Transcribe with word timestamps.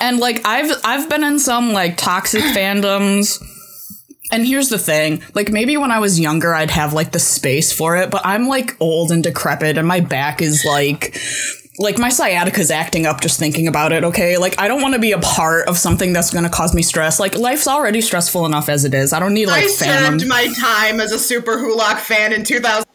and 0.00 0.18
like 0.18 0.44
I've 0.44 0.70
I've 0.84 1.08
been 1.08 1.24
in 1.24 1.38
some 1.38 1.72
like 1.72 1.96
toxic 1.96 2.42
fandoms. 2.56 3.42
And 4.32 4.44
here's 4.44 4.70
the 4.70 4.78
thing, 4.78 5.22
like 5.34 5.50
maybe 5.52 5.76
when 5.76 5.92
I 5.92 6.00
was 6.00 6.18
younger 6.18 6.52
I'd 6.52 6.72
have 6.72 6.92
like 6.92 7.12
the 7.12 7.20
space 7.20 7.72
for 7.72 7.96
it, 7.96 8.10
but 8.10 8.22
I'm 8.24 8.48
like 8.48 8.76
old 8.80 9.12
and 9.12 9.22
decrepit 9.22 9.78
and 9.78 9.86
my 9.86 10.00
back 10.00 10.42
is 10.42 10.64
like 10.64 11.16
like 11.78 11.98
my 11.98 12.08
sciatica's 12.08 12.70
acting 12.70 13.06
up 13.06 13.20
just 13.20 13.38
thinking 13.38 13.68
about 13.68 13.92
it, 13.92 14.04
okay? 14.04 14.36
Like 14.38 14.58
I 14.58 14.68
don't 14.68 14.82
want 14.82 14.94
to 14.94 15.00
be 15.00 15.12
a 15.12 15.18
part 15.18 15.68
of 15.68 15.76
something 15.78 16.12
that's 16.12 16.30
going 16.32 16.44
to 16.44 16.50
cause 16.50 16.74
me 16.74 16.82
stress. 16.82 17.20
Like 17.20 17.36
life's 17.36 17.68
already 17.68 18.00
stressful 18.00 18.46
enough 18.46 18.68
as 18.68 18.84
it 18.84 18.94
is. 18.94 19.12
I 19.12 19.20
don't 19.20 19.34
need 19.34 19.46
like 19.46 19.64
I 19.64 19.66
fandom. 19.66 20.20
served 20.20 20.26
my 20.28 20.46
time 20.58 21.00
as 21.00 21.12
a 21.12 21.16
Superwholock 21.16 21.98
fan 21.98 22.32
in 22.32 22.44
2012. 22.44 22.86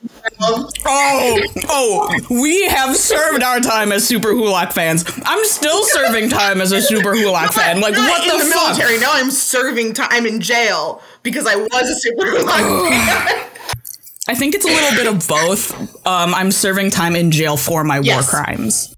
Oh, 0.85 1.41
oh, 1.69 2.41
we 2.41 2.63
have 2.67 2.95
served 2.95 3.43
our 3.43 3.59
time 3.59 3.91
as 3.91 4.09
Superwholock 4.09 4.73
fans. 4.73 5.05
I'm 5.25 5.43
still 5.45 5.83
serving 5.83 6.29
time 6.29 6.61
as 6.61 6.71
a 6.71 6.77
Superwholock 6.79 7.53
fan. 7.53 7.81
Like, 7.81 7.95
what 7.95 8.23
in 8.23 8.37
the, 8.37 8.45
the 8.45 8.51
fuck? 8.51 8.77
military. 8.77 8.99
Now 8.99 9.11
I'm 9.13 9.31
serving 9.31 9.93
time 9.93 10.25
in 10.25 10.39
jail 10.41 11.01
because 11.23 11.45
I 11.45 11.55
was 11.55 11.71
a 12.05 12.09
Superwholock 12.09 12.89
fan. 12.89 13.50
I 14.27 14.35
think 14.35 14.53
it's 14.55 14.65
a 14.65 14.69
little 14.69 14.91
bit 14.95 15.07
of 15.07 15.27
both. 15.27 15.71
Um, 16.05 16.33
I'm 16.35 16.51
serving 16.51 16.91
time 16.91 17.15
in 17.15 17.31
jail 17.31 17.57
for 17.57 17.83
my 17.83 17.99
Yes. 17.99 18.31
war 18.31 18.43
crimes. 18.43 18.93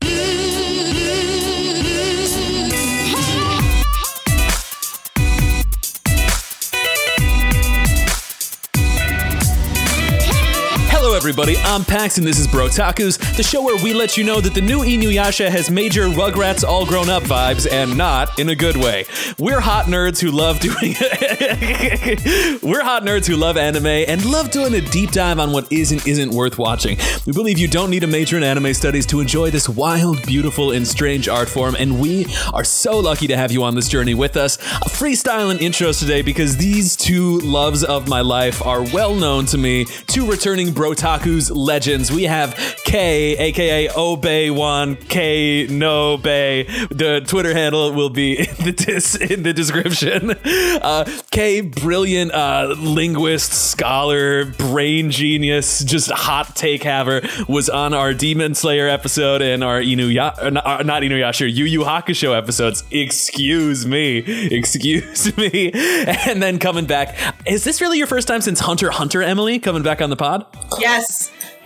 Everybody. 11.24 11.56
I'm 11.60 11.86
Pax, 11.86 12.18
and 12.18 12.28
this 12.28 12.38
is 12.38 12.50
Bro 12.50 12.68
the 12.68 13.48
show 13.50 13.64
where 13.64 13.82
we 13.82 13.94
let 13.94 14.18
you 14.18 14.26
know 14.26 14.42
that 14.42 14.54
the 14.54 14.60
new 14.60 14.80
Inuyasha 14.80 15.48
has 15.50 15.72
major 15.72 16.10
Rugrats 16.10 16.66
all 16.66 16.86
grown 16.86 17.10
up 17.10 17.24
vibes, 17.24 17.66
and 17.72 17.98
not 17.98 18.38
in 18.40 18.50
a 18.50 18.56
good 18.56 18.76
way. 18.76 19.06
We're 19.40 19.62
hot 19.62 19.86
nerds 19.86 20.20
who 20.20 20.32
love 20.32 20.60
doing. 20.60 20.96
We're 22.62 22.84
hot 22.84 23.04
nerds 23.04 23.26
who 23.26 23.38
love 23.38 23.56
anime 23.56 23.86
and 23.86 24.26
love 24.26 24.52
doing 24.52 24.74
a 24.74 24.82
deep 24.82 25.12
dive 25.12 25.40
on 25.40 25.54
what 25.54 25.72
is 25.72 25.94
and 25.94 26.06
isn't 26.06 26.32
worth 26.32 26.58
watching. 26.58 26.98
We 27.26 27.32
believe 27.32 27.58
you 27.58 27.70
don't 27.70 27.90
need 27.90 28.04
a 28.04 28.08
major 28.08 28.36
in 28.36 28.44
anime 28.44 28.74
studies 28.74 29.06
to 29.06 29.22
enjoy 29.22 29.50
this 29.50 29.70
wild, 29.70 30.26
beautiful, 30.26 30.72
and 30.72 30.86
strange 30.86 31.30
art 31.30 31.48
form, 31.48 31.78
and 31.80 32.02
we 32.02 32.26
are 32.54 32.66
so 32.66 33.00
lucky 33.00 33.28
to 33.28 33.38
have 33.38 33.50
you 33.50 33.64
on 33.64 33.76
this 33.76 33.88
journey 33.88 34.14
with 34.14 34.36
us. 34.36 34.58
A 34.58 34.90
freestyling 34.90 35.60
intros 35.60 36.00
today 36.00 36.22
because 36.22 36.58
these 36.58 36.98
two 36.98 37.40
loves 37.40 37.86
of 37.86 38.10
my 38.10 38.20
life 38.20 38.62
are 38.66 38.82
well 38.82 39.16
known 39.16 39.46
to 39.46 39.58
me. 39.58 39.86
Two 40.08 40.30
returning 40.30 40.74
Brotaku's 41.20 41.52
legends. 41.52 42.12
We 42.12 42.24
have 42.24 42.56
K, 42.86 43.38
aka 43.38 43.90
Obey 43.96 44.50
One 44.50 44.96
K 44.96 45.68
No 45.70 46.18
Bay. 46.18 46.64
The 46.90 47.24
Twitter 47.26 47.54
handle 47.54 47.92
will 47.94 48.10
be 48.10 48.40
in 48.40 48.66
the 48.66 48.72
dis- 48.72 49.16
in 49.16 49.44
the 49.44 49.54
description. 49.54 50.32
Uh, 50.32 51.06
K, 51.32 51.62
brilliant 51.62 52.32
uh, 52.34 52.76
linguist, 52.78 53.54
scholar, 53.54 54.46
brain 54.46 55.12
genius, 55.12 55.84
just 55.84 56.10
hot 56.12 56.56
take 56.56 56.84
haver, 56.84 57.22
was 57.48 57.70
on 57.70 57.94
our 57.94 58.14
Demon 58.14 58.56
Slayer 58.56 58.88
episode 58.88 59.42
and 59.42 59.64
our 59.64 59.80
Inuya, 59.80 60.38
uh, 60.42 60.50
not, 60.50 60.66
uh, 60.66 60.84
not 60.84 61.04
Inuyasha, 61.04 61.52
Yu 61.54 61.66
Yu 61.66 61.82
Hakusho 61.82 62.36
episodes. 62.38 62.84
Excuse 62.92 63.86
me, 63.86 64.18
excuse 64.18 65.36
me. 65.38 65.72
And 65.74 66.42
then 66.42 66.60
coming 66.60 66.86
back, 66.86 67.16
is 67.46 67.64
this 67.64 67.82
really 67.82 67.98
your 67.98 68.08
first 68.08 68.28
time 68.28 68.42
since 68.42 68.60
Hunter 68.60 68.90
Hunter, 68.92 69.22
Emily, 69.22 69.60
coming 69.60 69.84
back 69.84 70.02
on 70.02 70.10
the 70.10 70.16
pod? 70.16 70.46
yes. 70.80 71.03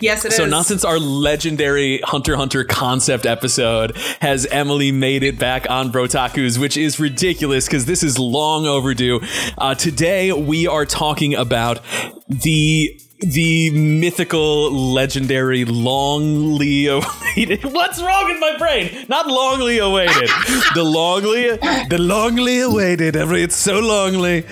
Yes, 0.00 0.24
it 0.24 0.28
is. 0.28 0.36
So 0.36 0.46
not 0.46 0.66
since 0.66 0.84
our 0.84 0.98
legendary 0.98 2.00
Hunter 2.04 2.36
Hunter 2.36 2.64
concept 2.64 3.26
episode 3.26 3.96
has 4.20 4.46
Emily 4.46 4.92
made 4.92 5.22
it 5.22 5.38
back 5.38 5.68
on 5.68 5.90
Brotaku's, 5.90 6.58
which 6.58 6.76
is 6.76 7.00
ridiculous 7.00 7.66
because 7.66 7.86
this 7.86 8.02
is 8.02 8.18
long 8.18 8.66
overdue. 8.66 9.20
Uh, 9.56 9.74
today 9.74 10.32
we 10.32 10.66
are 10.66 10.86
talking 10.86 11.34
about 11.34 11.80
the 12.28 13.00
the 13.20 13.70
mythical, 13.70 14.70
legendary, 14.70 15.64
longly 15.64 16.86
awaited. 17.36 17.64
What's 17.64 18.00
wrong 18.00 18.26
with 18.30 18.38
my 18.38 18.56
brain? 18.56 19.06
Not 19.08 19.26
longly 19.26 19.84
awaited. 19.84 20.28
the 20.74 20.84
longly, 20.84 21.58
the 21.88 21.98
longly 21.98 22.64
awaited. 22.64 23.16
Every 23.16 23.42
it's 23.42 23.56
so 23.56 23.80
longly. 23.80 24.44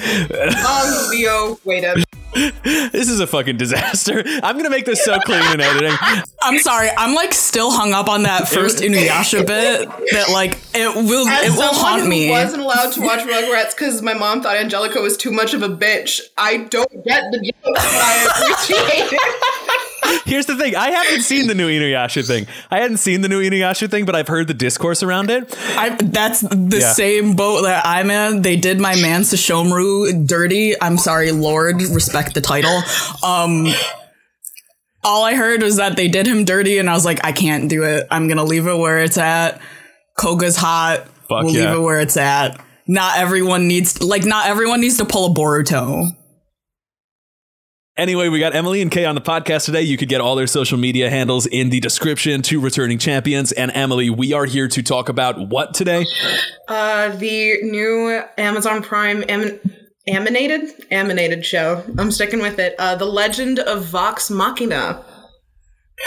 Long 0.64 1.10
Leo 1.10 1.60
waited. 1.64 2.04
This 2.34 3.08
is 3.08 3.20
a 3.20 3.26
fucking 3.26 3.56
disaster. 3.56 4.22
I'm 4.42 4.56
gonna 4.56 4.70
make 4.70 4.84
this 4.84 5.02
so 5.04 5.18
clean 5.20 5.42
in 5.54 5.60
editing. 5.60 5.96
I'm 6.42 6.58
sorry. 6.58 6.88
I'm 6.96 7.14
like 7.14 7.32
still 7.32 7.70
hung 7.70 7.92
up 7.94 8.08
on 8.08 8.24
that 8.24 8.48
first 8.48 8.78
Inuyasha 8.78 9.46
bit 9.46 9.88
that 10.12 10.28
like 10.30 10.58
it 10.74 10.94
will 10.94 11.26
As 11.28 11.54
it 11.54 11.58
will 11.58 11.72
haunt 11.74 12.02
who 12.02 12.08
me. 12.08 12.28
wasn't 12.30 12.62
allowed 12.62 12.92
to 12.92 13.00
watch 13.00 13.20
Rugrats 13.20 13.70
because 13.76 14.02
my 14.02 14.14
mom 14.14 14.42
thought 14.42 14.56
Angelica 14.56 15.00
was 15.00 15.16
too 15.16 15.30
much 15.32 15.54
of 15.54 15.62
a 15.62 15.68
bitch, 15.68 16.20
I 16.36 16.58
don't 16.58 16.90
get 17.04 17.30
the 17.32 17.38
joke, 17.40 17.54
but 17.64 17.78
I 17.78 18.26
appreciate 18.30 19.12
it. 19.12 19.62
Here's 20.24 20.46
the 20.46 20.56
thing. 20.56 20.74
I 20.76 20.90
haven't 20.90 21.22
seen 21.22 21.46
the 21.46 21.54
new 21.54 21.68
Inuyasha 21.68 22.26
thing. 22.26 22.46
I 22.70 22.78
hadn't 22.80 22.96
seen 22.98 23.20
the 23.20 23.28
new 23.28 23.40
Inuyasha 23.42 23.90
thing, 23.90 24.04
but 24.04 24.14
I've 24.14 24.28
heard 24.28 24.48
the 24.48 24.54
discourse 24.54 25.02
around 25.02 25.30
it. 25.30 25.54
I, 25.76 25.90
that's 25.90 26.40
the 26.40 26.78
Yeah. 26.80 26.92
same 26.92 27.34
boat 27.34 27.62
that 27.62 27.84
I'm 27.86 28.10
in. 28.10 28.42
They 28.42 28.56
did 28.56 28.80
my 28.80 28.96
man 28.96 29.22
Sesshomaru 29.22 30.26
dirty. 30.26 30.80
I'm 30.80 30.98
sorry, 30.98 31.32
Lord. 31.32 31.80
Respect 31.82 32.34
the 32.34 32.40
title. 32.40 32.82
Um, 33.24 33.68
all 35.04 35.24
I 35.24 35.34
heard 35.34 35.62
was 35.62 35.76
that 35.76 35.96
they 35.96 36.08
did 36.08 36.26
him 36.26 36.44
dirty, 36.44 36.78
and 36.78 36.90
I 36.90 36.94
was 36.94 37.04
like, 37.04 37.24
I 37.24 37.32
can't 37.32 37.68
do 37.68 37.84
it. 37.84 38.06
I'm 38.10 38.26
gonna 38.28 38.44
leave 38.44 38.66
it 38.66 38.76
where 38.76 38.98
it's 38.98 39.18
at. 39.18 39.60
Koga's 40.18 40.56
hot. 40.56 41.06
Fuck 41.28 41.44
we'll 41.44 41.54
yeah. 41.54 41.70
leave 41.70 41.78
it 41.78 41.82
where 41.82 42.00
it's 42.00 42.16
at. 42.16 42.60
Not 42.88 43.18
everyone 43.18 43.68
needs 43.68 44.02
like 44.02 44.24
not 44.24 44.46
everyone 44.46 44.80
needs 44.80 44.96
to 44.98 45.04
pull 45.04 45.32
a 45.32 45.34
Boruto. 45.34 46.08
Anyway, 47.96 48.28
we 48.28 48.38
got 48.38 48.54
Emily 48.54 48.82
and 48.82 48.90
Kay 48.90 49.06
on 49.06 49.14
the 49.14 49.22
podcast 49.22 49.64
today. 49.64 49.80
You 49.80 49.96
could 49.96 50.10
get 50.10 50.20
all 50.20 50.36
their 50.36 50.46
social 50.46 50.76
media 50.76 51.08
handles 51.08 51.46
in 51.46 51.70
the 51.70 51.80
description 51.80 52.42
to 52.42 52.60
returning 52.60 52.98
champions. 52.98 53.52
And 53.52 53.70
Emily, 53.74 54.10
we 54.10 54.34
are 54.34 54.44
here 54.44 54.68
to 54.68 54.82
talk 54.82 55.08
about 55.08 55.48
what 55.48 55.72
today? 55.72 56.04
Uh, 56.68 57.08
the 57.16 57.62
new 57.62 58.20
Amazon 58.36 58.82
Prime 58.82 59.24
am- 59.30 59.58
animated 60.06 60.68
animated 60.90 61.46
show. 61.46 61.82
I'm 61.96 62.10
sticking 62.10 62.40
with 62.40 62.58
it. 62.58 62.74
Uh, 62.78 62.96
the 62.96 63.06
Legend 63.06 63.60
of 63.60 63.86
Vox 63.86 64.30
Machina. 64.30 65.02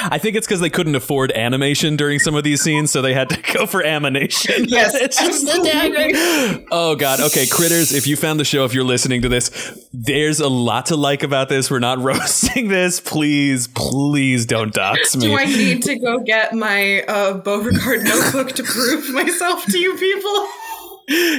I 0.01 0.17
think 0.19 0.35
it's 0.35 0.45
because 0.45 0.59
they 0.59 0.69
couldn't 0.69 0.95
afford 0.95 1.31
animation 1.31 1.95
during 1.95 2.19
some 2.19 2.35
of 2.35 2.43
these 2.43 2.61
scenes, 2.61 2.91
so 2.91 3.01
they 3.01 3.13
had 3.13 3.29
to 3.29 3.53
go 3.53 3.65
for 3.65 3.83
animation. 3.83 4.65
Yes, 4.69 4.93
it's 4.93 5.17
just 5.19 5.47
a. 5.47 6.65
Oh 6.71 6.95
god. 6.95 7.19
Okay, 7.21 7.47
critters. 7.47 7.91
If 7.91 8.05
you 8.05 8.15
found 8.15 8.39
the 8.39 8.45
show, 8.45 8.65
if 8.65 8.73
you're 8.73 8.83
listening 8.83 9.23
to 9.23 9.29
this, 9.29 9.49
there's 9.91 10.39
a 10.39 10.47
lot 10.47 10.87
to 10.87 10.95
like 10.95 11.23
about 11.23 11.49
this. 11.49 11.71
We're 11.71 11.79
not 11.79 11.97
roasting 12.03 12.67
this. 12.67 12.99
Please, 12.99 13.67
please 13.67 14.45
don't 14.45 14.73
dox 14.73 15.15
me. 15.15 15.27
Do 15.27 15.37
I 15.37 15.45
need 15.45 15.81
to 15.83 15.97
go 15.97 16.19
get 16.19 16.53
my 16.53 17.01
uh, 17.03 17.33
Beauregard 17.37 18.03
notebook 18.03 18.51
to 18.55 18.63
prove 18.63 19.09
myself 19.11 19.65
to 19.65 19.79
you 19.79 19.97
people? 19.97 20.47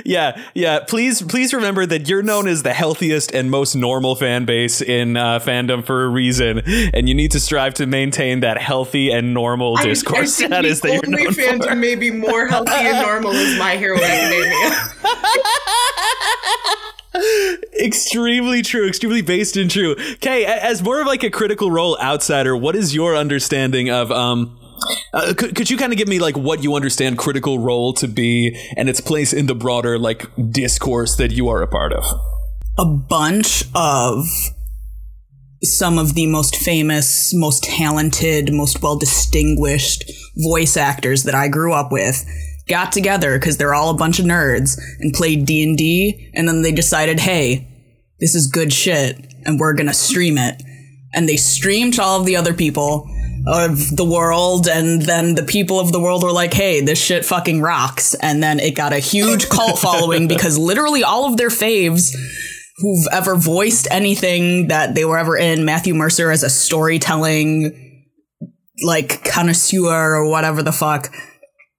Yeah, 0.04 0.40
yeah. 0.54 0.80
Please, 0.80 1.22
please 1.22 1.54
remember 1.54 1.86
that 1.86 2.08
you're 2.08 2.22
known 2.22 2.48
as 2.48 2.62
the 2.62 2.72
healthiest 2.72 3.32
and 3.32 3.50
most 3.50 3.74
normal 3.74 4.16
fan 4.16 4.44
base 4.44 4.82
in 4.82 5.16
uh, 5.16 5.38
fandom 5.38 5.84
for 5.84 6.04
a 6.04 6.08
reason, 6.08 6.62
and 6.66 7.08
you 7.08 7.14
need 7.14 7.30
to 7.30 7.40
strive 7.40 7.74
to 7.74 7.86
maintain 7.86 8.40
that 8.40 8.58
healthy 8.58 9.10
and 9.10 9.32
normal 9.32 9.76
discourse 9.76 10.40
I, 10.40 10.44
I 10.44 10.48
status 10.48 10.80
that 10.80 10.92
you're 10.92 11.00
the 11.02 11.06
only 11.06 11.26
fandom 11.26 11.78
may 11.78 11.94
be 11.94 12.10
more 12.10 12.46
healthy 12.46 12.72
and 12.72 13.06
normal 13.06 13.32
is 13.32 13.58
My 13.58 13.76
Hero 13.76 13.96
Academia. 13.96 14.76
extremely 17.80 18.62
true, 18.62 18.88
extremely 18.88 19.22
based 19.22 19.56
and 19.56 19.70
true. 19.70 19.92
okay 19.92 20.44
as 20.44 20.82
more 20.82 21.00
of 21.00 21.06
like 21.06 21.22
a 21.22 21.30
critical 21.30 21.70
role 21.70 21.96
outsider, 22.00 22.56
what 22.56 22.74
is 22.76 22.94
your 22.94 23.16
understanding 23.16 23.90
of 23.90 24.10
um? 24.10 24.56
Uh, 25.12 25.34
could, 25.36 25.54
could 25.54 25.70
you 25.70 25.76
kind 25.76 25.92
of 25.92 25.98
give 25.98 26.08
me 26.08 26.18
like 26.18 26.36
what 26.36 26.62
you 26.62 26.74
understand 26.74 27.18
critical 27.18 27.58
role 27.58 27.92
to 27.94 28.08
be 28.08 28.56
and 28.76 28.88
its 28.88 29.00
place 29.00 29.32
in 29.32 29.46
the 29.46 29.54
broader 29.54 29.98
like 29.98 30.26
discourse 30.50 31.16
that 31.16 31.30
you 31.32 31.48
are 31.48 31.62
a 31.62 31.66
part 31.66 31.92
of? 31.92 32.04
a 32.80 32.84
bunch 32.86 33.64
of 33.74 34.24
some 35.62 35.98
of 35.98 36.14
the 36.14 36.26
most 36.26 36.56
famous, 36.56 37.32
most 37.34 37.62
talented, 37.62 38.52
most 38.52 38.82
well 38.82 38.96
distinguished 38.96 40.10
voice 40.36 40.78
actors 40.78 41.24
that 41.24 41.34
I 41.34 41.48
grew 41.48 41.74
up 41.74 41.92
with 41.92 42.24
got 42.68 42.92
together 42.92 43.38
because 43.38 43.58
they're 43.58 43.74
all 43.74 43.90
a 43.90 43.96
bunch 43.96 44.18
of 44.18 44.24
nerds 44.24 44.80
and 45.00 45.12
played 45.12 45.44
D&D 45.44 46.30
and 46.34 46.48
then 46.48 46.62
they 46.62 46.72
decided, 46.72 47.20
"Hey, 47.20 47.68
this 48.18 48.34
is 48.34 48.46
good 48.46 48.72
shit 48.72 49.34
and 49.44 49.60
we're 49.60 49.74
going 49.74 49.88
to 49.88 49.94
stream 49.94 50.38
it." 50.38 50.62
And 51.12 51.28
they 51.28 51.36
streamed 51.36 51.94
to 51.94 52.02
all 52.02 52.20
of 52.20 52.26
the 52.26 52.36
other 52.36 52.54
people 52.54 53.06
of 53.46 53.96
the 53.96 54.04
world 54.04 54.68
and 54.68 55.02
then 55.02 55.34
the 55.34 55.42
people 55.42 55.80
of 55.80 55.92
the 55.92 56.00
world 56.00 56.22
were 56.22 56.32
like, 56.32 56.52
"Hey, 56.52 56.80
this 56.80 57.02
shit 57.02 57.24
fucking 57.24 57.60
rocks." 57.60 58.14
And 58.14 58.42
then 58.42 58.60
it 58.60 58.74
got 58.74 58.92
a 58.92 58.98
huge 58.98 59.48
cult 59.48 59.78
following 59.86 60.28
because 60.28 60.58
literally 60.58 61.02
all 61.02 61.26
of 61.26 61.36
their 61.36 61.48
faves 61.48 62.14
who've 62.78 63.06
ever 63.12 63.36
voiced 63.36 63.88
anything 63.90 64.68
that 64.68 64.94
they 64.94 65.04
were 65.04 65.18
ever 65.18 65.36
in. 65.36 65.64
Matthew 65.64 65.94
Mercer 65.94 66.30
as 66.30 66.42
a 66.42 66.50
storytelling 66.50 67.86
like 68.82 69.24
connoisseur 69.24 70.14
or 70.14 70.28
whatever 70.30 70.62
the 70.62 70.72
fuck. 70.72 71.12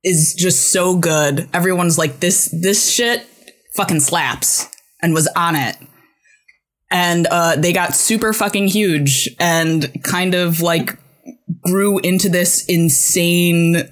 is 0.03 0.35
just 0.37 0.71
so 0.71 0.97
good. 0.97 1.47
Everyone's 1.53 1.97
like 1.97 2.19
this 2.19 2.53
this 2.61 2.91
shit 2.91 3.25
fucking 3.75 3.99
slaps 3.99 4.67
and 5.01 5.13
was 5.13 5.27
on 5.35 5.55
it. 5.55 5.77
And 6.89 7.25
uh, 7.27 7.55
they 7.55 7.71
got 7.71 7.95
super 7.95 8.33
fucking 8.33 8.67
huge 8.67 9.29
and 9.39 10.03
kind 10.03 10.35
of 10.35 10.59
like 10.59 10.97
grew 11.63 11.99
into 11.99 12.29
this 12.29 12.65
insane 12.65 13.83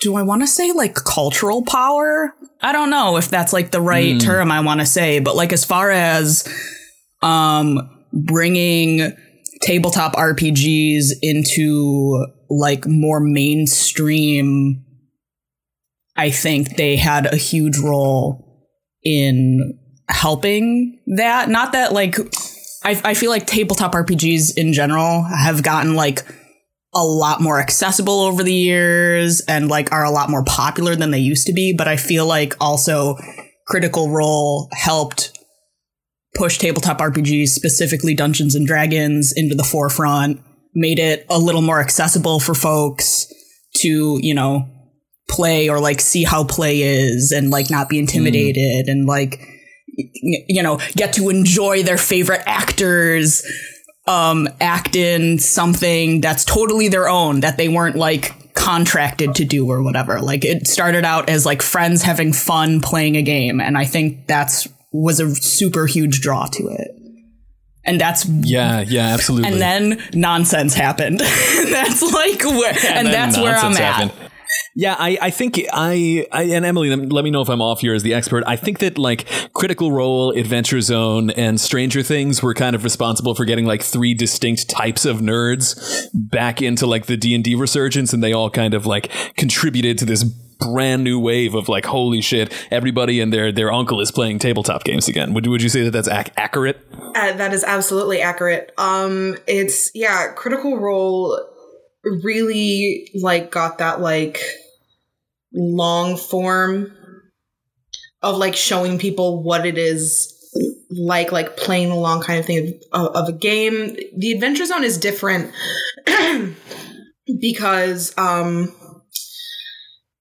do 0.00 0.16
I 0.16 0.22
want 0.22 0.42
to 0.42 0.46
say 0.46 0.70
like 0.72 0.94
cultural 0.96 1.64
power? 1.64 2.34
I 2.60 2.72
don't 2.72 2.90
know 2.90 3.16
if 3.16 3.28
that's 3.28 3.54
like 3.54 3.70
the 3.70 3.80
right 3.80 4.20
term 4.20 4.50
I 4.50 4.60
want 4.60 4.80
to 4.80 4.86
say, 4.86 5.18
but 5.18 5.34
like 5.34 5.52
as 5.52 5.64
far 5.64 5.90
as 5.90 6.46
um 7.22 7.90
bringing 8.12 9.16
tabletop 9.62 10.14
RPGs 10.14 11.06
into 11.22 12.26
like 12.50 12.86
more 12.86 13.18
mainstream 13.18 14.84
I 16.16 16.30
think 16.30 16.76
they 16.76 16.96
had 16.96 17.26
a 17.32 17.36
huge 17.36 17.78
role 17.78 18.68
in 19.02 19.78
helping 20.08 21.00
that. 21.16 21.48
Not 21.48 21.72
that 21.72 21.92
like 21.92 22.16
I, 22.84 23.00
I 23.02 23.14
feel 23.14 23.30
like 23.30 23.46
tabletop 23.46 23.92
RPGs 23.92 24.56
in 24.56 24.72
general 24.72 25.22
have 25.22 25.62
gotten 25.62 25.94
like 25.94 26.24
a 26.94 27.04
lot 27.04 27.40
more 27.40 27.58
accessible 27.58 28.20
over 28.20 28.42
the 28.42 28.54
years 28.54 29.40
and 29.48 29.68
like 29.68 29.90
are 29.90 30.04
a 30.04 30.10
lot 30.10 30.30
more 30.30 30.44
popular 30.44 30.94
than 30.94 31.10
they 31.10 31.18
used 31.18 31.46
to 31.46 31.52
be. 31.52 31.74
But 31.76 31.88
I 31.88 31.96
feel 31.96 32.26
like 32.26 32.54
also 32.60 33.16
Critical 33.66 34.10
Role 34.10 34.68
helped 34.72 35.36
push 36.34 36.58
tabletop 36.58 36.98
RPGs, 36.98 37.48
specifically 37.48 38.14
Dungeons 38.14 38.54
and 38.54 38.66
Dragons, 38.66 39.32
into 39.34 39.54
the 39.54 39.64
forefront, 39.64 40.40
made 40.74 40.98
it 40.98 41.24
a 41.30 41.38
little 41.38 41.62
more 41.62 41.80
accessible 41.80 42.38
for 42.38 42.54
folks 42.54 43.26
to, 43.78 44.18
you 44.20 44.34
know, 44.34 44.68
play 45.28 45.68
or 45.68 45.80
like 45.80 46.00
see 46.00 46.22
how 46.22 46.44
play 46.44 46.82
is 46.82 47.32
and 47.32 47.50
like 47.50 47.70
not 47.70 47.88
be 47.88 47.96
hmm. 47.96 48.00
intimidated 48.00 48.88
and 48.88 49.06
like 49.06 49.40
you 49.96 50.62
know 50.62 50.78
get 50.96 51.12
to 51.14 51.28
enjoy 51.30 51.82
their 51.82 51.98
favorite 51.98 52.42
actors 52.46 53.44
um 54.06 54.48
act 54.60 54.96
in 54.96 55.38
something 55.38 56.20
that's 56.20 56.44
totally 56.44 56.88
their 56.88 57.08
own 57.08 57.40
that 57.40 57.56
they 57.56 57.68
weren't 57.68 57.96
like 57.96 58.54
contracted 58.54 59.34
to 59.34 59.44
do 59.44 59.68
or 59.70 59.82
whatever 59.82 60.20
like 60.20 60.44
it 60.44 60.66
started 60.66 61.04
out 61.04 61.28
as 61.28 61.44
like 61.44 61.62
friends 61.62 62.02
having 62.02 62.32
fun 62.32 62.80
playing 62.80 63.16
a 63.16 63.22
game 63.22 63.60
and 63.60 63.76
i 63.76 63.84
think 63.84 64.26
that's 64.26 64.68
was 64.92 65.18
a 65.20 65.34
super 65.34 65.86
huge 65.86 66.20
draw 66.20 66.46
to 66.46 66.68
it 66.68 66.88
and 67.86 68.00
that's 68.00 68.24
Yeah, 68.26 68.80
yeah, 68.80 69.08
absolutely. 69.08 69.50
and 69.50 69.60
then 69.60 70.02
nonsense 70.14 70.72
happened 70.74 71.18
that's 71.20 72.00
like 72.02 72.42
where 72.44 72.70
and, 72.86 73.06
then 73.08 73.12
that's 73.12 73.36
where 73.36 73.56
i'm 73.56 73.72
at 73.72 73.78
happened. 73.78 74.23
Yeah, 74.74 74.96
I, 74.98 75.18
I 75.22 75.30
think 75.30 75.60
I, 75.72 76.26
I 76.32 76.42
and 76.44 76.64
Emily, 76.64 76.94
let 76.94 77.24
me- 77.24 77.30
know 77.30 77.40
if 77.42 77.48
I'm 77.48 77.62
off 77.62 77.80
here 77.80 77.94
as 77.94 78.02
the 78.02 78.14
expert. 78.14 78.44
I 78.46 78.56
think 78.56 78.78
that 78.78 78.98
like 78.98 79.26
Critical 79.54 79.90
Role, 79.92 80.30
Adventure 80.32 80.80
Zone, 80.80 81.30
and 81.30 81.60
Stranger 81.60 82.02
Things 82.02 82.42
were 82.42 82.54
kind 82.54 82.76
of 82.76 82.84
responsible 82.84 83.34
for 83.34 83.44
getting 83.44 83.66
like 83.66 83.82
three 83.82 84.14
distinct 84.14 84.68
types 84.68 85.04
of 85.04 85.18
nerds 85.18 86.06
back 86.12 86.60
into 86.62 86.86
like 86.86 87.06
the 87.06 87.16
D 87.16 87.34
and 87.34 87.42
D 87.42 87.54
resurgence, 87.54 88.12
and 88.12 88.22
they 88.22 88.32
all 88.32 88.50
kind 88.50 88.74
of 88.74 88.86
like 88.86 89.10
contributed 89.36 89.98
to 89.98 90.04
this 90.04 90.22
brand 90.24 91.02
new 91.02 91.18
wave 91.18 91.54
of 91.54 91.68
like 91.68 91.84
holy 91.86 92.20
shit, 92.20 92.52
everybody 92.70 93.20
and 93.20 93.32
their 93.32 93.50
their 93.52 93.72
uncle 93.72 94.00
is 94.00 94.10
playing 94.12 94.38
tabletop 94.38 94.84
games 94.84 95.08
again. 95.08 95.34
Would 95.34 95.46
would 95.46 95.62
you 95.62 95.68
say 95.68 95.82
that 95.84 95.90
that's 95.90 96.08
ac- 96.08 96.30
accurate? 96.36 96.80
Uh, 96.92 97.32
that 97.32 97.52
is 97.52 97.64
absolutely 97.64 98.20
accurate. 98.20 98.72
Um, 98.78 99.36
it's 99.46 99.90
yeah, 99.94 100.32
Critical 100.34 100.78
Role 100.78 101.38
really 102.04 103.10
like 103.14 103.50
got 103.50 103.78
that 103.78 104.00
like 104.00 104.40
long 105.52 106.16
form 106.16 106.92
of 108.22 108.36
like 108.36 108.56
showing 108.56 108.98
people 108.98 109.42
what 109.42 109.66
it 109.66 109.78
is 109.78 110.30
like 110.90 111.32
like 111.32 111.56
playing 111.56 111.90
a 111.90 111.98
long 111.98 112.22
kind 112.22 112.38
of 112.38 112.46
thing 112.46 112.80
of, 112.92 113.06
of 113.14 113.28
a 113.28 113.32
game. 113.32 113.96
The 114.16 114.32
adventure 114.32 114.64
zone 114.64 114.84
is 114.84 114.98
different 114.98 115.52
because 117.40 118.16
um 118.18 118.74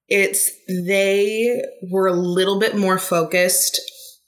it's 0.08 0.52
they 0.68 1.62
were 1.90 2.08
a 2.08 2.14
little 2.14 2.60
bit 2.60 2.76
more 2.76 3.00
focused 3.00 3.80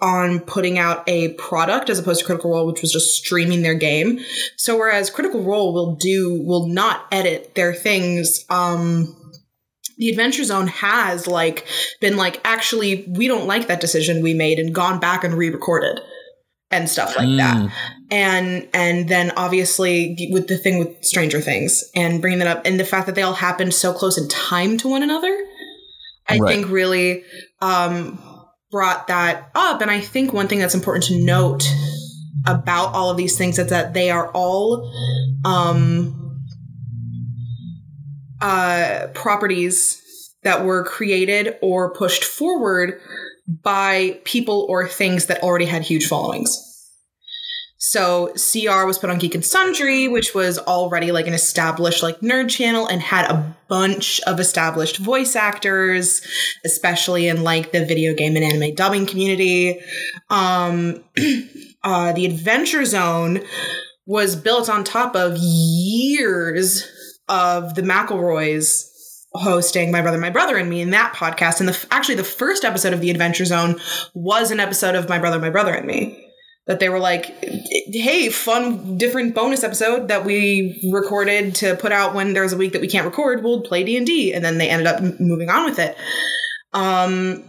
on 0.02 0.40
putting 0.42 0.78
out 0.78 1.04
a 1.08 1.34
product 1.36 1.90
as 1.90 1.98
opposed 2.00 2.20
to 2.20 2.26
critical 2.26 2.52
role 2.52 2.68
which 2.68 2.82
was 2.82 2.92
just 2.92 3.16
streaming 3.16 3.62
their 3.62 3.76
game. 3.76 4.20
So 4.58 4.78
whereas 4.78 5.10
critical 5.10 5.42
role 5.42 5.74
will 5.74 5.96
do 5.96 6.42
will 6.44 6.68
not 6.68 7.06
edit 7.12 7.56
their 7.56 7.74
things 7.74 8.46
um 8.50 9.16
the 9.98 10.10
adventure 10.10 10.44
zone 10.44 10.68
has 10.68 11.26
like 11.28 11.66
been 12.02 12.18
like 12.18 12.42
actually 12.44 13.06
we 13.16 13.28
don't 13.30 13.48
like 13.48 13.68
that 13.68 13.80
decision 13.80 14.22
we 14.22 14.34
made 14.34 14.60
and 14.60 14.76
gone 14.76 15.00
back 15.00 15.24
and 15.24 15.34
re-recorded 15.34 16.02
and 16.72 16.90
stuff 16.90 17.16
like 17.16 17.28
that. 17.38 17.72
And 18.12 18.68
and 18.74 19.08
then 19.08 19.32
obviously 19.38 20.30
with 20.32 20.48
the 20.50 20.58
thing 20.58 20.80
with 20.80 21.06
stranger 21.06 21.40
things 21.40 21.84
and 21.96 22.20
bringing 22.22 22.40
that 22.40 22.58
up 22.58 22.66
and 22.66 22.78
the 22.78 22.84
fact 22.84 23.06
that 23.06 23.16
they 23.16 23.22
all 23.22 23.34
happened 23.34 23.74
so 23.74 23.94
close 23.94 24.18
in 24.18 24.28
time 24.28 24.78
to 24.80 24.90
one 24.90 25.02
another 25.04 25.34
i 26.28 26.38
Right. 26.40 26.50
think 26.56 26.70
really 26.72 27.24
um 27.62 28.20
brought 28.76 29.08
that 29.08 29.50
up 29.56 29.80
and 29.80 29.90
i 29.90 30.02
think 30.02 30.34
one 30.34 30.50
thing 30.50 30.60
that's 30.60 30.76
important 30.76 31.06
to 31.06 31.18
note 31.24 31.64
about 32.46 32.94
all 32.94 33.10
of 33.10 33.16
these 33.16 33.38
things 33.38 33.58
is 33.58 33.70
that 33.70 33.94
they 33.94 34.10
are 34.10 34.30
all 34.32 34.92
um 35.46 36.22
uh, 38.42 39.08
properties 39.14 40.34
that 40.44 40.66
were 40.66 40.84
created 40.84 41.56
or 41.62 41.94
pushed 41.94 42.26
forward 42.26 43.00
by 43.48 44.20
people 44.26 44.66
or 44.68 44.90
things 44.90 45.28
that 45.28 45.42
already 45.42 45.66
had 45.66 45.82
huge 45.82 46.06
followings. 46.08 46.62
So 47.78 48.34
CR 48.34 48.86
was 48.86 48.98
put 48.98 49.10
on 49.10 49.20
Geek 49.20 49.36
and 49.36 49.46
Sundry, 49.46 50.08
which 50.08 50.34
was 50.34 50.58
already 50.58 51.12
like 51.12 51.28
an 51.28 51.34
established 51.34 52.02
like 52.02 52.20
nerd 52.22 52.50
channel 52.50 52.88
and 52.88 53.02
had 53.02 53.30
a 53.30 53.56
bunch 53.68 54.22
of 54.22 54.40
established 54.40 54.98
voice 54.98 55.36
actors, 55.36 56.26
especially 56.64 57.28
in 57.28 57.44
like 57.44 57.72
the 57.72 57.86
video 57.86 58.14
game 58.14 58.36
and 58.36 58.46
anime 58.46 58.76
dubbing 58.76 59.06
community. 59.06 59.82
Um, 60.30 61.04
uh, 61.84 62.14
the 62.14 62.26
Adventure 62.26 62.86
Zone 62.86 63.42
was 64.06 64.36
built 64.36 64.70
on 64.70 64.84
top 64.84 65.16
of 65.16 65.36
years 65.38 66.88
of 67.28 67.76
the 67.76 67.82
McElroys 67.82 68.92
hosting 69.34 69.92
my 69.92 70.02
brother 70.02 70.18
my 70.18 70.30
brother 70.30 70.56
and 70.56 70.70
me 70.70 70.80
in 70.80 70.92
that 70.92 71.14
podcast 71.14 71.60
and 71.60 71.68
the 71.68 71.88
actually 71.92 72.16
the 72.16 72.24
first 72.24 72.64
episode 72.64 72.94
of 72.94 73.02
the 73.02 73.12
adventure 73.12 73.44
zone 73.44 73.78
was 74.14 74.50
an 74.50 74.62
episode 74.62 74.96
of 74.96 75.10
my 75.10 75.20
brother 75.20 75.40
my 75.40 75.50
brother 75.50 75.74
and 75.74 75.86
me 75.86 76.25
that 76.68 76.80
they 76.80 76.90
were 76.90 77.00
like 77.00 77.26
hey 77.92 78.30
fun 78.30 78.98
different 78.98 79.36
bonus 79.36 79.64
episode 79.64 80.08
that 80.08 80.26
we 80.26 80.90
recorded 80.92 81.56
to 81.56 81.76
put 81.76 81.92
out 81.92 82.16
when 82.16 82.34
there's 82.34 82.54
a 82.54 82.58
week 82.58 82.74
that 82.74 82.82
we 82.82 82.88
can't 82.88 83.06
record. 83.06 83.44
We'll 83.44 83.62
play 83.62 83.84
d&d 83.84 84.34
and 84.34 84.44
then 84.44 84.58
they 84.58 84.70
ended 84.70 84.88
up 84.88 84.98
m- 84.98 85.18
moving 85.20 85.50
on 85.50 85.66
with 85.66 85.80
it. 85.80 85.96
Um 86.74 87.44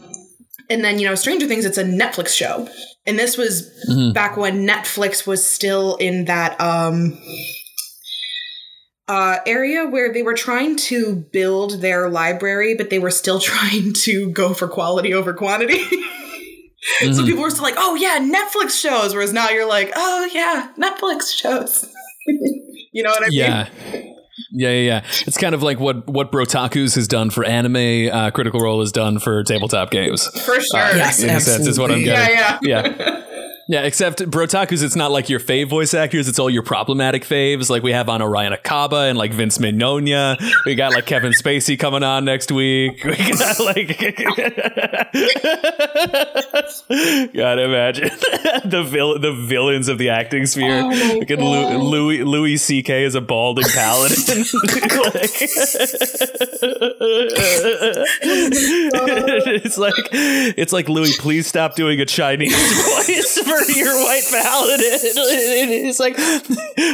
and 0.69 0.85
then 0.85 0.99
you 0.99 1.07
know 1.07 1.15
stranger 1.15 1.47
things 1.47 1.65
it's 1.65 1.79
a 1.79 1.85
netflix 1.85 2.29
show. 2.29 2.69
And 3.07 3.19
this 3.19 3.37
was 3.37 3.71
back 4.13 4.37
when 4.37 4.67
netflix 4.67 5.27
was 5.27 5.49
still 5.49 5.97
in 5.97 6.27
that 6.27 6.61
um 6.61 7.19
uh, 9.09 9.39
area 9.47 9.87
where 9.87 10.13
they 10.13 10.23
were 10.23 10.35
trying 10.35 10.77
to 10.77 11.15
build 11.15 11.81
their 11.81 12.09
library, 12.09 12.75
but 12.75 12.91
they 12.91 12.99
were 12.99 13.11
still 13.11 13.39
trying 13.41 13.93
to 13.93 14.31
go 14.31 14.53
for 14.53 14.69
quality 14.69 15.15
over 15.15 15.33
quantity. 15.33 15.85
So 17.13 17.25
people 17.25 17.43
were 17.43 17.51
still 17.51 17.65
like, 17.65 17.75
"Oh 17.77 17.95
yeah, 17.95 18.19
Netflix 18.19 18.81
shows," 18.81 19.15
whereas 19.15 19.33
now 19.33 19.49
you're 19.51 19.69
like, 19.69 19.93
"Oh 19.97 20.29
yeah, 20.33 20.71
Netflix 20.79 21.35
shows." 21.35 21.89
you 22.27 23.03
know 23.03 23.11
what 23.11 23.23
I 23.25 23.29
mean? 23.29 23.39
Yeah. 23.39 23.69
Yeah, 24.53 24.71
yeah, 24.71 24.81
yeah. 24.81 25.05
It's 25.27 25.37
kind 25.37 25.55
of 25.55 25.63
like 25.63 25.81
what 25.81 26.07
what 26.09 26.31
Brotaku's 26.31 26.95
has 26.95 27.09
done 27.09 27.31
for 27.31 27.45
anime. 27.45 28.11
Uh, 28.13 28.31
Critical 28.31 28.61
Role 28.61 28.81
has 28.81 28.93
done 28.93 29.19
for 29.19 29.43
tabletop 29.43 29.91
games. 29.91 30.27
for 30.45 30.61
sure. 30.61 30.97
Yes, 30.97 31.23
in 31.23 31.31
a 31.31 31.41
sense, 31.41 31.67
is 31.67 31.79
what 31.79 31.91
I'm 31.91 32.03
getting. 32.03 32.37
Yeah, 32.37 32.59
yeah. 32.63 32.83
Yeah, 32.83 33.25
except 33.69 34.21
Brotaku's, 34.31 34.83
it's 34.83 34.95
not 34.95 35.11
like 35.11 35.29
your 35.29 35.41
fave 35.41 35.69
voice 35.69 35.93
actors. 35.95 36.29
It's 36.29 36.39
all 36.39 36.49
your 36.49 36.63
problematic 36.63 37.25
faves. 37.25 37.69
Like 37.69 37.83
we 37.83 37.91
have 37.93 38.09
on 38.09 38.23
Orion 38.23 38.53
Acaba 38.53 39.09
and 39.09 39.19
like 39.19 39.33
Vince 39.33 39.59
Mignogna. 39.59 40.41
We 40.65 40.77
got 40.77 40.93
like 40.93 41.07
Kevin 41.07 41.33
Spacey 41.33 41.77
coming 41.79 42.03
on 42.05 42.25
next 42.25 42.53
week. 42.53 43.03
We 43.17 43.17
got 43.17 43.59
like, 43.61 43.89
gotta 47.35 47.65
imagine 47.65 48.09
the 48.65 48.85
vil- 48.87 49.19
the 49.19 49.33
villains 49.33 49.89
of 49.89 49.99
the 49.99 50.11
acting 50.11 50.47
sphere. 50.47 50.83
Oh 50.85 50.89
Like, 51.19 51.31
Lu- 51.31 51.79
Louis 51.79 52.23
Louis 52.25 52.57
C.K. 52.59 53.05
is 53.05 53.15
a 53.15 53.21
balding 53.21 53.65
paladin. 53.69 54.17
it's 59.57 59.79
like 59.79 59.95
it's 60.13 60.73
like 60.73 60.89
Louis, 60.89 61.17
please 61.19 61.47
stop 61.47 61.75
doing 61.75 62.01
a 62.01 62.07
Chinese 62.07 62.53
voice 62.55 63.39
for 63.39 63.56
for 63.65 63.73
your 63.79 63.95
white 63.95 64.25
paladin. 64.31 64.79
It's 64.81 66.01
like, 66.01 66.17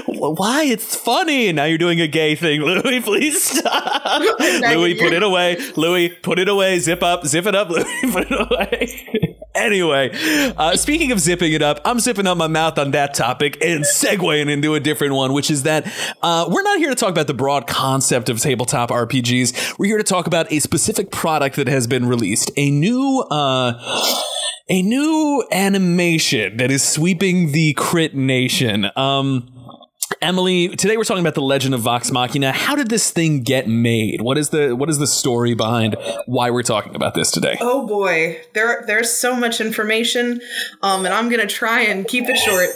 why? 0.06 0.64
It's 0.64 0.96
funny. 0.96 1.52
Now 1.52 1.64
you're 1.64 1.78
doing 1.78 2.00
a 2.00 2.08
gay 2.08 2.34
thing. 2.34 2.60
Louis, 2.62 3.00
please 3.00 3.42
stop. 3.42 4.20
Louis, 4.40 4.94
put 4.94 5.12
it 5.12 5.22
away. 5.22 5.58
Louis, 5.76 6.08
put 6.10 6.38
it 6.38 6.48
away. 6.48 6.78
Zip 6.78 7.02
up. 7.02 7.26
Zip 7.26 7.46
it 7.46 7.54
up. 7.54 7.68
Louis, 7.70 7.84
put 8.12 8.26
it 8.30 8.50
away. 8.50 9.38
anyway, 9.54 10.10
uh, 10.56 10.76
speaking 10.76 11.12
of 11.12 11.20
zipping 11.20 11.52
it 11.52 11.62
up, 11.62 11.80
I'm 11.84 11.98
zipping 11.98 12.26
up 12.26 12.36
my 12.36 12.46
mouth 12.46 12.78
on 12.78 12.92
that 12.92 13.14
topic 13.14 13.58
and 13.62 13.84
segueing 13.84 14.50
into 14.50 14.74
a 14.74 14.80
different 14.80 15.14
one, 15.14 15.32
which 15.32 15.50
is 15.50 15.64
that 15.64 15.86
uh, 16.22 16.48
we're 16.48 16.62
not 16.62 16.78
here 16.78 16.90
to 16.90 16.96
talk 16.96 17.10
about 17.10 17.26
the 17.26 17.34
broad 17.34 17.66
concept 17.66 18.28
of 18.28 18.40
tabletop 18.40 18.90
RPGs. 18.90 19.78
We're 19.78 19.86
here 19.86 19.98
to 19.98 20.04
talk 20.04 20.26
about 20.26 20.50
a 20.52 20.58
specific 20.60 21.10
product 21.10 21.56
that 21.56 21.68
has 21.68 21.86
been 21.86 22.06
released, 22.06 22.50
a 22.56 22.70
new. 22.70 23.20
Uh, 23.30 24.22
a 24.68 24.82
new 24.82 25.44
animation 25.50 26.56
that 26.56 26.70
is 26.70 26.82
sweeping 26.82 27.52
the 27.52 27.74
crit 27.74 28.14
nation. 28.14 28.90
Um, 28.96 29.61
Emily, 30.22 30.68
today 30.68 30.96
we're 30.96 31.02
talking 31.02 31.24
about 31.24 31.34
the 31.34 31.42
Legend 31.42 31.74
of 31.74 31.80
Vox 31.80 32.12
Machina. 32.12 32.52
How 32.52 32.76
did 32.76 32.88
this 32.88 33.10
thing 33.10 33.42
get 33.42 33.66
made? 33.66 34.22
What 34.22 34.38
is 34.38 34.50
the 34.50 34.76
what 34.76 34.88
is 34.88 34.98
the 34.98 35.06
story 35.08 35.54
behind 35.54 35.96
why 36.26 36.50
we're 36.50 36.62
talking 36.62 36.94
about 36.94 37.14
this 37.14 37.32
today? 37.32 37.56
Oh 37.60 37.88
boy, 37.88 38.40
there 38.54 38.84
there's 38.86 39.10
so 39.10 39.34
much 39.34 39.60
information, 39.60 40.40
um, 40.80 41.04
and 41.04 41.12
I'm 41.12 41.28
gonna 41.28 41.48
try 41.48 41.80
and 41.80 42.06
keep 42.06 42.28
it 42.28 42.38
short. 42.38 42.68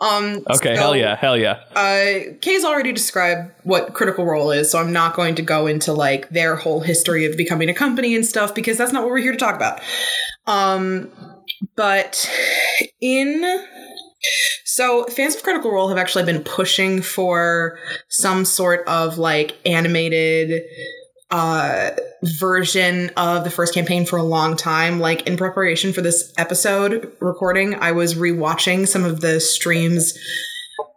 Um, 0.00 0.44
okay, 0.48 0.76
so, 0.76 0.80
hell 0.80 0.96
yeah, 0.96 1.16
hell 1.16 1.36
yeah. 1.36 1.64
Uh, 1.74 2.34
Kay's 2.40 2.64
already 2.64 2.92
described 2.92 3.50
what 3.64 3.92
Critical 3.92 4.24
Role 4.24 4.52
is, 4.52 4.70
so 4.70 4.78
I'm 4.78 4.92
not 4.92 5.16
going 5.16 5.34
to 5.34 5.42
go 5.42 5.66
into 5.66 5.92
like 5.92 6.28
their 6.28 6.54
whole 6.54 6.80
history 6.80 7.24
of 7.24 7.36
becoming 7.36 7.68
a 7.68 7.74
company 7.74 8.14
and 8.14 8.24
stuff 8.24 8.54
because 8.54 8.78
that's 8.78 8.92
not 8.92 9.02
what 9.02 9.10
we're 9.10 9.18
here 9.18 9.32
to 9.32 9.38
talk 9.38 9.56
about. 9.56 9.80
Um, 10.46 11.10
but 11.74 12.30
in 13.00 13.42
so 14.64 15.04
fans 15.06 15.34
of 15.34 15.42
Critical 15.42 15.70
Role 15.70 15.88
have 15.88 15.98
actually 15.98 16.24
been 16.24 16.42
pushing 16.42 17.02
for 17.02 17.78
some 18.08 18.44
sort 18.44 18.86
of 18.86 19.18
like 19.18 19.56
animated 19.66 20.62
uh 21.30 21.90
version 22.38 23.10
of 23.16 23.44
the 23.44 23.50
first 23.50 23.74
campaign 23.74 24.04
for 24.06 24.16
a 24.18 24.22
long 24.22 24.56
time. 24.56 25.00
Like 25.00 25.26
in 25.26 25.36
preparation 25.36 25.92
for 25.92 26.00
this 26.00 26.32
episode 26.38 27.12
recording 27.20 27.74
I 27.76 27.92
was 27.92 28.14
rewatching 28.14 28.86
some 28.86 29.04
of 29.04 29.20
the 29.20 29.40
streams 29.40 30.16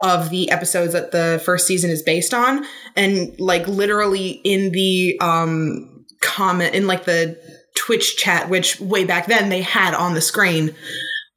of 0.02 0.30
the 0.30 0.52
episodes 0.52 0.94
that 0.94 1.12
the 1.12 1.42
first 1.44 1.66
season 1.66 1.90
is 1.90 2.04
based 2.04 2.34
on. 2.34 2.66
And 2.96 3.40
like 3.40 3.68
literally 3.68 4.42
in 4.44 4.72
the 4.72 5.18
um 5.22 6.06
comment 6.22 6.76
in 6.76 6.88
like 6.88 7.06
the 7.06 7.40
Twitch 7.76 8.18
chat, 8.18 8.50
which 8.50 8.80
way 8.80 9.06
back 9.06 9.28
then 9.28 9.50
they 9.50 9.62
had 9.62 9.94
on 9.94 10.14
the 10.14 10.22
screen, 10.22 10.76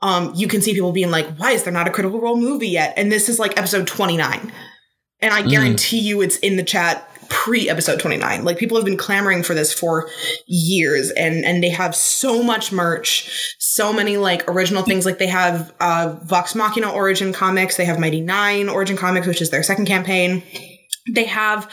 um, 0.02 0.32
you 0.34 0.48
can 0.48 0.62
see 0.62 0.74
people 0.74 0.92
being 0.92 1.10
like, 1.10 1.26
why 1.36 1.52
is 1.52 1.64
there 1.64 1.72
not 1.72 1.88
a 1.88 1.90
Critical 1.90 2.20
Role 2.20 2.36
movie 2.36 2.68
yet? 2.68 2.94
And 2.96 3.12
this 3.12 3.28
is 3.28 3.38
like 3.38 3.58
episode 3.58 3.86
29. 3.86 4.52
And 5.22 5.34
I 5.34 5.42
guarantee 5.42 6.00
mm. 6.00 6.04
you 6.04 6.22
it's 6.22 6.38
in 6.38 6.56
the 6.56 6.62
chat 6.62 7.06
pre 7.28 7.68
episode 7.68 8.00
29. 8.00 8.44
Like 8.44 8.58
people 8.58 8.76
have 8.76 8.84
been 8.84 8.96
clamoring 8.96 9.42
for 9.42 9.54
this 9.54 9.72
for 9.72 10.08
years 10.46 11.10
and 11.10 11.44
and 11.44 11.62
they 11.62 11.68
have 11.68 11.94
so 11.94 12.42
much 12.42 12.72
merch, 12.72 13.56
so 13.58 13.92
many 13.92 14.16
like 14.16 14.48
original 14.50 14.82
things 14.82 15.04
like 15.04 15.18
they 15.18 15.26
have 15.26 15.72
uh 15.80 16.16
Vox 16.24 16.54
Machina 16.54 16.90
origin 16.90 17.32
comics, 17.32 17.76
they 17.76 17.84
have 17.84 17.98
Mighty 17.98 18.20
Nein 18.20 18.68
origin 18.68 18.96
comics 18.96 19.26
which 19.26 19.42
is 19.42 19.50
their 19.50 19.62
second 19.62 19.86
campaign. 19.86 20.42
They 21.10 21.24
have 21.24 21.70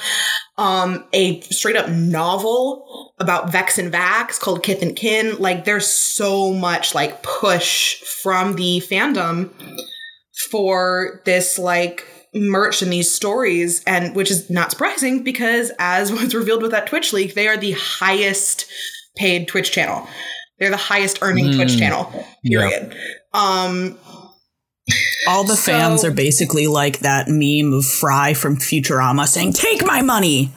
um 0.57 1.05
a 1.13 1.41
straight 1.41 1.75
up 1.75 1.89
novel 1.89 3.13
about 3.19 3.51
Vex 3.51 3.77
and 3.77 3.91
Vax 3.91 4.39
called 4.39 4.63
Kith 4.63 4.81
and 4.81 4.95
Kin. 4.95 5.37
Like 5.37 5.65
there's 5.65 5.87
so 5.87 6.53
much 6.53 6.95
like 6.95 7.23
push 7.23 8.01
from 8.01 8.55
the 8.55 8.81
fandom 8.89 9.49
for 10.49 11.21
this 11.25 11.57
like 11.57 12.05
merch 12.33 12.81
and 12.81 12.91
these 12.91 13.11
stories 13.11 13.83
and 13.85 14.15
which 14.15 14.29
is 14.29 14.49
not 14.49 14.71
surprising 14.71 15.23
because 15.23 15.71
as 15.79 16.11
was 16.21 16.35
revealed 16.35 16.61
with 16.61 16.71
that 16.71 16.87
Twitch 16.87 17.13
leak, 17.13 17.33
they 17.33 17.47
are 17.47 17.57
the 17.57 17.73
highest 17.73 18.65
paid 19.15 19.47
Twitch 19.47 19.71
channel. 19.71 20.07
They're 20.59 20.69
the 20.71 20.77
highest 20.77 21.19
earning 21.21 21.47
mm, 21.47 21.55
Twitch 21.55 21.77
channel. 21.77 22.25
Period. 22.43 22.95
Um 23.33 23.97
all 25.27 25.43
the 25.43 25.55
so, 25.55 25.71
fans 25.71 26.03
are 26.03 26.11
basically 26.11 26.67
like 26.67 26.99
that 26.99 27.27
meme 27.27 27.73
of 27.73 27.85
Fry 27.85 28.33
from 28.33 28.57
Futurama 28.57 29.27
saying, 29.27 29.53
"Take 29.53 29.85
my 29.85 30.01
money." 30.01 30.51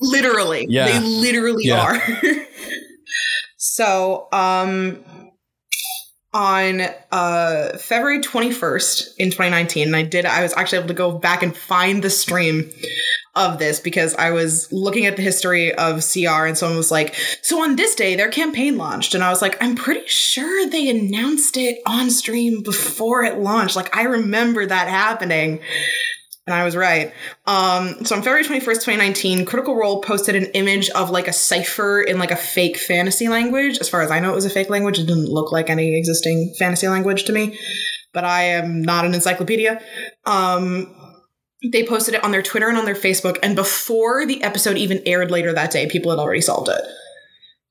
Literally, 0.00 0.66
yeah. 0.68 0.86
they 0.86 1.00
literally 1.00 1.64
yeah. 1.66 1.80
are. 1.80 2.02
so, 3.56 4.28
um, 4.32 5.04
on 6.34 6.82
uh, 7.10 7.76
February 7.78 8.20
21st 8.20 9.16
in 9.18 9.28
2019, 9.28 9.88
and 9.88 9.96
I 9.96 10.02
did, 10.02 10.24
I 10.24 10.42
was 10.42 10.52
actually 10.54 10.78
able 10.78 10.88
to 10.88 10.94
go 10.94 11.12
back 11.12 11.42
and 11.42 11.56
find 11.56 12.02
the 12.02 12.10
stream 12.10 12.70
of 13.34 13.58
this 13.58 13.80
because 13.80 14.14
I 14.16 14.30
was 14.30 14.70
looking 14.72 15.06
at 15.06 15.16
the 15.16 15.22
history 15.22 15.74
of 15.74 16.04
CR 16.04 16.46
and 16.46 16.56
someone 16.56 16.76
was 16.76 16.90
like, 16.90 17.14
So 17.42 17.62
on 17.62 17.76
this 17.76 17.94
day, 17.94 18.14
their 18.14 18.30
campaign 18.30 18.76
launched. 18.76 19.14
And 19.14 19.24
I 19.24 19.30
was 19.30 19.40
like, 19.40 19.62
I'm 19.62 19.74
pretty 19.74 20.06
sure 20.06 20.68
they 20.68 20.88
announced 20.88 21.56
it 21.56 21.80
on 21.86 22.10
stream 22.10 22.62
before 22.62 23.24
it 23.24 23.38
launched. 23.38 23.76
Like, 23.76 23.96
I 23.96 24.02
remember 24.02 24.66
that 24.66 24.88
happening. 24.88 25.60
And 26.46 26.54
I 26.54 26.64
was 26.64 26.74
right. 26.74 27.12
Um, 27.46 28.04
so 28.04 28.16
on 28.16 28.22
February 28.22 28.42
21st, 28.42 28.84
2019, 28.84 29.44
Critical 29.44 29.76
Role 29.76 30.00
posted 30.02 30.34
an 30.34 30.46
image 30.46 30.90
of 30.90 31.10
like 31.10 31.28
a 31.28 31.32
cipher 31.32 32.02
in 32.02 32.18
like 32.18 32.32
a 32.32 32.36
fake 32.36 32.78
fantasy 32.78 33.28
language. 33.28 33.78
As 33.78 33.88
far 33.88 34.02
as 34.02 34.10
I 34.10 34.18
know, 34.18 34.32
it 34.32 34.34
was 34.34 34.44
a 34.44 34.50
fake 34.50 34.68
language. 34.68 34.98
It 34.98 35.06
didn't 35.06 35.28
look 35.28 35.52
like 35.52 35.70
any 35.70 35.96
existing 35.96 36.52
fantasy 36.58 36.88
language 36.88 37.24
to 37.24 37.32
me, 37.32 37.56
but 38.12 38.24
I 38.24 38.42
am 38.42 38.82
not 38.82 39.04
an 39.04 39.14
encyclopedia. 39.14 39.80
Um, 40.26 40.92
they 41.70 41.86
posted 41.86 42.14
it 42.14 42.24
on 42.24 42.32
their 42.32 42.42
Twitter 42.42 42.68
and 42.68 42.76
on 42.76 42.86
their 42.86 42.96
Facebook. 42.96 43.38
And 43.40 43.54
before 43.54 44.26
the 44.26 44.42
episode 44.42 44.76
even 44.76 45.00
aired 45.06 45.30
later 45.30 45.52
that 45.52 45.70
day, 45.70 45.88
people 45.88 46.10
had 46.10 46.18
already 46.18 46.40
solved 46.40 46.68
it. 46.68 46.82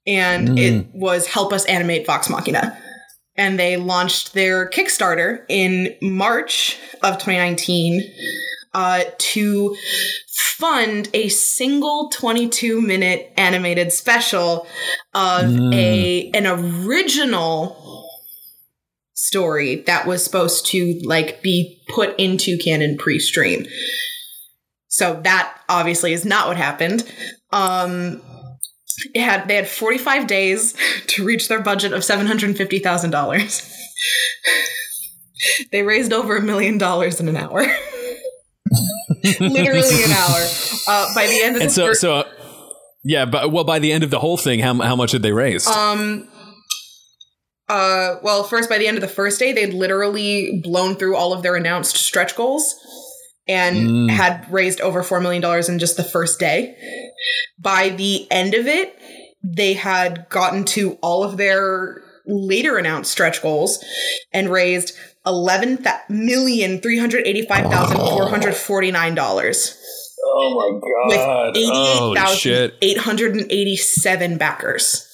And 0.07 0.47
mm. 0.47 0.57
it 0.57 0.87
was 0.93 1.27
Help 1.27 1.51
Us 1.51 1.65
Animate 1.65 2.05
Vox 2.05 2.29
Machina. 2.29 2.77
And 3.35 3.59
they 3.59 3.75
launched 3.75 4.33
their 4.33 4.69
Kickstarter 4.69 5.43
in 5.49 5.93
March 6.01 6.77
of 7.03 7.15
2019 7.15 8.01
uh, 8.73 9.03
to 9.17 9.75
fund 10.61 11.09
a 11.13 11.27
single 11.29 12.09
22 12.09 12.81
minute 12.81 13.33
animated 13.35 13.91
special 13.91 14.67
of 15.13 15.45
mm. 15.45 15.73
a 15.73 16.29
an 16.31 16.45
original 16.47 18.07
story 19.13 19.77
that 19.87 20.05
was 20.07 20.23
supposed 20.23 20.65
to 20.67 20.99
like 21.03 21.41
be 21.41 21.81
put 21.89 22.17
into 22.19 22.57
canon 22.57 22.97
pre-stream. 22.97 23.65
So 24.87 25.19
that 25.23 25.57
obviously 25.67 26.13
is 26.13 26.25
not 26.25 26.47
what 26.47 26.57
happened. 26.57 27.11
Um 27.51 28.21
it 29.13 29.21
had 29.21 29.47
they 29.47 29.55
had 29.55 29.67
45 29.67 30.27
days 30.27 30.75
to 31.07 31.25
reach 31.25 31.47
their 31.47 31.61
budget 31.61 31.93
of 31.93 32.01
$750,000. 32.01 33.77
they 35.71 35.81
raised 35.81 36.13
over 36.13 36.37
a 36.37 36.41
million 36.41 36.77
dollars 36.77 37.19
in 37.19 37.27
an 37.27 37.35
hour. 37.37 37.65
Literally 39.39 40.03
an 40.03 40.11
hour. 40.11 40.47
Uh, 40.87 41.13
by 41.15 41.27
the 41.27 41.41
end 41.41 41.55
of 41.55 41.61
and 41.61 41.69
the 41.69 41.73
so, 41.73 41.93
so 41.93 42.13
uh, 42.15 42.29
yeah, 43.03 43.25
but 43.25 43.51
well, 43.51 43.63
by 43.63 43.79
the 43.79 43.91
end 43.91 44.03
of 44.03 44.09
the 44.09 44.19
whole 44.19 44.37
thing, 44.37 44.59
how, 44.59 44.73
how 44.81 44.95
much 44.95 45.11
did 45.11 45.21
they 45.21 45.31
raise? 45.31 45.67
Um, 45.67 46.27
uh, 47.67 48.17
well, 48.21 48.43
first, 48.43 48.69
by 48.69 48.77
the 48.77 48.87
end 48.87 48.97
of 48.97 49.01
the 49.01 49.07
first 49.07 49.39
day, 49.39 49.53
they'd 49.53 49.73
literally 49.73 50.59
blown 50.61 50.95
through 50.95 51.15
all 51.15 51.33
of 51.33 51.41
their 51.41 51.55
announced 51.55 51.95
stretch 51.95 52.35
goals 52.35 52.75
and 53.47 53.77
mm. 53.77 54.09
had 54.09 54.45
raised 54.51 54.81
over 54.81 55.03
$4 55.03 55.21
million 55.21 55.43
in 55.69 55.79
just 55.79 55.97
the 55.97 56.03
first 56.03 56.39
day. 56.39 56.75
By 57.57 57.89
the 57.89 58.29
end 58.31 58.53
of 58.53 58.67
it, 58.67 58.99
they 59.43 59.73
had 59.73 60.27
gotten 60.29 60.65
to 60.65 60.97
all 61.01 61.23
of 61.23 61.37
their 61.37 62.03
later 62.25 62.77
announced 62.77 63.11
stretch 63.11 63.41
goals 63.41 63.83
and 64.31 64.49
raised 64.49 64.93
eleven 65.25 65.83
million 66.09 66.79
three 66.81 66.97
hundred 66.97 67.27
eighty 67.27 67.45
five 67.45 67.69
thousand 67.71 67.97
four 67.97 68.29
hundred 68.29 68.55
forty 68.55 68.91
nine 68.91 69.15
dollars. 69.15 69.77
Oh 70.23 70.55
my 70.55 70.79
god! 70.79 71.17
Oh, 71.19 71.49
With 71.49 71.57
eighty 71.57 71.71
eight 71.71 72.15
thousand 72.15 72.71
eight 72.81 72.97
hundred 72.97 73.35
and 73.35 73.51
eighty 73.51 73.75
seven 73.75 74.37
backers. 74.37 75.07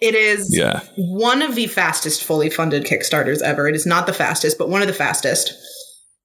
It 0.00 0.14
is 0.14 0.56
yeah. 0.56 0.80
one 0.96 1.42
of 1.42 1.54
the 1.54 1.66
fastest 1.66 2.22
fully 2.22 2.50
funded 2.50 2.84
Kickstarters 2.84 3.40
ever. 3.42 3.66
It 3.66 3.74
is 3.74 3.86
not 3.86 4.06
the 4.06 4.12
fastest, 4.12 4.58
but 4.58 4.68
one 4.68 4.82
of 4.82 4.88
the 4.88 4.94
fastest. 4.94 5.52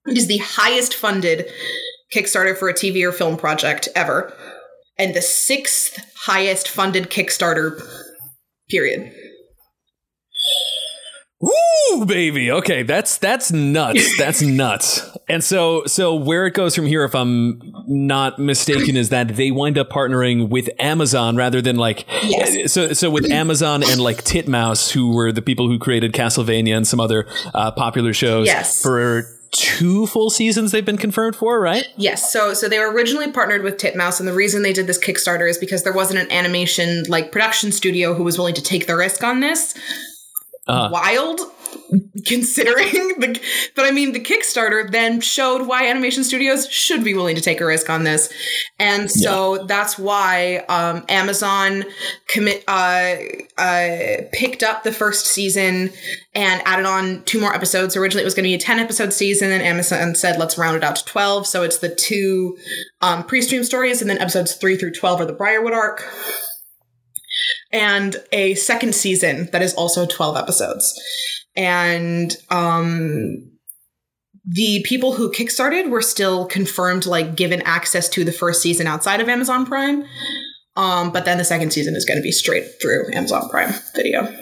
It 0.06 0.18
is 0.18 0.28
the 0.28 0.40
highest 0.40 0.94
funded 0.94 1.50
Kickstarter 2.14 2.58
for 2.58 2.70
a 2.70 2.74
TV 2.74 3.08
or 3.08 3.12
film 3.12 3.38
project 3.38 3.88
ever, 3.96 4.34
and 5.00 5.16
the 5.16 5.22
sixth 5.22 6.00
highest 6.16 6.68
funded 6.68 7.10
Kickstarter, 7.10 7.80
period. 8.72 9.12
Woo, 11.40 12.06
baby. 12.06 12.52
Okay, 12.52 12.84
that's 12.84 13.18
that's 13.18 13.52
nuts. 13.52 14.16
That's 14.20 14.44
nuts. 14.44 15.02
And 15.28 15.44
so, 15.44 15.86
so 15.86 16.14
where 16.14 16.46
it 16.46 16.54
goes 16.54 16.76
from 16.76 16.86
here, 16.86 17.04
if 17.04 17.16
I'm 17.16 17.60
not 17.88 18.38
mistaken, 18.38 18.96
is 18.96 19.10
that 19.10 19.36
they 19.36 19.50
wind 19.50 19.78
up 19.78 19.90
partnering 19.90 20.50
with 20.50 20.70
Amazon 20.78 21.36
rather 21.36 21.60
than 21.62 21.78
like, 21.78 22.06
Yes. 22.24 22.72
so, 22.72 22.94
so 22.94 23.10
with 23.10 23.32
Amazon 23.32 23.82
and 23.82 24.00
like 24.00 24.24
Titmouse, 24.24 24.92
who 24.92 25.16
were 25.16 25.32
the 25.32 25.42
people 25.42 25.68
who 25.68 25.80
created 25.80 26.14
Castlevania 26.14 26.76
and 26.78 26.88
some 26.88 27.00
other 27.00 27.28
uh, 27.56 27.72
popular 27.72 28.14
shows. 28.14 28.46
Yes. 28.46 28.82
For 28.82 29.24
two 29.52 30.08
full 30.08 30.30
seasons, 30.30 30.72
they've 30.72 30.86
been 30.86 30.98
confirmed 30.98 31.36
for, 31.36 31.60
right? 31.60 31.86
Yes, 31.98 32.32
so 32.32 32.54
so 32.54 32.68
they 32.68 32.80
were 32.80 32.92
originally 32.92 33.32
partnered 33.32 33.64
with 33.64 33.78
Titmouse, 33.78 34.20
and 34.20 34.28
the 34.28 34.34
reason 34.34 34.64
they 34.64 34.74
did 34.74 34.88
this 34.88 35.00
Kickstarter 35.00 35.50
is 35.50 35.58
because 35.58 35.84
there 35.84 35.94
wasn't 35.94 36.20
an 36.20 36.32
animation 36.32 37.04
like 37.08 37.32
production 37.32 37.72
studio 37.72 38.14
who 38.14 38.24
was 38.24 38.38
willing 38.38 38.56
to 38.56 38.62
take 38.64 38.88
the 38.88 38.96
risk 38.96 39.24
on 39.24 39.40
this. 39.40 39.76
Uh-huh. 40.68 40.90
Wild, 40.92 41.42
considering 42.26 42.92
the, 43.20 43.42
but 43.76 43.86
I 43.86 43.92
mean 43.92 44.12
the 44.12 44.20
Kickstarter 44.20 44.92
then 44.92 45.22
showed 45.22 45.68
why 45.68 45.88
animation 45.88 46.24
studios 46.24 46.70
should 46.70 47.04
be 47.04 47.14
willing 47.14 47.36
to 47.36 47.42
take 47.42 47.62
a 47.62 47.66
risk 47.66 47.90
on 47.90 48.04
this, 48.04 48.32
and 48.80 49.10
so 49.10 49.66
that's 49.66 49.98
why 49.98 50.66
um, 50.70 51.06
Amazon 51.10 51.84
commit 52.28 52.64
uh, 52.68 53.16
uh, 53.58 54.18
picked 54.32 54.64
up 54.64 54.84
the 54.84 54.92
first 54.92 55.28
season 55.28 55.92
and 56.34 56.62
added 56.66 56.86
on 56.86 57.24
two 57.24 57.40
more 57.40 57.54
episodes. 57.54 57.96
Originally, 57.96 58.24
it 58.24 58.26
was 58.26 58.34
going 58.34 58.44
to 58.44 58.50
be 58.50 58.56
a 58.56 58.60
10 58.60 58.80
episode 58.80 59.14
season, 59.14 59.52
and 59.52 59.62
Amazon 59.62 60.16
said, 60.16 60.40
let's 60.40 60.58
round 60.58 60.78
it 60.78 60.84
out 60.84 60.96
to 60.96 61.06
12. 61.06 61.46
So 61.48 61.64
it's 61.64 61.80
the 61.80 61.94
two 61.94 62.58
um, 63.02 63.24
pre 63.24 63.42
stream 63.42 63.64
stories, 63.64 64.02
and 64.02 64.10
then 64.10 64.18
episodes 64.20 64.56
3 64.56 64.78
through 64.78 64.94
12 64.94 65.22
are 65.22 65.26
the 65.26 65.34
Briarwood 65.34 65.74
arc. 65.74 66.08
And 67.72 68.18
a 68.32 68.56
second 68.56 68.96
season 68.96 69.50
that 69.52 69.62
is 69.62 69.74
also 69.76 70.06
12 70.06 70.36
episodes. 70.36 71.00
And 71.56 72.36
um, 72.50 73.52
the 74.46 74.84
people 74.88 75.14
who 75.14 75.32
kickstarted 75.32 75.90
were 75.90 76.02
still 76.02 76.46
confirmed, 76.46 77.06
like 77.06 77.36
given 77.36 77.62
access 77.64 78.10
to 78.10 78.24
the 78.24 78.32
first 78.32 78.62
season 78.62 78.88
outside 78.88 79.20
of 79.22 79.30
Amazon 79.30 79.66
Prime. 79.66 80.06
Um, 80.76 81.12
but 81.12 81.26
then 81.26 81.38
the 81.38 81.44
second 81.44 81.72
season 81.72 81.96
is 81.96 82.06
going 82.06 82.18
to 82.18 82.24
be 82.24 82.32
straight 82.32 82.66
through 82.82 83.14
Amazon 83.14 83.50
Prime 83.50 83.74
Video. 83.96 84.34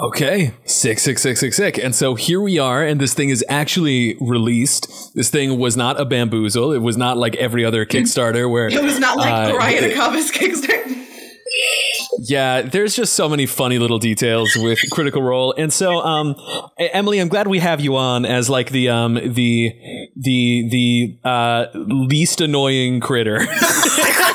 Okay, 0.00 0.52
sick, 0.64 1.00
sick, 1.00 1.18
sick, 1.18 1.36
sick, 1.36 1.52
sick. 1.52 1.76
And 1.76 1.92
so 1.92 2.14
here 2.14 2.40
we 2.40 2.56
are, 2.60 2.84
and 2.84 3.00
this 3.00 3.14
thing 3.14 3.30
is 3.30 3.44
actually 3.48 4.16
released. 4.20 5.12
This 5.16 5.28
thing 5.28 5.58
was 5.58 5.76
not 5.76 6.00
a 6.00 6.04
bamboozle. 6.04 6.70
It 6.72 6.78
was 6.78 6.96
not 6.96 7.16
like 7.16 7.34
every 7.34 7.64
other 7.64 7.84
Kickstarter 7.84 8.48
where 8.48 8.68
It 8.68 8.80
was 8.80 9.00
not 9.00 9.16
like 9.16 9.32
uh, 9.32 9.58
Acaba's 9.58 10.30
Kickstarter. 10.30 10.84
Yeah, 12.20 12.62
there's 12.62 12.96
just 12.96 13.14
so 13.14 13.28
many 13.28 13.46
funny 13.46 13.78
little 13.78 13.98
details 13.98 14.56
with 14.56 14.78
Critical 14.90 15.22
Role, 15.22 15.54
and 15.56 15.72
so 15.72 15.98
um, 16.00 16.34
Emily, 16.78 17.18
I'm 17.18 17.28
glad 17.28 17.46
we 17.46 17.58
have 17.58 17.80
you 17.80 17.96
on 17.96 18.24
as 18.24 18.48
like 18.48 18.70
the 18.70 18.88
um 18.88 19.14
the 19.14 19.72
the 20.16 20.68
the 20.70 21.18
uh, 21.28 21.66
least 21.74 22.40
annoying 22.40 23.00
critter. 23.00 23.40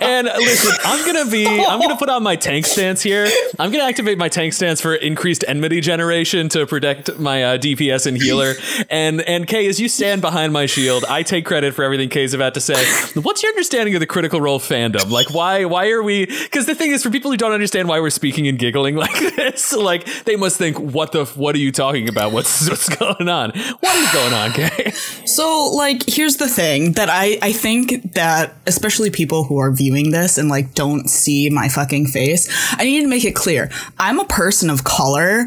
and 0.00 0.26
listen, 0.26 0.76
I'm 0.84 1.06
gonna 1.06 1.30
be 1.30 1.46
I'm 1.46 1.80
gonna 1.80 1.96
put 1.96 2.08
on 2.08 2.22
my 2.22 2.36
tank 2.36 2.66
stance 2.66 3.02
here. 3.02 3.28
I'm 3.58 3.70
gonna 3.70 3.84
activate 3.84 4.18
my 4.18 4.28
tank 4.28 4.52
stance 4.52 4.80
for 4.80 4.94
increased 4.94 5.44
enmity 5.46 5.80
generation 5.80 6.48
to 6.50 6.66
protect 6.66 7.18
my 7.18 7.44
uh, 7.44 7.58
DPS 7.58 8.06
and 8.06 8.16
healer. 8.16 8.54
And 8.90 9.20
and 9.22 9.46
Kay, 9.46 9.66
as 9.68 9.80
you 9.80 9.88
stand 9.88 10.20
behind 10.22 10.52
my 10.52 10.66
shield, 10.66 11.04
I 11.08 11.22
take 11.22 11.44
credit 11.46 11.74
for 11.74 11.82
everything 11.84 12.08
Kay's 12.08 12.34
about 12.34 12.54
to 12.54 12.60
say. 12.60 12.74
What's 13.20 13.42
your 13.42 13.50
understanding 13.50 13.94
of 13.94 14.00
the 14.00 14.06
Critical 14.06 14.40
Role 14.40 14.60
fandom? 14.60 15.10
Like, 15.10 15.32
why 15.32 15.64
why 15.64 15.90
are 15.90 16.02
we? 16.02 16.26
Because 16.26 16.66
the 16.66 16.74
thing 16.74 16.90
is, 16.92 17.02
for 17.02 17.10
people 17.10 17.30
who 17.30 17.36
don't 17.36 17.52
understand 17.52 17.88
why 17.88 18.00
we're 18.00 18.10
speaking 18.10 18.46
and 18.48 18.58
giggling 18.58 18.96
like 19.02 19.18
this, 19.36 19.72
like 19.72 20.06
they 20.24 20.36
must 20.36 20.58
think, 20.58 20.78
what 20.78 21.12
the 21.12 21.24
what 21.26 21.54
are 21.54 21.58
you 21.58 21.72
talking 21.72 22.08
about? 22.08 22.32
What's 22.32 22.68
what's 22.68 22.88
going 22.88 23.28
on? 23.28 23.50
What 23.80 23.96
is 23.96 24.12
going 24.12 24.32
on, 24.32 24.52
Kay? 24.52 24.92
So, 25.26 25.70
like, 25.74 26.02
here's 26.06 26.36
the 26.36 26.48
thing 26.48 26.92
that 26.92 27.08
I, 27.10 27.38
I 27.42 27.52
think 27.52 28.14
that 28.14 28.54
especially 28.68 29.10
people 29.10 29.42
who 29.42 29.58
are 29.58 29.72
viewing 29.72 30.12
this 30.12 30.38
and 30.38 30.48
like 30.48 30.74
don't 30.74 31.08
see 31.08 31.50
my 31.50 31.68
fucking 31.68 32.06
face, 32.06 32.48
I 32.78 32.84
need 32.84 33.02
to 33.02 33.08
make 33.08 33.24
it 33.24 33.34
clear. 33.34 33.68
I'm 33.98 34.20
a 34.20 34.24
person 34.24 34.70
of 34.70 34.84
color. 34.84 35.44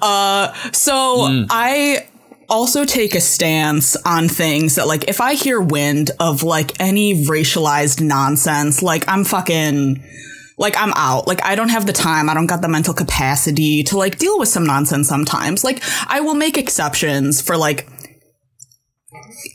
Uh, 0.00 0.52
so 0.72 1.26
I 1.48 2.06
also 2.50 2.84
take 2.84 3.14
a 3.14 3.20
stance 3.20 3.96
on 4.04 4.28
things 4.28 4.74
that 4.76 4.86
like 4.86 5.08
if 5.08 5.20
I 5.22 5.34
hear 5.34 5.60
wind 5.60 6.10
of 6.20 6.42
like 6.42 6.78
any 6.80 7.24
racialized 7.24 8.00
nonsense, 8.02 8.82
like 8.82 9.08
I'm 9.08 9.24
fucking 9.24 10.04
like 10.58 10.76
I'm 10.76 10.92
out. 10.94 11.26
Like 11.26 11.42
I 11.44 11.54
don't 11.54 11.70
have 11.70 11.86
the 11.86 11.92
time. 11.92 12.28
I 12.28 12.34
don't 12.34 12.46
got 12.46 12.60
the 12.60 12.68
mental 12.68 12.92
capacity 12.92 13.84
to 13.84 13.96
like 13.96 14.18
deal 14.18 14.38
with 14.38 14.48
some 14.48 14.66
nonsense 14.66 15.08
sometimes. 15.08 15.64
Like 15.64 15.82
I 16.08 16.20
will 16.20 16.34
make 16.34 16.58
exceptions 16.58 17.40
for 17.40 17.56
like 17.56 17.86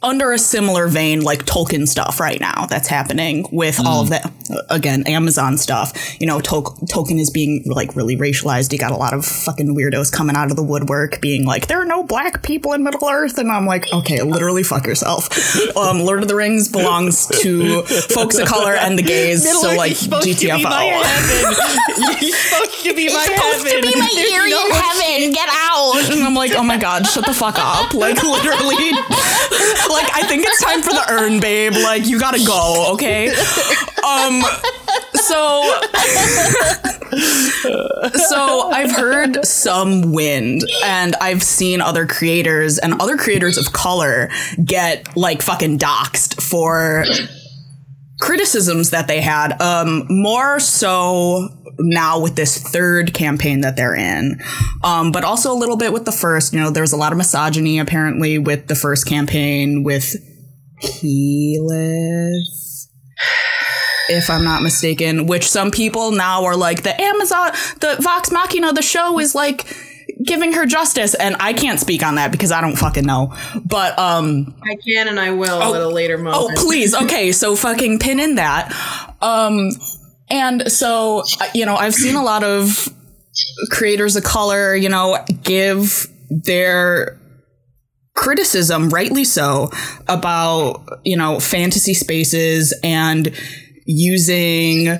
under 0.01 0.31
a 0.31 0.37
similar 0.37 0.87
vein 0.87 1.21
like 1.21 1.45
Tolkien 1.45 1.87
stuff 1.87 2.19
right 2.19 2.39
now 2.39 2.65
that's 2.65 2.87
happening 2.87 3.45
with 3.51 3.79
all 3.85 4.01
of 4.01 4.09
that 4.09 4.31
again 4.69 5.03
Amazon 5.07 5.57
stuff. 5.57 5.93
You 6.19 6.27
know, 6.27 6.39
Tol- 6.41 6.63
Tolkien 6.63 7.19
is 7.19 7.29
being 7.29 7.63
like 7.65 7.95
really 7.95 8.15
racialized. 8.15 8.71
You 8.71 8.79
got 8.79 8.91
a 8.91 8.97
lot 8.97 9.13
of 9.13 9.25
fucking 9.25 9.75
weirdos 9.75 10.11
coming 10.11 10.35
out 10.35 10.51
of 10.51 10.57
the 10.57 10.63
woodwork 10.63 11.21
being 11.21 11.45
like 11.45 11.67
there 11.67 11.81
are 11.81 11.85
no 11.85 12.03
black 12.03 12.43
people 12.43 12.73
in 12.73 12.83
Middle 12.83 13.07
Earth 13.07 13.37
and 13.37 13.51
I'm 13.51 13.65
like, 13.65 13.91
okay, 13.93 14.21
literally 14.21 14.63
fuck 14.63 14.85
yourself. 14.85 15.29
Um 15.75 16.01
Lord 16.01 16.21
of 16.21 16.27
the 16.27 16.35
Rings 16.35 16.69
belongs 16.69 17.27
to 17.41 17.81
folks 17.83 18.37
of 18.37 18.47
color 18.47 18.73
and 18.75 18.97
the 18.97 19.01
gays, 19.03 19.43
so 19.43 19.75
like 19.75 19.93
GTFO. 19.93 20.63
You're 21.97 22.31
supposed 22.31 22.83
to 22.83 22.93
be 22.95 23.07
my 23.13 23.23
supposed 23.25 23.67
to 23.67 23.81
be 23.81 23.99
my 23.99 24.29
Aryan 24.33 24.71
heaven. 24.71 25.31
Get 25.33 25.49
out. 25.49 25.73
And 26.13 26.23
I'm 26.23 26.35
like, 26.35 26.51
oh 26.55 26.63
my 26.63 26.77
god, 26.77 27.05
shut 27.07 27.25
the 27.25 27.33
fuck 27.33 27.55
up. 27.57 27.93
Like 27.93 28.21
literally, 28.21 28.91
like 29.89 30.09
I 30.13 30.23
think 30.27 30.43
it's 30.45 30.61
time 30.63 30.81
for 30.81 30.91
the 30.91 31.05
urn, 31.09 31.39
babe. 31.39 31.73
Like 31.73 32.05
you 32.05 32.19
gotta 32.19 32.43
go, 32.45 32.93
okay? 32.93 33.29
Um, 34.03 34.43
so, 35.13 35.79
so 38.27 38.69
I've 38.71 38.91
heard 38.91 39.45
some 39.45 40.11
wind, 40.11 40.61
and 40.83 41.15
I've 41.21 41.41
seen 41.41 41.79
other 41.81 42.05
creators 42.05 42.77
and 42.77 42.99
other 43.01 43.15
creators 43.17 43.57
of 43.57 43.71
color 43.71 44.29
get 44.63 45.15
like 45.15 45.41
fucking 45.41 45.79
doxxed 45.79 46.41
for 46.41 47.05
criticisms 48.19 48.91
that 48.91 49.07
they 49.07 49.21
had 49.21 49.59
um 49.61 50.05
more 50.09 50.59
so 50.59 51.49
now 51.79 52.19
with 52.19 52.35
this 52.35 52.57
third 52.57 53.13
campaign 53.13 53.61
that 53.61 53.75
they're 53.75 53.95
in. 53.95 54.39
Um 54.83 55.11
but 55.11 55.23
also 55.23 55.51
a 55.51 55.57
little 55.57 55.77
bit 55.77 55.93
with 55.93 56.05
the 56.05 56.11
first 56.11 56.53
you 56.53 56.59
know 56.59 56.69
there 56.69 56.83
was 56.83 56.93
a 56.93 56.97
lot 56.97 57.11
of 57.11 57.17
misogyny 57.17 57.79
apparently 57.79 58.37
with 58.37 58.67
the 58.67 58.75
first 58.75 59.07
campaign 59.07 59.83
with 59.83 60.15
Healis 60.81 62.63
if 64.09 64.29
I'm 64.29 64.43
not 64.43 64.61
mistaken, 64.61 65.27
which 65.27 65.49
some 65.49 65.71
people 65.71 66.11
now 66.11 66.43
are 66.43 66.55
like 66.57 66.83
the 66.83 66.99
Amazon, 66.99 67.51
the 67.79 67.97
Vox 68.01 68.31
Machina, 68.31 68.73
the 68.73 68.81
show 68.81 69.19
is 69.19 69.33
like 69.33 69.65
giving 70.23 70.53
her 70.53 70.65
justice, 70.65 71.13
and 71.13 71.35
I 71.39 71.53
can't 71.53 71.79
speak 71.79 72.03
on 72.03 72.15
that 72.15 72.31
because 72.31 72.51
I 72.51 72.61
don't 72.61 72.75
fucking 72.75 73.05
know. 73.05 73.33
But 73.65 73.97
um, 73.99 74.55
I 74.63 74.75
can 74.75 75.07
and 75.07 75.19
I 75.19 75.31
will 75.31 75.61
at 75.61 75.81
a 75.81 75.87
later 75.87 76.17
moment. 76.17 76.35
Oh, 76.37 76.61
please. 76.61 76.93
Okay, 77.03 77.33
so 77.33 77.55
fucking 77.55 77.99
pin 77.99 78.19
in 78.19 78.35
that. 78.35 78.73
Um, 79.21 79.71
and 80.29 80.71
so, 80.71 81.23
you 81.53 81.65
know, 81.65 81.75
I've 81.75 81.93
seen 81.93 82.15
a 82.15 82.23
lot 82.23 82.43
of 82.43 82.87
creators 83.71 84.15
of 84.15 84.23
color, 84.23 84.73
you 84.73 84.87
know, 84.89 85.17
give 85.43 86.07
their 86.29 87.19
criticism, 88.15 88.89
rightly 88.89 89.25
so, 89.25 89.69
about, 90.07 91.01
you 91.03 91.17
know, 91.17 91.39
fantasy 91.39 91.93
spaces 91.93 92.73
and 92.83 93.35
using 93.85 94.97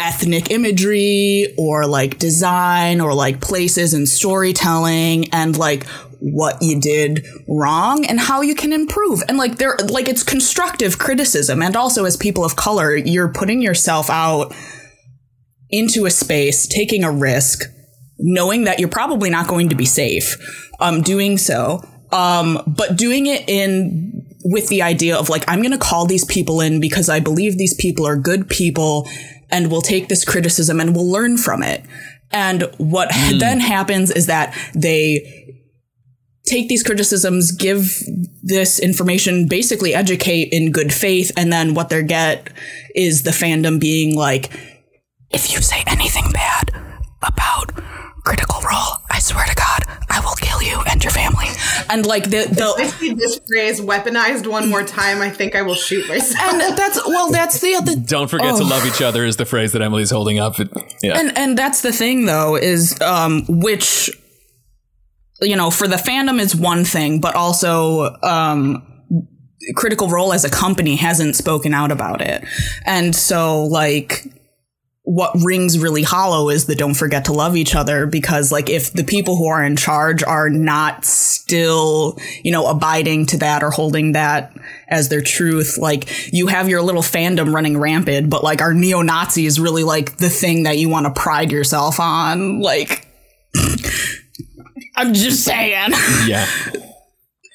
ethnic 0.00 0.50
imagery 0.50 1.54
or 1.58 1.86
like 1.86 2.18
design 2.18 3.00
or 3.00 3.12
like 3.12 3.40
places 3.40 3.92
and 3.92 4.08
storytelling 4.08 5.28
and 5.32 5.58
like 5.58 5.86
what 6.20 6.56
you 6.62 6.80
did 6.80 7.26
wrong 7.46 8.06
and 8.06 8.18
how 8.18 8.40
you 8.40 8.54
can 8.54 8.72
improve. 8.72 9.22
And 9.28 9.36
like 9.36 9.58
there 9.58 9.76
like 9.88 10.08
it's 10.08 10.22
constructive 10.22 10.98
criticism. 10.98 11.62
And 11.62 11.76
also 11.76 12.06
as 12.06 12.16
people 12.16 12.44
of 12.44 12.56
color 12.56 12.96
you're 12.96 13.32
putting 13.32 13.60
yourself 13.60 14.08
out 14.08 14.54
into 15.68 16.06
a 16.06 16.10
space 16.10 16.66
taking 16.66 17.04
a 17.04 17.12
risk 17.12 17.62
knowing 18.18 18.64
that 18.64 18.80
you're 18.80 18.88
probably 18.88 19.30
not 19.30 19.46
going 19.46 19.68
to 19.68 19.76
be 19.76 19.84
safe 19.84 20.36
um 20.80 21.02
doing 21.02 21.36
so. 21.36 21.82
Um 22.10 22.58
but 22.66 22.96
doing 22.96 23.26
it 23.26 23.48
in 23.48 24.26
with 24.44 24.68
the 24.68 24.80
idea 24.82 25.16
of 25.16 25.28
like 25.28 25.44
I'm 25.46 25.60
going 25.60 25.72
to 25.72 25.78
call 25.78 26.06
these 26.06 26.24
people 26.24 26.60
in 26.60 26.80
because 26.80 27.08
I 27.10 27.20
believe 27.20 27.58
these 27.58 27.74
people 27.74 28.06
are 28.06 28.16
good 28.16 28.48
people 28.48 29.06
and 29.50 29.70
we'll 29.70 29.82
take 29.82 30.08
this 30.08 30.24
criticism 30.24 30.80
and 30.80 30.94
we'll 30.94 31.10
learn 31.10 31.36
from 31.36 31.62
it. 31.62 31.82
And 32.30 32.62
what 32.78 33.08
hmm. 33.12 33.38
then 33.38 33.60
happens 33.60 34.10
is 34.10 34.26
that 34.26 34.56
they 34.74 35.40
take 36.46 36.68
these 36.68 36.82
criticisms, 36.82 37.52
give 37.52 37.92
this 38.42 38.78
information, 38.78 39.46
basically 39.46 39.94
educate 39.94 40.48
in 40.52 40.72
good 40.72 40.92
faith, 40.92 41.30
and 41.36 41.52
then 41.52 41.74
what 41.74 41.88
they 41.88 42.02
get 42.02 42.50
is 42.94 43.22
the 43.22 43.30
fandom 43.30 43.80
being 43.80 44.16
like, 44.16 44.50
if 45.30 45.52
you 45.52 45.60
say 45.60 45.82
anything 45.86 46.24
bad 46.32 46.70
about 47.22 47.72
Critical 48.24 48.60
Role, 48.62 48.99
swear 49.20 49.44
to 49.46 49.54
God, 49.54 49.84
I 50.08 50.20
will 50.20 50.34
kill 50.34 50.62
you 50.62 50.82
and 50.90 51.02
your 51.02 51.12
family. 51.12 51.46
And 51.88 52.04
like 52.06 52.24
the 52.24 52.48
the 52.48 52.74
If 52.78 52.94
I 52.94 52.98
see 52.98 53.14
this 53.14 53.40
phrase 53.46 53.80
weaponized 53.80 54.46
one 54.46 54.68
more 54.68 54.82
time, 54.82 55.20
I 55.20 55.30
think 55.30 55.54
I 55.54 55.62
will 55.62 55.74
shoot 55.74 56.08
myself. 56.08 56.52
and 56.52 56.76
that's 56.76 57.00
well, 57.06 57.30
that's 57.30 57.60
the 57.60 57.74
other. 57.74 57.96
Don't 57.96 58.28
forget 58.28 58.56
to 58.56 58.64
love 58.64 58.86
each 58.86 59.02
other 59.02 59.24
is 59.24 59.36
the 59.36 59.46
phrase 59.46 59.72
that 59.72 59.82
Emily's 59.82 60.10
holding 60.10 60.38
up. 60.38 60.56
Yeah. 61.02 61.18
And 61.18 61.36
and 61.36 61.58
that's 61.58 61.82
the 61.82 61.92
thing 61.92 62.26
though 62.26 62.56
is 62.56 63.00
um 63.00 63.44
which 63.48 64.10
you 65.40 65.56
know 65.56 65.70
for 65.70 65.88
the 65.88 65.96
fandom 65.96 66.40
is 66.40 66.54
one 66.56 66.84
thing, 66.84 67.20
but 67.20 67.34
also 67.34 68.16
um 68.22 68.86
Critical 69.76 70.08
Role 70.08 70.32
as 70.32 70.44
a 70.44 70.50
company 70.50 70.96
hasn't 70.96 71.36
spoken 71.36 71.74
out 71.74 71.92
about 71.92 72.22
it, 72.22 72.44
and 72.86 73.14
so 73.14 73.64
like 73.64 74.24
what 75.02 75.32
rings 75.42 75.78
really 75.78 76.02
hollow 76.02 76.50
is 76.50 76.66
the 76.66 76.74
don't 76.74 76.92
forget 76.94 77.24
to 77.24 77.32
love 77.32 77.56
each 77.56 77.74
other 77.74 78.06
because 78.06 78.52
like 78.52 78.68
if 78.68 78.92
the 78.92 79.02
people 79.02 79.34
who 79.36 79.46
are 79.48 79.64
in 79.64 79.74
charge 79.74 80.22
are 80.22 80.50
not 80.50 81.04
still 81.06 82.18
you 82.44 82.52
know 82.52 82.66
abiding 82.68 83.24
to 83.24 83.38
that 83.38 83.62
or 83.62 83.70
holding 83.70 84.12
that 84.12 84.52
as 84.88 85.08
their 85.08 85.22
truth 85.22 85.78
like 85.78 86.32
you 86.34 86.48
have 86.48 86.68
your 86.68 86.82
little 86.82 87.00
fandom 87.02 87.54
running 87.54 87.78
rampant 87.78 88.28
but 88.28 88.44
like 88.44 88.60
our 88.60 88.74
neo-nazi 88.74 89.46
is 89.46 89.58
really 89.58 89.84
like 89.84 90.18
the 90.18 90.28
thing 90.28 90.64
that 90.64 90.76
you 90.76 90.88
want 90.88 91.06
to 91.06 91.20
pride 91.20 91.50
yourself 91.50 91.98
on 91.98 92.60
like 92.60 93.08
i'm 94.96 95.14
just 95.14 95.44
saying 95.44 95.90
yeah. 96.26 96.46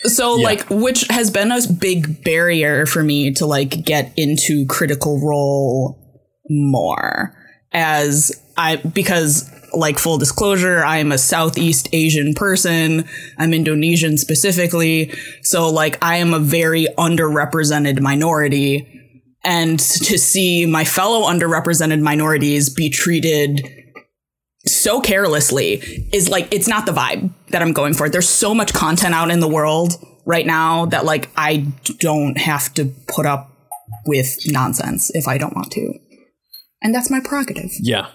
so 0.06 0.38
Yeah. 0.38 0.46
like 0.46 0.66
which 0.70 1.06
has 1.10 1.30
been 1.30 1.52
a 1.52 1.60
big 1.80 2.24
barrier 2.24 2.88
for 2.88 3.04
me 3.04 3.32
to 3.36 3.46
like 3.46 3.86
get 3.86 4.12
into 4.18 4.66
critical 4.66 5.20
role 5.20 6.02
more 6.50 7.36
as 7.72 8.32
i 8.58 8.76
because 8.78 9.52
like 9.74 10.00
full 10.00 10.18
disclosure 10.18 10.84
i'm 10.86 11.12
a 11.12 11.18
southeast 11.18 11.90
asian 11.92 12.34
person 12.34 13.06
i'm 13.38 13.54
indonesian 13.54 14.18
specifically 14.18 15.14
so 15.42 15.70
like 15.70 15.98
i 16.04 16.18
am 16.18 16.34
a 16.34 16.40
very 16.40 16.88
underrepresented 16.98 18.00
minority 18.00 18.92
and 19.44 19.80
to 19.80 20.18
see 20.18 20.66
my 20.66 20.84
fellow 20.84 21.28
underrepresented 21.28 22.02
minorities 22.02 22.70
be 22.70 22.90
treated 22.90 23.62
so 24.66 25.00
carelessly 25.00 25.76
is 26.12 26.30
like 26.30 26.52
it's 26.52 26.68
not 26.68 26.86
the 26.86 26.92
vibe 26.92 27.32
that 27.50 27.62
I'm 27.62 27.72
going 27.72 27.94
for. 27.94 28.10
There's 28.10 28.28
so 28.28 28.54
much 28.54 28.74
content 28.74 29.14
out 29.14 29.30
in 29.30 29.40
the 29.40 29.48
world 29.48 29.94
right 30.26 30.46
now 30.46 30.88
that 30.88 31.06
like 31.06 31.30
I 31.38 31.68
don't 32.00 32.38
have 32.38 32.74
to 32.76 32.86
put 33.08 33.26
up 33.26 33.52
with 34.06 34.28
nonsense 34.48 35.12
if 35.14 35.28
I 35.28 35.38
don't 35.38 35.56
want 35.56 35.72
to. 35.74 35.94
And 36.86 36.94
that's 36.94 37.10
my 37.10 37.20
prerogative. 37.20 37.72
Yeah. 37.80 38.10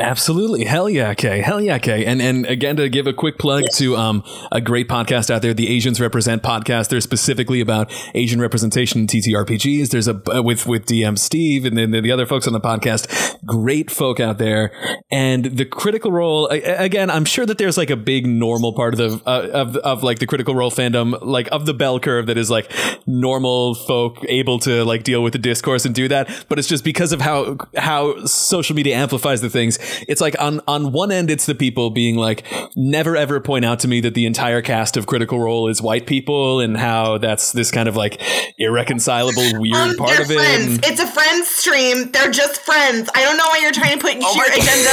Absolutely. 0.00 0.64
Hell 0.64 0.88
yeah, 0.88 1.12
Kay. 1.14 1.42
Hell 1.42 1.60
yeah, 1.60 1.78
Kay. 1.78 2.06
And 2.06 2.22
and 2.22 2.46
again 2.46 2.76
to 2.76 2.88
give 2.88 3.06
a 3.06 3.12
quick 3.12 3.38
plug 3.38 3.64
to 3.74 3.96
um 3.96 4.24
a 4.50 4.60
great 4.60 4.88
podcast 4.88 5.30
out 5.30 5.42
there, 5.42 5.52
the 5.52 5.68
Asians 5.68 6.00
Represent 6.00 6.42
podcast. 6.42 6.88
They're 6.88 7.00
specifically 7.00 7.60
about 7.60 7.92
Asian 8.14 8.40
representation 8.40 9.02
in 9.02 9.06
TTRPGs. 9.06 9.90
There's 9.90 10.08
a 10.08 10.20
uh, 10.34 10.42
with 10.42 10.66
with 10.66 10.86
DM 10.86 11.18
Steve 11.18 11.66
and 11.66 11.76
then 11.76 11.90
the 11.90 12.10
other 12.10 12.26
folks 12.26 12.46
on 12.46 12.54
the 12.54 12.60
podcast. 12.60 13.38
Great 13.44 13.90
folk 13.90 14.20
out 14.20 14.38
there. 14.38 14.72
And 15.10 15.44
the 15.44 15.66
critical 15.66 16.12
role 16.12 16.46
again, 16.48 17.10
I'm 17.10 17.26
sure 17.26 17.44
that 17.44 17.58
there's 17.58 17.76
like 17.76 17.90
a 17.90 17.96
big 17.96 18.26
normal 18.26 18.72
part 18.72 18.98
of 18.98 18.98
the 18.98 19.30
uh, 19.30 19.48
of 19.52 19.76
of 19.76 20.02
like 20.02 20.18
the 20.18 20.26
critical 20.26 20.54
role 20.54 20.70
fandom, 20.70 21.18
like 21.20 21.48
of 21.52 21.66
the 21.66 21.74
bell 21.74 22.00
curve 22.00 22.26
that 22.26 22.38
is 22.38 22.50
like 22.50 22.72
normal 23.06 23.74
folk 23.74 24.24
able 24.28 24.58
to 24.60 24.82
like 24.84 25.02
deal 25.02 25.22
with 25.22 25.34
the 25.34 25.38
discourse 25.38 25.84
and 25.84 25.94
do 25.94 26.08
that. 26.08 26.46
But 26.48 26.58
it's 26.58 26.68
just 26.68 26.84
because 26.84 27.12
of 27.12 27.20
how 27.20 27.58
how 27.76 28.24
social 28.24 28.74
media 28.74 28.96
amplifies 28.96 29.42
the 29.42 29.50
things. 29.50 29.78
It's 30.08 30.20
like 30.20 30.34
on 30.40 30.60
on 30.66 30.92
one 30.92 31.12
end, 31.12 31.30
it's 31.30 31.46
the 31.46 31.54
people 31.54 31.90
being 31.90 32.16
like, 32.16 32.44
never 32.76 33.16
ever 33.16 33.40
point 33.40 33.64
out 33.64 33.80
to 33.80 33.88
me 33.88 34.00
that 34.00 34.14
the 34.14 34.26
entire 34.26 34.62
cast 34.62 34.96
of 34.96 35.06
Critical 35.06 35.38
Role 35.40 35.68
is 35.68 35.80
white 35.82 36.06
people 36.06 36.60
and 36.60 36.76
how 36.76 37.18
that's 37.18 37.52
this 37.52 37.70
kind 37.70 37.88
of 37.88 37.96
like 37.96 38.20
irreconcilable 38.58 39.42
weird 39.60 39.74
Um, 39.74 39.96
part 39.96 40.10
they're 40.10 40.22
of 40.22 40.30
it. 40.30 40.34
friends. 40.38 40.74
And- 40.76 40.84
It's 40.86 41.00
a 41.00 41.06
friends 41.06 41.48
stream. 41.48 42.10
They're 42.12 42.30
just 42.30 42.60
friends. 42.62 43.08
I 43.14 43.22
don't 43.22 43.36
know 43.36 43.46
why 43.48 43.58
you're 43.62 43.72
trying 43.72 43.98
to 43.98 44.02
put 44.02 44.16
Oh 44.20 44.34
your 44.34 44.46
agenda 44.46 44.90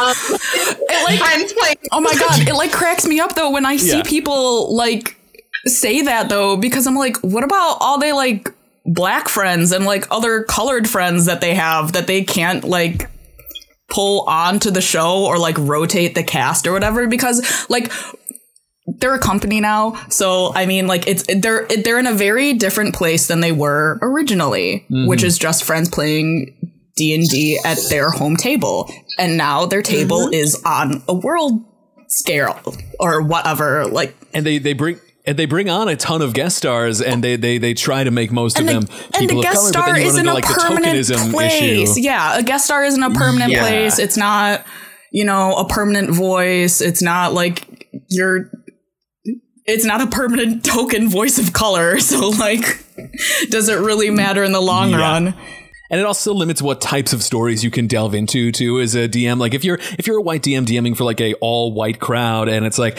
on 0.00 0.08
um, 0.08 1.04
like- 1.04 1.18
friends 1.20 1.52
playing. 1.52 1.76
Oh 1.92 2.00
my 2.00 2.14
god, 2.14 2.48
it 2.48 2.54
like 2.54 2.72
cracks 2.72 3.06
me 3.06 3.20
up 3.20 3.34
though 3.34 3.50
when 3.50 3.66
I 3.66 3.76
see 3.76 3.96
Yeah. 3.98 4.02
people 4.04 4.74
like 4.74 5.16
say 5.66 6.02
that 6.02 6.28
though 6.28 6.56
because 6.56 6.86
I'm 6.86 6.96
like 6.96 7.16
what 7.18 7.44
about 7.44 7.76
all 7.80 7.98
they 7.98 8.12
like 8.12 8.52
black 8.84 9.28
friends 9.28 9.70
and 9.70 9.84
like 9.84 10.06
other 10.10 10.42
colored 10.42 10.88
friends 10.88 11.26
that 11.26 11.40
they 11.40 11.54
have 11.54 11.92
that 11.92 12.08
they 12.08 12.24
can't 12.24 12.64
like 12.64 13.08
pull 13.92 14.22
onto 14.26 14.70
the 14.70 14.80
show 14.80 15.26
or 15.26 15.38
like 15.38 15.56
rotate 15.58 16.14
the 16.14 16.22
cast 16.22 16.66
or 16.66 16.72
whatever 16.72 17.06
because 17.06 17.68
like 17.68 17.92
they're 18.86 19.14
a 19.14 19.20
company 19.20 19.60
now. 19.60 19.92
So 20.08 20.52
i 20.54 20.64
mean 20.66 20.86
like 20.86 21.06
it's 21.06 21.24
they're 21.40 21.66
they're 21.68 21.98
in 21.98 22.06
a 22.06 22.14
very 22.14 22.54
different 22.54 22.94
place 22.94 23.28
than 23.28 23.40
they 23.40 23.52
were 23.52 23.98
originally 24.00 24.86
mm-hmm. 24.90 25.06
which 25.06 25.22
is 25.22 25.38
just 25.38 25.64
friends 25.64 25.88
playing 25.90 26.56
d&d 26.96 27.58
at 27.64 27.78
their 27.90 28.10
home 28.10 28.36
table. 28.36 28.90
And 29.18 29.36
now 29.36 29.66
their 29.66 29.82
table 29.82 30.20
mm-hmm. 30.20 30.34
is 30.34 30.60
on 30.64 31.02
a 31.06 31.14
world 31.14 31.62
scale 32.08 32.58
or 32.98 33.22
whatever 33.22 33.86
like 33.86 34.16
and 34.32 34.46
they 34.46 34.58
they 34.58 34.72
bring 34.72 34.98
and 35.24 35.38
they 35.38 35.46
bring 35.46 35.68
on 35.70 35.88
a 35.88 35.96
ton 35.96 36.20
of 36.22 36.32
guest 36.34 36.56
stars 36.56 37.00
and 37.00 37.22
they 37.22 37.36
they 37.36 37.58
they 37.58 37.74
try 37.74 38.02
to 38.04 38.10
make 38.10 38.32
most 38.32 38.58
and 38.58 38.68
of 38.68 38.74
the, 38.74 38.86
them 38.86 38.96
and 39.14 39.28
people 39.28 39.42
the 39.42 39.48
of 39.48 39.52
guest 39.52 39.56
color 39.56 39.68
star 39.72 39.86
but 39.86 39.92
then 39.92 39.96
you 39.96 40.02
run 40.02 40.08
isn't 40.08 40.20
into 40.20 40.32
a 40.32 40.34
like 40.34 40.44
permanent 40.44 40.96
tokenism 40.96 41.30
place. 41.32 41.90
Issue 41.90 42.00
yeah 42.00 42.38
a 42.38 42.42
guest 42.42 42.64
star 42.64 42.84
isn't 42.84 43.02
a 43.02 43.10
permanent 43.10 43.52
Yeah. 43.52 43.62
place. 43.62 43.98
It's 43.98 44.16
not 44.16 44.64
you 45.12 45.24
know 45.24 45.54
a 45.56 45.68
permanent 45.68 46.10
voice. 46.10 46.80
It's 46.80 47.02
not 47.02 47.32
like 47.34 47.86
you're 48.08 48.50
it's 49.64 49.84
not 49.84 50.00
a 50.00 50.06
permanent 50.08 50.64
token 50.74 51.08
voice 51.08 51.38
of 51.38 51.52
color. 51.52 51.98
So 52.00 52.28
like 52.30 52.84
does 53.50 53.68
it 53.68 53.78
really 53.78 54.10
matter 54.10 54.42
in 54.44 54.52
the 54.52 54.60
long 54.60 54.90
Yeah. 54.90 54.98
run 54.98 55.34
and 55.92 56.00
it 56.00 56.04
also 56.06 56.34
limits 56.34 56.60
what 56.60 56.80
types 56.80 57.12
of 57.12 57.22
stories 57.22 57.62
you 57.62 57.70
can 57.70 57.86
delve 57.86 58.14
into 58.14 58.50
too 58.50 58.80
as 58.80 58.96
a 58.96 59.06
DM. 59.08 59.38
Like 59.38 59.54
if 59.54 59.62
you're 59.64 59.78
if 59.98 60.08
you're 60.08 60.18
a 60.18 60.22
white 60.22 60.42
DM 60.42 60.64
DMing 60.66 60.96
for 60.96 61.04
like 61.04 61.20
a 61.20 61.34
all 61.34 61.72
white 61.72 62.00
crowd, 62.00 62.48
and 62.48 62.66
it's 62.66 62.78
like 62.78 62.98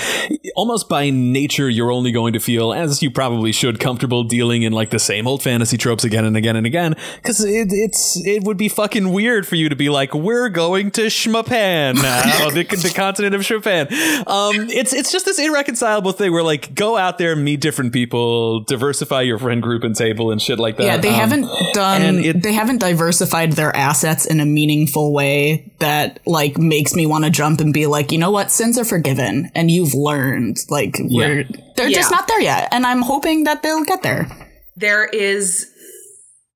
almost 0.55 0.87
by 0.87 1.09
nature 1.09 1.69
you're 1.69 1.91
only 1.91 2.11
going 2.11 2.31
to 2.33 2.39
feel 2.39 2.71
as 2.71 3.01
you 3.03 3.11
probably 3.11 3.51
should 3.51 3.79
comfortable 3.79 4.23
dealing 4.23 4.61
in 4.63 4.71
like 4.71 4.91
the 4.91 4.99
same 4.99 5.27
old 5.27 5.41
fantasy 5.43 5.77
tropes 5.77 6.03
again 6.05 6.23
and 6.23 6.37
again 6.37 6.55
and 6.55 6.65
again 6.67 6.95
because 7.15 7.43
it, 7.43 7.69
it's 7.71 8.23
it 8.25 8.43
would 8.43 8.57
be 8.57 8.69
fucking 8.69 9.11
weird 9.11 9.47
for 9.47 9.55
you 9.55 9.67
to 9.69 9.75
be 9.75 9.89
like 9.89 10.13
we're 10.13 10.47
going 10.49 10.91
to 10.91 11.07
Schmapan 11.07 11.95
now 11.95 12.49
the, 12.51 12.63
the 12.63 12.91
continent 12.95 13.33
of 13.33 13.43
Chopin. 13.43 13.87
Um, 14.27 14.69
it's 14.69 14.93
it's 14.93 15.11
just 15.11 15.25
this 15.25 15.39
irreconcilable 15.39 16.11
thing 16.11 16.31
where 16.31 16.43
like 16.43 16.75
go 16.75 16.95
out 16.97 17.17
there 17.17 17.35
meet 17.35 17.59
different 17.59 17.91
people, 17.93 18.59
diversify 18.61 19.21
your 19.21 19.39
friend 19.39 19.61
group 19.63 19.83
and 19.83 19.95
table 19.95 20.31
and 20.31 20.39
shit 20.41 20.59
like 20.59 20.77
that. 20.77 20.83
yeah 20.83 20.97
they 20.97 21.09
Um, 21.09 21.15
haven't 21.15 21.49
done 21.73 22.19
it- 22.19 22.43
they 22.43 22.53
haven't 22.53 22.77
diversified 22.83 23.53
their 23.53 23.73
assets 23.73 24.25
in 24.25 24.41
a 24.41 24.45
meaningful 24.45 25.13
way 25.13 25.71
that 25.79 26.19
like 26.25 26.57
makes 26.57 26.93
me 26.93 27.05
want 27.05 27.23
to 27.23 27.29
jump 27.29 27.61
and 27.61 27.73
be 27.73 27.87
like 27.87 28.11
you 28.11 28.17
know 28.17 28.29
what 28.29 28.51
sins 28.51 28.77
are 28.77 28.83
forgiven 28.83 29.49
and 29.55 29.71
you've 29.71 29.93
learned 29.93 30.57
like 30.69 30.97
we're 30.99 31.45
they're 31.77 31.89
just 31.89 32.11
not 32.11 32.27
there 32.27 32.41
yet 32.41 32.67
and 32.73 32.85
i'm 32.85 33.01
hoping 33.01 33.45
that 33.45 33.63
they'll 33.63 33.85
get 33.85 34.03
there 34.03 34.27
there 34.75 35.05
is 35.05 35.71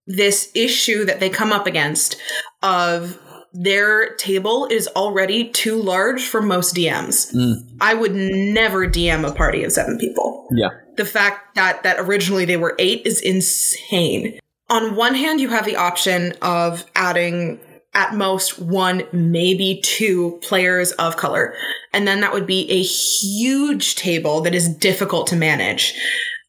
this 0.05 0.51
issue 0.53 1.05
that 1.05 1.21
they 1.21 1.29
come 1.29 1.53
up 1.53 1.65
against 1.65 2.17
of 2.61 3.17
their 3.53 4.13
table 4.15 4.67
is 4.69 4.89
already 4.97 5.49
too 5.49 5.81
large 5.81 6.23
for 6.23 6.41
most 6.41 6.75
DMs. 6.75 7.33
Mm. 7.33 7.55
I 7.81 7.93
would 7.93 8.13
never 8.13 8.85
DM 8.87 9.27
a 9.27 9.33
party 9.33 9.63
of 9.63 9.71
seven 9.71 9.97
people. 9.97 10.47
Yeah. 10.51 10.69
The 10.97 11.05
fact 11.05 11.55
that 11.55 11.83
that 11.83 11.97
originally 11.99 12.45
they 12.45 12.57
were 12.57 12.75
8 12.77 13.01
is 13.05 13.21
insane. 13.21 14.39
On 14.69 14.95
one 14.95 15.15
hand, 15.15 15.39
you 15.39 15.49
have 15.49 15.65
the 15.65 15.77
option 15.77 16.33
of 16.41 16.85
adding 16.95 17.59
at 17.93 18.13
most 18.13 18.59
one, 18.59 19.03
maybe 19.11 19.81
two 19.83 20.39
players 20.43 20.91
of 20.93 21.17
color. 21.17 21.55
And 21.93 22.07
then 22.07 22.21
that 22.21 22.33
would 22.33 22.45
be 22.45 22.69
a 22.69 22.81
huge 22.81 23.95
table 23.95 24.41
that 24.41 24.53
is 24.53 24.69
difficult 24.69 25.27
to 25.27 25.35
manage. 25.35 25.95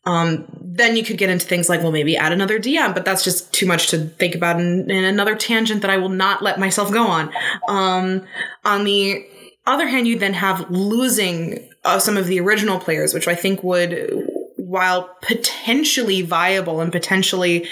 Um, 0.04 0.46
then 0.60 0.96
you 0.96 1.04
could 1.04 1.18
get 1.18 1.30
into 1.30 1.46
things 1.46 1.68
like, 1.68 1.82
well, 1.82 1.92
maybe 1.92 2.16
add 2.16 2.32
another 2.32 2.58
DM, 2.58 2.94
but 2.94 3.04
that's 3.04 3.24
just 3.24 3.52
too 3.52 3.66
much 3.66 3.88
to 3.88 3.98
think 3.98 4.34
about 4.34 4.60
in, 4.60 4.90
in 4.90 5.04
another 5.04 5.34
tangent 5.34 5.82
that 5.82 5.90
I 5.90 5.96
will 5.96 6.08
not 6.08 6.42
let 6.42 6.58
myself 6.58 6.92
go 6.92 7.06
on. 7.06 7.32
Um, 7.68 8.24
on 8.64 8.84
the 8.84 9.26
other 9.66 9.86
hand, 9.86 10.06
you 10.06 10.18
then 10.18 10.34
have 10.34 10.70
losing 10.70 11.68
uh, 11.84 11.98
some 11.98 12.16
of 12.16 12.26
the 12.26 12.40
original 12.40 12.78
players, 12.78 13.14
which 13.14 13.28
I 13.28 13.34
think 13.34 13.62
would, 13.62 14.28
while 14.68 15.08
potentially 15.22 16.20
viable 16.20 16.82
and 16.82 16.92
potentially 16.92 17.66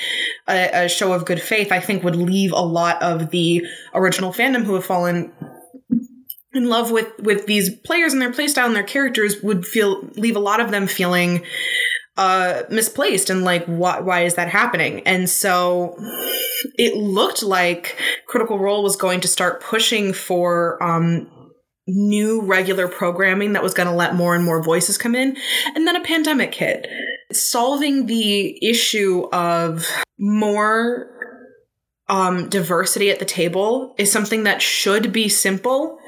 a, 0.48 0.84
a 0.84 0.88
show 0.88 1.12
of 1.12 1.26
good 1.26 1.42
faith, 1.42 1.70
I 1.70 1.78
think 1.78 2.02
would 2.02 2.16
leave 2.16 2.52
a 2.52 2.60
lot 2.60 3.02
of 3.02 3.30
the 3.30 3.66
original 3.92 4.32
fandom 4.32 4.64
who 4.64 4.74
have 4.74 4.84
fallen 4.86 5.30
in 6.54 6.70
love 6.70 6.90
with 6.90 7.12
with 7.18 7.44
these 7.44 7.68
players 7.68 8.14
and 8.14 8.22
their 8.22 8.32
playstyle 8.32 8.64
and 8.64 8.74
their 8.74 8.82
characters 8.82 9.42
would 9.42 9.66
feel 9.66 10.08
leave 10.14 10.36
a 10.36 10.40
lot 10.40 10.58
of 10.58 10.70
them 10.70 10.86
feeling 10.86 11.44
uh 12.16 12.62
misplaced 12.70 13.28
and 13.28 13.44
like 13.44 13.66
why 13.66 14.00
why 14.00 14.24
is 14.24 14.36
that 14.36 14.48
happening? 14.48 15.00
And 15.00 15.28
so 15.28 15.98
it 16.78 16.96
looked 16.96 17.42
like 17.42 18.00
critical 18.26 18.58
role 18.58 18.82
was 18.82 18.96
going 18.96 19.20
to 19.20 19.28
start 19.28 19.62
pushing 19.62 20.14
for 20.14 20.82
um 20.82 21.30
new 21.86 22.42
regular 22.42 22.88
programming 22.88 23.52
that 23.52 23.62
was 23.62 23.74
going 23.74 23.88
to 23.88 23.94
let 23.94 24.14
more 24.14 24.34
and 24.34 24.44
more 24.44 24.62
voices 24.62 24.98
come 24.98 25.14
in. 25.14 25.36
And 25.74 25.86
then 25.86 25.96
a 25.96 26.04
pandemic 26.04 26.54
hit. 26.54 26.86
Solving 27.32 28.06
the 28.06 28.58
issue 28.64 29.28
of 29.32 29.88
more 30.18 31.10
um, 32.08 32.48
diversity 32.48 33.10
at 33.10 33.18
the 33.18 33.24
table 33.24 33.94
is 33.98 34.10
something 34.10 34.44
that 34.44 34.62
should 34.62 35.12
be 35.12 35.28
simple. 35.28 35.98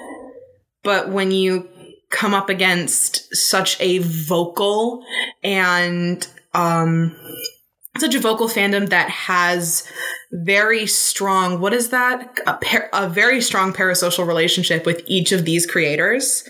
But 0.82 1.10
when 1.10 1.30
you 1.30 1.68
come 2.10 2.34
up 2.34 2.48
against 2.48 3.34
such 3.34 3.80
a 3.80 3.98
vocal 3.98 5.04
and 5.42 6.26
um, 6.54 7.14
such 7.98 8.14
a 8.14 8.20
vocal 8.20 8.48
fandom 8.48 8.88
that 8.88 9.10
has 9.10 9.86
very 10.30 10.86
strong 10.86 11.58
what 11.60 11.72
is 11.72 11.88
that 11.88 12.38
a, 12.46 12.54
par- 12.54 12.90
a 12.92 13.08
very 13.08 13.40
strong 13.40 13.72
parasocial 13.72 14.26
relationship 14.26 14.84
with 14.84 15.02
each 15.06 15.32
of 15.32 15.44
these 15.44 15.66
creators 15.66 16.46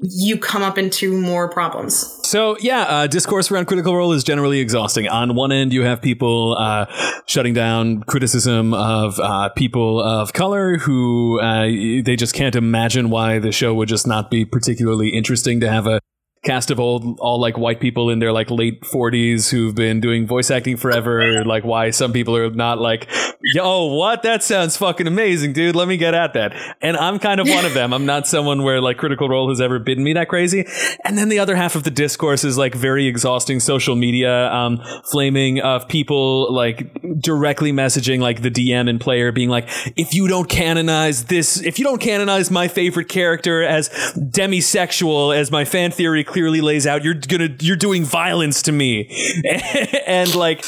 you 0.00 0.38
come 0.38 0.62
up 0.62 0.78
into 0.78 1.18
more 1.20 1.48
problems. 1.48 2.20
So 2.22 2.56
yeah, 2.60 2.82
uh, 2.82 3.06
discourse 3.08 3.50
around 3.50 3.66
Critical 3.66 3.96
Role 3.96 4.12
is 4.12 4.22
generally 4.22 4.60
exhausting. 4.60 5.08
On 5.08 5.34
one 5.34 5.50
end, 5.50 5.72
you 5.72 5.82
have 5.82 6.00
people 6.00 6.56
uh, 6.56 6.86
shutting 7.26 7.52
down 7.52 8.02
criticism 8.04 8.74
of 8.74 9.18
uh, 9.18 9.48
people 9.50 10.00
of 10.00 10.32
color 10.32 10.78
who 10.78 11.40
uh, 11.40 11.64
they 11.64 12.14
just 12.16 12.34
can't 12.34 12.54
imagine 12.54 13.10
why 13.10 13.40
the 13.40 13.50
show 13.50 13.74
would 13.74 13.88
just 13.88 14.06
not 14.06 14.30
be 14.30 14.44
particularly 14.44 15.08
interesting 15.08 15.58
to 15.60 15.68
have 15.68 15.86
a 15.86 16.00
cast 16.44 16.70
of 16.70 16.78
old 16.78 17.18
all 17.20 17.40
like 17.40 17.58
white 17.58 17.80
people 17.80 18.10
in 18.10 18.18
their 18.18 18.32
like 18.32 18.50
late 18.50 18.80
40s 18.82 19.50
who've 19.50 19.74
been 19.74 20.00
doing 20.00 20.26
voice 20.26 20.50
acting 20.50 20.76
forever 20.76 21.44
like 21.46 21.64
why 21.64 21.90
some 21.90 22.12
people 22.12 22.36
are 22.36 22.50
not 22.50 22.78
like 22.78 23.08
yo 23.54 23.86
what? 23.86 24.22
That 24.22 24.42
sounds 24.42 24.76
fucking 24.76 25.06
amazing 25.06 25.52
dude. 25.52 25.76
Let 25.76 25.88
me 25.88 25.96
get 25.96 26.14
at 26.14 26.34
that. 26.34 26.54
And 26.80 26.96
i'm 26.96 27.18
kind 27.18 27.40
of 27.40 27.48
one 27.48 27.64
of 27.64 27.74
them. 27.74 27.92
I'm 27.92 28.06
not 28.06 28.26
someone 28.26 28.62
where 28.62 28.80
like 28.80 28.98
critical 28.98 29.28
role 29.28 29.48
has 29.48 29.60
ever 29.60 29.78
bitten 29.78 30.04
me 30.04 30.12
that 30.14 30.28
crazy. 30.28 30.66
And 31.04 31.16
then 31.16 31.28
the 31.28 31.38
other 31.38 31.56
half 31.56 31.74
of 31.74 31.84
the 31.84 31.90
discourse 31.90 32.44
is 32.44 32.58
like 32.58 32.74
very 32.74 33.06
exhausting 33.06 33.60
social 33.60 33.96
media 33.96 34.52
um, 34.52 34.82
flaming 35.10 35.60
of 35.60 35.88
people 35.88 36.52
like 36.52 36.92
directly 37.20 37.72
messaging 37.72 38.20
like 38.20 38.42
the 38.42 38.50
dm 38.50 38.88
and 38.88 39.00
player 39.00 39.32
being 39.32 39.48
like 39.48 39.68
if 39.96 40.14
you 40.14 40.28
don't 40.28 40.48
canonize 40.48 41.24
this 41.24 41.60
if 41.62 41.78
you 41.78 41.84
don't 41.84 42.00
canonize 42.00 42.50
my 42.50 42.68
favorite 42.68 43.08
character 43.08 43.62
as 43.62 43.88
demisexual 44.16 45.36
as 45.36 45.50
my 45.50 45.64
fan 45.64 45.90
theory 45.90 46.24
clearly 46.38 46.60
lays 46.60 46.86
out 46.86 47.02
you're 47.02 47.14
gonna 47.14 47.48
you're 47.58 47.76
doing 47.76 48.04
violence 48.04 48.62
to 48.62 48.70
me 48.70 49.10
and 50.06 50.36
like 50.36 50.64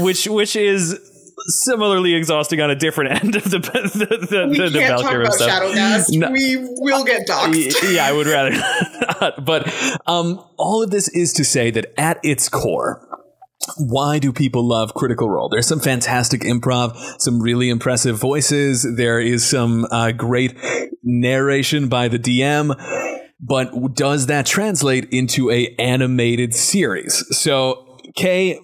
which 0.00 0.26
which 0.26 0.54
is 0.54 1.00
similarly 1.46 2.14
exhausting 2.14 2.60
on 2.60 2.70
a 2.70 2.74
different 2.74 3.24
end 3.24 3.34
of 3.34 3.44
the 3.44 3.58
the, 3.58 4.26
the, 4.26 4.48
We 4.48 4.58
the, 4.58 4.68
the 4.68 4.78
can't 4.78 5.00
talk 5.00 5.14
about 5.14 5.32
stuff. 5.32 5.62
Shadowcast. 5.62 6.18
No. 6.18 6.30
We 6.30 6.56
will 6.56 7.04
get 7.04 7.26
doxxed. 7.26 7.94
yeah, 7.94 8.06
I 8.06 8.12
would 8.12 8.26
rather 8.26 8.50
not. 8.50 9.44
But 9.44 9.72
um, 10.06 10.44
all 10.58 10.82
of 10.82 10.90
this 10.90 11.08
is 11.08 11.32
to 11.34 11.44
say 11.44 11.70
that 11.70 11.86
at 11.98 12.18
its 12.22 12.48
core, 12.50 13.06
why 13.78 14.18
do 14.18 14.32
people 14.32 14.66
love 14.66 14.92
Critical 14.92 15.30
Role? 15.30 15.48
There's 15.48 15.66
some 15.66 15.80
fantastic 15.80 16.42
improv, 16.42 16.96
some 17.18 17.40
really 17.40 17.70
impressive 17.70 18.18
voices. 18.18 18.86
There 18.96 19.20
is 19.20 19.48
some 19.48 19.86
uh, 19.90 20.12
great 20.12 20.54
narration 21.02 21.88
by 21.88 22.08
the 22.08 22.18
DM. 22.18 22.74
But 23.40 23.94
does 23.94 24.26
that 24.26 24.46
translate 24.46 25.08
into 25.10 25.50
a 25.50 25.74
animated 25.78 26.54
series? 26.54 27.24
So 27.38 27.86
Kay, 28.16 28.58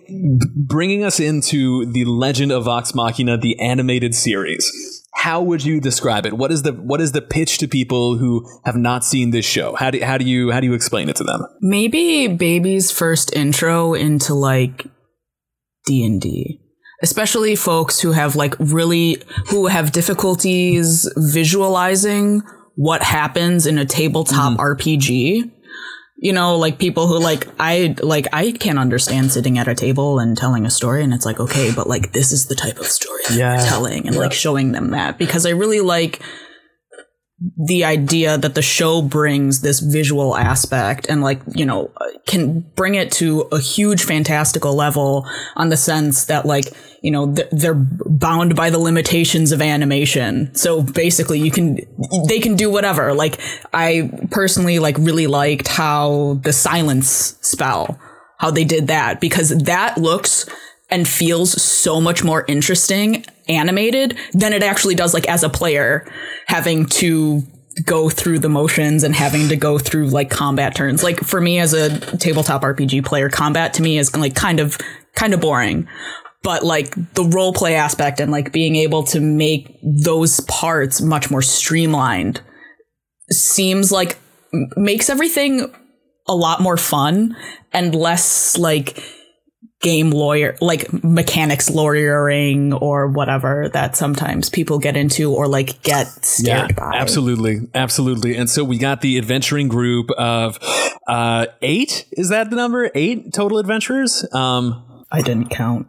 bringing 0.56 1.04
us 1.04 1.20
into 1.20 1.85
the 1.85 2.06
Legend 2.06 2.52
of 2.52 2.64
Vox 2.64 2.94
Machina, 2.94 3.37
the 3.37 3.58
animated 3.61 4.14
series. 4.14 4.70
How 5.14 5.42
would 5.42 5.62
you 5.62 5.78
describe 5.78 6.24
it? 6.24 6.32
What 6.32 6.50
is 6.50 6.62
the 6.62 6.72
what 6.72 7.02
is 7.02 7.12
the 7.12 7.20
pitch 7.20 7.58
to 7.58 7.68
people 7.68 8.16
who 8.16 8.48
have 8.64 8.76
not 8.76 9.04
seen 9.04 9.30
this 9.30 9.44
show? 9.44 9.74
How 9.74 9.90
do 9.90 10.02
how 10.02 10.16
do 10.16 10.24
you 10.24 10.50
how 10.50 10.61
do 10.61 10.66
you 10.66 10.72
explain 10.72 11.11
it 11.11 11.16
to 11.16 11.24
them? 11.24 11.44
Maybe 11.61 12.28
baby's 12.28 12.90
first 12.90 13.35
intro 13.35 13.92
into 13.92 14.32
like 14.32 14.87
D&D. 15.85 16.58
Especially 17.02 17.54
folks 17.54 18.00
who 18.00 18.12
have 18.12 18.37
like 18.37 18.54
really 18.58 19.22
who 19.48 19.66
have 19.66 19.92
difficulties 19.92 21.06
visualizing 21.16 22.42
what 22.74 23.02
happens 23.02 23.66
in 23.66 23.78
a 23.78 23.85
tabletop 23.85 24.54
mm-hmm. 24.58 24.82
RPG. 24.82 25.50
You 26.16 26.32
know, 26.32 26.56
like 26.56 26.78
people 26.78 27.08
who 27.08 27.18
like 27.18 27.48
I 27.58 27.96
like 28.00 28.28
I 28.32 28.52
can't 28.52 28.78
understand 28.78 29.32
sitting 29.32 29.58
at 29.58 29.66
a 29.66 29.74
table 29.74 30.20
and 30.20 30.37
telling 30.37 30.64
a 30.64 30.70
story 30.70 31.02
and 31.02 31.12
it's 31.12 31.26
like 31.26 31.40
okay, 31.40 31.72
but 31.74 31.88
like 31.88 32.12
this 32.12 32.30
is 32.30 32.46
the 32.46 32.54
type 32.54 32.78
of 32.78 32.87
story 32.87 33.22
Yeah. 33.32 33.56
you're 33.56 33.66
telling 33.66 34.06
and 34.06 34.14
like 34.14 34.32
showing 34.32 34.70
them 34.70 34.90
that 34.90 35.18
because 35.18 35.46
I 35.46 35.50
really 35.50 35.80
like 35.80 36.22
the 37.57 37.85
idea 37.85 38.38
that 38.38 38.55
the 38.55 38.62
show 38.62 39.02
brings 39.02 39.62
this 39.62 39.81
visual 39.81 40.37
aspect 40.37 41.07
and 41.09 41.22
like 41.22 41.40
you 41.55 41.64
know 41.64 41.90
can 42.26 42.61
bring 42.76 42.94
it 42.94 43.11
to 43.11 43.42
a 43.52 43.59
huge 43.59 44.05
fantastical 44.05 44.74
level 44.74 45.26
on 45.57 45.68
the 45.68 45.76
sense 45.76 46.26
that 46.26 46.46
like 46.46 46.66
you 47.02 47.11
know 47.11 47.35
th- 47.35 47.48
they're 47.50 47.74
bound 47.74 48.55
by 48.55 48.70
the 48.70 48.78
limitations 48.78 49.50
of 49.52 49.61
animation. 49.61 50.55
So 50.55 50.83
basically 50.83 51.40
you 51.40 51.50
can 51.50 51.78
they 52.28 52.38
can 52.38 52.55
do 52.55 52.70
whatever. 52.70 53.12
Like 53.12 53.40
i 53.72 54.11
personally 54.31 54.78
like 54.78 54.96
really 54.98 55.26
liked 55.26 55.68
how 55.68 56.40
the 56.42 56.52
silence 56.52 57.38
spell 57.40 57.98
how 58.38 58.50
they 58.50 58.64
did 58.64 58.88
that 58.88 59.20
because 59.20 59.50
that 59.50 59.96
looks 59.96 60.48
and 60.92 61.09
feels 61.09 61.61
so 61.61 62.00
much 62.00 62.22
more 62.22 62.44
interesting 62.46 63.24
animated 63.48 64.16
than 64.35 64.52
it 64.52 64.62
actually 64.62 64.94
does 64.94 65.14
like 65.14 65.26
as 65.26 65.42
a 65.42 65.48
player 65.48 66.07
having 66.46 66.87
to 66.87 67.42
go 67.85 68.11
through 68.11 68.38
the 68.38 68.50
motions 68.50 69.02
and 69.02 69.14
having 69.14 69.48
to 69.48 69.57
go 69.57 69.78
through 69.78 70.09
like 70.09 70.31
combat 70.31 70.74
turns. 70.74 71.02
Like 71.02 71.18
for 71.20 71.40
me 71.40 71.59
as 71.59 71.72
a 71.72 71.98
tabletop 72.18 72.62
rpg 72.62 73.05
player 73.05 73.31
combat 73.31 73.74
to 73.74 73.83
me 73.83 73.98
is 73.98 74.14
like 74.14 74.35
kind 74.35 74.61
of 74.61 74.78
kind 75.14 75.33
of 75.33 75.40
boring. 75.40 75.88
But 76.42 76.62
like 76.62 76.94
the 77.14 77.24
role 77.24 77.55
play 77.55 77.74
aspect 77.76 78.20
and 78.20 78.31
like 78.31 78.52
being 78.52 78.76
able 78.76 79.05
to 79.05 79.20
make 79.20 79.78
those 79.83 80.40
parts 80.40 81.00
much 81.00 81.31
more 81.31 81.42
streamlined 81.42 82.42
seems 83.31 83.90
like 83.90 84.18
makes 84.76 85.09
everything 85.09 85.72
a 86.28 86.35
lot 86.35 86.61
more 86.61 86.76
fun 86.76 87.35
and 87.72 87.94
less 87.94 88.59
like 88.59 89.02
game 89.82 90.10
lawyer 90.10 90.56
like 90.60 90.90
mechanics 91.04 91.68
lawyering 91.68 92.72
or 92.72 93.08
whatever 93.08 93.68
that 93.70 93.96
sometimes 93.96 94.48
people 94.48 94.78
get 94.78 94.96
into 94.96 95.32
or 95.32 95.48
like 95.48 95.82
get 95.82 96.06
scared 96.24 96.74
by 96.76 96.92
absolutely, 96.94 97.68
absolutely. 97.74 98.36
And 98.36 98.48
so 98.48 98.64
we 98.64 98.78
got 98.78 99.00
the 99.00 99.18
adventuring 99.18 99.68
group 99.68 100.10
of 100.12 100.58
uh, 101.06 101.46
eight. 101.60 102.06
Is 102.12 102.28
that 102.30 102.50
the 102.50 102.56
number? 102.56 102.90
Eight 102.94 103.32
total 103.32 103.58
adventurers. 103.58 104.24
Um, 104.32 105.04
i 105.10 105.20
didn't 105.20 105.50
count 105.50 105.86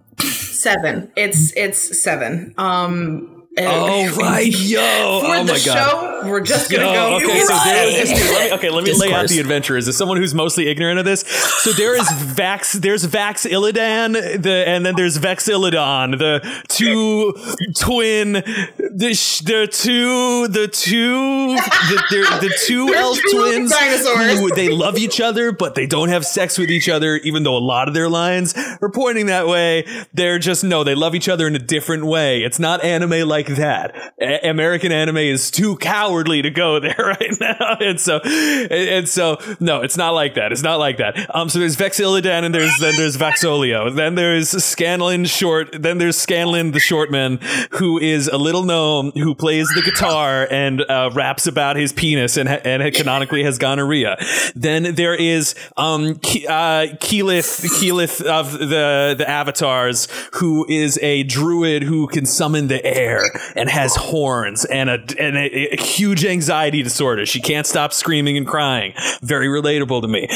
Seven. 0.63 1.11
It's 1.15 1.51
it's 1.57 2.01
seven. 2.01 2.53
Um. 2.57 3.32
And- 3.55 3.67
oh 3.67 4.15
right, 4.19 4.45
yo! 4.47 4.79
For 5.21 5.27
oh 5.27 5.43
the 5.45 5.53
my 5.53 5.59
god. 5.59 5.59
show, 5.59 6.21
we're 6.27 6.41
just 6.41 6.71
gonna 6.71 6.87
Oh, 6.87 7.19
go. 7.19 7.25
okay, 7.25 7.39
so 7.41 7.55
there 7.63 7.87
is 8.01 8.09
Right. 8.11 8.19
let 8.19 8.49
me, 8.49 8.55
okay. 8.57 8.69
Let 8.71 8.83
me 8.83 8.93
lay 8.93 9.07
out 9.13 9.21
Discourse. 9.23 9.29
the 9.31 9.39
adventurers. 9.41 9.87
As 9.87 9.95
someone 9.95 10.17
who's 10.17 10.33
mostly 10.33 10.67
ignorant 10.69 10.97
of 10.97 11.05
this, 11.05 11.21
so 11.59 11.71
there 11.71 11.95
is 11.95 12.07
Vax. 12.07 12.71
There's 12.73 13.05
Vax'ildan, 13.05 14.41
the 14.41 14.63
and 14.67 14.83
then 14.85 14.95
there's 14.95 15.17
Vex 15.17 15.47
Illidan, 15.47 16.17
the 16.17 16.39
two 16.67 17.33
twin, 17.79 18.33
the 18.33 19.13
sh- 19.13 19.39
the 19.41 19.67
two, 19.67 20.47
the 20.47 20.67
two, 20.67 21.55
the, 21.55 22.03
they're 22.09 22.39
the 22.39 22.55
two 22.65 22.93
elf 22.93 23.19
two 23.29 23.37
twins. 23.37 23.71
dinosaurs. 23.71 24.39
Who, 24.39 24.49
they 24.55 24.69
love 24.69 24.97
each 24.97 25.21
other, 25.21 25.51
but 25.51 25.75
they 25.75 25.85
don't 25.85 26.09
have 26.09 26.25
sex 26.25 26.57
with 26.57 26.71
each 26.71 26.89
other. 26.89 27.17
Even 27.17 27.43
though 27.43 27.55
a 27.57 27.59
lot 27.59 27.87
of 27.87 27.93
their 27.93 28.09
lines 28.09 28.55
are 28.81 28.89
pointing 28.89 29.27
that 29.27 29.47
way, 29.47 29.85
they're 30.13 30.39
just 30.39 30.63
no. 30.63 30.83
They 30.83 30.95
love 30.95 31.13
each 31.15 31.29
other 31.29 31.45
in 31.47 31.55
a 31.55 31.59
different 31.59 32.05
way. 32.05 32.41
It's 32.43 32.57
not 32.59 32.83
anime 32.83 33.27
like 33.27 33.42
that. 33.47 34.13
A- 34.21 34.49
American 34.49 34.91
anime 34.91 35.17
is 35.17 35.51
too 35.51 35.75
cowardly 35.77 36.41
to 36.41 36.49
go 36.49 36.79
there 36.79 36.95
right 36.97 37.37
now, 37.39 37.77
and 37.79 37.99
so 37.99 38.19
and, 38.23 38.71
and 38.71 39.09
so 39.09 39.37
no, 39.59 39.81
it's 39.81 39.97
not 39.97 40.11
like 40.11 40.35
that. 40.35 40.51
It's 40.51 40.63
not 40.63 40.79
like 40.79 40.97
that. 40.97 41.33
Um, 41.35 41.49
so 41.49 41.59
there's 41.59 41.75
Vex 41.75 41.99
Illidan, 41.99 42.43
and 42.43 42.53
there's 42.53 42.77
then 42.79 42.95
there's 42.95 43.17
Vaxolio, 43.17 43.93
then 43.93 44.15
there's 44.15 44.49
Scanlan 44.63 45.25
Short, 45.25 45.81
then 45.81 45.97
there's 45.97 46.17
Scanlan 46.17 46.71
the 46.71 46.79
Shortman, 46.79 47.41
who 47.75 47.99
is 47.99 48.27
a 48.27 48.37
little 48.37 48.63
gnome 48.63 49.11
who 49.11 49.35
plays 49.35 49.67
the 49.75 49.81
guitar 49.81 50.47
and 50.49 50.81
uh, 50.81 51.09
raps 51.13 51.47
about 51.47 51.75
his 51.75 51.91
penis 51.93 52.37
and 52.37 52.49
and 52.49 52.93
canonically 52.93 53.43
has 53.43 53.57
gonorrhea. 53.57 54.17
Then 54.55 54.95
there 54.95 55.15
is 55.15 55.55
um 55.77 56.15
Ke- 56.15 56.47
uh, 56.47 56.87
Keyleth 56.99 57.65
Keyleth 57.79 58.23
of 58.23 58.53
the 58.53 59.15
the 59.17 59.29
avatars, 59.29 60.07
who 60.33 60.65
is 60.67 60.99
a 61.01 61.23
druid 61.23 61.83
who 61.83 62.07
can 62.07 62.25
summon 62.25 62.67
the 62.67 62.83
air 62.85 63.23
and 63.55 63.69
has 63.69 63.95
horns 63.95 64.65
and 64.65 64.89
a 64.89 64.99
and 65.19 65.37
a, 65.37 65.73
a 65.73 65.81
huge 65.81 66.25
anxiety 66.25 66.83
disorder. 66.83 67.25
She 67.25 67.41
can't 67.41 67.65
stop 67.67 67.93
screaming 67.93 68.37
and 68.37 68.47
crying. 68.47 68.93
Very 69.21 69.47
relatable 69.47 70.01
to 70.01 70.07
me. 70.07 70.27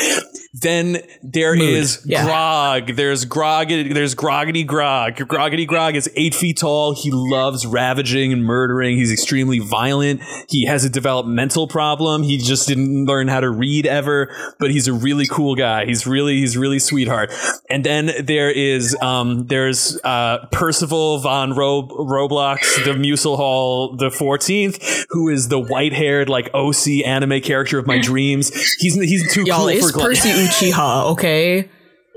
Then 0.53 0.97
there 1.21 1.53
is 1.55 2.01
Yeah. 2.05 2.25
Grog. 2.25 2.95
There's 2.95 3.25
Grog. 3.25 3.69
There's 3.69 4.15
Groggity 4.15 4.65
Grog. 4.65 5.15
Groggity 5.15 5.67
Grog 5.67 5.95
is 5.95 6.09
eight 6.15 6.33
feet 6.33 6.57
tall. 6.57 6.95
He 6.95 7.11
loves 7.11 7.65
ravaging 7.65 8.33
and 8.33 8.43
murdering. 8.43 8.97
He's 8.97 9.11
extremely 9.11 9.59
violent. 9.59 10.21
He 10.49 10.65
has 10.65 10.83
a 10.83 10.89
developmental 10.89 11.67
problem. 11.67 12.23
He 12.23 12.37
just 12.37 12.67
didn't 12.67 13.05
learn 13.05 13.27
how 13.27 13.39
to 13.41 13.49
read 13.49 13.85
ever, 13.85 14.33
but 14.59 14.71
he's 14.71 14.87
a 14.87 14.93
really 14.93 15.27
cool 15.27 15.55
guy. 15.55 15.85
He's 15.85 16.07
really 16.07 16.37
he's 16.37 16.57
really 16.57 16.79
sweetheart. 16.79 17.31
And 17.69 17.83
then 17.83 18.11
there 18.25 18.49
is 18.49 18.95
um 19.01 19.45
there's 19.47 19.99
uh 20.03 20.47
Percival 20.51 21.19
von 21.19 21.53
Ro- 21.53 21.87
Roblox, 21.87 22.83
the 22.87 22.93
Muselhall 22.93 23.97
the 23.97 24.09
14th, 24.09 25.05
who 25.09 25.29
is 25.29 25.47
the 25.49 25.59
white-haired 25.59 26.29
like 26.29 26.49
OC 26.53 27.05
anime 27.05 27.41
character 27.41 27.77
of 27.77 27.87
my 27.87 27.99
dreams. 27.99 28.49
He's 28.79 28.95
he's 28.95 29.33
too 29.33 29.43
Y'all, 29.43 29.59
cool 29.59 29.67
it's 29.69 29.91
for 29.91 29.99
Percy 29.99 30.29
Uchiha, 30.29 31.11
okay? 31.11 31.69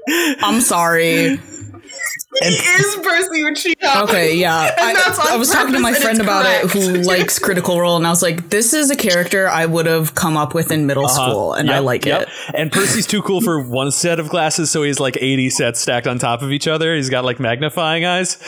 I'm 0.08 0.60
sorry. 0.60 1.38
He 2.42 2.48
is 2.48 2.96
Percy 3.02 3.42
Uchiha. 3.42 4.04
Okay, 4.04 4.36
yeah. 4.36 4.72
I, 4.78 5.32
I 5.32 5.36
was 5.36 5.50
talking 5.50 5.74
to 5.74 5.80
my 5.80 5.92
friend 5.92 6.18
it's 6.18 6.20
about 6.20 6.46
it 6.46 6.70
who 6.70 7.02
likes 7.02 7.40
Critical 7.40 7.80
Role, 7.80 7.96
and 7.96 8.06
I 8.06 8.10
was 8.10 8.22
like, 8.22 8.50
this 8.50 8.72
is 8.72 8.88
a 8.88 8.96
character 8.96 9.48
I 9.48 9.66
would 9.66 9.86
have 9.86 10.14
come 10.14 10.36
up 10.36 10.54
with 10.54 10.70
in 10.70 10.86
middle 10.86 11.08
school, 11.08 11.54
and 11.54 11.70
I 11.70 11.80
like 11.80 12.04
yep. 12.04 12.22
it. 12.22 12.28
And 12.54 12.70
Percy's 12.70 13.06
too 13.06 13.22
cool 13.22 13.40
for 13.40 13.60
one 13.68 13.90
set 13.90 14.20
of 14.20 14.28
glasses, 14.28 14.70
so 14.70 14.84
he's 14.84 15.00
like 15.00 15.16
80 15.20 15.50
sets 15.50 15.80
stacked 15.80 16.06
on 16.06 16.18
top 16.18 16.42
of 16.42 16.52
each 16.52 16.68
other. 16.68 16.94
He's 16.94 17.10
got 17.10 17.24
like 17.24 17.40
magnifying 17.40 18.04
eyes, 18.04 18.38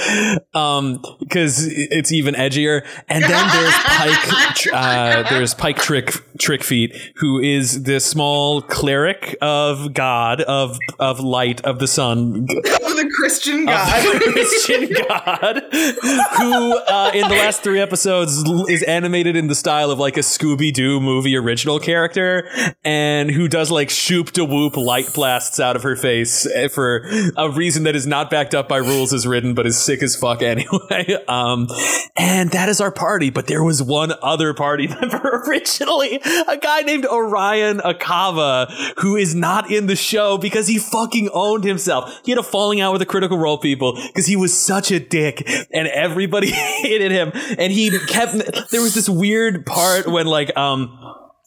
um, 0.54 1.02
because 1.18 1.66
it's 1.66 2.12
even 2.12 2.34
edgier. 2.34 2.86
And 3.08 3.24
then 3.24 3.48
there's 3.48 3.74
Pike, 3.74 4.66
uh, 4.72 5.28
there's 5.28 5.54
Pike 5.54 5.78
Trick 5.78 6.12
Trick 6.42 6.64
Feet, 6.64 6.94
who 7.16 7.40
is 7.40 7.84
this 7.84 8.04
small 8.04 8.60
cleric 8.60 9.36
of 9.40 9.94
God 9.94 10.40
of 10.42 10.78
of 10.98 11.20
light 11.20 11.60
of 11.64 11.78
the 11.78 11.86
sun, 11.86 12.46
the 12.46 13.12
Christian 13.14 13.66
god. 13.66 14.22
Christian 14.32 14.88
God, 15.08 15.62
who 15.72 16.78
uh, 16.78 17.10
in 17.14 17.28
the 17.28 17.36
last 17.36 17.62
three 17.62 17.80
episodes 17.80 18.42
is 18.68 18.82
animated 18.82 19.36
in 19.36 19.46
the 19.46 19.54
style 19.54 19.90
of 19.90 19.98
like 19.98 20.16
a 20.16 20.20
Scooby 20.20 20.72
Doo 20.72 21.00
movie 21.00 21.36
original 21.36 21.78
character, 21.78 22.48
and 22.84 23.30
who 23.30 23.48
does 23.48 23.70
like 23.70 23.90
shoop 23.90 24.32
de 24.32 24.44
whoop 24.44 24.76
light 24.76 25.12
blasts 25.14 25.60
out 25.60 25.76
of 25.76 25.82
her 25.82 25.96
face 25.96 26.46
eh, 26.46 26.68
for 26.68 27.08
a 27.36 27.50
reason 27.50 27.84
that 27.84 27.96
is 27.96 28.06
not 28.06 28.30
backed 28.30 28.54
up 28.54 28.68
by 28.68 28.78
rules 28.78 29.12
as 29.12 29.26
written, 29.26 29.54
but 29.54 29.66
is 29.66 29.82
sick 29.82 30.02
as 30.02 30.16
fuck 30.16 30.42
anyway. 30.42 31.16
Um, 31.28 31.68
and 32.16 32.50
that 32.50 32.68
is 32.68 32.80
our 32.80 32.90
party. 32.92 33.30
But 33.30 33.46
there 33.46 33.62
was 33.62 33.82
one 33.82 34.12
other 34.22 34.54
party 34.54 34.88
member 35.00 35.42
originally, 35.46 36.20
a 36.48 36.56
guy 36.56 36.82
named 36.82 37.06
Orion 37.06 37.78
Acaba, 37.78 38.70
who 38.98 39.16
is 39.16 39.34
not 39.34 39.70
in 39.70 39.86
the 39.86 39.96
show 39.96 40.38
because 40.38 40.66
he 40.68 40.78
fucking 40.78 41.30
owned 41.32 41.64
himself. 41.64 42.20
He 42.24 42.32
had 42.32 42.38
a 42.38 42.42
falling 42.42 42.80
out 42.80 42.92
with 42.92 43.00
the 43.00 43.06
Critical 43.06 43.38
Role 43.38 43.58
people 43.58 43.98
because 44.06 44.26
he 44.26 44.36
was 44.36 44.58
such 44.58 44.90
a 44.90 45.00
dick, 45.00 45.42
and 45.72 45.88
everybody 45.88 46.50
hated 46.82 47.12
him. 47.12 47.32
And 47.58 47.72
he 47.72 47.90
kept. 48.06 48.32
There 48.70 48.82
was 48.82 48.94
this 48.94 49.08
weird 49.08 49.66
part 49.66 50.06
when 50.06 50.26
like 50.26 50.56
um 50.56 50.98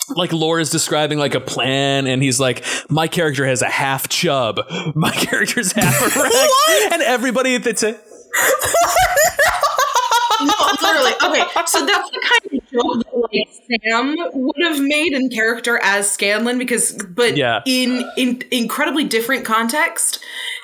like 0.10 0.32
Laura's 0.32 0.70
describing 0.70 1.18
like 1.18 1.36
a 1.36 1.40
plan, 1.40 2.08
and 2.08 2.22
he's 2.22 2.40
like, 2.40 2.64
"My 2.90 3.08
character 3.08 3.46
has 3.46 3.62
a 3.62 3.70
half 3.70 4.08
chub. 4.08 4.60
My 4.96 5.12
character's 5.16 5.72
half 5.72 6.16
erect," 6.16 6.94
and 6.94 7.02
everybody 7.02 7.58
that's 7.58 7.84
it. 7.84 8.00
No, 10.42 10.54
literally. 10.82 11.12
Okay, 11.24 11.44
so 11.66 11.86
that's 11.86 12.10
the 12.12 12.22
kind 12.22 12.62
of 12.62 12.72
joke 12.72 13.04
that 13.04 13.30
like 13.32 13.82
Sam 13.84 14.16
would 14.34 14.64
have 14.64 14.82
made 14.82 15.14
in 15.14 15.30
character 15.30 15.80
as 15.82 16.10
Scanlan, 16.12 16.58
because 16.58 16.92
but 16.94 17.38
Yeah. 17.38 17.62
in 17.66 18.10
in 18.18 18.44
incredibly 18.52 19.04
different 19.06 19.46
context, 19.46 20.20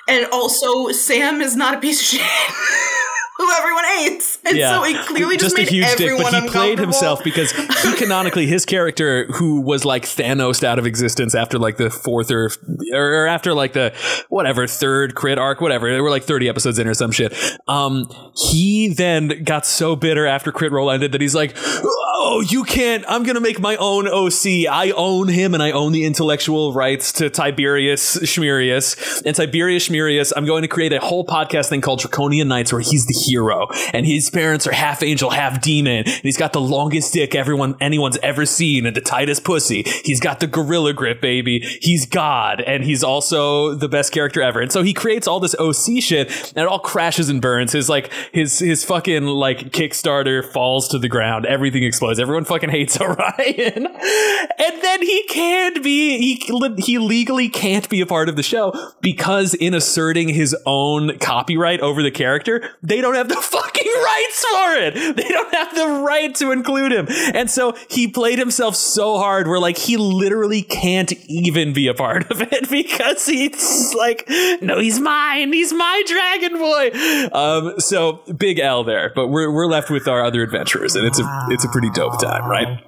and 0.08 0.26
also 0.32 0.90
Sam 0.92 1.42
is 1.42 1.56
not 1.56 1.76
a 1.76 1.80
piece 1.80 2.00
of 2.02 2.08
shit. 2.08 2.22
Who 3.42 3.52
everyone 3.58 3.86
hates, 3.86 4.38
and 4.46 4.56
so 4.56 4.84
it 4.84 5.04
clearly 5.08 5.36
just, 5.36 5.56
a 5.56 5.58
made 5.58 5.70
huge 5.70 5.96
dick, 5.96 6.16
but 6.22 6.32
he 6.32 6.48
played 6.48 6.78
himself 6.78 7.24
because 7.24 7.52
he 7.52 7.94
canonically 7.98 8.46
his 8.46 8.68
character, 8.68 9.26
who 9.34 9.62
was 9.62 9.84
like 9.84 10.04
Thanos 10.04 10.64
out 10.64 10.78
of 10.78 10.86
existence 10.86 11.34
after 11.34 11.58
like 11.58 11.78
the 11.78 11.90
fourth 11.90 12.30
or 12.30 12.52
or 12.94 13.26
after 13.26 13.56
like 13.56 13.74
the 13.74 13.96
whatever 14.30 14.68
third 14.68 15.16
crit 15.16 15.40
arc, 15.40 15.60
whatever. 15.60 15.90
There 15.90 16.04
were 16.04 16.12
like 16.12 16.24
thirty 16.24 16.48
episodes 16.50 16.78
in 16.78 16.88
or 16.88 16.94
some 16.94 17.12
shit. 17.12 17.34
Um, 17.68 18.12
he 18.36 18.94
then 18.94 19.44
got 19.44 19.66
so 19.66 19.96
bitter 19.96 20.28
after 20.28 20.52
Crit 20.52 20.72
Role 20.72 20.92
ended 20.92 21.14
that 21.14 21.22
he's 21.22 21.34
like, 21.34 21.56
"Oh, 21.58 22.46
you 22.48 22.64
can't! 22.64 23.04
I'm 23.08 23.24
gonna 23.24 23.42
make 23.42 23.60
my 23.60 23.76
own 23.78 24.08
OC. 24.08 24.70
I 24.70 24.94
own 24.96 25.30
him, 25.30 25.56
and 25.56 25.64
I 25.64 25.72
own 25.72 25.94
the 25.94 26.06
intellectual 26.06 26.74
rights 26.74 27.12
to 27.14 27.32
Tiberius 27.32 28.18
Schmurius 28.18 29.24
and 29.26 29.36
Tiberius 29.36 29.90
Schmurius. 29.90 30.32
I'm 30.36 30.46
going 30.46 30.62
to 30.62 30.68
create 30.68 30.94
a 30.94 31.00
whole 31.00 31.26
podcast 31.26 31.70
thing 31.70 31.82
called 31.82 32.02
Draconian 32.02 32.48
Knights, 32.48 32.72
where 32.72 32.82
he's 32.82 33.08
the 33.08 33.14
hero, 33.32 33.68
and 33.94 34.06
his 34.06 34.30
parents 34.30 34.68
are 34.68 34.74
half 34.74 35.02
angel, 35.02 35.30
half 35.30 35.62
demon. 35.62 36.04
And 36.06 36.22
he's 36.24 36.38
got 36.38 36.54
the 36.54 36.62
longest 36.62 37.14
dick 37.14 37.36
everyone 37.36 37.76
anyone's 37.80 38.18
ever 38.22 38.46
seen, 38.46 38.86
and 38.86 38.96
the 38.96 39.02
tightest 39.02 39.44
pussy. 39.44 39.84
He's 40.04 40.20
got 40.20 40.40
the 40.40 40.48
gorilla 40.48 40.94
grip, 40.94 41.22
baby. 41.22 41.60
He's 41.82 42.06
God, 42.06 42.62
and 42.62 42.84
he's 42.84 43.04
also 43.04 43.76
the 43.76 43.88
best 43.88 44.12
character 44.12 44.42
ever. 44.42 44.62
And 44.62 44.72
so 44.72 44.84
he 44.84 44.94
creates 44.94 45.28
all 45.28 45.40
this 45.40 45.56
OC 45.56 46.02
shit, 46.02 46.30
and 46.50 46.64
it 46.64 46.68
all 46.68 46.80
crashes 46.80 47.30
and 47.30 47.42
burns. 47.42 47.72
His 47.72 47.90
like 47.90 48.12
his 48.34 48.60
his 48.60 48.84
fucking 48.84 49.26
like 49.26 49.72
Kickstarter 49.72 50.44
falls 50.44 50.88
to 50.90 51.00
the 51.00 51.10
ground. 51.10 51.46
Everything 51.46 51.84
explodes. 51.84 52.20
Everyone 52.20 52.46
fucking 52.46 52.70
hates 52.70 53.00
Orion, 53.02 53.88
and 53.88 54.82
then 54.82 55.02
he 55.02 55.24
can't 55.30 55.84
be 55.84 56.18
he 56.18 56.82
he 56.82 56.98
legally 56.98 57.50
can't 57.50 57.88
be 57.90 58.02
a 58.02 58.06
part 58.06 58.30
of 58.30 58.36
the 58.36 58.44
show 58.44 58.74
because 59.02 59.54
in 59.54 59.74
asserting 59.74 60.30
his 60.30 60.56
own 60.66 61.18
copyright 61.20 61.80
over 61.82 62.04
the 62.04 62.12
character, 62.12 62.70
they 62.82 63.02
don't 63.02 63.16
have 63.16 63.21
the 63.28 63.36
fucking 63.36 63.92
rights 64.04 64.46
for 64.46 64.76
it. 64.76 65.16
They 65.16 65.28
don't 65.28 65.54
have 65.54 65.76
the 65.76 65.88
right 66.06 66.34
to 66.36 66.52
include 66.52 66.92
him. 66.92 67.08
And 67.34 67.50
so 67.50 67.76
he 67.90 68.08
played 68.08 68.40
himself 68.40 68.76
so 68.76 69.18
hard 69.18 69.48
where 69.48 69.60
like 69.60 69.78
he 69.78 69.98
literally 69.98 70.62
can't 70.62 71.12
even 71.28 71.74
be 71.74 71.88
a 71.88 71.94
part 71.94 72.30
of 72.32 72.42
it 72.42 72.70
because 72.72 73.26
he's 73.26 73.94
like, 73.96 74.26
no, 74.62 74.80
he's 74.80 75.00
mine. 75.00 75.54
He's 75.54 75.74
my 75.74 76.04
dragon 76.08 76.58
boy. 76.58 76.92
Um, 77.38 77.80
so 77.80 78.24
big 78.38 78.60
L 78.60 78.84
there, 78.84 79.12
but 79.16 79.28
we're, 79.28 79.52
we're 79.52 79.68
left 79.68 79.90
with 79.90 80.08
our 80.08 80.24
other 80.24 80.44
adventurers 80.44 80.96
and 80.96 81.06
it's 81.06 81.20
a, 81.20 81.46
it's 81.50 81.64
a 81.66 81.70
pretty 81.70 81.90
dope 81.92 82.20
time, 82.22 82.50
right? 82.50 82.80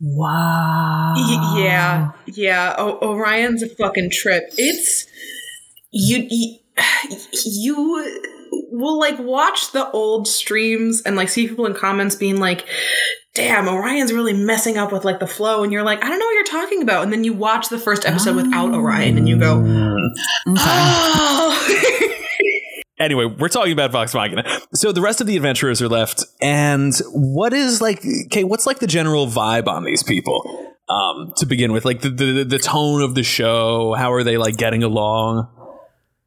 Wow. 0.00 1.14
Y- 1.16 1.62
yeah, 1.64 2.12
yeah. 2.26 2.74
O- 2.78 2.98
Orion's 3.00 3.62
a 3.62 3.68
fucking 3.76 4.10
trip. 4.10 4.44
It's 4.58 5.06
you, 5.90 6.26
you. 6.30 6.58
You 7.32 8.22
will 8.50 8.98
like 8.98 9.18
watch 9.18 9.72
the 9.72 9.90
old 9.90 10.28
streams 10.28 11.02
and 11.02 11.16
like 11.16 11.28
see 11.28 11.48
people 11.48 11.66
in 11.66 11.74
comments 11.74 12.14
being 12.14 12.38
like, 12.38 12.66
"Damn, 13.34 13.68
Orion's 13.68 14.12
really 14.12 14.32
messing 14.32 14.76
up 14.78 14.92
with 14.92 15.04
like 15.04 15.20
the 15.20 15.26
flow," 15.26 15.62
and 15.62 15.72
you're 15.72 15.82
like, 15.82 16.02
"I 16.04 16.08
don't 16.08 16.18
know 16.18 16.26
what 16.26 16.34
you're 16.34 16.44
talking 16.44 16.82
about." 16.82 17.02
And 17.02 17.12
then 17.12 17.24
you 17.24 17.32
watch 17.32 17.68
the 17.68 17.78
first 17.78 18.06
episode 18.06 18.36
without 18.36 18.72
Orion, 18.74 19.18
and 19.18 19.28
you 19.28 19.38
go, 19.38 19.62
"Oh." 20.48 22.12
Anyway, 22.98 23.26
we're 23.26 23.48
talking 23.48 23.72
about 23.72 23.92
Vox 23.92 24.14
Machina. 24.14 24.42
So 24.72 24.90
the 24.90 25.02
rest 25.02 25.20
of 25.20 25.26
the 25.26 25.36
adventurers 25.36 25.82
are 25.82 25.88
left, 25.88 26.24
and 26.40 26.94
what 27.12 27.52
is 27.52 27.82
like? 27.82 28.02
Okay, 28.26 28.42
what's 28.42 28.66
like 28.66 28.78
the 28.78 28.86
general 28.86 29.26
vibe 29.26 29.66
on 29.66 29.84
these 29.84 30.02
people? 30.02 30.72
Um, 30.88 31.32
to 31.36 31.46
begin 31.46 31.72
with, 31.72 31.84
like 31.84 32.00
the, 32.00 32.08
the 32.08 32.44
the 32.44 32.58
tone 32.58 33.02
of 33.02 33.14
the 33.14 33.22
show. 33.22 33.92
How 33.92 34.12
are 34.12 34.22
they 34.22 34.38
like 34.38 34.56
getting 34.56 34.82
along? 34.82 35.46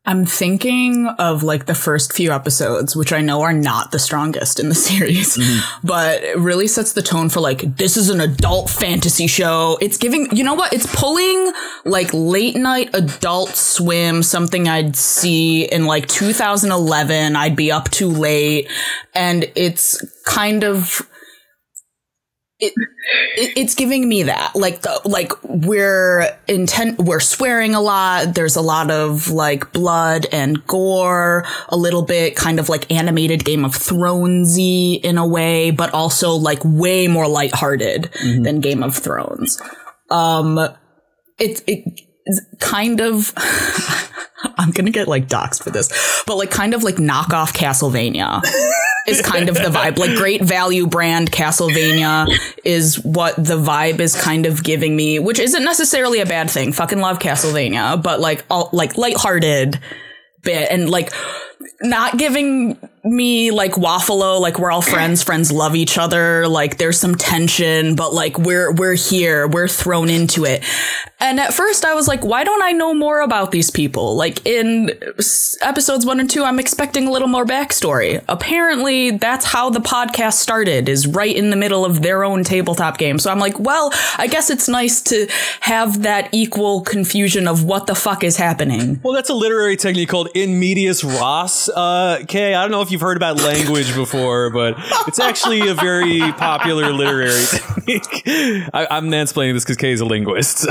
I'm 0.10 0.26
thinking 0.26 1.06
of 1.06 1.44
like 1.44 1.68
the 1.68 1.76
first 1.76 2.14
few 2.14 2.32
episodes, 2.32 2.96
which 2.96 3.14
I 3.14 3.22
know 3.22 3.44
are 3.44 3.54
not 3.54 3.92
the 3.92 4.00
strongest 4.00 4.60
in 4.60 4.68
the 4.68 4.74
series, 4.90 5.38
mm-hmm. 5.38 5.86
but 5.86 6.24
it 6.24 6.40
really 6.40 6.66
sets 6.66 6.94
the 6.94 7.04
tone 7.04 7.30
for 7.30 7.42
like, 7.42 7.78
this 7.78 7.96
is 7.96 8.10
an 8.10 8.20
adult 8.20 8.72
fantasy 8.72 9.28
show. 9.28 9.78
It's 9.80 9.98
giving, 9.98 10.36
you 10.36 10.44
know 10.44 10.56
what? 10.56 10.74
It's 10.74 10.88
pulling 10.96 11.54
like 11.86 12.10
late 12.12 12.56
night 12.56 12.90
adult 12.96 13.50
swim, 13.50 14.24
something 14.24 14.68
I'd 14.68 14.96
see 14.96 15.66
in 15.66 15.86
like 15.86 16.08
2011. 16.08 17.36
I'd 17.36 17.56
be 17.56 17.72
up 17.72 17.92
too 17.92 18.10
late. 18.10 18.68
And 19.14 19.46
it's 19.54 20.04
kind 20.24 20.64
of, 20.64 21.08
it, 22.60 22.74
it, 23.38 23.58
it's 23.58 23.74
giving 23.74 24.08
me 24.08 24.24
that 24.24 24.56
like 24.56 24.82
the, 24.82 25.02
like 25.06 25.32
we're 25.44 26.38
intent 26.48 27.00
we're 27.00 27.22
swearing 27.22 27.74
a 27.74 27.82
lot 27.82 28.36
there's 28.36 28.58
a 28.58 28.62
lot 28.62 28.92
of 28.92 29.30
like 29.30 29.72
blood 29.72 30.26
and 30.32 30.66
gore 30.68 31.46
a 31.70 31.78
little 31.78 32.02
bit 32.02 32.36
kind 32.36 32.60
of 32.60 32.68
like 32.68 32.92
animated 32.92 33.46
game 33.46 33.64
of 33.64 33.74
thronesy 33.74 35.00
in 35.02 35.18
a 35.18 35.26
way 35.26 35.72
but 35.72 35.94
also 35.94 36.32
like 36.32 36.60
way 36.64 37.08
more 37.08 37.28
lighthearted 37.28 38.10
than 38.44 38.60
game 38.60 38.84
of 38.84 38.96
thrones. 38.96 39.62
Um 40.10 40.60
it 41.38 41.64
it 41.66 42.09
kind 42.60 43.02
of 43.02 43.34
i'm 44.58 44.72
gonna 44.72 44.92
get 44.92 45.08
like 45.08 45.28
doxxed 45.28 45.64
for 45.64 45.70
this 45.70 46.24
but 46.26 46.36
like 46.36 46.52
kind 46.52 46.74
of 46.74 46.84
like 46.84 46.96
knockoff 46.96 47.54
castlevania 47.54 48.42
is 49.10 49.22
kind 49.22 49.50
of 49.50 49.56
the 49.56 49.70
vibe. 49.70 49.98
Like 49.98 50.16
great 50.16 50.44
value 50.44 50.88
brand 50.88 51.32
Castlevania 51.32 52.28
is 52.64 53.00
what 53.04 53.36
the 53.36 53.58
vibe 53.58 54.00
is 54.00 54.20
kind 54.20 54.46
of 54.46 54.64
giving 54.64 54.96
me, 54.96 55.20
which 55.20 55.40
isn't 55.40 55.64
necessarily 55.64 56.20
a 56.20 56.26
bad 56.26 56.50
thing. 56.50 56.72
Fucking 56.72 57.00
love 57.00 57.20
Castlevania, 57.20 58.02
but 58.02 58.20
like 58.20 58.46
all 58.50 58.70
like 58.72 58.98
lighthearted 58.98 59.80
bit 60.44 60.72
and 60.72 60.90
like 60.90 61.12
not 61.82 62.18
giving 62.18 62.78
me 63.04 63.52
like 63.52 63.74
waffalo 63.74 64.42
like 64.42 64.60
we're 64.60 64.72
all 64.72 64.82
friends 64.82 65.24
friends 65.24 65.52
love 65.52 65.74
each 65.74 65.98
other 65.98 66.48
like 66.50 66.78
there's 66.78 67.00
some 67.00 67.16
tension 67.16 67.96
but 67.96 68.14
like 68.14 68.38
we're 68.38 68.74
we're 68.74 68.96
here 68.96 69.48
we're 69.48 69.68
thrown 69.68 70.10
into 70.10 70.46
it. 70.46 70.64
And 71.22 71.40
at 71.40 71.54
first 71.54 71.86
i 71.86 71.94
was 71.94 72.08
like 72.08 72.24
why 72.24 72.44
don't 72.44 72.62
i 72.62 72.72
know 72.72 72.94
more 72.94 73.22
about 73.22 73.52
these 73.52 73.72
people? 73.72 74.16
Like 74.16 74.46
in 74.46 74.92
episodes 75.62 76.06
one 76.06 76.20
and 76.20 76.30
two 76.30 76.44
i'm 76.44 76.60
expecting 76.60 77.08
a 77.08 77.12
little 77.12 77.28
more 77.28 77.46
backstory. 77.46 78.24
Apparently 78.28 79.12
that's 79.12 79.46
how 79.46 79.70
the 79.70 79.80
podcast 79.80 80.34
started 80.34 80.90
is 80.90 81.08
right 81.08 81.36
in 81.36 81.50
the 81.50 81.56
middle 81.56 81.86
of 81.86 82.02
their 82.02 82.24
own 82.24 82.44
tabletop 82.44 82.98
game. 82.98 83.18
So 83.18 83.32
i'm 83.32 83.40
like 83.40 83.58
well 83.60 83.92
i 84.18 84.28
guess 84.28 84.50
it's 84.50 84.68
nice 84.68 85.02
to 85.04 85.28
have 85.62 86.02
that 86.04 86.30
equal 86.34 86.82
confusion 86.82 87.48
of 87.48 87.64
what 87.64 87.88
the 87.88 87.96
fuck 87.96 88.24
is 88.24 88.36
happening. 88.38 89.00
Well, 89.04 89.14
that's 89.14 89.30
a 89.30 89.34
literary 89.34 89.78
technique 89.78 90.10
called 90.10 90.30
in 90.36 90.60
medias 90.60 91.04
res. 91.04 91.49
Uh, 91.70 92.24
Kay, 92.28 92.54
I 92.54 92.62
don't 92.62 92.72
know 92.72 92.82
if 92.82 92.92
you've 92.92 93.02
heard 93.02 93.18
about 93.18 93.38
language 93.38 93.94
before, 93.96 94.50
but 94.50 94.76
it's 95.08 95.20
actually 95.20 95.68
a 95.68 95.74
very 95.74 96.20
popular 96.34 96.92
literary 96.92 97.44
technique. 97.46 98.24
I, 98.74 98.88
I'm 98.92 99.06
mansplaining 99.10 99.54
this 99.54 99.64
because 99.64 99.78
Kay 99.78 99.92
is 99.92 100.02
a 100.02 100.06
linguist. 100.06 100.68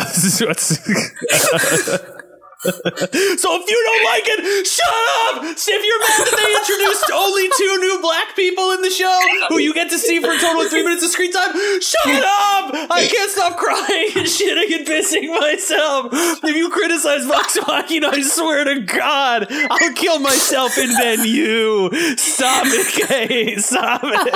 so 2.64 3.54
if 3.54 3.70
you 3.70 3.78
don't 3.86 4.04
like 4.10 4.26
it, 4.26 4.66
shut 4.66 4.90
up! 5.30 5.46
If 5.46 5.68
you're 5.70 6.02
mad 6.02 6.26
that 6.26 6.34
they 6.34 6.50
introduced 6.58 7.06
only 7.14 7.46
two 7.54 7.78
new 7.78 8.02
black 8.02 8.34
people 8.34 8.72
in 8.72 8.82
the 8.82 8.90
show, 8.90 9.14
who 9.48 9.58
you 9.58 9.72
get 9.72 9.90
to 9.90 9.98
see 9.98 10.18
for 10.18 10.32
a 10.32 10.38
total 10.38 10.62
of 10.62 10.68
three 10.68 10.82
minutes 10.82 11.04
of 11.04 11.10
screen 11.10 11.30
time, 11.30 11.54
shut 11.54 12.18
up! 12.18 12.90
I 12.90 13.06
can't 13.06 13.30
stop 13.30 13.58
crying 13.58 14.10
and 14.18 14.26
shitting 14.26 14.74
and 14.74 14.82
pissing 14.84 15.30
myself. 15.30 16.08
If 16.42 16.56
you 16.56 16.68
criticize 16.70 17.26
Machina, 17.26 18.08
I 18.08 18.22
swear 18.22 18.64
to 18.64 18.80
God, 18.80 19.46
I'll 19.50 19.94
kill 19.94 20.18
myself 20.18 20.76
and 20.78 20.90
then 20.98 21.24
you. 21.24 21.90
Stop 22.16 22.66
it, 22.66 23.06
Kay. 23.06 23.54
Stop 23.58 24.00
it. 24.02 24.34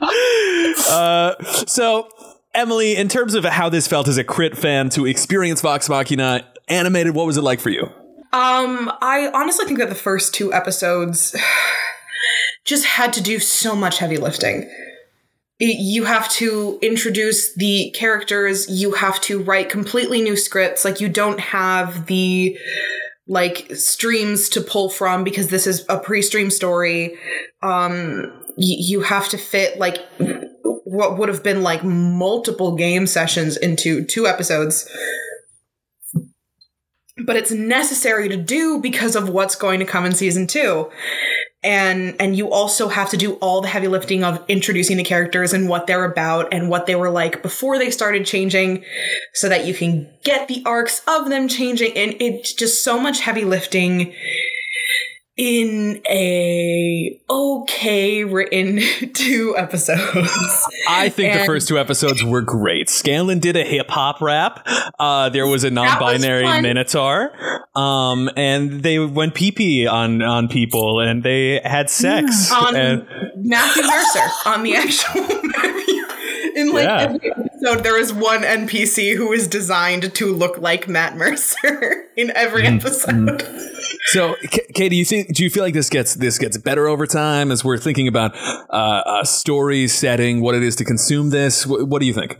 uh, 0.90 1.34
so 1.66 2.08
Emily, 2.54 2.96
in 2.96 3.08
terms 3.08 3.34
of 3.34 3.44
how 3.44 3.68
this 3.68 3.86
felt 3.88 4.08
as 4.08 4.16
a 4.18 4.24
crit 4.24 4.56
fan 4.56 4.88
to 4.90 5.06
experience 5.06 5.60
Vox 5.60 5.88
Machina 5.88 6.46
animated, 6.68 7.14
what 7.14 7.26
was 7.26 7.36
it 7.36 7.42
like 7.42 7.60
for 7.60 7.70
you? 7.70 7.82
Um, 8.32 8.90
I 9.00 9.30
honestly 9.32 9.64
think 9.66 9.78
that 9.78 9.88
the 9.88 9.94
first 9.94 10.34
two 10.34 10.52
episodes 10.52 11.36
just 12.64 12.84
had 12.84 13.12
to 13.14 13.22
do 13.22 13.38
so 13.38 13.76
much 13.76 13.98
heavy 13.98 14.16
lifting. 14.16 14.62
It- 15.60 15.78
you 15.78 16.04
have 16.04 16.28
to 16.30 16.78
introduce 16.82 17.54
the 17.54 17.90
characters, 17.94 18.68
you 18.68 18.92
have 18.92 19.20
to 19.22 19.40
write 19.42 19.68
completely 19.70 20.20
new 20.22 20.36
scripts, 20.36 20.84
like 20.84 21.00
you 21.00 21.08
don't 21.08 21.38
have 21.40 22.06
the 22.06 22.58
like 23.26 23.70
streams 23.74 24.48
to 24.50 24.60
pull 24.60 24.90
from 24.90 25.24
because 25.24 25.48
this 25.48 25.66
is 25.66 25.84
a 25.88 25.98
pre-stream 25.98 26.50
story. 26.50 27.16
Um 27.62 28.32
y- 28.56 28.76
you 28.90 29.00
have 29.02 29.28
to 29.30 29.38
fit 29.38 29.78
like 29.78 29.98
what 30.84 31.18
would 31.18 31.28
have 31.28 31.42
been 31.42 31.62
like 31.62 31.82
multiple 31.82 32.76
game 32.76 33.06
sessions 33.06 33.56
into 33.56 34.04
two 34.04 34.26
episodes. 34.26 34.88
But 37.24 37.36
it's 37.36 37.52
necessary 37.52 38.28
to 38.28 38.36
do 38.36 38.80
because 38.80 39.16
of 39.16 39.28
what's 39.28 39.54
going 39.54 39.78
to 39.80 39.86
come 39.86 40.04
in 40.04 40.12
season 40.12 40.46
two. 40.46 40.90
And 41.62 42.16
and 42.20 42.36
you 42.36 42.50
also 42.50 42.88
have 42.88 43.08
to 43.10 43.16
do 43.16 43.34
all 43.34 43.62
the 43.62 43.68
heavy 43.68 43.88
lifting 43.88 44.22
of 44.22 44.44
introducing 44.48 44.98
the 44.98 45.04
characters 45.04 45.54
and 45.54 45.68
what 45.68 45.86
they're 45.86 46.04
about 46.04 46.52
and 46.52 46.68
what 46.68 46.84
they 46.84 46.94
were 46.94 47.08
like 47.08 47.40
before 47.40 47.78
they 47.78 47.90
started 47.90 48.26
changing 48.26 48.84
so 49.32 49.48
that 49.48 49.64
you 49.64 49.72
can 49.72 50.10
get 50.24 50.46
the 50.48 50.62
arcs 50.66 51.00
of 51.08 51.30
them 51.30 51.48
changing. 51.48 51.96
And 51.96 52.16
it's 52.20 52.52
just 52.52 52.84
so 52.84 53.00
much 53.00 53.20
heavy 53.20 53.44
lifting 53.44 54.12
in 55.36 56.00
a 56.08 57.20
okay 57.28 58.22
written 58.22 58.80
two 59.14 59.54
episodes 59.58 60.28
I 60.88 61.08
think 61.08 61.40
the 61.40 61.44
first 61.44 61.66
two 61.66 61.78
episodes 61.78 62.22
were 62.22 62.42
great. 62.42 62.88
Scanlan 62.88 63.40
did 63.40 63.56
a 63.56 63.64
hip 63.64 63.90
hop 63.90 64.20
rap. 64.20 64.66
Uh, 64.98 65.28
there 65.30 65.46
was 65.46 65.64
a 65.64 65.70
non-binary 65.70 66.44
fun. 66.44 66.62
minotaur, 66.62 67.32
um, 67.74 68.30
and 68.36 68.82
they 68.82 68.98
went 68.98 69.34
pee 69.34 69.50
pee 69.50 69.86
on 69.86 70.22
on 70.22 70.48
people, 70.48 71.00
and 71.00 71.22
they 71.22 71.60
had 71.64 71.90
sex. 71.90 72.52
on 72.52 72.76
and 72.76 73.06
Matthew 73.36 73.82
Mercer 73.82 74.48
on 74.48 74.62
the 74.62 74.76
actual 74.76 75.22
in 76.54 76.72
like 76.72 76.84
Yeah. 76.84 77.00
every 77.02 77.30
episode 77.32 77.82
there 77.84 77.98
is 77.98 78.12
one 78.12 78.42
NPC 78.42 79.16
who 79.16 79.32
is 79.32 79.46
designed 79.48 80.14
to 80.14 80.32
look 80.32 80.58
like 80.58 80.88
Matt 80.88 81.16
Mercer 81.16 82.04
in 82.16 82.30
every 82.36 82.62
Mm-hmm. 82.64 82.76
episode. 82.76 83.42
So, 84.06 84.34
K- 84.50 84.66
Kay, 84.74 84.88
do 84.88 84.96
you 84.96 85.04
think? 85.04 85.34
Do 85.34 85.42
you 85.44 85.50
feel 85.50 85.62
like 85.62 85.74
this 85.74 85.88
gets 85.90 86.14
this 86.14 86.38
gets 86.38 86.56
better 86.58 86.86
over 86.88 87.06
time 87.06 87.50
as 87.50 87.64
we're 87.64 87.78
thinking 87.78 88.08
about 88.08 88.34
uh, 88.70 89.20
a 89.22 89.26
story 89.26 89.88
setting, 89.88 90.40
what 90.40 90.54
it 90.54 90.62
is 90.62 90.76
to 90.76 90.84
consume 90.84 91.30
this? 91.30 91.64
Wh- 91.64 91.88
what 91.88 92.00
do 92.00 92.06
you 92.06 92.12
think? 92.14 92.38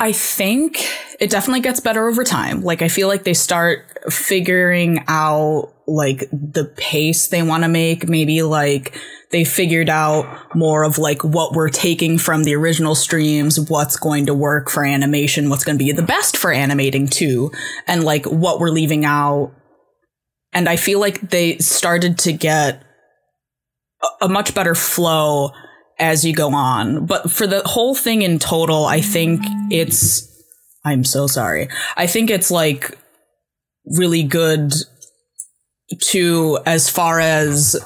I 0.00 0.12
think 0.12 0.78
it 1.18 1.28
definitely 1.30 1.60
gets 1.60 1.80
better 1.80 2.06
over 2.06 2.22
time. 2.22 2.62
Like 2.62 2.82
I 2.82 2.88
feel 2.88 3.08
like 3.08 3.24
they 3.24 3.34
start 3.34 3.98
figuring 4.10 5.04
out 5.08 5.72
like 5.88 6.20
the 6.30 6.72
pace 6.76 7.28
they 7.28 7.42
want 7.42 7.64
to 7.64 7.68
make. 7.68 8.08
Maybe 8.08 8.42
like 8.42 8.96
they 9.30 9.44
figured 9.44 9.90
out 9.90 10.54
more 10.54 10.84
of 10.84 10.98
like 10.98 11.22
what 11.22 11.52
we're 11.52 11.68
taking 11.68 12.18
from 12.18 12.44
the 12.44 12.54
original 12.54 12.94
streams, 12.94 13.60
what's 13.60 13.96
going 13.96 14.26
to 14.26 14.34
work 14.34 14.70
for 14.70 14.84
animation, 14.84 15.50
what's 15.50 15.64
going 15.64 15.78
to 15.78 15.84
be 15.84 15.92
the 15.92 16.02
best 16.02 16.36
for 16.36 16.50
animating 16.50 17.06
too, 17.06 17.50
and 17.86 18.04
like 18.04 18.24
what 18.24 18.58
we're 18.58 18.70
leaving 18.70 19.04
out. 19.04 19.52
And 20.52 20.68
I 20.68 20.76
feel 20.76 20.98
like 20.98 21.30
they 21.30 21.58
started 21.58 22.18
to 22.20 22.32
get 22.32 22.82
a, 24.22 24.28
much 24.28 24.54
better 24.54 24.74
flow 24.74 25.50
as 25.98 26.24
you 26.24 26.32
go 26.32 26.54
on. 26.54 27.04
But 27.04 27.30
for 27.30 27.46
the 27.46 27.62
whole 27.66 27.94
thing 27.94 28.22
in 28.22 28.38
total, 28.38 28.86
I 28.86 29.00
think 29.00 29.42
it's. 29.70 30.26
I'm 30.84 31.04
so 31.04 31.26
sorry. 31.26 31.68
I 31.96 32.06
think 32.06 32.30
it's 32.30 32.50
like 32.50 32.96
really 33.84 34.22
good 34.22 34.72
to, 36.00 36.58
as 36.64 36.88
far 36.88 37.20
as 37.20 37.76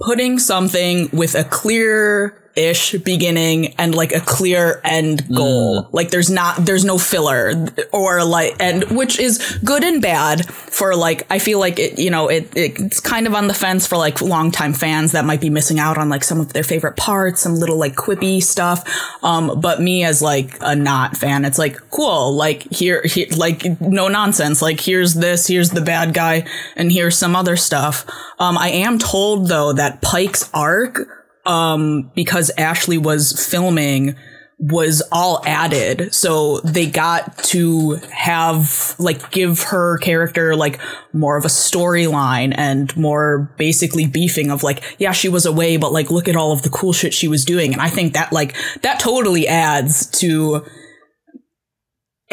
putting 0.00 0.38
something 0.38 1.08
with 1.12 1.34
a 1.34 1.44
clear 1.44 2.43
ish 2.56 2.92
beginning 2.98 3.74
and 3.78 3.94
like 3.94 4.12
a 4.12 4.20
clear 4.20 4.80
end 4.84 5.26
goal. 5.34 5.88
Like 5.92 6.10
there's 6.10 6.30
not 6.30 6.64
there's 6.64 6.84
no 6.84 6.98
filler 6.98 7.66
or 7.92 8.24
like 8.24 8.56
and 8.60 8.84
which 8.96 9.18
is 9.18 9.58
good 9.64 9.82
and 9.82 10.00
bad 10.00 10.48
for 10.48 10.94
like 10.94 11.26
I 11.30 11.38
feel 11.38 11.58
like 11.58 11.78
it 11.78 11.98
you 11.98 12.10
know 12.10 12.28
it 12.28 12.56
it's 12.56 13.00
kind 13.00 13.26
of 13.26 13.34
on 13.34 13.48
the 13.48 13.54
fence 13.54 13.86
for 13.86 13.96
like 13.96 14.20
longtime 14.20 14.72
fans 14.72 15.12
that 15.12 15.24
might 15.24 15.40
be 15.40 15.50
missing 15.50 15.78
out 15.78 15.98
on 15.98 16.08
like 16.08 16.22
some 16.22 16.40
of 16.40 16.52
their 16.52 16.62
favorite 16.62 16.96
parts, 16.96 17.40
some 17.40 17.56
little 17.56 17.78
like 17.78 17.94
quippy 17.94 18.42
stuff. 18.42 18.84
Um 19.22 19.60
but 19.60 19.80
me 19.80 20.04
as 20.04 20.22
like 20.22 20.56
a 20.60 20.76
not 20.76 21.16
fan, 21.16 21.44
it's 21.44 21.58
like 21.58 21.76
cool, 21.90 22.34
like 22.34 22.62
here, 22.72 23.02
here 23.04 23.26
like 23.36 23.80
no 23.80 24.08
nonsense. 24.08 24.62
Like 24.62 24.80
here's 24.80 25.14
this, 25.14 25.46
here's 25.48 25.70
the 25.70 25.80
bad 25.80 26.14
guy 26.14 26.46
and 26.76 26.92
here's 26.92 27.18
some 27.18 27.34
other 27.34 27.56
stuff. 27.56 28.06
Um 28.38 28.56
I 28.56 28.68
am 28.68 28.98
told 28.98 29.48
though 29.48 29.72
that 29.72 30.02
Pike's 30.02 30.48
arc 30.54 31.23
um, 31.46 32.10
because 32.14 32.50
Ashley 32.56 32.98
was 32.98 33.46
filming 33.46 34.16
was 34.58 35.02
all 35.10 35.42
added. 35.44 36.14
So 36.14 36.60
they 36.60 36.86
got 36.86 37.38
to 37.44 37.96
have, 38.12 38.94
like, 38.98 39.30
give 39.32 39.62
her 39.64 39.98
character, 39.98 40.54
like, 40.54 40.80
more 41.12 41.36
of 41.36 41.44
a 41.44 41.48
storyline 41.48 42.54
and 42.56 42.96
more 42.96 43.52
basically 43.58 44.06
beefing 44.06 44.50
of, 44.50 44.62
like, 44.62 44.82
yeah, 44.98 45.12
she 45.12 45.28
was 45.28 45.44
away, 45.44 45.76
but, 45.76 45.92
like, 45.92 46.10
look 46.10 46.28
at 46.28 46.36
all 46.36 46.52
of 46.52 46.62
the 46.62 46.70
cool 46.70 46.92
shit 46.92 47.12
she 47.12 47.26
was 47.26 47.44
doing. 47.44 47.72
And 47.72 47.82
I 47.82 47.88
think 47.88 48.14
that, 48.14 48.32
like, 48.32 48.54
that 48.82 49.00
totally 49.00 49.48
adds 49.48 50.06
to, 50.20 50.64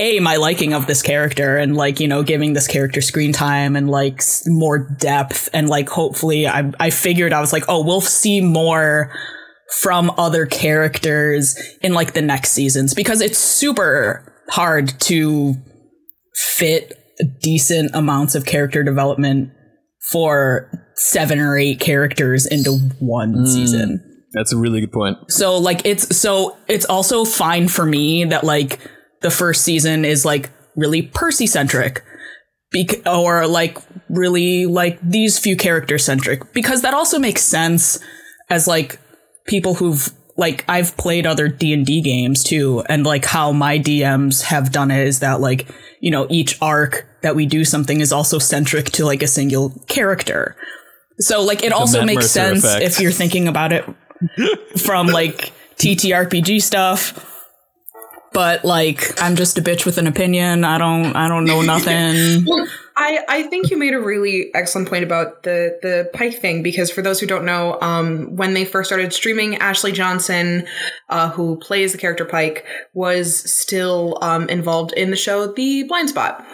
a 0.01 0.19
my 0.19 0.35
liking 0.35 0.73
of 0.73 0.87
this 0.87 1.01
character 1.01 1.57
and 1.57 1.77
like 1.77 1.99
you 1.99 2.07
know 2.07 2.23
giving 2.23 2.53
this 2.53 2.67
character 2.67 3.01
screen 3.01 3.31
time 3.31 3.75
and 3.75 3.89
like 3.89 4.17
s- 4.17 4.43
more 4.47 4.79
depth 4.79 5.47
and 5.53 5.69
like 5.69 5.87
hopefully 5.87 6.47
I 6.47 6.71
I 6.79 6.89
figured 6.89 7.31
I 7.31 7.39
was 7.39 7.53
like 7.53 7.65
oh 7.69 7.85
we'll 7.85 8.01
see 8.01 8.41
more 8.41 9.13
from 9.79 10.11
other 10.17 10.45
characters 10.45 11.57
in 11.81 11.93
like 11.93 12.13
the 12.13 12.21
next 12.21 12.51
seasons 12.51 12.93
because 12.93 13.21
it's 13.21 13.37
super 13.37 14.43
hard 14.49 14.99
to 15.01 15.55
fit 16.35 16.97
decent 17.39 17.91
amounts 17.93 18.35
of 18.35 18.45
character 18.45 18.83
development 18.83 19.51
for 20.11 20.69
seven 20.95 21.39
or 21.39 21.57
eight 21.57 21.79
characters 21.79 22.45
into 22.45 22.71
one 22.99 23.33
hmm. 23.33 23.45
season. 23.45 24.07
That's 24.33 24.51
a 24.51 24.57
really 24.57 24.81
good 24.81 24.91
point. 24.91 25.17
So 25.29 25.57
like 25.57 25.85
it's 25.85 26.15
so 26.17 26.57
it's 26.67 26.85
also 26.85 27.23
fine 27.23 27.67
for 27.67 27.85
me 27.85 28.25
that 28.25 28.43
like 28.43 28.79
the 29.21 29.31
first 29.31 29.63
season 29.63 30.05
is 30.05 30.25
like 30.25 30.49
really 30.75 31.01
Percy 31.01 31.47
centric. 31.47 32.03
Bec- 32.71 33.05
or 33.05 33.47
like 33.47 33.77
really 34.09 34.65
like 34.65 34.97
these 35.01 35.37
few 35.37 35.57
character 35.57 35.97
centric 35.97 36.53
because 36.53 36.83
that 36.83 36.93
also 36.93 37.19
makes 37.19 37.41
sense 37.41 37.99
as 38.49 38.65
like 38.65 38.97
people 39.45 39.73
who've 39.73 40.09
like 40.37 40.63
I've 40.69 40.95
played 40.95 41.25
other 41.25 41.49
D&D 41.49 42.01
games 42.01 42.43
too 42.43 42.81
and 42.87 43.05
like 43.05 43.25
how 43.25 43.51
my 43.51 43.77
DMs 43.77 44.43
have 44.43 44.71
done 44.71 44.89
it 44.89 45.05
is 45.05 45.19
that 45.19 45.41
like, 45.41 45.67
you 45.99 46.11
know, 46.11 46.27
each 46.29 46.57
arc 46.61 47.05
that 47.21 47.35
we 47.35 47.45
do 47.45 47.65
something 47.65 47.99
is 47.99 48.13
also 48.13 48.39
centric 48.39 48.85
to 48.91 49.05
like 49.05 49.21
a 49.21 49.27
single 49.27 49.71
character. 49.87 50.55
So 51.19 51.43
like 51.43 51.63
it 51.63 51.73
also 51.73 51.99
Matt 51.99 52.07
makes 52.07 52.23
Mercer 52.23 52.27
sense 52.27 52.63
effect. 52.63 52.83
if 52.83 52.99
you're 52.99 53.11
thinking 53.11 53.47
about 53.47 53.73
it 53.73 53.85
from 54.77 55.07
like 55.07 55.51
TTRPG 55.77 56.61
stuff. 56.61 57.27
But 58.33 58.63
like 58.63 59.21
I'm 59.21 59.35
just 59.35 59.57
a 59.57 59.61
bitch 59.61 59.85
with 59.85 59.97
an 59.97 60.07
opinion. 60.07 60.63
I 60.63 60.77
don't 60.77 61.15
I 61.15 61.27
don't 61.27 61.45
know 61.45 61.61
nothing. 61.73 62.45
Well, 62.45 62.67
I, 62.95 63.23
I 63.27 63.43
think 63.43 63.71
you 63.71 63.77
made 63.77 63.93
a 63.93 63.99
really 63.99 64.51
excellent 64.53 64.87
point 64.87 65.03
about 65.03 65.43
the 65.43 65.79
the 65.81 66.09
Pike 66.13 66.39
thing 66.39 66.61
because 66.61 66.91
for 66.91 67.01
those 67.01 67.19
who 67.19 67.25
don't 67.25 67.45
know, 67.45 67.79
um, 67.81 68.35
when 68.35 68.53
they 68.53 68.63
first 68.63 68.89
started 68.89 69.11
streaming, 69.13 69.55
Ashley 69.57 69.91
Johnson, 69.91 70.67
uh, 71.09 71.29
who 71.29 71.57
plays 71.57 71.93
the 71.93 71.97
character 71.97 72.25
Pike, 72.25 72.65
was 72.93 73.49
still 73.51 74.17
um, 74.21 74.47
involved 74.49 74.93
in 74.93 75.09
the 75.09 75.17
show 75.17 75.51
The 75.51 75.83
Blind 75.83 76.09
Spot. 76.09 76.45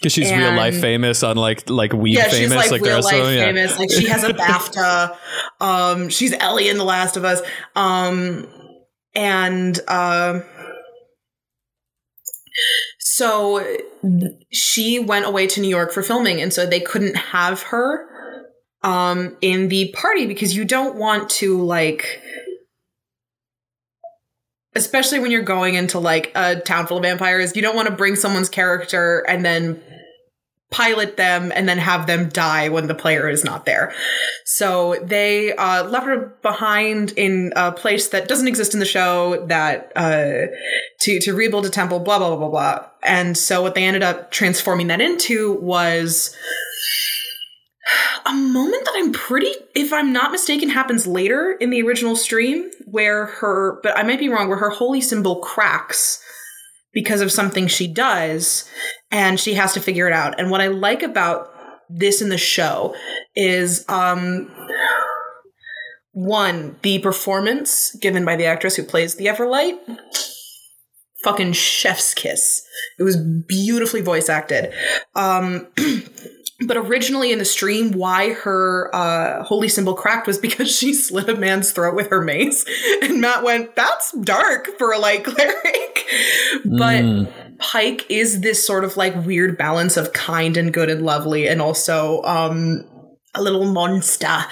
Because 0.00 0.12
she's 0.12 0.30
real 0.30 0.52
life 0.54 0.78
famous, 0.78 1.22
unlike 1.22 1.68
like 1.68 1.92
weed 1.92 2.14
Yeah, 2.14 2.28
famous. 2.28 2.62
she's 2.62 2.70
like, 2.70 2.82
the 2.82 2.88
real 2.88 3.02
life 3.02 3.22
of 3.24 3.32
yeah. 3.32 3.44
famous. 3.46 3.78
Like 3.78 3.90
she 3.90 4.06
has 4.06 4.24
a 4.24 4.32
BAFTA. 4.34 5.16
Um, 5.60 6.08
she's 6.10 6.34
Ellie 6.34 6.68
in 6.68 6.76
The 6.76 6.84
Last 6.84 7.16
of 7.16 7.24
Us. 7.24 7.40
Um, 7.74 8.46
and 9.14 9.80
um, 9.88 10.44
so 12.98 13.64
she 14.52 14.98
went 14.98 15.26
away 15.26 15.46
to 15.48 15.60
New 15.60 15.68
York 15.68 15.92
for 15.92 16.02
filming, 16.02 16.40
and 16.40 16.52
so 16.52 16.66
they 16.66 16.80
couldn't 16.80 17.16
have 17.16 17.62
her 17.62 18.06
um 18.82 19.36
in 19.40 19.68
the 19.68 19.92
party 19.92 20.26
because 20.26 20.54
you 20.54 20.64
don't 20.64 20.96
want 20.96 21.30
to 21.30 21.60
like 21.62 22.20
especially 24.74 25.18
when 25.18 25.30
you're 25.30 25.42
going 25.42 25.74
into 25.74 25.98
like 25.98 26.30
a 26.34 26.60
town 26.60 26.86
full 26.86 26.98
of 26.98 27.02
vampires 27.02 27.56
you 27.56 27.62
don't 27.62 27.74
want 27.74 27.88
to 27.88 27.94
bring 27.94 28.14
someone's 28.14 28.50
character 28.50 29.24
and 29.28 29.44
then 29.44 29.82
pilot 30.70 31.16
them 31.16 31.52
and 31.54 31.68
then 31.68 31.78
have 31.78 32.06
them 32.06 32.28
die 32.28 32.68
when 32.68 32.88
the 32.88 32.94
player 32.94 33.28
is 33.28 33.44
not 33.44 33.66
there. 33.66 33.94
So 34.44 34.96
they 35.02 35.54
uh, 35.54 35.84
left 35.84 36.06
her 36.06 36.36
behind 36.42 37.12
in 37.12 37.52
a 37.54 37.70
place 37.70 38.08
that 38.08 38.28
doesn't 38.28 38.48
exist 38.48 38.74
in 38.74 38.80
the 38.80 38.86
show 38.86 39.46
that 39.46 39.92
uh, 39.94 40.46
to 41.00 41.20
to 41.20 41.32
rebuild 41.34 41.66
a 41.66 41.70
temple 41.70 42.00
blah 42.00 42.18
blah 42.18 42.28
blah 42.28 42.38
blah 42.38 42.48
blah. 42.48 42.86
And 43.02 43.38
so 43.38 43.62
what 43.62 43.74
they 43.74 43.84
ended 43.84 44.02
up 44.02 44.32
transforming 44.32 44.88
that 44.88 45.00
into 45.00 45.54
was 45.60 46.36
a 48.26 48.32
moment 48.32 48.84
that 48.84 48.94
I'm 48.96 49.12
pretty, 49.12 49.52
if 49.76 49.92
I'm 49.92 50.12
not 50.12 50.32
mistaken, 50.32 50.68
happens 50.68 51.06
later 51.06 51.52
in 51.52 51.70
the 51.70 51.82
original 51.82 52.16
stream 52.16 52.68
where 52.86 53.26
her, 53.26 53.78
but 53.82 53.96
I 53.96 54.02
might 54.02 54.18
be 54.18 54.28
wrong, 54.28 54.48
where 54.48 54.58
her 54.58 54.70
holy 54.70 55.00
symbol 55.00 55.36
cracks 55.36 56.20
because 56.96 57.20
of 57.20 57.30
something 57.30 57.66
she 57.66 57.86
does 57.86 58.66
and 59.10 59.38
she 59.38 59.52
has 59.52 59.74
to 59.74 59.80
figure 59.80 60.06
it 60.06 60.14
out. 60.14 60.40
And 60.40 60.50
what 60.50 60.62
I 60.62 60.68
like 60.68 61.02
about 61.02 61.52
this 61.90 62.22
in 62.22 62.30
the 62.30 62.38
show 62.38 62.96
is, 63.36 63.84
um, 63.86 64.50
one, 66.12 66.76
the 66.80 66.98
performance 67.00 67.94
given 68.00 68.24
by 68.24 68.34
the 68.34 68.46
actress 68.46 68.76
who 68.76 68.82
plays 68.82 69.16
the 69.16 69.26
Everlight. 69.26 69.76
Fucking 71.22 71.52
chef's 71.52 72.14
kiss. 72.14 72.66
It 72.98 73.02
was 73.02 73.18
beautifully 73.18 74.00
voice 74.00 74.30
acted. 74.30 74.72
Um, 75.14 75.66
but 76.64 76.76
originally 76.76 77.32
in 77.32 77.38
the 77.38 77.44
stream, 77.44 77.92
why 77.92 78.32
her 78.32 78.94
uh, 78.94 79.42
holy 79.44 79.68
symbol 79.68 79.94
cracked 79.94 80.26
was 80.26 80.38
because 80.38 80.74
she 80.74 80.94
slit 80.94 81.28
a 81.28 81.36
man's 81.36 81.72
throat 81.72 81.94
with 81.94 82.08
her 82.10 82.22
mace, 82.22 82.64
and 83.02 83.20
Matt 83.20 83.44
went, 83.44 83.76
"That's 83.76 84.12
dark 84.12 84.68
for 84.78 84.92
a 84.92 84.98
light 84.98 85.24
cleric." 85.24 86.06
but 86.64 87.04
Mm. 87.04 87.58
Pike 87.58 88.06
is 88.08 88.40
this 88.40 88.64
sort 88.64 88.84
of 88.84 88.96
like 88.96 89.24
weird 89.24 89.56
balance 89.56 89.96
of 89.96 90.12
kind 90.12 90.56
and 90.56 90.72
good 90.72 90.90
and 90.90 91.02
lovely, 91.02 91.48
and 91.48 91.60
also 91.60 92.22
um, 92.22 92.84
a 93.34 93.42
little 93.42 93.64
monster. 93.64 94.44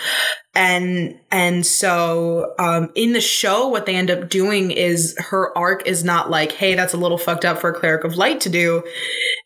And 0.54 1.18
and 1.30 1.66
so 1.66 2.54
um, 2.58 2.90
in 2.94 3.12
the 3.12 3.20
show, 3.20 3.68
what 3.68 3.86
they 3.86 3.96
end 3.96 4.10
up 4.10 4.28
doing 4.28 4.70
is 4.70 5.16
her 5.18 5.56
arc 5.56 5.86
is 5.86 6.04
not 6.04 6.30
like, 6.30 6.52
"Hey, 6.52 6.74
that's 6.74 6.94
a 6.94 6.98
little 6.98 7.18
fucked 7.18 7.44
up 7.44 7.58
for 7.58 7.70
a 7.70 7.74
cleric 7.78 8.04
of 8.04 8.16
light 8.16 8.40
to 8.42 8.48
do." 8.48 8.82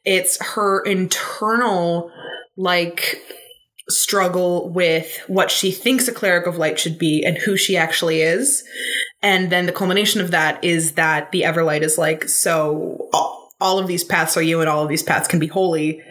It's 0.05 0.43
her 0.55 0.83
internal 0.85 2.11
like 2.59 3.23
struggle 3.89 4.69
with 4.69 5.19
what 5.29 5.51
she 5.51 5.71
thinks 5.71 6.09
a 6.09 6.13
cleric 6.13 6.47
of 6.47 6.59
light 6.59 6.79
should 6.79 6.99
be 6.99 7.25
and 7.25 7.39
who 7.39 7.57
she 7.57 7.77
actually 7.77 8.21
is. 8.21 8.63
And 9.23 9.51
then 9.51 9.67
the 9.67 9.73
culmination 9.73 10.21
of 10.21 10.33
that 10.33 10.63
is 10.63 10.93
that 10.93 11.33
the 11.33 11.43
Everlight 11.43 11.81
is 11.81 11.97
like, 11.97 12.29
so 12.29 13.09
all, 13.61 13.79
of 13.79 13.87
these 13.87 14.05
paths 14.05 14.37
are 14.37 14.43
you 14.43 14.61
and 14.61 14.69
all 14.69 14.83
of 14.83 14.89
these 14.89 15.03
paths 15.03 15.27
can 15.27 15.39
be 15.39 15.47
holy 15.47 16.03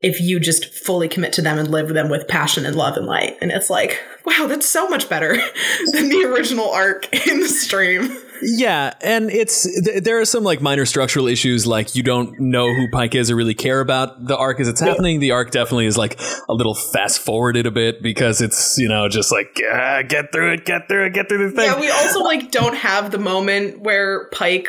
if 0.00 0.20
you 0.20 0.40
just 0.40 0.66
fully 0.66 1.08
commit 1.08 1.32
to 1.34 1.42
them 1.42 1.58
and 1.58 1.70
live 1.70 1.88
them 1.88 2.08
with 2.08 2.28
passion 2.28 2.66
and 2.66 2.76
love 2.76 2.96
and 2.96 3.06
light. 3.06 3.36
And 3.40 3.50
it's 3.50 3.70
like, 3.70 4.00
wow, 4.24 4.46
that's 4.46 4.68
so 4.68 4.88
much 4.88 5.08
better 5.08 5.34
than 5.92 6.08
the 6.08 6.24
original 6.24 6.70
arc 6.70 7.12
in 7.26 7.40
the 7.40 7.48
stream. 7.48 8.16
Yeah, 8.42 8.94
and 9.00 9.30
it's 9.30 9.62
th- 9.62 10.02
there 10.02 10.20
are 10.20 10.24
some 10.24 10.44
like 10.44 10.60
minor 10.60 10.86
structural 10.86 11.26
issues, 11.26 11.66
like 11.66 11.94
you 11.94 12.02
don't 12.02 12.38
know 12.40 12.72
who 12.72 12.88
Pike 12.90 13.14
is 13.14 13.30
or 13.30 13.36
really 13.36 13.54
care 13.54 13.80
about 13.80 14.26
the 14.26 14.36
arc 14.36 14.60
as 14.60 14.68
it's 14.68 14.80
happening. 14.80 15.20
The 15.20 15.30
arc 15.30 15.50
definitely 15.50 15.86
is 15.86 15.96
like 15.96 16.20
a 16.48 16.52
little 16.52 16.74
fast 16.74 17.20
forwarded 17.20 17.66
a 17.66 17.70
bit 17.70 18.02
because 18.02 18.40
it's 18.40 18.76
you 18.78 18.88
know 18.88 19.08
just 19.08 19.30
like 19.32 19.60
ah, 19.72 20.02
get 20.06 20.32
through 20.32 20.54
it, 20.54 20.64
get 20.64 20.88
through 20.88 21.06
it, 21.06 21.14
get 21.14 21.28
through 21.28 21.50
the 21.50 21.56
thing. 21.56 21.66
Yeah, 21.66 21.80
we 21.80 21.90
also 21.90 22.20
like 22.20 22.50
don't 22.50 22.76
have 22.76 23.10
the 23.10 23.18
moment 23.18 23.80
where 23.80 24.28
Pike 24.30 24.68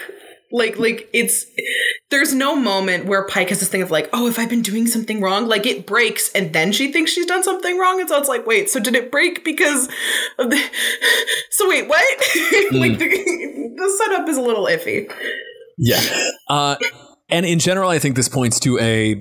like 0.51 0.79
like 0.79 1.09
it's 1.11 1.45
there's 2.11 2.33
no 2.33 2.55
moment 2.55 3.05
where 3.05 3.27
Pike 3.27 3.49
has 3.49 3.59
this 3.59 3.67
thing 3.67 3.81
of 3.81 3.91
like, 3.91 4.09
oh, 4.13 4.27
have 4.27 4.39
I've 4.39 4.49
been 4.49 4.61
doing 4.61 4.87
something 4.87 5.19
wrong? 5.19 5.47
Like 5.47 5.65
it 5.65 5.85
breaks 5.85 6.31
and 6.33 6.53
then 6.53 6.71
she 6.71 6.91
thinks 6.91 7.11
she's 7.11 7.25
done 7.25 7.43
something 7.43 7.77
wrong. 7.77 7.99
And 7.99 8.07
so 8.07 8.17
it's 8.17 8.29
like, 8.29 8.45
wait, 8.45 8.69
so 8.69 8.79
did 8.79 8.95
it 8.95 9.11
break 9.11 9.43
because 9.43 9.89
of 10.37 10.49
the 10.49 10.71
So 11.49 11.67
wait, 11.67 11.87
what? 11.87 11.99
like 12.71 12.97
the, 12.99 13.07
the 13.75 13.89
setup 13.97 14.27
is 14.29 14.37
a 14.37 14.41
little 14.41 14.65
iffy. 14.65 15.11
Yeah. 15.77 16.01
Uh, 16.49 16.75
and 17.29 17.45
in 17.45 17.59
general, 17.59 17.89
I 17.89 17.99
think 17.99 18.15
this 18.15 18.29
points 18.29 18.59
to 18.61 18.79
a 18.79 19.15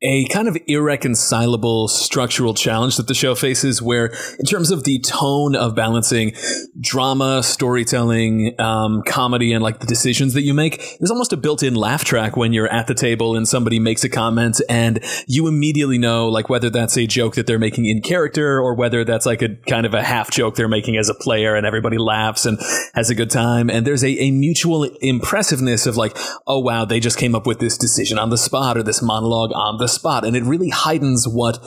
a 0.00 0.26
kind 0.28 0.46
of 0.46 0.56
irreconcilable 0.68 1.88
structural 1.88 2.54
challenge 2.54 2.96
that 2.96 3.08
the 3.08 3.14
show 3.14 3.34
faces, 3.34 3.82
where 3.82 4.06
in 4.38 4.46
terms 4.46 4.70
of 4.70 4.84
the 4.84 5.00
tone 5.00 5.56
of 5.56 5.74
balancing 5.74 6.32
drama, 6.80 7.42
storytelling, 7.42 8.54
um, 8.60 9.02
comedy, 9.06 9.52
and 9.52 9.62
like 9.62 9.80
the 9.80 9.86
decisions 9.86 10.34
that 10.34 10.42
you 10.42 10.54
make, 10.54 10.78
there's 11.00 11.10
almost 11.10 11.32
a 11.32 11.36
built-in 11.36 11.74
laugh 11.74 12.04
track 12.04 12.36
when 12.36 12.52
you're 12.52 12.72
at 12.72 12.86
the 12.86 12.94
table 12.94 13.34
and 13.34 13.48
somebody 13.48 13.80
makes 13.80 14.04
a 14.04 14.08
comment, 14.08 14.60
and 14.68 15.02
you 15.26 15.48
immediately 15.48 15.98
know 15.98 16.28
like 16.28 16.48
whether 16.48 16.70
that's 16.70 16.96
a 16.96 17.06
joke 17.06 17.34
that 17.34 17.48
they're 17.48 17.58
making 17.58 17.86
in 17.86 18.00
character 18.00 18.60
or 18.60 18.74
whether 18.74 19.04
that's 19.04 19.26
like 19.26 19.42
a 19.42 19.56
kind 19.68 19.84
of 19.84 19.94
a 19.94 20.02
half 20.02 20.30
joke 20.30 20.54
they're 20.54 20.68
making 20.68 20.96
as 20.96 21.08
a 21.08 21.14
player, 21.14 21.56
and 21.56 21.66
everybody 21.66 21.98
laughs 21.98 22.46
and 22.46 22.58
has 22.94 23.10
a 23.10 23.16
good 23.16 23.30
time. 23.30 23.68
And 23.68 23.84
there's 23.84 24.04
a, 24.04 24.10
a 24.10 24.30
mutual 24.30 24.84
impressiveness 25.00 25.86
of 25.86 25.96
like, 25.96 26.16
oh 26.46 26.60
wow, 26.60 26.84
they 26.84 27.00
just 27.00 27.18
came 27.18 27.34
up 27.34 27.46
with 27.46 27.58
this 27.58 27.76
decision 27.76 28.16
on 28.16 28.30
the 28.30 28.38
spot 28.38 28.76
or 28.76 28.84
this 28.84 29.02
monologue 29.02 29.50
on 29.54 29.78
the 29.78 29.87
spot. 29.88 30.24
And 30.24 30.36
it 30.36 30.44
really 30.44 30.70
heightens 30.70 31.26
what 31.26 31.58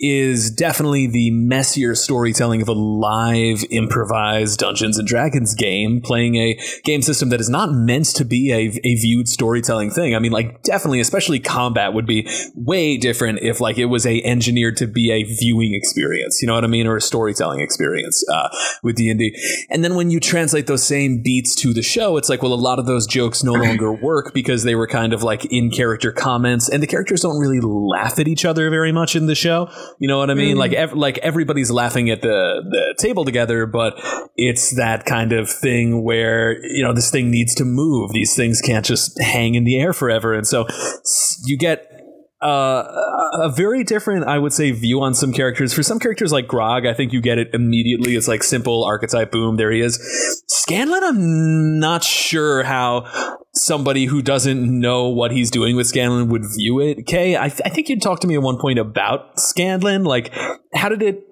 is 0.00 0.50
definitely 0.50 1.08
the 1.08 1.30
messier 1.32 1.94
storytelling 1.94 2.62
of 2.62 2.68
a 2.68 2.72
live 2.72 3.64
improvised 3.70 4.60
Dungeons 4.60 4.96
and 4.96 5.08
Dragons 5.08 5.54
game, 5.54 6.00
playing 6.00 6.36
a 6.36 6.58
game 6.84 7.02
system 7.02 7.30
that 7.30 7.40
is 7.40 7.48
not 7.48 7.72
meant 7.72 8.06
to 8.14 8.24
be 8.24 8.52
a, 8.52 8.80
a 8.86 8.94
viewed 8.94 9.28
storytelling 9.28 9.90
thing. 9.90 10.14
I 10.14 10.20
mean, 10.20 10.30
like 10.30 10.62
definitely, 10.62 11.00
especially 11.00 11.40
combat 11.40 11.94
would 11.94 12.06
be 12.06 12.28
way 12.54 12.96
different 12.96 13.40
if 13.40 13.60
like 13.60 13.76
it 13.76 13.86
was 13.86 14.06
a 14.06 14.22
engineered 14.22 14.76
to 14.76 14.86
be 14.86 15.10
a 15.10 15.24
viewing 15.24 15.74
experience. 15.74 16.40
You 16.40 16.46
know 16.46 16.54
what 16.54 16.64
I 16.64 16.68
mean, 16.68 16.86
or 16.86 16.96
a 16.96 17.00
storytelling 17.00 17.60
experience 17.60 18.24
uh, 18.28 18.48
with 18.84 18.96
D 18.96 19.10
and 19.10 19.18
D. 19.18 19.36
And 19.68 19.82
then 19.82 19.96
when 19.96 20.12
you 20.12 20.20
translate 20.20 20.68
those 20.68 20.86
same 20.86 21.22
beats 21.22 21.56
to 21.56 21.74
the 21.74 21.82
show, 21.82 22.16
it's 22.16 22.28
like, 22.28 22.42
well, 22.42 22.52
a 22.52 22.54
lot 22.54 22.78
of 22.78 22.86
those 22.86 23.06
jokes 23.06 23.42
no 23.42 23.52
longer 23.68 23.92
work 23.92 24.32
because 24.32 24.62
they 24.62 24.76
were 24.76 24.86
kind 24.86 25.12
of 25.12 25.24
like 25.24 25.44
in 25.46 25.70
character 25.70 26.12
comments, 26.12 26.68
and 26.68 26.80
the 26.80 26.86
characters 26.86 27.22
don't 27.22 27.38
really 27.38 27.57
laugh 27.60 28.18
at 28.18 28.28
each 28.28 28.44
other 28.44 28.70
very 28.70 28.92
much 28.92 29.16
in 29.16 29.26
the 29.26 29.34
show. 29.34 29.70
You 29.98 30.08
know 30.08 30.18
what 30.18 30.30
I 30.30 30.34
mean? 30.34 30.50
Mm-hmm. 30.50 30.58
Like, 30.58 30.72
ev- 30.72 30.92
like 30.92 31.18
everybody's 31.18 31.70
laughing 31.70 32.10
at 32.10 32.22
the 32.22 32.62
the 32.68 32.94
table 32.98 33.24
together, 33.24 33.66
but 33.66 33.94
it's 34.36 34.76
that 34.76 35.04
kind 35.04 35.32
of 35.32 35.50
thing 35.50 36.02
where 36.02 36.64
you 36.64 36.82
know 36.82 36.92
this 36.92 37.10
thing 37.10 37.30
needs 37.30 37.54
to 37.56 37.64
move. 37.64 38.12
These 38.12 38.34
things 38.36 38.60
can't 38.60 38.84
just 38.84 39.20
hang 39.20 39.54
in 39.54 39.64
the 39.64 39.78
air 39.78 39.92
forever, 39.92 40.34
and 40.34 40.46
so 40.46 40.66
you 41.44 41.56
get 41.56 41.97
uh, 42.40 42.84
a 43.42 43.50
very 43.50 43.82
different, 43.82 44.26
I 44.26 44.38
would 44.38 44.52
say, 44.52 44.70
view 44.70 45.00
on 45.00 45.14
some 45.14 45.32
characters. 45.32 45.74
For 45.74 45.82
some 45.82 45.98
characters 45.98 46.32
like 46.32 46.46
Grog, 46.46 46.86
I 46.86 46.94
think 46.94 47.12
you 47.12 47.20
get 47.20 47.38
it 47.38 47.48
immediately. 47.52 48.14
It's 48.14 48.28
like 48.28 48.42
simple 48.42 48.84
archetype, 48.84 49.32
boom, 49.32 49.56
there 49.56 49.70
he 49.70 49.80
is. 49.80 49.98
Scanlan, 50.46 51.02
I'm 51.02 51.78
not 51.80 52.04
sure 52.04 52.62
how 52.62 53.36
somebody 53.54 54.04
who 54.04 54.22
doesn't 54.22 54.62
know 54.80 55.08
what 55.08 55.32
he's 55.32 55.50
doing 55.50 55.74
with 55.74 55.88
Scanlan 55.88 56.28
would 56.28 56.44
view 56.56 56.80
it. 56.80 57.06
Kay, 57.06 57.36
I, 57.36 57.48
th- 57.48 57.62
I 57.64 57.70
think 57.70 57.88
you 57.88 57.98
talked 57.98 58.22
to 58.22 58.28
me 58.28 58.34
at 58.34 58.42
one 58.42 58.58
point 58.58 58.78
about 58.78 59.38
Scanlan. 59.40 60.04
Like, 60.04 60.32
how 60.74 60.88
did 60.88 61.02
it 61.02 61.27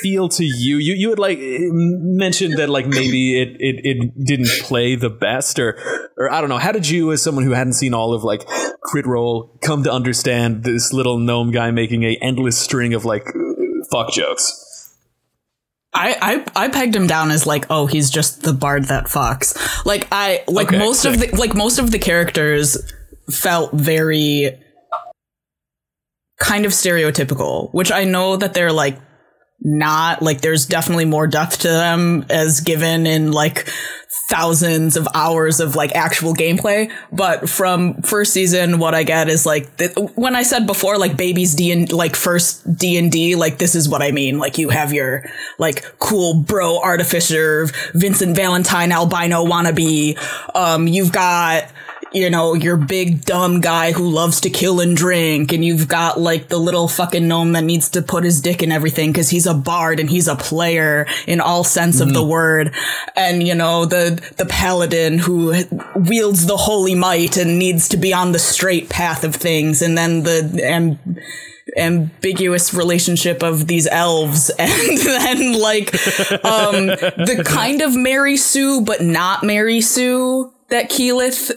feel 0.00 0.28
to 0.30 0.44
you? 0.44 0.76
You 0.78 0.94
you 0.94 1.10
had 1.10 1.18
like 1.18 1.38
mentioned 1.40 2.58
that 2.58 2.68
like 2.68 2.86
maybe 2.86 3.40
it, 3.40 3.56
it 3.58 3.80
it 3.84 4.24
didn't 4.24 4.50
play 4.62 4.94
the 4.96 5.10
best, 5.10 5.58
or 5.58 5.78
or 6.16 6.32
I 6.32 6.40
don't 6.40 6.50
know. 6.50 6.58
How 6.58 6.72
did 6.72 6.88
you, 6.88 7.12
as 7.12 7.22
someone 7.22 7.44
who 7.44 7.52
hadn't 7.52 7.74
seen 7.74 7.94
all 7.94 8.14
of 8.14 8.24
like 8.24 8.46
Crit 8.82 9.06
Role, 9.06 9.58
come 9.62 9.82
to 9.84 9.92
understand 9.92 10.64
this 10.64 10.92
little 10.92 11.18
gnome 11.18 11.50
guy 11.50 11.70
making 11.70 12.04
a 12.04 12.16
endless 12.20 12.58
string 12.58 12.94
of 12.94 13.04
like 13.04 13.24
fuck 13.90 14.12
jokes? 14.12 14.66
I, 15.92 16.44
I 16.54 16.64
I 16.64 16.68
pegged 16.68 16.94
him 16.94 17.06
down 17.06 17.30
as 17.30 17.46
like, 17.46 17.66
oh, 17.68 17.86
he's 17.86 18.10
just 18.10 18.42
the 18.42 18.52
bard 18.52 18.84
that 18.84 19.06
fucks. 19.06 19.84
Like 19.84 20.06
I 20.12 20.44
like 20.46 20.68
Okay, 20.68 20.78
most 20.78 21.04
of 21.04 21.18
the 21.18 21.28
like 21.36 21.54
most 21.54 21.78
of 21.78 21.90
the 21.90 21.98
characters 21.98 22.78
felt 23.30 23.72
very 23.72 24.56
kind 26.38 26.64
of 26.64 26.72
stereotypical, 26.72 27.72
which 27.72 27.90
I 27.90 28.04
know 28.04 28.36
that 28.36 28.54
they're 28.54 28.72
like 28.72 28.98
not 29.62 30.22
like 30.22 30.40
there's 30.40 30.66
definitely 30.66 31.04
more 31.04 31.26
depth 31.26 31.60
to 31.60 31.68
them 31.68 32.24
as 32.30 32.60
given 32.60 33.06
in 33.06 33.32
like 33.32 33.68
thousands 34.28 34.96
of 34.96 35.06
hours 35.14 35.60
of 35.60 35.74
like 35.74 35.94
actual 35.94 36.34
gameplay. 36.34 36.90
But 37.12 37.48
from 37.48 38.00
first 38.02 38.32
season 38.32 38.78
what 38.78 38.94
i 38.94 39.02
get 39.02 39.28
is 39.28 39.44
like 39.44 39.76
th- 39.76 39.92
when 40.14 40.34
i 40.36 40.42
said 40.42 40.66
before 40.66 40.98
like 40.98 41.16
babies 41.16 41.54
d 41.54 41.72
and 41.72 41.92
like 41.92 42.16
first 42.16 42.76
d&d 42.76 43.34
like 43.34 43.58
this 43.58 43.74
is 43.74 43.88
what 43.88 44.02
i 44.02 44.12
mean. 44.12 44.38
Like 44.38 44.56
you 44.56 44.70
have 44.70 44.92
your 44.92 45.24
like 45.58 45.84
cool 45.98 46.42
bro 46.42 46.80
artificer 46.80 47.66
vincent 47.92 48.36
valentine 48.36 48.92
albino 48.92 49.44
wannabe. 49.44 50.16
Um 50.54 50.86
you've 50.86 51.12
got 51.12 51.64
you 52.12 52.28
know, 52.28 52.54
your 52.54 52.76
big 52.76 53.24
dumb 53.24 53.60
guy 53.60 53.92
who 53.92 54.08
loves 54.08 54.40
to 54.40 54.50
kill 54.50 54.80
and 54.80 54.96
drink, 54.96 55.52
and 55.52 55.64
you've 55.64 55.86
got 55.86 56.18
like 56.18 56.48
the 56.48 56.58
little 56.58 56.88
fucking 56.88 57.28
gnome 57.28 57.52
that 57.52 57.64
needs 57.64 57.88
to 57.90 58.02
put 58.02 58.24
his 58.24 58.40
dick 58.40 58.62
in 58.62 58.72
everything 58.72 59.12
because 59.12 59.30
he's 59.30 59.46
a 59.46 59.54
bard 59.54 60.00
and 60.00 60.10
he's 60.10 60.26
a 60.26 60.36
player 60.36 61.06
in 61.26 61.40
all 61.40 61.62
sense 61.62 62.00
of 62.00 62.12
the 62.12 62.24
word, 62.24 62.74
and 63.14 63.46
you 63.46 63.54
know 63.54 63.84
the 63.84 64.20
the 64.36 64.46
paladin 64.46 65.18
who 65.18 65.54
wields 65.94 66.46
the 66.46 66.56
holy 66.56 66.94
might 66.94 67.36
and 67.36 67.58
needs 67.58 67.88
to 67.88 67.96
be 67.96 68.12
on 68.12 68.32
the 68.32 68.38
straight 68.38 68.88
path 68.88 69.22
of 69.22 69.34
things, 69.34 69.80
and 69.82 69.96
then 69.96 70.24
the 70.24 70.60
am 70.64 70.98
ambiguous 71.76 72.74
relationship 72.74 73.44
of 73.44 73.68
these 73.68 73.86
elves 73.86 74.50
and 74.58 74.98
then 74.98 75.52
like 75.52 75.94
um 76.44 76.86
the 76.86 77.44
kind 77.46 77.80
of 77.80 77.94
Mary 77.94 78.36
Sue 78.36 78.80
but 78.80 79.02
not 79.02 79.44
Mary 79.44 79.80
Sue 79.80 80.52
that 80.68 80.90
Keyleth 80.90 81.52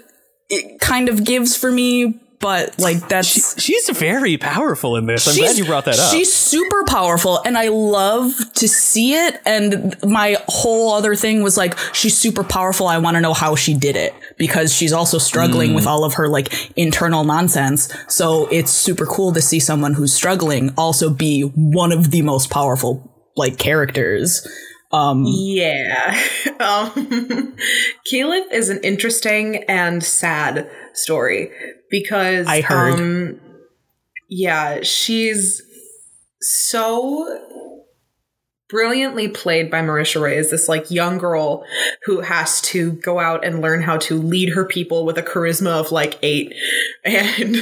it 0.53 0.79
kind 0.79 1.09
of 1.09 1.23
gives 1.23 1.55
for 1.57 1.71
me 1.71 2.19
but 2.39 2.77
like 2.77 3.07
that's 3.07 3.57
She's 3.61 3.89
very 3.97 4.37
powerful 4.37 4.97
in 4.97 5.05
this. 5.05 5.25
I'm 5.29 5.37
glad 5.37 5.57
you 5.57 5.63
brought 5.63 5.85
that 5.85 5.97
up. 5.97 6.11
She's 6.11 6.33
super 6.33 6.83
powerful, 6.83 7.39
and 7.45 7.57
I 7.57 7.69
love 7.69 8.33
to 8.55 8.67
see 8.67 9.13
it. 9.13 9.39
And 9.45 9.95
my 10.03 10.35
whole 10.49 10.91
other 10.91 11.15
thing 11.15 11.41
was 11.41 11.55
like, 11.55 11.77
she's 11.93 12.17
super 12.17 12.43
powerful. 12.43 12.87
I 12.87 12.97
want 12.97 13.15
to 13.15 13.21
know 13.21 13.33
how 13.33 13.55
she 13.55 13.73
did 13.73 13.95
it 13.95 14.13
because 14.37 14.73
she's 14.75 14.91
also 14.91 15.19
struggling 15.19 15.69
Mm. 15.71 15.75
with 15.75 15.87
all 15.87 16.03
of 16.03 16.15
her 16.15 16.27
like 16.27 16.51
internal 16.77 17.23
nonsense. 17.23 17.87
So 18.09 18.47
it's 18.51 18.71
super 18.71 19.05
cool 19.05 19.31
to 19.31 19.41
see 19.41 19.61
someone 19.61 19.93
who's 19.93 20.11
struggling 20.11 20.73
also 20.77 21.09
be 21.09 21.43
one 21.43 21.93
of 21.93 22.11
the 22.11 22.23
most 22.23 22.49
powerful 22.49 23.09
like 23.37 23.57
characters. 23.57 24.45
Um, 24.93 25.23
Yeah. 25.27 26.17
Um, 26.59 27.55
is 28.11 28.69
an 28.69 28.79
interesting 28.83 29.63
and 29.67 30.01
sad 30.03 30.69
story 30.93 31.51
because 31.89 32.47
I 32.47 32.61
heard. 32.61 32.99
Um, 32.99 33.41
yeah, 34.29 34.81
she's 34.83 35.61
so 36.39 37.39
brilliantly 38.69 39.27
played 39.27 39.69
by 39.69 39.81
Marisha 39.81 40.21
Ray 40.21 40.37
as 40.37 40.51
this 40.51 40.67
like 40.69 40.89
young 40.89 41.17
girl 41.17 41.63
who 42.05 42.21
has 42.21 42.61
to 42.61 42.93
go 42.93 43.19
out 43.19 43.45
and 43.45 43.61
learn 43.61 43.81
how 43.83 43.97
to 43.97 44.15
lead 44.19 44.49
her 44.49 44.65
people 44.65 45.05
with 45.05 45.17
a 45.17 45.23
charisma 45.23 45.79
of 45.79 45.91
like 45.91 46.17
eight 46.23 46.53
and 47.05 47.57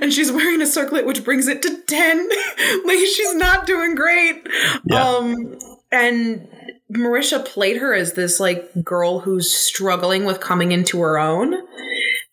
and 0.00 0.12
she's 0.12 0.32
wearing 0.32 0.62
a 0.62 0.66
circlet 0.66 1.04
which 1.04 1.22
brings 1.22 1.48
it 1.48 1.60
to 1.60 1.76
10 1.82 2.28
like 2.86 2.98
she's 2.98 3.34
not 3.34 3.66
doing 3.66 3.94
great 3.94 4.46
Yeah. 4.86 5.02
um 5.02 5.58
and 5.92 6.48
Marisha 6.94 7.44
played 7.44 7.78
her 7.78 7.94
as 7.94 8.12
this 8.12 8.38
like 8.38 8.84
girl 8.84 9.20
who's 9.20 9.50
struggling 9.50 10.24
with 10.24 10.40
coming 10.40 10.72
into 10.72 11.00
her 11.00 11.18
own 11.18 11.54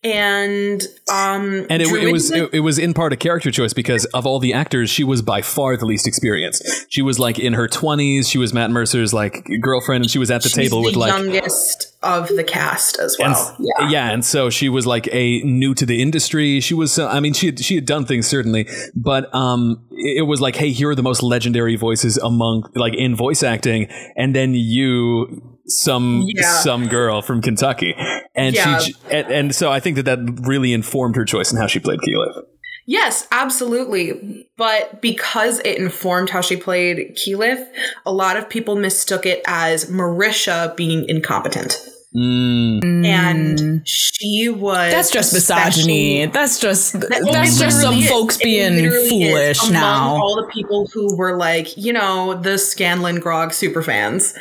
and 0.03 0.81
um 1.11 1.67
and 1.69 1.81
it, 1.81 1.87
it 1.89 2.11
was 2.11 2.31
it, 2.31 2.49
it 2.53 2.59
was 2.61 2.79
in 2.79 2.93
part 2.93 3.13
a 3.13 3.15
character 3.15 3.51
choice 3.51 3.73
because 3.73 4.05
of 4.05 4.25
all 4.25 4.39
the 4.39 4.53
actors, 4.53 4.89
she 4.89 5.03
was 5.03 5.21
by 5.21 5.41
far 5.41 5.77
the 5.77 5.85
least 5.85 6.07
experienced. 6.07 6.63
She 6.89 7.01
was 7.01 7.19
like 7.19 7.37
in 7.37 7.53
her 7.53 7.67
twenties. 7.67 8.27
She 8.27 8.37
was 8.37 8.53
Matt 8.53 8.71
Mercer's 8.71 9.13
like 9.13 9.47
girlfriend, 9.61 10.03
and 10.03 10.11
she 10.11 10.17
was 10.19 10.31
at 10.31 10.41
the 10.41 10.49
she's 10.49 10.55
table 10.55 10.81
the 10.81 10.85
with 10.87 10.95
like 10.95 11.11
youngest 11.13 11.95
of 12.03 12.27
the 12.29 12.43
cast 12.43 12.97
as 12.97 13.15
And, 13.19 13.33
well 13.33 13.55
yeah 13.59 13.89
yeah, 13.89 14.09
and 14.11 14.25
so 14.25 14.49
she 14.49 14.69
was 14.69 14.87
like 14.87 15.07
a 15.11 15.41
new 15.43 15.75
to 15.75 15.85
the 15.85 16.01
industry. 16.01 16.59
She 16.61 16.73
was, 16.73 16.97
uh, 16.97 17.07
I 17.07 17.19
mean, 17.19 17.33
she 17.33 17.47
had, 17.47 17.59
she 17.59 17.75
had 17.75 17.85
done 17.85 18.05
things 18.05 18.25
certainly, 18.25 18.67
but 18.95 19.33
um, 19.35 19.85
it 19.91 20.19
it 20.21 20.27
was 20.27 20.41
like, 20.41 20.55
hey, 20.55 20.71
here 20.71 20.89
are 20.89 20.95
the 20.95 21.03
most 21.03 21.21
legendary 21.21 21.75
voices 21.75 22.17
among 22.17 22.71
like 22.75 22.95
in 22.95 23.15
voice 23.15 23.43
acting, 23.43 23.87
and 24.15 24.35
then 24.35 24.53
you, 24.55 25.59
some 25.67 26.23
Yeah. 26.25 26.43
some 26.43 26.87
girl 26.87 27.21
from 27.21 27.41
Kentucky, 27.41 27.95
and 28.36 28.55
Yeah. 28.55 28.79
she, 28.79 28.95
and, 29.09 29.27
and 29.32 29.55
so 29.55 29.71
I 29.71 29.79
think 29.79 29.95
that 29.97 30.03
that 30.03 30.19
really 30.47 30.73
informed 30.73 31.15
her 31.15 31.25
choice 31.25 31.51
in 31.51 31.57
how 31.57 31.67
she 31.67 31.79
played 31.79 31.99
Keyleth. 31.99 32.43
Yes, 32.88 33.27
absolutely. 33.32 34.47
But 34.57 35.01
because 35.01 35.59
it 35.59 35.77
informed 35.77 36.29
how 36.32 36.41
she 36.41 36.57
played 36.57 37.15
Keyleth, 37.15 37.65
a 38.05 38.11
lot 38.11 38.38
of 38.38 38.49
people 38.49 38.75
mistook 38.75 39.25
it 39.25 39.41
as 39.45 39.86
Marisha 39.89 40.75
being 40.75 41.07
incompetent. 41.07 41.77
Mm. 42.13 43.05
And 43.05 43.88
she 43.88 44.49
was 44.49 44.91
that's 44.91 45.11
just 45.11 45.32
misogyny. 45.32 46.25
That's 46.25 46.59
just 46.59 46.93
That- 46.99 47.25
that's 47.32 47.57
just 47.57 47.79
some 47.79 47.95
is. 47.95 48.09
folks 48.09 48.38
It 48.41 48.43
being 48.43 48.89
foolish 48.89 49.69
now. 49.69 50.15
All 50.15 50.36
the 50.36 50.51
people 50.51 50.89
who 50.93 51.15
were 51.15 51.38
like, 51.38 51.77
you 51.77 51.93
know, 51.93 52.34
the 52.34 52.57
Scanlan 52.57 53.21
Grog 53.21 53.53
super 53.53 53.82
fans. 53.82 54.34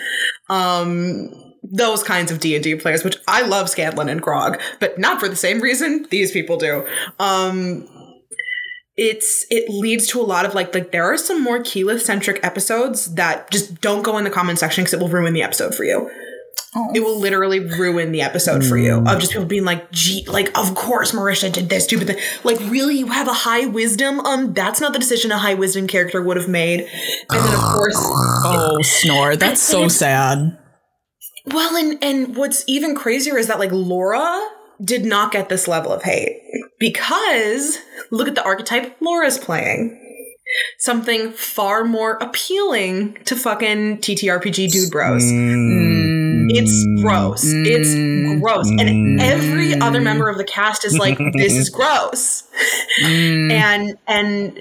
Um 0.49 1.31
those 1.63 2.03
kinds 2.03 2.31
of 2.31 2.41
D&D 2.41 2.77
players, 2.77 3.05
which 3.05 3.19
I 3.29 3.43
love 3.43 3.69
Scanlan 3.69 4.09
and 4.09 4.23
Grog, 4.23 4.61
but 4.79 4.99
not 4.99 5.21
for 5.21 5.29
the 5.29 5.37
same 5.37 5.61
reason 5.61 6.07
these 6.11 6.33
people 6.33 6.57
do. 6.57 6.87
Um 7.19 7.89
it's 8.97 9.47
it 9.51 9.71
leads 9.71 10.07
to 10.09 10.21
a 10.21 10.23
lot 10.23 10.45
of 10.45 10.55
like 10.55 10.75
like 10.75 10.93
there 10.93 11.05
are 11.05 11.17
some 11.17 11.43
more 11.43 11.59
Keyleth 11.59 12.01
centric 12.01 12.39
episodes 12.45 13.15
that 13.15 13.51
just 13.51 13.81
don't 13.81 14.03
go 14.03 14.19
in 14.19 14.25
the 14.25 14.31
comment 14.31 14.59
section 14.59 14.85
because 14.85 14.93
it 14.93 15.01
will 15.01 15.09
ruin 15.09 15.33
the 15.33 15.43
episode 15.43 15.75
for 15.75 15.85
you. 15.85 16.11
It 16.95 17.01
will 17.01 17.19
literally 17.19 17.59
ruin 17.59 18.13
the 18.13 18.23
episode 18.23 18.65
for 18.65 18.79
you 18.79 18.99
of 18.99 19.19
just 19.19 19.33
people 19.33 19.47
being 19.47 19.65
like, 19.65 19.91
"Gee, 19.91 20.25
like 20.29 20.57
of 20.57 20.77
course 20.77 21.11
Marisha 21.11 21.53
did 21.53 21.69
this 21.69 21.83
stupid 21.83 22.07
thing." 22.07 22.19
Like, 22.45 22.61
really, 22.71 22.97
you 22.97 23.09
have 23.09 23.27
a 23.27 23.33
high 23.33 23.67
wisdom? 23.67 24.21
Um, 24.21 24.53
that's 24.53 24.81
not 24.81 24.93
the 24.93 25.01
decision 25.01 25.33
a 25.33 25.39
high 25.39 25.55
wisdom 25.55 25.89
character 25.89 26.23
would 26.23 26.37
have 26.37 26.49
made. 26.49 26.81
And 27.29 27.45
then 27.45 27.55
of 27.55 27.61
course, 27.61 27.97
oh, 27.99 28.79
snore. 28.83 29.35
That's 29.35 29.61
so 29.61 29.89
sad. 30.03 30.57
Well, 31.53 31.77
and 31.77 32.03
and 32.03 32.37
what's 32.37 32.65
even 32.67 32.95
crazier 32.95 33.39
is 33.39 33.47
that 33.49 33.59
like 33.59 33.73
Laura 33.73 34.49
did 34.83 35.05
not 35.05 35.33
get 35.33 35.49
this 35.49 35.69
level 35.69 35.93
of 35.93 36.03
hate 36.03 36.41
because 36.79 37.79
look 38.11 38.29
at 38.29 38.35
the 38.35 38.45
archetype 38.45 38.97
Laura's 39.01 39.39
playing. 39.39 39.97
Something 40.79 41.31
far 41.31 41.85
more 41.85 42.19
appealing 42.21 43.15
to 43.25 43.37
fucking 43.37 43.99
TTRPG 43.99 44.73
dude 44.73 44.91
bros. 44.91 45.23
Mm. 45.23 46.51
It's 46.53 47.03
gross. 47.03 47.45
It's 47.45 48.41
gross. 48.41 48.69
And 48.69 49.21
mm. 49.21 49.21
every 49.21 49.75
other 49.75 50.01
member 50.01 50.29
of 50.29 50.39
the 50.39 50.45
cast 50.45 50.85
is 50.85 50.99
like, 50.99 51.19
this 51.35 51.53
is 51.53 51.69
gross. 51.69 52.43
Mm. 53.01 53.53
and 53.53 53.99
and 54.09 54.61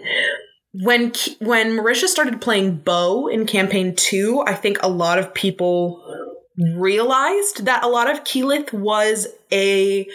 when 0.73 1.11
when 1.39 1.71
Marisha 1.71 2.05
started 2.05 2.39
playing 2.39 2.77
Beau 2.77 3.27
in 3.27 3.47
campaign 3.47 3.95
2, 3.95 4.43
I 4.45 4.53
think 4.53 4.77
a 4.83 4.89
lot 4.89 5.17
of 5.17 5.33
people 5.33 6.03
realized 6.75 7.65
that 7.65 7.83
a 7.83 7.87
lot 7.87 8.09
of 8.09 8.23
Keyleth 8.23 8.73
was 8.73 9.27
a 9.51 10.07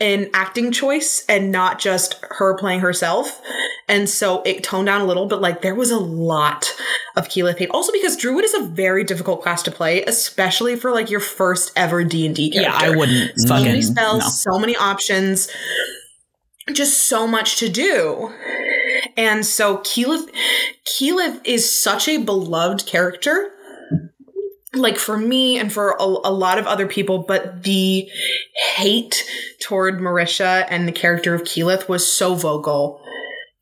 an 0.00 0.30
acting 0.34 0.70
choice 0.70 1.24
and 1.28 1.50
not 1.50 1.78
just 1.78 2.16
her 2.22 2.54
playing 2.56 2.80
herself. 2.80 3.40
And 3.88 4.08
so 4.08 4.42
it 4.42 4.62
toned 4.62 4.86
down 4.86 5.00
a 5.00 5.04
little, 5.04 5.26
but 5.26 5.40
like 5.40 5.62
there 5.62 5.74
was 5.74 5.90
a 5.90 5.98
lot 5.98 6.74
of 7.16 7.28
Keyleth 7.28 7.58
hate. 7.58 7.70
Also 7.70 7.90
because 7.92 8.16
Druid 8.16 8.44
is 8.44 8.54
a 8.54 8.62
very 8.64 9.02
difficult 9.02 9.42
class 9.42 9.62
to 9.64 9.70
play, 9.70 10.04
especially 10.04 10.76
for 10.76 10.92
like 10.92 11.10
your 11.10 11.20
first 11.20 11.72
ever 11.74 12.04
D&D 12.04 12.50
character. 12.50 12.70
Yeah, 12.70 12.92
I 12.92 12.94
wouldn't 12.94 13.38
So 13.40 13.54
many 13.54 13.82
spells, 13.82 14.20
no. 14.20 14.28
so 14.28 14.58
many 14.58 14.76
options, 14.76 15.48
just 16.72 17.08
so 17.08 17.26
much 17.26 17.56
to 17.58 17.68
do. 17.68 18.32
And 19.16 19.44
so 19.44 19.78
Keyleth, 19.78 20.28
Keyleth 20.86 21.40
is 21.44 21.70
such 21.70 22.08
a 22.08 22.18
beloved 22.18 22.86
character. 22.86 23.52
Like 24.74 24.98
for 24.98 25.16
me 25.16 25.58
and 25.58 25.72
for 25.72 25.92
a, 25.92 26.02
a 26.02 26.32
lot 26.32 26.58
of 26.58 26.66
other 26.66 26.86
people, 26.86 27.20
but 27.20 27.62
the 27.62 28.08
hate 28.74 29.24
toward 29.60 29.98
Marisha 29.98 30.66
and 30.68 30.86
the 30.86 30.92
character 30.92 31.34
of 31.34 31.42
Keyleth 31.42 31.88
was 31.88 32.10
so 32.10 32.34
vocal. 32.34 33.02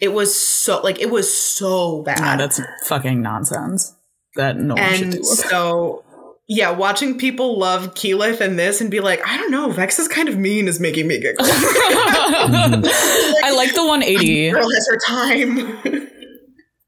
It 0.01 0.09
was 0.09 0.39
so 0.39 0.81
like 0.83 1.01
it 1.01 1.11
was 1.11 1.33
so 1.33 2.03
bad. 2.03 2.19
Yeah, 2.19 2.37
that's 2.37 2.61
fucking 2.87 3.23
nonsense. 3.23 3.95
that 4.35 4.59
no 4.59 4.75
one 4.75 4.93
should 4.95 5.03
and 5.03 5.13
do. 5.13 5.23
so 5.23 6.05
yeah, 6.49 6.71
watching 6.71 7.19
people 7.19 7.59
love 7.59 7.95
Keyleth 7.95 8.41
and 8.41 8.57
this 8.59 8.81
and 8.81 8.91
be 8.91 9.01
like, 9.01 9.21
I 9.27 9.37
don't 9.37 9.51
know, 9.51 9.71
Vex 9.71 9.99
is 9.99 10.07
kind 10.07 10.29
of 10.29 10.39
mean 10.39 10.69
is 10.69 10.79
making 10.79 11.09
me 11.09 11.19
giggle. 11.21 11.35
I 11.45 13.53
like 13.57 13.75
the 13.75 13.85
180. 13.85 14.51
Girl 14.51 14.71
has 14.71 14.89
her 14.89 14.99
time. 15.07 16.09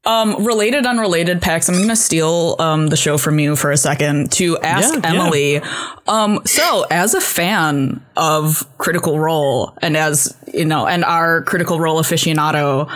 Um, 0.09 0.43
related, 0.43 0.87
unrelated, 0.87 1.39
Pax. 1.39 1.69
I'm 1.69 1.79
gonna 1.79 1.95
steal 1.95 2.55
um 2.57 2.87
the 2.87 2.95
show 2.95 3.19
from 3.19 3.37
you 3.37 3.55
for 3.55 3.69
a 3.71 3.77
second 3.77 4.31
to 4.33 4.57
ask 4.57 4.91
Yeah, 4.91 5.01
yeah. 5.03 5.23
Emily. 5.23 5.61
Um, 6.07 6.41
so 6.45 6.87
as 6.89 7.13
a 7.13 7.21
fan 7.21 8.03
of 8.17 8.65
Critical 8.79 9.19
Role 9.19 9.77
and 9.83 9.95
as 9.95 10.35
you 10.51 10.65
know, 10.65 10.87
and 10.87 11.05
our 11.05 11.43
Critical 11.43 11.79
Role 11.79 12.01
aficionado, 12.01 12.91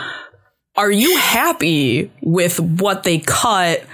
are 0.74 0.90
you 0.90 1.16
happy 1.16 2.10
with 2.20 2.58
what 2.58 3.04
they 3.04 3.20
cut? 3.20 3.84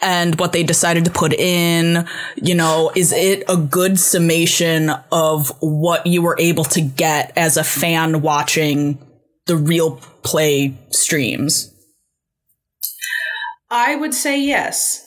And 0.00 0.38
what 0.40 0.52
they 0.52 0.64
decided 0.64 1.04
to 1.04 1.12
put 1.12 1.32
in, 1.32 2.08
you 2.34 2.56
know, 2.56 2.90
is 2.96 3.12
it 3.12 3.44
a 3.48 3.56
good 3.56 4.00
summation 4.00 4.90
of 5.12 5.52
what 5.60 6.08
you 6.08 6.22
were 6.22 6.36
able 6.40 6.64
to 6.64 6.80
get 6.80 7.32
as 7.36 7.56
a 7.56 7.62
fan 7.62 8.20
watching 8.20 8.98
the 9.46 9.56
real 9.56 10.00
play 10.24 10.74
streams? 10.90 11.71
I 13.72 13.96
would 13.96 14.12
say 14.12 14.38
yes. 14.38 15.06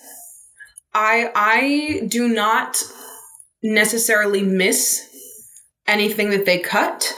I 0.91 1.29
I 1.35 2.07
do 2.07 2.27
not 2.27 2.83
necessarily 3.61 4.41
miss 4.41 5.01
anything 5.87 6.31
that 6.31 6.45
they 6.47 6.57
cut. 6.57 7.13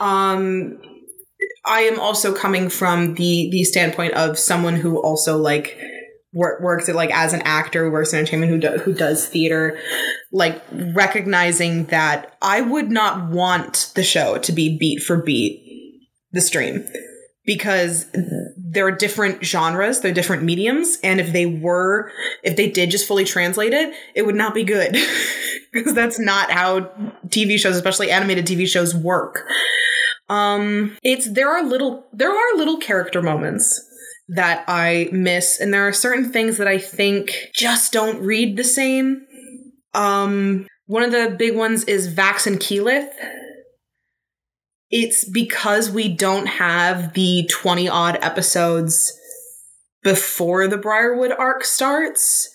Um 0.00 0.80
I 1.66 1.82
am 1.82 2.00
also 2.00 2.34
coming 2.34 2.70
from 2.70 3.14
the 3.14 3.50
the 3.52 3.62
standpoint 3.64 4.14
of 4.14 4.38
someone 4.38 4.76
who 4.76 5.02
also 5.02 5.36
like 5.36 5.78
work, 6.32 6.62
works 6.62 6.88
at 6.88 6.94
like 6.94 7.14
as 7.14 7.34
an 7.34 7.42
actor, 7.42 7.90
works 7.90 8.14
in 8.14 8.18
entertainment, 8.20 8.52
who 8.52 8.58
do, 8.58 8.78
who 8.78 8.94
does 8.94 9.26
theater, 9.26 9.78
like 10.32 10.62
recognizing 10.72 11.84
that 11.86 12.38
I 12.40 12.62
would 12.62 12.90
not 12.90 13.28
want 13.28 13.92
the 13.94 14.02
show 14.02 14.38
to 14.38 14.52
be 14.52 14.78
beat 14.78 15.02
for 15.02 15.22
beat 15.22 15.60
the 16.32 16.40
stream 16.40 16.88
because 17.44 18.06
there 18.56 18.86
are 18.86 18.92
different 18.92 19.44
genres, 19.44 20.00
they're 20.00 20.12
different 20.12 20.44
mediums, 20.44 20.98
and 21.02 21.20
if 21.20 21.32
they 21.32 21.46
were, 21.46 22.10
if 22.42 22.56
they 22.56 22.70
did 22.70 22.90
just 22.90 23.06
fully 23.06 23.24
translate 23.24 23.72
it, 23.72 23.94
it 24.14 24.22
would 24.22 24.34
not 24.34 24.54
be 24.54 24.64
good 24.64 24.96
because 25.72 25.94
that's 25.94 26.18
not 26.18 26.50
how 26.50 26.80
TV 27.28 27.58
shows, 27.58 27.76
especially 27.76 28.10
animated 28.10 28.46
TV 28.46 28.66
shows, 28.66 28.94
work. 28.94 29.44
Um, 30.28 30.96
it's 31.02 31.30
there 31.30 31.50
are 31.50 31.62
little 31.62 32.06
there 32.12 32.30
are 32.30 32.56
little 32.56 32.78
character 32.78 33.20
moments 33.20 33.80
that 34.28 34.64
I 34.68 35.08
miss, 35.12 35.60
and 35.60 35.74
there 35.74 35.86
are 35.86 35.92
certain 35.92 36.32
things 36.32 36.58
that 36.58 36.68
I 36.68 36.78
think 36.78 37.50
just 37.54 37.92
don't 37.92 38.22
read 38.22 38.56
the 38.56 38.64
same. 38.64 39.26
Um, 39.94 40.66
one 40.86 41.02
of 41.02 41.12
the 41.12 41.34
big 41.38 41.56
ones 41.56 41.84
is 41.84 42.14
Vax 42.14 42.46
and 42.46 42.58
Keyleth 42.58 43.10
it's 44.92 45.24
because 45.24 45.90
we 45.90 46.08
don't 46.08 46.46
have 46.46 47.14
the 47.14 47.48
20 47.50 47.88
odd 47.88 48.18
episodes 48.20 49.18
before 50.02 50.68
the 50.68 50.76
Briarwood 50.76 51.32
arc 51.32 51.64
starts. 51.64 52.50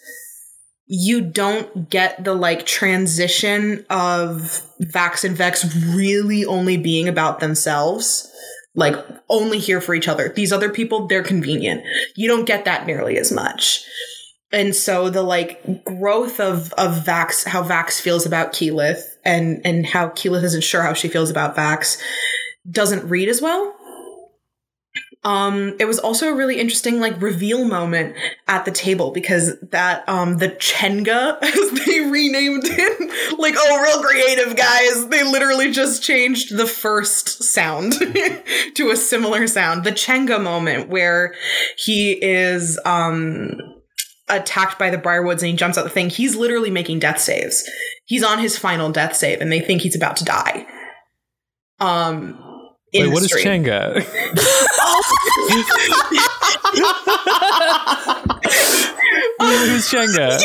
You 0.85 1.19
don't 1.19 1.89
get 1.89 2.23
the 2.23 2.35
like 2.35 2.65
transition 2.65 3.85
of 3.89 4.61
Vax 4.81 5.23
and 5.23 5.35
Vex 5.35 5.75
really 5.87 6.45
only 6.45 6.77
being 6.77 7.09
about 7.09 7.39
themselves, 7.39 8.31
like 8.75 8.95
only 9.29 9.57
here 9.57 9.81
for 9.81 9.95
each 9.95 10.07
other. 10.07 10.29
These 10.29 10.53
other 10.53 10.69
people, 10.69 11.07
they're 11.07 11.23
convenient. 11.23 11.83
You 12.15 12.29
don't 12.29 12.45
get 12.45 12.65
that 12.65 12.85
nearly 12.85 13.17
as 13.17 13.31
much. 13.31 13.83
And 14.51 14.73
so 14.75 15.09
the 15.09 15.23
like 15.23 15.83
growth 15.83 16.39
of 16.39 16.71
of 16.73 17.03
Vax, 17.03 17.45
how 17.45 17.63
Vax 17.63 17.99
feels 17.99 18.25
about 18.25 18.53
Keyleth, 18.53 19.16
and 19.27 19.61
and 19.63 19.85
how 19.85 20.09
Keyleth 20.09 20.43
isn't 20.43 20.63
sure 20.63 20.81
how 20.81 20.93
she 20.93 21.09
feels 21.09 21.29
about 21.29 21.55
Vax, 21.55 22.01
doesn't 22.71 23.07
read 23.07 23.29
as 23.29 23.41
well. 23.41 23.75
Um, 25.23 25.75
it 25.79 25.85
was 25.85 25.99
also 25.99 26.29
a 26.29 26.35
really 26.35 26.59
interesting 26.59 27.01
like 27.01 27.21
reveal 27.21 27.65
moment 27.65 28.15
at 28.47 28.63
the 28.63 28.71
table 28.71 29.11
because 29.11 29.59
that 29.71 30.07
um 30.07 30.37
the 30.37 30.49
Chenga 30.49 31.37
as 31.41 31.85
they 31.85 31.99
renamed 31.99 32.63
it, 32.65 33.37
like 33.39 33.55
oh 33.57 33.83
real 33.83 34.01
creative 34.01 34.55
guys. 34.55 35.07
They 35.09 35.23
literally 35.23 35.71
just 35.71 36.01
changed 36.01 36.55
the 36.55 36.67
first 36.67 37.43
sound 37.43 37.93
to 38.75 38.89
a 38.89 38.95
similar 38.95 39.47
sound. 39.47 39.83
The 39.83 39.91
Chenga 39.91 40.41
moment 40.41 40.87
where 40.87 41.35
he 41.77 42.13
is 42.23 42.79
um 42.85 43.59
attacked 44.29 44.77
by 44.77 44.89
the 44.89 44.97
Briarwoods 44.97 45.39
and 45.39 45.47
he 45.47 45.53
jumps 45.53 45.77
out 45.77 45.83
the 45.83 45.89
thing, 45.89 46.09
he's 46.09 46.35
literally 46.35 46.71
making 46.71 46.99
death 46.99 47.19
saves. 47.19 47.69
He's 48.07 48.23
on 48.23 48.39
his 48.39 48.57
final 48.57 48.89
death 48.91 49.15
save 49.15 49.41
and 49.41 49.51
they 49.51 49.59
think 49.59 49.81
he's 49.83 49.95
about 49.95 50.17
to 50.17 50.25
die. 50.25 50.65
Um 51.79 52.46
Wait, 52.93 53.03
the 53.03 53.09
what 53.09 53.21
is 53.23 53.27
stream. 53.29 53.63
Chenga? 53.65 54.03
Who's 59.39 59.89
Chenga? 59.89 60.39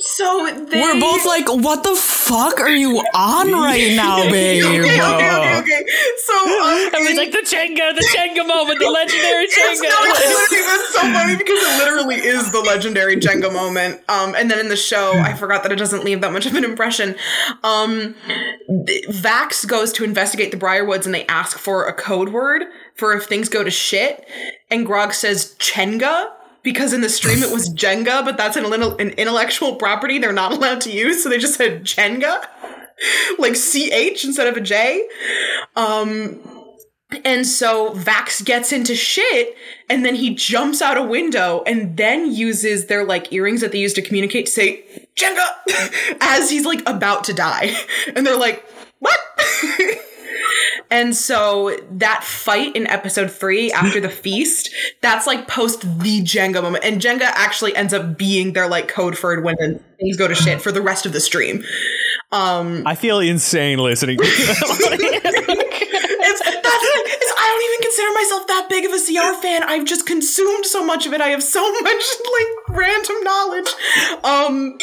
So 0.00 0.46
they 0.70 0.80
We're 0.80 1.00
both 1.00 1.24
like, 1.26 1.46
what 1.48 1.82
the 1.82 1.94
fuck 1.96 2.60
are 2.60 2.68
you 2.70 2.98
on 3.14 3.52
right 3.52 3.94
now, 3.96 4.16
babe? 4.30 4.64
okay, 4.64 4.78
okay, 4.80 5.00
okay, 5.00 5.58
okay. 5.60 5.84
So 6.18 6.32
um, 6.34 6.90
I 6.94 6.98
was 6.98 7.10
in- 7.10 7.16
like 7.16 7.32
the 7.32 7.38
Chenga, 7.38 7.94
the 7.94 8.06
Chenga 8.14 8.46
moment, 8.46 8.78
the 8.80 8.90
legendary 8.90 9.44
It's, 9.44 9.56
no, 9.80 9.88
it's 9.88 10.20
literally 10.20 10.64
that's 10.66 10.92
so 10.92 11.00
funny 11.00 11.36
because 11.36 11.58
it 11.62 11.78
literally 11.84 12.16
is 12.16 12.52
the 12.52 12.60
legendary 12.60 13.16
Jenga 13.16 13.52
moment. 13.52 14.00
Um, 14.08 14.34
and 14.34 14.50
then 14.50 14.58
in 14.58 14.68
the 14.68 14.76
show, 14.76 15.12
I 15.12 15.34
forgot 15.34 15.62
that 15.62 15.72
it 15.72 15.76
doesn't 15.76 16.04
leave 16.04 16.20
that 16.20 16.32
much 16.32 16.46
of 16.46 16.54
an 16.54 16.64
impression. 16.64 17.16
Um, 17.62 18.14
Vax 19.10 19.66
goes 19.66 19.92
to 19.94 20.04
investigate 20.04 20.50
the 20.50 20.56
Briarwoods 20.58 21.06
and 21.06 21.14
they 21.14 21.26
ask 21.26 21.43
for 21.52 21.86
a 21.86 21.92
code 21.92 22.30
word 22.30 22.64
for 22.96 23.14
if 23.14 23.24
things 23.24 23.48
go 23.48 23.62
to 23.62 23.70
shit. 23.70 24.26
And 24.70 24.86
Grog 24.86 25.12
says 25.12 25.54
Chenga 25.58 26.30
because 26.62 26.92
in 26.92 27.02
the 27.02 27.08
stream 27.08 27.42
it 27.42 27.52
was 27.52 27.68
Jenga, 27.68 28.24
but 28.24 28.36
that's 28.36 28.56
an, 28.56 28.64
an 28.72 29.10
intellectual 29.10 29.76
property 29.76 30.18
they're 30.18 30.32
not 30.32 30.52
allowed 30.52 30.80
to 30.82 30.90
use. 30.90 31.22
So 31.22 31.28
they 31.28 31.38
just 31.38 31.56
said 31.56 31.84
Jenga, 31.84 32.44
like 33.38 33.54
CH 33.54 34.24
instead 34.24 34.48
of 34.48 34.56
a 34.56 34.60
J. 34.60 35.06
Um, 35.76 36.40
and 37.24 37.46
so 37.46 37.90
Vax 37.92 38.44
gets 38.44 38.72
into 38.72 38.94
shit 38.96 39.54
and 39.88 40.04
then 40.04 40.14
he 40.14 40.34
jumps 40.34 40.82
out 40.82 40.96
a 40.96 41.02
window 41.02 41.62
and 41.66 41.96
then 41.96 42.32
uses 42.32 42.86
their 42.86 43.04
like 43.04 43.32
earrings 43.32 43.60
that 43.60 43.72
they 43.72 43.78
use 43.78 43.92
to 43.94 44.02
communicate 44.02 44.46
to 44.46 44.52
say 44.52 44.84
Jenga 45.14 45.46
as 46.20 46.50
he's 46.50 46.64
like 46.64 46.80
about 46.88 47.24
to 47.24 47.34
die. 47.34 47.76
And 48.16 48.26
they're 48.26 48.38
like, 48.38 48.64
what? 49.00 49.18
And 50.94 51.16
so 51.16 51.76
that 51.90 52.22
fight 52.22 52.76
in 52.76 52.86
episode 52.86 53.28
three 53.28 53.72
after 53.72 54.00
the 54.00 54.08
feast, 54.24 54.72
that's 55.00 55.26
like 55.26 55.48
post 55.48 55.80
the 55.80 56.22
Jenga 56.22 56.62
moment. 56.62 56.84
And 56.84 57.00
Jenga 57.00 57.22
actually 57.22 57.74
ends 57.74 57.92
up 57.92 58.16
being 58.16 58.52
their 58.52 58.68
like 58.68 58.86
code 58.86 59.18
for 59.18 59.40
when 59.40 59.56
things 59.98 60.16
go 60.16 60.28
to 60.28 60.36
shit 60.36 60.62
for 60.62 60.70
the 60.70 60.80
rest 60.80 61.04
of 61.04 61.12
the 61.12 61.18
stream. 61.18 61.64
Um, 62.30 62.86
I 62.86 62.94
feel 62.94 63.18
insane 63.18 63.78
listening 63.78 64.18
to 64.18 64.24
it's 64.24 64.40
that's. 66.40 66.84
It's, 66.96 67.32
I 67.38 67.48
don't 67.48 67.64
even 67.64 67.82
consider 67.82 68.14
myself 68.14 68.46
that 68.46 68.66
big 68.70 68.84
of 68.84 68.92
a 68.92 68.98
CR 68.98 69.42
fan. 69.42 69.64
I've 69.64 69.86
just 69.86 70.06
consumed 70.06 70.64
so 70.64 70.86
much 70.86 71.06
of 71.06 71.12
it. 71.12 71.20
I 71.20 71.30
have 71.30 71.42
so 71.42 71.60
much 71.80 72.04
like 72.24 72.78
random 72.78 73.16
knowledge. 73.24 73.68
Um, 74.22 74.78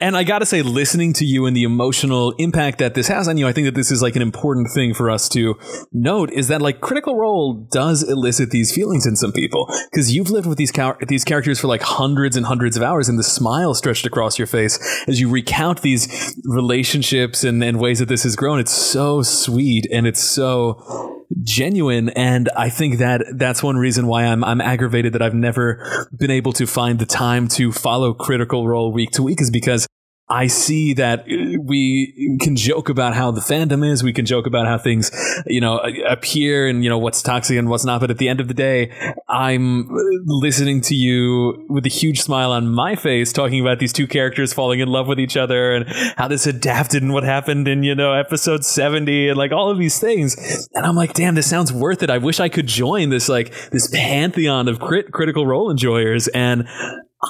And 0.00 0.16
I 0.16 0.24
gotta 0.24 0.44
say, 0.44 0.60
listening 0.60 1.12
to 1.14 1.24
you 1.24 1.46
and 1.46 1.56
the 1.56 1.62
emotional 1.62 2.32
impact 2.38 2.78
that 2.78 2.94
this 2.94 3.06
has 3.06 3.28
on 3.28 3.38
you, 3.38 3.46
I 3.46 3.52
think 3.52 3.66
that 3.66 3.76
this 3.76 3.92
is 3.92 4.02
like 4.02 4.16
an 4.16 4.22
important 4.22 4.70
thing 4.74 4.92
for 4.92 5.08
us 5.08 5.28
to 5.30 5.54
note 5.92 6.32
is 6.32 6.48
that 6.48 6.60
like 6.60 6.80
Critical 6.80 7.16
Role 7.16 7.68
does 7.70 8.02
elicit 8.02 8.50
these 8.50 8.74
feelings 8.74 9.06
in 9.06 9.14
some 9.14 9.30
people 9.30 9.72
because 9.92 10.12
you've 10.14 10.30
lived 10.30 10.48
with 10.48 10.58
these 10.58 10.72
these 11.06 11.24
characters 11.24 11.60
for 11.60 11.68
like 11.68 11.82
hundreds 11.82 12.36
and 12.36 12.46
hundreds 12.46 12.76
of 12.76 12.82
hours, 12.82 13.08
and 13.08 13.18
the 13.18 13.24
smile 13.24 13.72
stretched 13.72 14.04
across 14.04 14.36
your 14.36 14.48
face 14.48 14.78
as 15.06 15.20
you 15.20 15.28
recount 15.28 15.82
these 15.82 16.34
relationships 16.44 17.44
and, 17.44 17.62
and 17.62 17.78
ways 17.78 18.00
that 18.00 18.08
this 18.08 18.24
has 18.24 18.34
grown. 18.34 18.58
It's 18.58 18.72
so 18.72 19.22
sweet 19.22 19.86
and 19.92 20.08
it's 20.08 20.22
so 20.22 21.13
genuine 21.42 22.10
and 22.10 22.48
I 22.56 22.70
think 22.70 22.98
that 22.98 23.24
that's 23.32 23.62
one 23.62 23.76
reason 23.76 24.06
why 24.06 24.24
I'm 24.24 24.44
I'm 24.44 24.60
aggravated 24.60 25.12
that 25.14 25.22
I've 25.22 25.34
never 25.34 26.08
been 26.16 26.30
able 26.30 26.52
to 26.54 26.66
find 26.66 26.98
the 26.98 27.06
time 27.06 27.48
to 27.48 27.72
follow 27.72 28.14
Critical 28.14 28.68
Role 28.68 28.92
week 28.92 29.10
to 29.12 29.22
week 29.22 29.40
is 29.40 29.50
because 29.50 29.86
I 30.28 30.46
see 30.46 30.94
that 30.94 31.20
uh, 31.20 31.60
we 31.62 32.38
can 32.40 32.56
joke 32.56 32.88
about 32.88 33.14
how 33.14 33.30
the 33.30 33.42
fandom 33.42 33.86
is. 33.86 34.02
We 34.02 34.12
can 34.14 34.24
joke 34.24 34.46
about 34.46 34.66
how 34.66 34.78
things, 34.78 35.10
you 35.46 35.60
know, 35.60 35.78
appear 36.08 36.66
and, 36.66 36.82
you 36.82 36.88
know, 36.88 36.96
what's 36.96 37.20
toxic 37.20 37.58
and 37.58 37.68
what's 37.68 37.84
not. 37.84 38.00
But 38.00 38.10
at 38.10 38.16
the 38.16 38.30
end 38.30 38.40
of 38.40 38.48
the 38.48 38.54
day, 38.54 38.90
I'm 39.28 39.86
listening 40.24 40.80
to 40.82 40.94
you 40.94 41.66
with 41.68 41.84
a 41.84 41.90
huge 41.90 42.22
smile 42.22 42.52
on 42.52 42.68
my 42.68 42.96
face 42.96 43.34
talking 43.34 43.60
about 43.60 43.80
these 43.80 43.92
two 43.92 44.06
characters 44.06 44.54
falling 44.54 44.80
in 44.80 44.88
love 44.88 45.06
with 45.08 45.20
each 45.20 45.36
other 45.36 45.72
and 45.72 45.86
how 46.16 46.28
this 46.28 46.46
adapted 46.46 47.02
and 47.02 47.12
what 47.12 47.24
happened 47.24 47.68
in, 47.68 47.82
you 47.82 47.94
know, 47.94 48.14
episode 48.14 48.64
70 48.64 49.28
and 49.28 49.36
like 49.36 49.52
all 49.52 49.70
of 49.70 49.78
these 49.78 50.00
things. 50.00 50.68
And 50.72 50.86
I'm 50.86 50.96
like, 50.96 51.12
damn, 51.12 51.34
this 51.34 51.50
sounds 51.50 51.70
worth 51.70 52.02
it. 52.02 52.08
I 52.08 52.16
wish 52.16 52.40
I 52.40 52.48
could 52.48 52.66
join 52.66 53.10
this, 53.10 53.28
like, 53.28 53.52
this 53.70 53.88
pantheon 53.88 54.68
of 54.68 54.80
crit- 54.80 55.12
critical 55.12 55.46
role 55.46 55.70
enjoyers. 55.70 56.28
And 56.28 56.66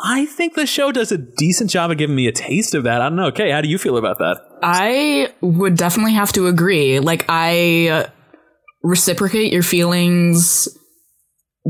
I 0.03 0.27
think 0.27 0.55
the 0.55 0.67
show 0.67 0.93
does 0.93 1.13
a 1.13 1.19
decent 1.19 1.71
job 1.71 1.91
of 1.91 1.99
giving 1.99 2.17
me 2.17 2.27
a 2.27 2.33
taste 2.33 2.75
of 2.75 2.85
that. 2.85 3.01
I 3.01 3.09
don't 3.09 3.17
know. 3.17 3.27
Okay, 3.27 3.51
how 3.51 3.61
do 3.61 3.69
you 3.69 3.79
feel 3.79 3.97
about 3.97 4.19
that? 4.19 4.41
I 4.63 5.33
would 5.41 5.77
definitely 5.77 6.15
have 6.15 6.33
to 6.33 6.47
agree. 6.47 7.01
Like, 7.01 7.25
I 7.29 8.09
reciprocate 8.83 9.53
your 9.53 9.63
feelings 9.63 10.69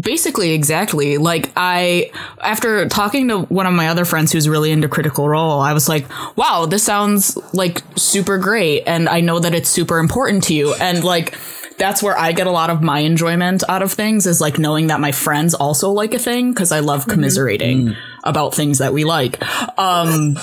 basically 0.01 0.51
exactly 0.51 1.19
like 1.19 1.53
i 1.55 2.11
after 2.43 2.89
talking 2.89 3.29
to 3.29 3.43
one 3.43 3.65
of 3.65 3.73
my 3.73 3.87
other 3.87 4.05
friends 4.05 4.33
who's 4.33 4.49
really 4.49 4.73
into 4.73 4.89
critical 4.89 5.29
role 5.29 5.61
i 5.61 5.73
was 5.73 5.89
like 5.89 6.05
wow 6.37 6.67
this 6.67 6.83
sounds 6.83 7.39
like 7.55 7.81
super 7.95 8.37
great 8.37 8.83
and 8.89 9.09
i 9.09 9.21
know 9.21 9.39
that 9.39 9.55
it's 9.55 9.69
super 9.69 10.01
important 10.01 10.43
to 10.43 10.53
you 10.53 10.75
and 10.81 11.05
like 11.05 11.39
that's 11.79 12.03
where 12.03 12.19
i 12.19 12.33
get 12.33 12.47
a 12.47 12.51
lot 12.51 12.71
of 12.71 12.83
my 12.83 13.01
enjoyment 13.01 13.63
out 13.69 13.83
of 13.83 13.93
things 13.93 14.27
is 14.27 14.41
like 14.41 14.59
knowing 14.59 14.89
that 14.89 15.01
my 15.01 15.13
friends 15.13 15.55
also 15.55 15.91
like 15.91 16.15
a 16.15 16.19
thing 16.19 16.53
because 16.53 16.73
i 16.73 16.81
love 16.81 17.07
commiserating 17.07 17.89
mm. 17.89 17.97
about 18.25 18.55
things 18.55 18.79
that 18.79 18.93
we 18.93 19.05
like 19.05 19.43
um 19.79 20.39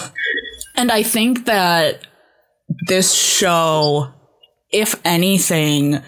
and 0.76 0.92
i 0.92 1.04
think 1.04 1.46
that 1.46 2.06
this 2.88 3.14
show 3.14 4.12
if 4.72 5.00
anything 5.04 6.02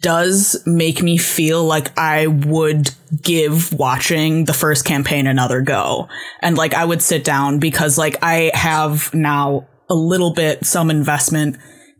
does 0.00 0.60
make 0.66 1.02
me 1.02 1.16
feel 1.16 1.64
like 1.64 1.96
I 1.96 2.26
would 2.26 2.90
give 3.22 3.72
watching 3.72 4.44
the 4.44 4.52
first 4.52 4.84
campaign 4.84 5.26
another 5.26 5.60
go. 5.60 6.08
And 6.42 6.56
like 6.56 6.74
I 6.74 6.84
would 6.84 7.00
sit 7.00 7.24
down 7.24 7.58
because 7.58 7.96
like 7.96 8.16
I 8.22 8.50
have 8.54 9.14
now 9.14 9.68
a 9.88 9.94
little 9.94 10.32
bit 10.32 10.66
some 10.66 10.90
investment 10.90 11.56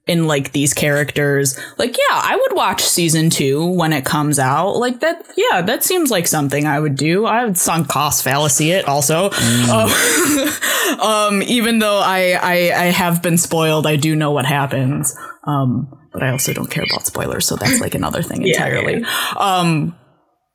in 0.09 0.27
like 0.27 0.53
these 0.53 0.75
characters. 0.75 1.59
Like 1.77 1.97
yeah, 1.97 2.21
I 2.23 2.37
would 2.37 2.57
watch 2.57 2.83
season 2.83 3.31
2 3.31 3.67
when 3.67 3.93
it 3.93 4.05
comes 4.05 4.39
out. 4.39 4.77
Like 4.77 5.01
that 5.01 5.25
yeah, 5.37 5.63
that 5.63 5.85
seems 5.85 6.11
like 6.11 6.27
something 6.27 6.67
I 6.67 6.81
would 6.81 6.97
do. 6.97 7.27
I 7.27 7.45
would 7.45 7.59
sunk 7.59 7.89
cost 7.89 8.25
fallacy 8.25 8.73
it 8.73 8.89
also. 8.89 9.31
Mm. 9.31 10.99
Um, 10.99 11.01
um, 11.01 11.43
even 11.43 11.79
though 11.79 12.01
I, 12.03 12.33
I 12.33 12.55
I 12.75 12.85
have 12.87 13.23
been 13.23 13.39
spoiled, 13.39 13.87
I 13.87 13.97
do 13.97 14.17
know 14.17 14.33
what 14.33 14.47
happens. 14.47 15.15
Um 15.45 15.93
but 16.13 16.23
I 16.23 16.31
also 16.31 16.53
don't 16.53 16.71
care 16.71 16.85
about 16.85 17.07
spoilers, 17.07 17.47
so 17.47 17.57
that's 17.57 17.81
like 17.81 17.95
another 17.95 18.23
thing 18.23 18.47
entirely. 18.47 19.01
yeah. 19.01 19.33
Um, 19.37 19.95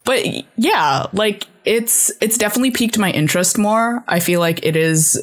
but 0.03 0.25
yeah, 0.57 1.05
like 1.13 1.45
it's 1.63 2.11
it's 2.21 2.37
definitely 2.37 2.71
piqued 2.71 2.97
my 2.97 3.11
interest 3.11 3.57
more. 3.57 4.03
I 4.07 4.19
feel 4.19 4.39
like 4.39 4.65
it 4.65 4.75
is 4.75 5.21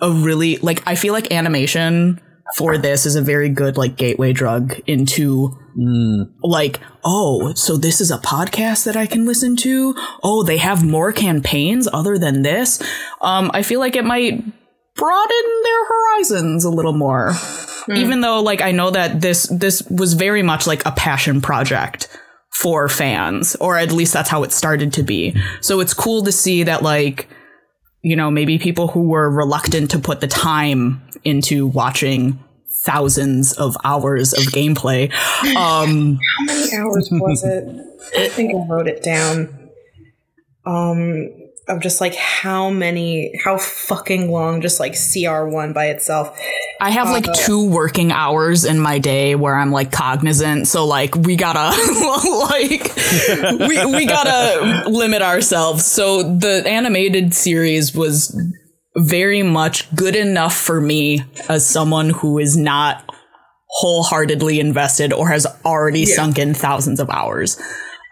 a 0.00 0.10
really 0.10 0.56
like 0.58 0.82
I 0.86 0.94
feel 0.94 1.12
like 1.12 1.32
animation 1.32 2.20
for 2.56 2.76
this 2.76 3.06
is 3.06 3.16
a 3.16 3.22
very 3.22 3.48
good 3.48 3.76
like 3.76 3.96
gateway 3.96 4.32
drug 4.32 4.78
into 4.86 5.56
mm. 5.76 6.30
like 6.42 6.80
oh 7.04 7.54
so 7.54 7.76
this 7.76 8.00
is 8.00 8.10
a 8.10 8.18
podcast 8.18 8.84
that 8.84 8.96
I 8.96 9.06
can 9.06 9.26
listen 9.26 9.56
to. 9.56 9.94
Oh, 10.22 10.42
they 10.42 10.58
have 10.58 10.84
more 10.84 11.12
campaigns 11.12 11.88
other 11.92 12.18
than 12.18 12.42
this. 12.42 12.82
Um, 13.20 13.50
I 13.54 13.62
feel 13.62 13.80
like 13.80 13.96
it 13.96 14.04
might 14.04 14.42
broaden 14.94 15.62
their 15.64 15.86
horizons 15.86 16.64
a 16.64 16.70
little 16.70 16.92
more. 16.92 17.30
Mm. 17.30 17.98
Even 17.98 18.20
though 18.20 18.42
like 18.42 18.60
I 18.60 18.72
know 18.72 18.90
that 18.90 19.20
this 19.20 19.44
this 19.44 19.82
was 19.88 20.14
very 20.14 20.42
much 20.42 20.66
like 20.66 20.84
a 20.86 20.92
passion 20.92 21.40
project 21.40 22.08
for 22.50 22.88
fans 22.88 23.56
or 23.56 23.78
at 23.78 23.92
least 23.92 24.12
that's 24.12 24.28
how 24.28 24.42
it 24.42 24.52
started 24.52 24.92
to 24.94 25.02
be. 25.02 25.34
So 25.60 25.80
it's 25.80 25.94
cool 25.94 26.22
to 26.24 26.32
see 26.32 26.64
that 26.64 26.82
like 26.82 27.28
you 28.02 28.16
know, 28.16 28.30
maybe 28.30 28.58
people 28.58 28.88
who 28.88 29.02
were 29.08 29.30
reluctant 29.30 29.90
to 29.92 29.98
put 29.98 30.20
the 30.20 30.26
time 30.26 31.02
into 31.24 31.66
watching 31.66 32.42
thousands 32.84 33.52
of 33.52 33.76
hours 33.84 34.32
of 34.32 34.44
gameplay. 34.44 35.12
Um, 35.56 36.18
How 36.38 36.44
many 36.44 36.76
hours 36.76 37.08
was 37.10 37.44
it? 37.44 37.64
I 38.16 38.28
think 38.28 38.54
I 38.54 38.66
wrote 38.66 38.86
it 38.86 39.02
down. 39.02 39.70
Um, 40.64 41.28
of 41.68 41.80
just 41.80 42.00
like 42.00 42.14
how 42.14 42.70
many, 42.70 43.32
how 43.44 43.56
fucking 43.56 44.30
long 44.30 44.60
just 44.60 44.80
like 44.80 44.92
CR1 44.92 45.72
by 45.72 45.86
itself. 45.86 46.36
I 46.80 46.90
have 46.90 47.08
uh, 47.08 47.12
like 47.12 47.32
two 47.32 47.68
working 47.68 48.10
hours 48.10 48.64
in 48.64 48.80
my 48.80 48.98
day 48.98 49.36
where 49.36 49.54
I'm 49.54 49.70
like 49.70 49.92
cognizant. 49.92 50.66
So 50.66 50.84
like 50.84 51.14
we 51.14 51.36
gotta 51.36 51.60
like 52.50 53.68
we, 53.68 53.86
we 53.94 54.06
gotta 54.06 54.88
limit 54.88 55.22
ourselves. 55.22 55.86
So 55.86 56.22
the 56.22 56.64
animated 56.66 57.34
series 57.34 57.94
was 57.94 58.36
very 58.96 59.42
much 59.42 59.94
good 59.94 60.16
enough 60.16 60.56
for 60.56 60.80
me 60.80 61.24
as 61.48 61.64
someone 61.64 62.10
who 62.10 62.38
is 62.38 62.56
not 62.56 63.04
wholeheartedly 63.68 64.60
invested 64.60 65.12
or 65.12 65.28
has 65.28 65.46
already 65.64 66.00
yeah. 66.00 66.14
sunk 66.16 66.38
in 66.38 66.52
thousands 66.52 67.00
of 67.00 67.08
hours. 67.08 67.58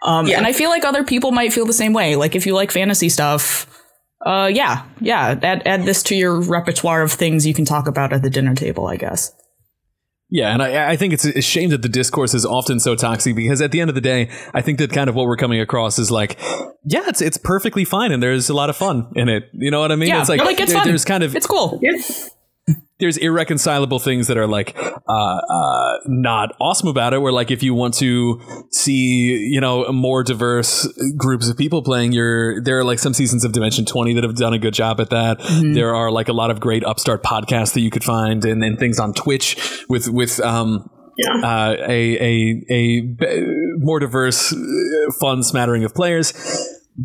Um, 0.01 0.27
yeah. 0.27 0.37
And 0.37 0.47
I 0.47 0.53
feel 0.53 0.69
like 0.69 0.83
other 0.83 1.03
people 1.03 1.31
might 1.31 1.53
feel 1.53 1.65
the 1.65 1.73
same 1.73 1.93
way. 1.93 2.15
Like 2.15 2.35
if 2.35 2.45
you 2.45 2.55
like 2.55 2.71
fantasy 2.71 3.09
stuff, 3.09 3.67
uh, 4.25 4.49
yeah, 4.51 4.85
yeah, 4.99 5.39
add, 5.41 5.63
add 5.65 5.83
this 5.83 6.03
to 6.03 6.15
your 6.15 6.39
repertoire 6.39 7.01
of 7.01 7.11
things 7.11 7.45
you 7.45 7.53
can 7.53 7.65
talk 7.65 7.87
about 7.87 8.13
at 8.13 8.21
the 8.21 8.29
dinner 8.29 8.55
table, 8.55 8.87
I 8.87 8.97
guess. 8.97 9.33
Yeah, 10.33 10.53
and 10.53 10.63
I, 10.63 10.91
I 10.91 10.95
think 10.95 11.11
it's 11.13 11.25
a 11.25 11.41
shame 11.41 11.71
that 11.71 11.81
the 11.81 11.89
discourse 11.89 12.33
is 12.33 12.45
often 12.45 12.79
so 12.79 12.95
toxic 12.95 13.35
because 13.35 13.61
at 13.61 13.71
the 13.71 13.81
end 13.81 13.89
of 13.89 13.95
the 13.95 14.01
day, 14.01 14.29
I 14.53 14.61
think 14.61 14.79
that 14.79 14.91
kind 14.93 15.09
of 15.09 15.15
what 15.15 15.25
we're 15.25 15.35
coming 15.35 15.59
across 15.59 15.99
is 15.99 16.09
like, 16.09 16.39
yeah, 16.85 17.03
it's 17.07 17.21
it's 17.21 17.37
perfectly 17.37 17.83
fine 17.83 18.13
and 18.13 18.23
there's 18.23 18.47
a 18.47 18.53
lot 18.53 18.69
of 18.69 18.77
fun 18.77 19.11
in 19.15 19.27
it. 19.27 19.49
You 19.53 19.71
know 19.71 19.81
what 19.81 19.91
I 19.91 19.97
mean? 19.97 20.07
Yeah, 20.07 20.21
it's 20.21 20.29
like, 20.29 20.39
like 20.39 20.59
it's 20.59 20.71
there, 20.71 20.79
fun. 20.79 20.87
there's 20.87 21.03
kind 21.03 21.23
of 21.23 21.35
it's 21.35 21.47
cool. 21.47 21.79
Yeah 21.81 21.91
there's 23.01 23.17
irreconcilable 23.17 23.99
things 23.99 24.27
that 24.27 24.37
are 24.37 24.47
like 24.47 24.77
uh, 24.77 25.11
uh, 25.11 25.97
not 26.05 26.55
awesome 26.61 26.87
about 26.87 27.13
it. 27.13 27.21
Where 27.21 27.33
like 27.33 27.51
if 27.51 27.61
you 27.61 27.73
want 27.73 27.95
to 27.95 28.39
see 28.71 29.49
you 29.51 29.59
know 29.59 29.91
more 29.91 30.23
diverse 30.23 30.87
groups 31.17 31.49
of 31.49 31.57
people 31.57 31.81
playing, 31.81 32.13
your 32.13 32.61
there 32.61 32.79
are 32.79 32.83
like 32.85 32.99
some 32.99 33.13
seasons 33.13 33.43
of 33.43 33.51
Dimension 33.51 33.85
Twenty 33.85 34.13
that 34.13 34.23
have 34.23 34.35
done 34.35 34.53
a 34.53 34.59
good 34.59 34.73
job 34.73 35.01
at 35.01 35.09
that. 35.09 35.39
Mm-hmm. 35.39 35.73
There 35.73 35.93
are 35.93 36.11
like 36.11 36.29
a 36.29 36.33
lot 36.33 36.51
of 36.51 36.61
great 36.61 36.85
upstart 36.85 37.23
podcasts 37.23 37.73
that 37.73 37.81
you 37.81 37.89
could 37.89 38.03
find 38.03 38.45
and, 38.45 38.63
and 38.63 38.79
things 38.79 38.99
on 38.99 39.13
Twitch 39.13 39.83
with 39.89 40.07
with 40.07 40.39
um, 40.39 40.89
yeah. 41.17 41.41
Uh, 41.43 41.75
a, 41.87 42.17
a 42.19 42.65
a 42.69 43.77
more 43.77 43.99
diverse, 43.99 44.53
uh, 44.53 45.11
fun 45.19 45.43
smattering 45.43 45.83
of 45.83 45.93
players. 45.93 46.33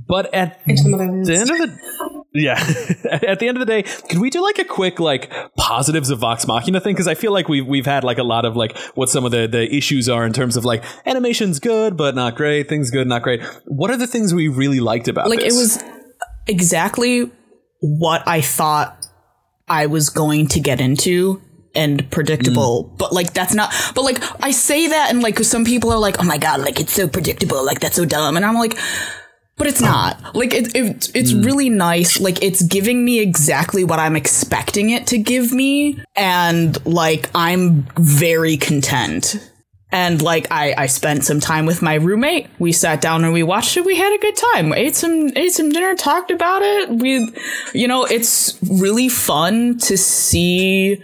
But 0.08 0.34
at 0.34 0.64
the 0.64 0.72
end 0.72 1.50
of 1.50 1.58
the 1.58 2.16
yeah. 2.36 2.54
At 3.10 3.38
the 3.38 3.48
end 3.48 3.56
of 3.56 3.60
the 3.60 3.66
day, 3.66 3.82
could 3.82 4.18
we 4.18 4.30
do 4.30 4.42
like 4.42 4.58
a 4.58 4.64
quick 4.64 5.00
like 5.00 5.32
positives 5.56 6.10
of 6.10 6.18
Vox 6.18 6.46
Machina 6.46 6.80
thing? 6.80 6.94
Because 6.94 7.08
I 7.08 7.14
feel 7.14 7.32
like 7.32 7.48
we've 7.48 7.66
we've 7.66 7.86
had 7.86 8.04
like 8.04 8.18
a 8.18 8.22
lot 8.22 8.44
of 8.44 8.56
like 8.56 8.76
what 8.94 9.08
some 9.08 9.24
of 9.24 9.30
the 9.30 9.46
the 9.46 9.74
issues 9.74 10.08
are 10.08 10.24
in 10.26 10.32
terms 10.32 10.56
of 10.56 10.64
like 10.64 10.84
animation's 11.06 11.58
good 11.58 11.96
but 11.96 12.14
not 12.14 12.36
great, 12.36 12.68
things 12.68 12.90
good 12.90 13.06
not 13.06 13.22
great. 13.22 13.42
What 13.64 13.90
are 13.90 13.96
the 13.96 14.06
things 14.06 14.34
we 14.34 14.48
really 14.48 14.80
liked 14.80 15.08
about 15.08 15.30
like 15.30 15.40
this? 15.40 15.54
it 15.54 15.58
was 15.58 15.84
exactly 16.46 17.30
what 17.80 18.22
I 18.26 18.40
thought 18.40 19.06
I 19.68 19.86
was 19.86 20.10
going 20.10 20.48
to 20.48 20.60
get 20.60 20.80
into 20.80 21.40
and 21.74 22.10
predictable. 22.10 22.84
Mm. 22.84 22.98
But 22.98 23.12
like 23.12 23.32
that's 23.32 23.54
not 23.54 23.72
but 23.94 24.02
like 24.02 24.22
I 24.42 24.50
say 24.50 24.88
that 24.88 25.10
and 25.10 25.22
like 25.22 25.38
some 25.38 25.64
people 25.64 25.90
are 25.90 25.98
like, 25.98 26.16
"Oh 26.20 26.24
my 26.24 26.38
god, 26.38 26.60
like 26.60 26.80
it's 26.80 26.92
so 26.92 27.08
predictable. 27.08 27.64
Like 27.64 27.80
that's 27.80 27.96
so 27.96 28.04
dumb." 28.04 28.36
And 28.36 28.44
I'm 28.44 28.56
like, 28.56 28.76
but 29.56 29.66
it's 29.66 29.80
not 29.80 30.34
like 30.34 30.52
it, 30.52 30.74
it 30.74 31.10
it's 31.14 31.32
mm. 31.32 31.44
really 31.44 31.70
nice 31.70 32.20
like 32.20 32.42
it's 32.42 32.62
giving 32.62 33.04
me 33.04 33.20
exactly 33.20 33.84
what 33.84 33.98
i'm 33.98 34.16
expecting 34.16 34.90
it 34.90 35.06
to 35.06 35.18
give 35.18 35.52
me 35.52 36.02
and 36.14 36.84
like 36.86 37.30
i'm 37.34 37.86
very 37.96 38.56
content 38.56 39.36
and 39.92 40.20
like 40.20 40.48
I, 40.50 40.74
I 40.76 40.86
spent 40.86 41.24
some 41.24 41.40
time 41.40 41.64
with 41.64 41.80
my 41.80 41.94
roommate. 41.94 42.48
We 42.58 42.72
sat 42.72 43.00
down 43.00 43.24
and 43.24 43.32
we 43.32 43.42
watched 43.42 43.76
it. 43.76 43.84
We 43.84 43.96
had 43.96 44.12
a 44.12 44.18
good 44.18 44.36
time. 44.52 44.72
Ate 44.72 44.96
some 44.96 45.30
ate 45.36 45.52
some 45.52 45.70
dinner, 45.70 45.94
talked 45.94 46.30
about 46.30 46.62
it. 46.62 46.90
We, 46.90 47.32
you 47.72 47.86
know, 47.86 48.04
it's 48.04 48.58
really 48.68 49.08
fun 49.08 49.78
to 49.78 49.96
see 49.96 51.02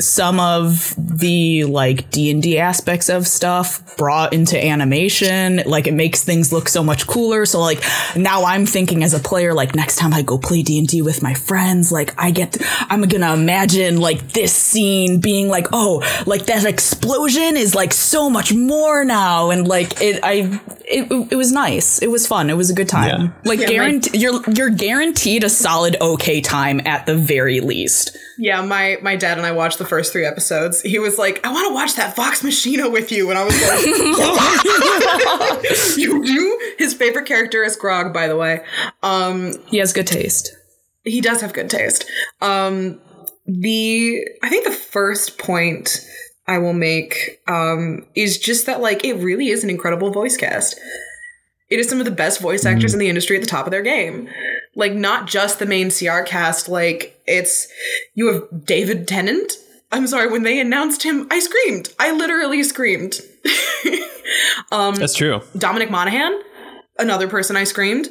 some 0.00 0.40
of 0.40 0.94
the 0.98 1.64
like 1.64 2.10
D&D 2.10 2.58
aspects 2.58 3.08
of 3.08 3.28
stuff 3.28 3.96
brought 3.96 4.32
into 4.32 4.62
animation. 4.62 5.62
Like 5.66 5.86
it 5.86 5.94
makes 5.94 6.24
things 6.24 6.52
look 6.52 6.68
so 6.68 6.82
much 6.82 7.06
cooler. 7.06 7.46
So 7.46 7.60
like 7.60 7.82
now 8.16 8.44
I'm 8.44 8.66
thinking 8.66 9.04
as 9.04 9.14
a 9.14 9.20
player 9.20 9.54
like 9.54 9.76
next 9.76 9.96
time 9.96 10.12
I 10.12 10.22
go 10.22 10.36
play 10.36 10.62
D&D 10.62 11.02
with 11.02 11.22
my 11.22 11.34
friends 11.34 11.92
like 11.92 12.12
I 12.20 12.32
get 12.32 12.56
I'm 12.90 13.02
to 13.02 13.32
imagine 13.32 14.00
like 14.00 14.32
this 14.32 14.52
scene 14.52 15.20
being 15.20 15.48
like 15.48 15.68
oh 15.72 16.02
like 16.26 16.46
that 16.46 16.64
explosion 16.64 17.56
is 17.56 17.74
like 17.74 17.92
so 17.92 18.28
much 18.28 18.52
more 18.52 19.04
now. 19.04 19.50
And 19.50 19.68
like 19.68 20.00
it 20.00 20.18
I 20.24 20.60
it, 20.86 21.32
it 21.32 21.36
was 21.36 21.52
nice 21.52 22.00
it 22.00 22.10
was 22.10 22.26
fun 22.26 22.50
it 22.50 22.56
was 22.56 22.70
a 22.70 22.74
good 22.74 22.88
time 22.88 23.22
yeah. 23.22 23.32
like 23.44 23.60
yeah, 23.60 23.66
guarantee 23.68 24.18
you're 24.18 24.42
you're 24.50 24.70
guaranteed 24.70 25.44
a 25.44 25.48
solid 25.48 25.96
okay 26.00 26.40
time 26.40 26.80
at 26.86 27.06
the 27.06 27.14
very 27.14 27.60
least 27.60 28.16
yeah, 28.36 28.62
my 28.62 28.98
my 29.00 29.16
dad 29.16 29.38
and 29.38 29.46
I 29.46 29.52
watched 29.52 29.78
the 29.78 29.84
first 29.84 30.12
three 30.12 30.26
episodes. 30.26 30.80
He 30.82 30.98
was 30.98 31.18
like, 31.18 31.46
"I 31.46 31.52
want 31.52 31.68
to 31.68 31.74
watch 31.74 31.94
that 31.94 32.16
Vox 32.16 32.42
Machina 32.42 32.90
with 32.90 33.12
you," 33.12 33.30
and 33.30 33.38
I 33.38 33.44
was 33.44 33.54
like, 33.62 33.86
"You 35.96 36.24
do." 36.24 36.74
His 36.78 36.94
favorite 36.94 37.26
character 37.26 37.62
is 37.62 37.76
Grog, 37.76 38.12
by 38.12 38.26
the 38.26 38.36
way. 38.36 38.64
Um, 39.02 39.54
he 39.66 39.78
has 39.78 39.92
good 39.92 40.06
taste. 40.06 40.52
He 41.04 41.20
does 41.20 41.40
have 41.42 41.52
good 41.52 41.70
taste. 41.70 42.06
Um, 42.40 43.00
the 43.46 44.26
I 44.42 44.48
think 44.48 44.64
the 44.64 44.72
first 44.72 45.38
point 45.38 46.00
I 46.46 46.58
will 46.58 46.74
make 46.74 47.40
um, 47.48 48.06
is 48.14 48.38
just 48.38 48.66
that 48.66 48.80
like 48.80 49.04
it 49.04 49.14
really 49.14 49.48
is 49.48 49.64
an 49.64 49.70
incredible 49.70 50.10
voice 50.10 50.36
cast. 50.36 50.78
It 51.70 51.78
is 51.78 51.88
some 51.88 51.98
of 51.98 52.04
the 52.04 52.10
best 52.10 52.40
voice 52.40 52.66
actors 52.66 52.92
mm. 52.92 52.94
in 52.94 53.00
the 53.00 53.08
industry 53.08 53.36
at 53.36 53.42
the 53.42 53.48
top 53.48 53.66
of 53.66 53.70
their 53.70 53.82
game. 53.82 54.28
Like 54.76 54.92
not 54.92 55.26
just 55.26 55.58
the 55.58 55.66
main 55.66 55.90
CR 55.90 56.20
cast, 56.20 56.68
like 56.68 57.20
it's 57.26 57.68
you 58.14 58.32
have 58.32 58.66
David 58.66 59.08
Tennant. 59.08 59.52
I'm 59.90 60.06
sorry, 60.06 60.30
when 60.30 60.42
they 60.42 60.60
announced 60.60 61.04
him, 61.04 61.26
I 61.30 61.38
screamed. 61.38 61.88
I 61.98 62.10
literally 62.12 62.62
screamed. 62.64 63.20
That's 64.70 65.14
true. 65.14 65.40
Dominic 65.56 65.90
Monaghan, 65.90 66.42
another 66.98 67.28
person 67.28 67.56
I 67.56 67.64
screamed. 67.64 68.08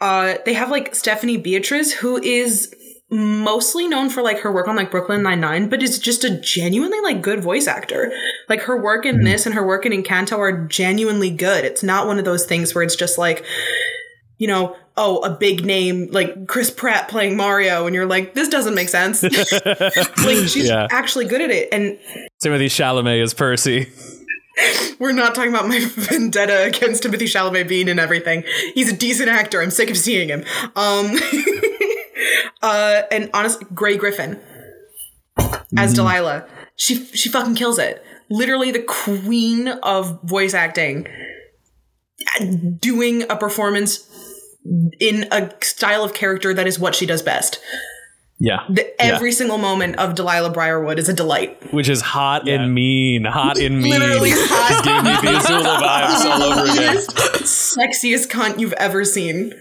Uh, 0.00 0.34
they 0.44 0.52
have 0.52 0.70
like 0.70 0.94
Stephanie 0.94 1.38
Beatriz, 1.38 1.92
who 1.92 2.20
is 2.22 2.74
mostly 3.12 3.86
known 3.86 4.08
for 4.08 4.22
like 4.22 4.40
her 4.40 4.50
work 4.50 4.66
on 4.66 4.74
like 4.74 4.90
Brooklyn 4.90 5.22
Nine 5.22 5.40
Nine, 5.40 5.68
but 5.68 5.82
is 5.82 5.98
just 5.98 6.24
a 6.24 6.40
genuinely 6.40 7.00
like 7.02 7.20
good 7.22 7.40
voice 7.42 7.66
actor. 7.66 8.10
Like 8.48 8.62
her 8.62 8.76
work 8.80 9.04
in 9.06 9.22
this 9.24 9.44
and 9.46 9.54
her 9.54 9.64
work 9.64 9.84
in 9.86 9.92
Encanto 9.92 10.38
are 10.38 10.66
genuinely 10.66 11.30
good. 11.30 11.64
It's 11.64 11.82
not 11.82 12.06
one 12.06 12.18
of 12.18 12.24
those 12.24 12.46
things 12.46 12.74
where 12.74 12.82
it's 12.82 12.96
just 12.96 13.18
like, 13.18 13.44
you 14.38 14.48
know, 14.48 14.74
oh, 14.96 15.18
a 15.20 15.30
big 15.30 15.64
name 15.64 16.08
like 16.10 16.46
Chris 16.48 16.70
Pratt 16.70 17.08
playing 17.08 17.36
Mario, 17.36 17.86
and 17.86 17.94
you're 17.94 18.06
like, 18.06 18.34
this 18.34 18.48
doesn't 18.48 18.74
make 18.74 18.88
sense. 18.88 19.22
like 19.66 20.48
she's 20.48 20.68
Yeah. 20.68 20.86
actually 20.90 21.26
good 21.26 21.40
at 21.42 21.50
it, 21.50 21.68
and 21.70 21.98
Timothée 22.42 22.66
Chalamet 22.66 23.22
is 23.22 23.34
Percy. 23.34 23.88
we're 24.98 25.12
not 25.12 25.34
talking 25.34 25.50
about 25.50 25.66
my 25.68 25.78
vendetta 25.96 26.64
against 26.64 27.02
Timothée 27.04 27.22
Chalamet 27.22 27.68
being 27.68 27.88
and 27.88 27.98
everything. 28.00 28.44
He's 28.74 28.92
a 28.92 28.96
decent 28.96 29.28
actor. 29.28 29.62
I'm 29.62 29.70
sick 29.70 29.90
of 29.90 29.96
seeing 29.96 30.28
him. 30.28 30.44
Um, 30.76 31.06
uh, 32.62 33.02
and 33.10 33.30
honestly, 33.34 33.66
Grey 33.74 33.96
Griffin 33.96 34.40
as 35.76 35.94
Delilah, 35.94 36.46
she 36.76 37.04
she 37.06 37.28
fucking 37.28 37.54
kills 37.54 37.78
it. 37.78 38.04
Literally 38.30 38.70
the 38.70 38.82
queen 38.82 39.68
of 39.68 40.22
voice 40.22 40.54
acting, 40.54 41.06
doing 42.78 43.22
a 43.30 43.36
performance 43.36 44.08
in 45.00 45.26
a 45.32 45.52
style 45.62 46.04
of 46.04 46.14
character 46.14 46.54
that 46.54 46.66
is 46.66 46.78
what 46.78 46.94
she 46.94 47.06
does 47.06 47.22
best. 47.22 47.60
Yeah. 48.38 48.64
The, 48.68 49.00
every 49.00 49.30
single 49.30 49.58
moment 49.58 49.96
of 49.96 50.16
Delilah 50.16 50.50
Briarwood 50.50 50.98
is 50.98 51.08
a 51.08 51.12
delight. 51.12 51.72
Which 51.72 51.88
is 51.88 52.00
hot 52.00 52.48
and 52.48 52.74
mean. 52.74 53.24
Hot 53.24 53.56
and 53.56 53.80
mean. 53.80 53.92
Literally 53.92 54.30
hot. 54.32 54.68
Just 54.68 54.84
gave 54.84 55.04
me 55.04 55.30
the 55.62 55.78
vibes 55.78 56.24
all 56.24 56.42
over 56.42 56.72
again. 56.72 56.96
Sexiest 57.44 58.28
cunt 58.28 58.58
you've 58.58 58.72
ever 58.74 59.04
seen. 59.04 59.52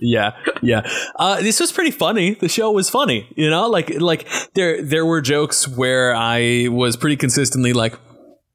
Yeah, 0.00 0.36
yeah. 0.62 0.82
Uh, 1.16 1.40
this 1.40 1.58
was 1.58 1.72
pretty 1.72 1.90
funny. 1.90 2.34
The 2.34 2.48
show 2.48 2.70
was 2.70 2.88
funny, 2.88 3.32
you 3.36 3.50
know. 3.50 3.68
Like, 3.68 4.00
like 4.00 4.28
there, 4.54 4.82
there 4.82 5.04
were 5.04 5.20
jokes 5.20 5.66
where 5.66 6.14
I 6.14 6.68
was 6.70 6.96
pretty 6.96 7.16
consistently 7.16 7.72
like, 7.72 7.98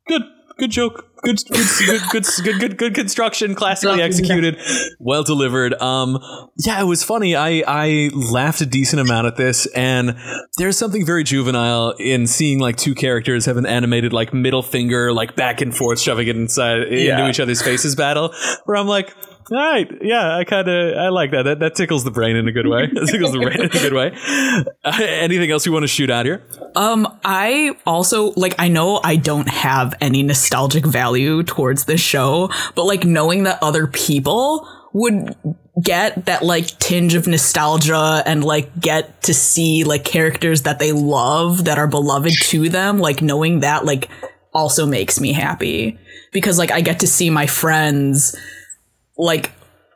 good, 0.08 0.22
good 0.58 0.72
joke, 0.72 1.10
good, 1.24 1.38
good, 1.52 1.68
good, 1.80 2.02
good, 2.12 2.26
good, 2.44 2.60
good, 2.60 2.78
good 2.78 2.96
construction, 2.96 3.54
classically 3.56 4.02
executed, 4.02 4.58
well 5.00 5.24
delivered. 5.24 5.74
Um, 5.82 6.20
yeah, 6.60 6.80
it 6.80 6.86
was 6.86 7.04
funny. 7.04 7.36
I, 7.36 7.64
I 7.68 8.12
laughed 8.14 8.62
a 8.62 8.66
decent 8.66 9.02
amount 9.02 9.28
at 9.28 9.36
this, 9.36 9.66
and 9.76 10.16
there's 10.58 10.78
something 10.78 11.06
very 11.06 11.26
juvenile 11.26 11.96
in 12.00 12.28
seeing 12.28 12.60
like 12.60 12.78
two 12.78 12.96
characters 12.96 13.46
have 13.46 13.58
an 13.58 13.66
animated 13.66 14.14
like 14.14 14.34
middle 14.34 14.64
finger, 14.64 15.12
like 15.12 15.36
back 15.36 15.60
and 15.60 15.76
forth, 15.76 16.00
shoving 16.00 16.28
it 16.28 16.38
inside 16.38 16.84
into 16.84 17.30
each 17.30 17.42
other's 17.42 17.62
faces 17.62 17.96
battle. 17.96 18.34
Where 18.64 18.78
I'm 18.78 18.88
like. 18.88 19.14
All 19.52 19.58
right, 19.58 19.88
yeah, 20.02 20.36
I 20.36 20.44
kind 20.44 20.68
of 20.68 20.98
I 20.98 21.10
like 21.10 21.30
that. 21.32 21.44
That 21.44 21.60
that 21.60 21.76
tickles 21.76 22.04
the 22.04 22.10
brain 22.10 22.36
in 22.36 22.48
a 22.48 22.52
good 22.52 22.68
way. 22.68 22.88
That 22.94 23.08
tickles 23.08 23.32
the 23.32 23.40
brain 23.40 23.60
in 23.60 23.66
a 23.66 23.70
good 23.70 23.94
way. 23.94 24.16
Uh, 24.86 25.02
anything 25.02 25.52
else 25.52 25.66
you 25.66 25.72
want 25.72 25.84
to 25.84 25.88
shoot 25.88 26.10
out 26.10 26.26
here? 26.26 26.46
Um, 26.76 27.08
I 27.26 27.76
also 27.86 28.32
like 28.34 28.56
I 28.60 28.68
know 28.68 29.02
I 29.04 29.16
don't 29.16 29.50
have 29.50 29.96
any 30.00 30.24
nostalgic 30.24 30.86
value 30.86 31.44
towards 31.44 31.86
this 31.86 32.00
show, 32.00 32.50
but 32.76 32.86
like 32.86 33.04
knowing 33.04 33.44
that 33.44 33.62
other 33.62 33.88
people 33.88 34.68
would 34.94 35.36
get 35.82 36.26
that 36.26 36.44
like 36.44 36.68
tinge 36.80 37.16
of 37.16 37.28
nostalgia 37.28 38.24
and 38.26 38.44
like 38.44 38.80
get 38.80 39.24
to 39.24 39.34
see 39.34 39.84
like 39.84 40.06
characters 40.06 40.62
that 40.62 40.80
they 40.80 40.92
love 40.92 41.66
that 41.66 41.78
are 41.78 41.88
beloved 41.88 42.34
to 42.44 42.70
them, 42.70 43.00
like 43.00 43.22
knowing 43.22 43.60
that 43.60 43.86
like 43.86 44.10
also 44.54 44.86
makes 44.86 45.20
me 45.20 45.34
happy 45.34 46.00
because 46.32 46.58
like 46.58 46.72
I 46.72 46.82
get 46.82 47.00
to 47.02 47.08
see 47.08 47.30
my 47.30 47.48
friends 47.48 48.36
like 49.18 49.52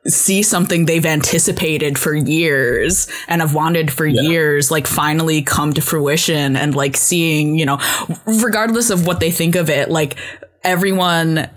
see 0.07 0.41
something 0.41 0.85
they've 0.85 1.05
anticipated 1.05 1.99
for 1.99 2.15
years 2.15 3.07
and 3.27 3.41
have 3.41 3.53
wanted 3.53 3.91
for 3.91 4.05
years 4.05 4.71
like 4.71 4.87
finally 4.87 5.41
come 5.41 5.73
to 5.73 5.81
fruition 5.81 6.55
and 6.55 6.73
like 6.73 6.95
seeing 6.95 7.59
you 7.59 7.65
know 7.65 7.77
regardless 8.25 8.89
of 8.89 9.05
what 9.05 9.19
they 9.19 9.29
think 9.29 9.55
of 9.55 9.69
it 9.69 9.89
like 9.91 10.15
everyone 10.63 11.49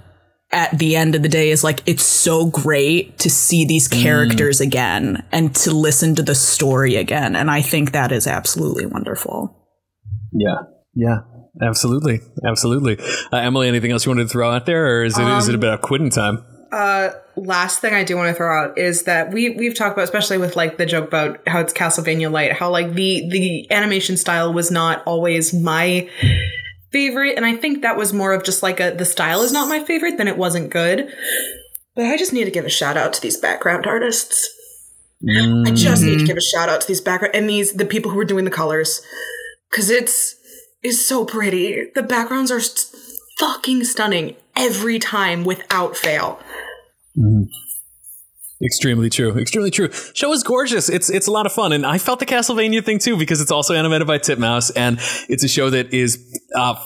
at 0.53 0.79
the 0.79 0.97
end 0.97 1.15
of 1.15 1.23
the 1.23 1.29
day 1.29 1.51
is 1.51 1.65
like 1.65 1.81
it's 1.87 2.05
so 2.05 2.47
great 2.47 3.19
to 3.19 3.31
see 3.31 3.65
these 3.65 3.89
characters 3.89 4.61
again 4.61 5.25
and 5.33 5.55
to 5.57 5.73
listen 5.73 6.15
to 6.15 6.23
the 6.23 6.35
story 6.35 6.97
again. 6.97 7.35
And 7.35 7.51
i 7.51 7.63
think 7.63 7.93
that 7.93 8.13
is 8.13 8.27
absolutely 8.27 8.87
wonderful. 8.87 9.59
Yeah, 10.33 10.63
yeah, 10.95 11.21
absolutely, 11.61 12.21
absolutely. 12.47 12.99
Uh, 13.33 13.37
Emily, 13.37 13.69
anything 13.69 13.91
else 13.91 14.07
you 14.07 14.11
wanted 14.11 14.25
to 14.25 14.29
throw 14.29 14.51
out 14.51 14.67
there, 14.67 14.99
or 14.99 15.05
is 15.05 15.19
it 15.19 15.27
is 15.27 15.49
it 15.49 15.55
about 15.55 15.83
quitting 15.83 16.11
time? 16.11 16.45
Uh, 16.73 17.11
last 17.37 17.81
thing 17.81 17.93
I 17.93 18.03
do 18.03 18.16
want 18.16 18.31
to 18.31 18.35
throw 18.35 18.51
out 18.51 18.79
is 18.79 19.03
that 19.03 19.31
we 19.31 19.51
we've 19.51 19.75
talked 19.75 19.93
about, 19.93 20.05
especially 20.05 20.39
with 20.39 20.57
like 20.57 20.79
the 20.79 20.87
joke 20.87 21.07
about 21.07 21.47
how 21.47 21.61
it's 21.61 21.73
Castlevania 21.73 22.33
light, 22.33 22.53
how 22.55 22.70
like 22.70 22.95
the 22.95 23.29
the 23.29 23.70
animation 23.70 24.16
style 24.16 24.55
was 24.55 24.70
not 24.70 25.03
always 25.05 25.53
my 25.53 26.09
favorite, 26.91 27.37
and 27.37 27.45
I 27.45 27.57
think 27.57 27.83
that 27.83 27.99
was 27.99 28.14
more 28.14 28.33
of 28.33 28.43
just 28.43 28.62
like 28.62 28.81
a 28.81 28.91
the 28.91 29.05
style 29.05 29.43
is 29.43 29.53
not 29.53 29.68
my 29.68 29.85
favorite, 29.85 30.16
then 30.16 30.29
it 30.29 30.39
wasn't 30.39 30.70
good. 30.70 31.12
But 31.95 32.07
I 32.07 32.16
just 32.16 32.33
need 32.33 32.45
to 32.45 32.51
give 32.51 32.64
a 32.64 32.70
shout 32.70 32.97
out 32.97 33.12
to 33.12 33.20
these 33.20 33.37
background 33.37 33.87
artists. 33.87 34.49
I 35.29 35.70
just 35.73 36.03
need 36.03 36.18
to 36.18 36.25
mm. 36.25 36.27
give 36.27 36.39
a 36.39 36.41
shout 36.41 36.70
out 36.70 36.81
to 36.81 36.89
these 36.89 37.03
background 37.03 37.35
and 37.37 37.49
these 37.49 37.75
the 37.75 37.85
people 37.85 38.11
who 38.11 38.18
are 38.18 38.25
doing 38.25 38.47
the 38.47 38.51
colors 38.51 39.03
because 39.70 39.91
it's 39.91 40.37
is 40.83 41.05
so 41.05 41.27
pretty. 41.27 41.91
The 41.95 42.03
backgrounds 42.03 42.51
are 42.51 42.61
st- 42.61 42.99
fucking 43.39 43.85
stunning 43.85 44.37
every 44.57 44.99
time 44.99 45.45
without 45.45 45.97
fail. 45.97 46.41
Mm-hmm. 47.17 47.45
Extremely 48.65 49.11
true. 49.11 49.37
Extremely 49.39 49.71
true. 49.73 49.91
Show 50.15 50.33
is 50.33 50.45
gorgeous. 50.45 50.89
It's 50.89 51.11
it's 51.11 51.27
a 51.27 51.33
lot 51.33 51.47
of 51.47 51.53
fun, 51.53 51.73
and 51.73 51.85
I 51.85 51.99
felt 51.99 52.21
the 52.21 52.27
Castlevania 52.27 52.85
thing 52.85 53.01
too 53.01 53.17
because 53.17 53.41
it's 53.41 53.51
also 53.51 53.75
animated 53.75 54.07
by 54.07 54.19
Titmouse, 54.19 54.71
and 54.77 54.99
it's 55.29 55.43
a 55.43 55.49
show 55.49 55.69
that 55.71 55.93
is 55.93 56.41
uh, 56.55 56.77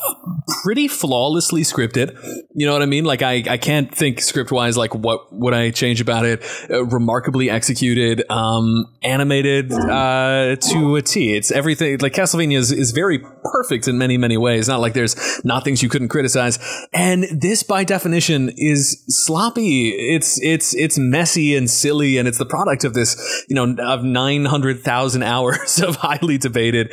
pretty 0.62 0.88
flawlessly 0.88 1.62
scripted. 1.62 2.16
You 2.54 2.66
know 2.66 2.72
what 2.72 2.80
I 2.80 2.86
mean? 2.86 3.04
Like 3.04 3.20
I 3.20 3.44
I 3.48 3.58
can't 3.58 3.94
think 3.94 4.22
script 4.22 4.50
wise 4.50 4.78
like 4.78 4.94
what 4.94 5.30
would 5.32 5.52
I 5.52 5.70
change 5.70 6.00
about 6.00 6.24
it. 6.24 6.42
Uh, 6.70 6.86
remarkably 6.86 7.50
executed, 7.50 8.24
um, 8.30 8.86
animated 9.02 9.70
uh, 9.70 10.56
to 10.56 10.96
a 10.96 11.02
T. 11.02 11.36
It's 11.36 11.50
everything. 11.50 11.98
Like 11.98 12.14
Castlevania 12.14 12.56
is, 12.56 12.72
is 12.72 12.92
very 12.92 13.18
perfect 13.52 13.86
in 13.86 13.98
many 13.98 14.16
many 14.16 14.38
ways. 14.38 14.66
Not 14.66 14.80
like 14.80 14.94
there's 14.94 15.14
not 15.44 15.62
things 15.62 15.82
you 15.82 15.90
couldn't 15.90 16.08
criticize, 16.08 16.58
and 16.94 17.24
this 17.24 17.62
by 17.62 17.84
definition 17.84 18.50
is 18.56 19.04
sloppy. 19.08 19.90
It's 19.90 20.40
it's 20.40 20.74
it's 20.74 20.96
messy 20.96 21.54
and 21.54 21.65
silly, 21.68 22.18
and 22.18 22.26
it's 22.28 22.38
the 22.38 22.46
product 22.46 22.84
of 22.84 22.94
this, 22.94 23.44
you 23.48 23.54
know, 23.54 23.74
of 23.82 24.02
nine 24.04 24.44
hundred 24.44 24.80
thousand 24.80 25.22
hours 25.24 25.80
of 25.80 25.96
highly 25.96 26.38
debated 26.38 26.92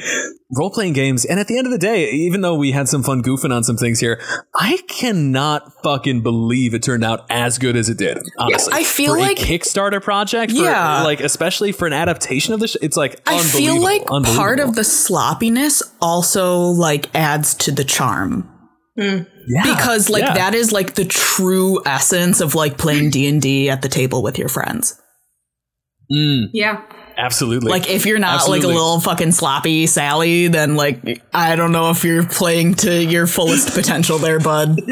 role 0.56 0.70
playing 0.70 0.94
games. 0.94 1.26
And 1.26 1.40
at 1.40 1.48
the 1.48 1.58
end 1.58 1.66
of 1.66 1.72
the 1.72 1.80
day, 1.80 2.12
even 2.12 2.42
though 2.42 2.54
we 2.56 2.72
had 2.74 2.88
some 2.88 3.02
fun 3.02 3.24
goofing 3.24 3.52
on 3.56 3.64
some 3.64 3.76
things 3.78 4.00
here, 4.00 4.22
I 4.56 4.78
cannot 4.88 5.72
fucking 5.84 6.22
believe 6.22 6.74
it 6.76 6.84
turned 6.84 7.04
out 7.04 7.26
as 7.30 7.58
good 7.58 7.76
as 7.76 7.90
it 7.90 7.98
did. 7.98 8.20
Honestly, 8.38 8.74
I 8.74 8.84
feel 8.84 9.14
For 9.14 9.18
a 9.18 9.22
like- 9.22 9.38
Kickstarter 9.38 10.02
project, 10.02 10.52
for, 10.52 10.58
Yeah. 10.60 11.04
like 11.04 11.22
especially 11.22 11.72
for 11.72 11.88
an 11.88 11.94
adaptation 11.94 12.54
of 12.54 12.60
this, 12.60 12.76
it's 12.82 12.96
like 12.98 13.20
I 13.28 13.40
feel 13.40 13.82
like 13.82 14.06
part 14.06 14.60
of 14.60 14.76
the 14.76 14.84
sloppiness 14.84 15.82
also 16.02 16.60
like 16.60 17.10
adds 17.16 17.56
to 17.56 17.72
the 17.72 17.84
charm. 17.84 18.50
Hmm. 19.00 19.22
Yeah, 19.48 19.64
because 19.64 20.10
like 20.10 20.24
yeah. 20.24 20.34
that 20.34 20.56
is 20.56 20.72
like 20.72 20.96
the 20.96 21.06
true 21.06 21.82
essence 21.86 22.42
of 22.42 22.56
like 22.56 22.78
playing 22.78 23.10
D&D 23.10 23.70
at 23.70 23.82
the 23.82 23.90
table 23.90 24.22
with 24.22 24.38
your 24.38 24.50
friends. 24.50 25.00
Mm. 26.12 26.48
Yeah. 26.54 26.82
Absolutely 27.18 27.70
Like 27.70 27.90
if 27.90 28.06
you're 28.06 28.20
not 28.20 28.36
Absolutely. 28.36 28.68
like 28.68 28.74
a 28.74 28.76
little 28.76 29.00
fucking 29.00 29.32
sloppy 29.32 29.88
Sally, 29.88 30.48
then 30.48 30.76
like 30.76 31.22
I 31.34 31.56
don't 31.56 31.72
know 31.72 31.90
if 31.90 32.04
you're 32.04 32.26
playing 32.26 32.76
to 32.76 33.04
your 33.04 33.28
fullest 33.28 33.74
potential 33.74 34.18
there, 34.18 34.40
bud. 34.40 34.80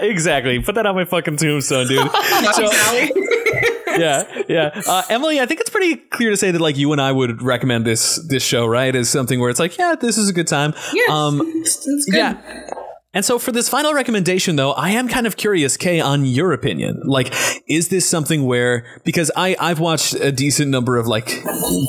exactly. 0.00 0.60
Put 0.60 0.74
that 0.76 0.86
on 0.86 0.94
my 0.94 1.04
fucking 1.04 1.36
tombstone, 1.36 1.86
dude. 1.86 1.98
so, 2.54 2.70
yeah, 3.98 4.42
yeah. 4.48 4.82
Uh, 4.86 5.02
Emily, 5.08 5.40
I 5.40 5.46
think 5.46 5.60
it's 5.60 5.70
pretty 5.70 5.96
clear 5.96 6.30
to 6.30 6.36
say 6.36 6.50
that 6.50 6.60
like 6.60 6.76
you 6.76 6.92
and 6.92 7.00
I 7.00 7.12
would 7.12 7.42
recommend 7.42 7.84
this 7.84 8.16
this 8.16 8.42
show, 8.42 8.66
right? 8.66 8.94
As 8.94 9.08
something 9.08 9.40
where 9.40 9.50
it's 9.50 9.60
like, 9.60 9.78
yeah, 9.78 9.94
this 10.00 10.18
is 10.18 10.28
a 10.28 10.32
good 10.32 10.46
time. 10.46 10.74
Yes. 10.92 11.10
Um, 11.10 11.40
it's, 11.56 11.86
it's 11.86 12.04
good. 12.06 12.16
yeah. 12.16 12.70
And 13.12 13.24
so 13.24 13.40
for 13.40 13.50
this 13.50 13.68
final 13.68 13.92
recommendation 13.92 14.54
though, 14.54 14.70
I 14.72 14.90
am 14.90 15.08
kind 15.08 15.26
of 15.26 15.36
curious, 15.36 15.76
Kay, 15.76 15.98
on 16.00 16.24
your 16.24 16.52
opinion. 16.52 17.00
Like, 17.04 17.34
is 17.68 17.88
this 17.88 18.08
something 18.08 18.44
where 18.46 18.84
because 19.04 19.32
I, 19.36 19.56
I've 19.58 19.80
watched 19.80 20.14
a 20.14 20.30
decent 20.30 20.70
number 20.70 20.96
of 20.96 21.08
like 21.08 21.26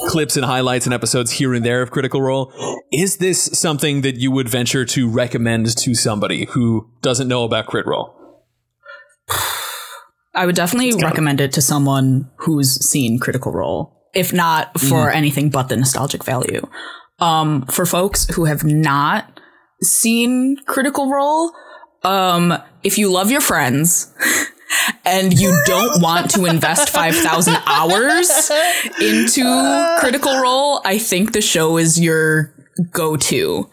clips 0.07 0.36
and 0.36 0.43
highlights 0.45 0.88
and 0.88 0.93
episodes 0.95 1.32
here 1.32 1.53
and 1.53 1.63
there 1.63 1.84
of 1.84 1.91
Critical 1.91 2.22
Role. 2.24 2.51
Is 2.91 3.17
this 3.17 3.43
something 3.53 4.01
that 4.01 4.15
you 4.15 4.32
would 4.32 4.49
venture 4.49 4.84
to 4.86 5.07
recommend 5.07 5.78
to 5.78 5.93
somebody 5.93 6.45
who 6.45 6.89
doesn't 7.03 7.28
know 7.28 7.43
about 7.43 7.67
Crit 7.67 7.86
Role? 7.86 8.15
I 10.34 10.45
would 10.45 10.55
definitely 10.55 10.93
recommend 11.01 11.41
it 11.41 11.51
to 11.53 11.61
someone 11.61 12.32
who's 12.38 12.84
seen 12.86 13.19
Critical 13.19 13.51
Role, 13.51 13.93
if 14.13 14.32
not 14.34 14.80
for 14.80 14.86
Mm-hmm. 15.07 15.17
anything 15.17 15.49
but 15.49 15.69
the 15.69 15.76
nostalgic 15.76 16.24
value. 16.24 16.65
Um, 17.19 17.65
for 17.67 17.86
folks 17.86 18.26
who 18.34 18.45
have 18.45 18.63
not 18.63 19.39
seen 19.84 20.58
Critical 20.66 21.10
Role, 21.10 21.52
um, 22.04 22.54
if 22.84 22.98
you 22.98 23.12
love 23.12 23.32
your 23.32 23.42
friends 23.42 24.14
and 25.06 25.38
you 25.40 25.56
don't 25.66 26.02
want 26.02 26.32
to 26.32 26.46
invest 26.46 26.90
5,000 26.94 27.56
hours 27.66 28.52
into 29.02 29.98
Critical 30.00 30.42
Role, 30.42 30.82
I 30.86 30.98
think 30.98 31.34
the 31.34 31.42
show 31.42 31.78
is 31.78 32.00
your 32.00 32.54
go 32.92 33.18
to. 33.18 33.70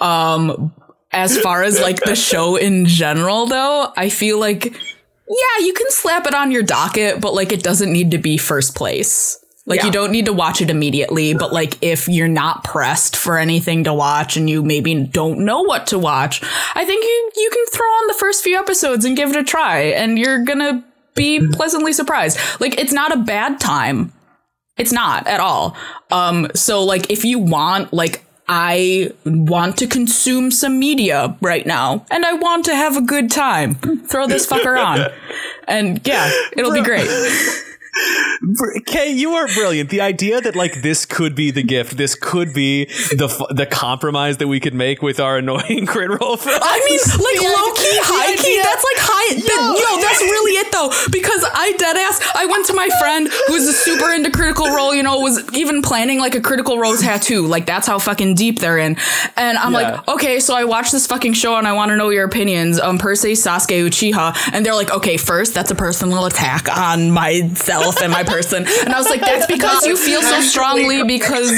Um, 0.00 0.72
as 1.12 1.38
far 1.38 1.62
as 1.62 1.80
like 1.80 2.00
the 2.00 2.16
show 2.16 2.56
in 2.56 2.86
general, 2.86 3.46
though, 3.46 3.92
I 3.96 4.08
feel 4.08 4.38
like, 4.38 4.64
yeah, 4.64 5.64
you 5.64 5.72
can 5.72 5.90
slap 5.90 6.26
it 6.26 6.34
on 6.34 6.50
your 6.50 6.62
docket, 6.62 7.20
but 7.20 7.34
like 7.34 7.52
it 7.52 7.62
doesn't 7.62 7.92
need 7.92 8.10
to 8.10 8.18
be 8.18 8.36
first 8.36 8.74
place. 8.74 9.42
Like 9.68 9.80
Yeah. 9.80 9.86
you 9.86 9.92
don't 9.92 10.10
need 10.10 10.24
to 10.26 10.32
watch 10.32 10.60
it 10.62 10.70
immediately, 10.70 11.34
but 11.34 11.52
like 11.52 11.76
if 11.82 12.08
you're 12.08 12.26
not 12.26 12.64
pressed 12.64 13.14
for 13.16 13.38
anything 13.38 13.84
to 13.84 13.92
watch 13.92 14.36
and 14.36 14.48
you 14.48 14.62
maybe 14.62 14.94
don't 15.04 15.40
know 15.40 15.60
what 15.60 15.86
to 15.88 15.98
watch, 15.98 16.42
I 16.74 16.84
think 16.84 17.04
you 17.04 17.30
you 17.36 17.50
can 17.52 17.66
throw 17.70 17.86
on 17.86 18.06
the 18.08 18.14
first 18.14 18.42
few 18.42 18.56
episodes 18.58 19.04
and 19.04 19.14
give 19.16 19.28
it 19.30 19.36
a 19.36 19.44
try 19.44 19.80
and 19.80 20.18
you're 20.18 20.42
going 20.42 20.58
to 20.60 20.82
be 21.14 21.46
pleasantly 21.48 21.92
surprised. 21.92 22.38
Like 22.60 22.80
it's 22.80 22.92
not 22.92 23.12
a 23.12 23.18
bad 23.18 23.60
time. 23.60 24.12
It's 24.78 24.92
not 24.92 25.26
at 25.26 25.38
all. 25.40 25.76
Um 26.10 26.48
so 26.54 26.82
like 26.82 27.10
if 27.10 27.24
you 27.24 27.38
want 27.38 27.92
like 27.92 28.24
I 28.50 29.12
want 29.26 29.76
to 29.76 29.86
consume 29.86 30.50
some 30.50 30.78
media 30.78 31.36
right 31.42 31.66
now 31.66 32.06
and 32.10 32.24
I 32.24 32.32
want 32.32 32.64
to 32.64 32.74
have 32.74 32.96
a 32.96 33.02
good 33.02 33.30
time. 33.30 33.74
Throw 33.74 34.26
this 34.26 34.46
fucker 34.46 34.82
on. 34.82 35.10
And 35.68 36.00
yeah, 36.06 36.30
it'll 36.56 36.72
be 36.72 36.80
great. 36.82 37.06
Br- 38.42 38.78
Kay, 38.86 39.10
you 39.12 39.32
are 39.34 39.46
brilliant. 39.48 39.90
The 39.90 40.00
idea 40.00 40.40
that 40.40 40.54
like 40.54 40.82
this 40.82 41.04
could 41.06 41.34
be 41.34 41.50
the 41.50 41.62
gift, 41.62 41.96
this 41.96 42.14
could 42.14 42.52
be 42.54 42.84
the 43.16 43.26
f- 43.30 43.56
the 43.56 43.66
compromise 43.66 44.36
that 44.38 44.48
we 44.48 44.60
could 44.60 44.74
make 44.74 45.02
with 45.02 45.18
our 45.20 45.38
annoying 45.38 45.86
Crit 45.92 46.08
Role. 46.10 46.36
Film. 46.36 46.58
I 46.62 46.78
mean, 46.88 47.00
like 47.24 47.38
The 47.40 47.48
low 47.48 47.72
key, 47.74 47.98
high 48.02 48.36
the 48.36 48.42
key. 48.42 48.50
idea- 48.50 48.62
That's 48.62 48.84
like 48.84 49.00
high. 49.00 49.34
that- 49.34 49.96
yo, 49.96 50.02
that's 50.02 50.20
really 50.34 50.52
it 50.52 50.72
though. 50.72 50.90
Because 51.10 51.44
I 51.52 51.72
dead 51.78 51.96
ass. 51.96 52.20
I 52.34 52.46
went 52.46 52.66
to 52.66 52.74
my 52.74 52.88
friend 53.00 53.28
who's 53.48 53.66
a 53.66 53.72
super 53.72 54.10
into 54.12 54.30
Critical 54.30 54.66
Role. 54.74 54.94
You 54.94 55.02
know, 55.02 55.18
was 55.20 55.42
even 55.54 55.82
planning 55.82 56.18
like 56.20 56.34
a 56.34 56.40
Critical 56.40 56.78
Role 56.78 56.96
tattoo. 56.96 57.46
Like 57.46 57.66
that's 57.66 57.86
how 57.86 57.98
fucking 57.98 58.34
deep 58.36 58.60
they're 58.60 58.78
in. 58.78 58.96
And 59.36 59.58
I'm 59.58 59.72
Yeah. 59.72 59.78
like, 59.78 60.08
okay, 60.08 60.40
so 60.40 60.54
I 60.54 60.64
watched 60.64 60.92
this 60.92 61.06
fucking 61.06 61.32
show 61.34 61.56
and 61.56 61.66
I 61.66 61.72
want 61.72 61.90
to 61.90 61.96
know 61.96 62.10
your 62.10 62.24
opinions. 62.24 62.78
Um, 62.80 62.98
per 62.98 63.14
se, 63.14 63.32
Sasuke 63.32 63.84
Uchiha, 63.86 64.36
and 64.52 64.64
they're 64.64 64.74
like, 64.74 64.90
okay, 64.92 65.16
first 65.16 65.54
that's 65.54 65.70
a 65.70 65.74
personal 65.74 66.24
attack 66.26 66.68
on 66.74 67.10
myself 67.10 67.77
and 68.02 68.12
my 68.12 68.24
person. 68.24 68.66
And 68.66 68.94
I 68.94 68.98
was 68.98 69.08
like, 69.08 69.20
that's 69.20 69.46
because 69.46 69.86
you 69.86 69.96
feel 69.96 70.22
so 70.22 70.40
strongly 70.40 71.02
because 71.04 71.50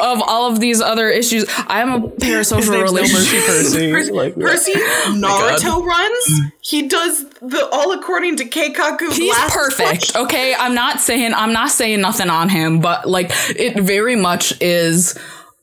of 0.00 0.22
all 0.22 0.50
of 0.50 0.60
these 0.60 0.80
other 0.80 1.08
issues. 1.08 1.44
I'm 1.68 1.92
a 2.04 2.08
parasocial 2.08 2.56
His 2.58 2.68
name's 2.68 2.68
no 2.68 2.82
relationship. 2.82 3.48
mercy 3.48 3.92
Percy. 3.92 4.12
Like, 4.12 4.34
Percy 4.34 4.72
Oh 4.74 5.14
Naruto 5.16 5.84
runs. 5.84 6.40
He 6.60 6.88
does 6.88 7.24
the 7.40 7.68
all 7.72 7.92
according 7.92 8.36
to 8.36 8.44
Keikaku. 8.44 9.12
He's 9.12 9.30
last 9.32 9.54
perfect. 9.54 10.16
Okay, 10.16 10.54
I'm 10.54 10.74
not 10.74 11.00
saying 11.00 11.32
I'm 11.34 11.52
not 11.52 11.70
saying 11.70 12.00
nothing 12.00 12.30
on 12.30 12.48
him, 12.48 12.80
but 12.80 13.08
like 13.08 13.30
it 13.50 13.80
very 13.80 14.16
much 14.16 14.60
is 14.60 15.18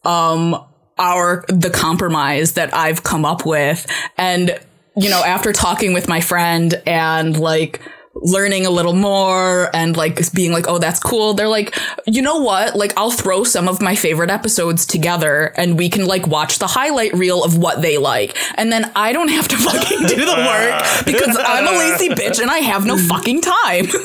um 0.06 0.64
our 0.98 1.46
the 1.48 1.70
compromise 1.70 2.54
that 2.54 2.74
I've 2.74 3.04
come 3.04 3.24
up 3.26 3.46
with 3.46 3.86
and 4.18 4.60
you 4.98 5.10
know 5.10 5.24
after 5.24 5.54
talking 5.54 5.94
with 5.94 6.08
my 6.10 6.20
friend 6.20 6.82
and 6.86 7.40
like 7.40 7.82
learning 8.22 8.66
a 8.66 8.70
little 8.70 8.94
more 8.94 9.74
and 9.76 9.96
like 9.96 10.20
being 10.34 10.52
like 10.52 10.68
oh 10.68 10.78
that's 10.78 11.00
cool 11.00 11.34
they're 11.34 11.48
like 11.48 11.78
you 12.06 12.22
know 12.22 12.38
what 12.38 12.76
like 12.76 12.94
I'll 12.98 13.12
throw 13.12 13.44
some 13.44 13.68
of 13.68 13.82
my 13.82 13.96
favorite 13.96 14.30
episodes 14.30 14.86
together 14.86 15.54
and 15.58 15.78
we 15.78 15.90
can 15.90 16.06
like 16.06 16.28
watch 16.28 16.60
the 16.60 16.68
highlight 16.68 17.14
reel 17.14 17.44
of 17.44 17.58
what 17.58 17.82
they 17.82 17.98
like 17.98 18.38
and 18.58 18.72
then 18.72 18.92
I 18.96 19.14
don't 19.14 19.30
have 19.30 19.48
to 19.48 19.58
fucking 19.58 20.08
do 20.08 20.26
the 20.26 20.36
work 20.36 20.84
because 21.06 21.38
I'm 21.40 21.68
a 21.68 21.78
lazy 21.78 22.10
bitch 22.10 22.42
and 22.42 22.52
I 22.52 22.58
have 22.60 22.86
no 22.86 22.98
fucking 22.98 23.42
time 23.42 23.86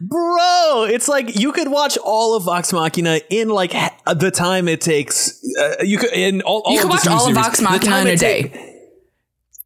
Bro, 0.00 0.88
it's 0.90 1.08
like 1.08 1.36
you 1.36 1.50
could 1.50 1.68
watch 1.68 1.96
all 2.04 2.36
of 2.36 2.44
Vox 2.44 2.72
Machina 2.72 3.20
in 3.30 3.48
like 3.48 3.72
the 4.06 4.30
time 4.30 4.68
it 4.68 4.82
takes. 4.82 5.42
Uh, 5.58 5.82
you 5.82 5.96
could 5.98 6.12
in 6.12 6.42
all, 6.42 6.62
all 6.66 6.74
You 6.74 6.82
of 6.82 6.90
watch 6.90 7.06
all 7.06 7.26
of 7.26 7.34
Vox 7.34 7.56
the 7.58 7.64
Machina 7.64 7.84
time 7.84 8.06
in 8.06 8.08
a 8.08 8.12
it 8.12 8.20
day. 8.20 8.42
ta- 8.42 8.58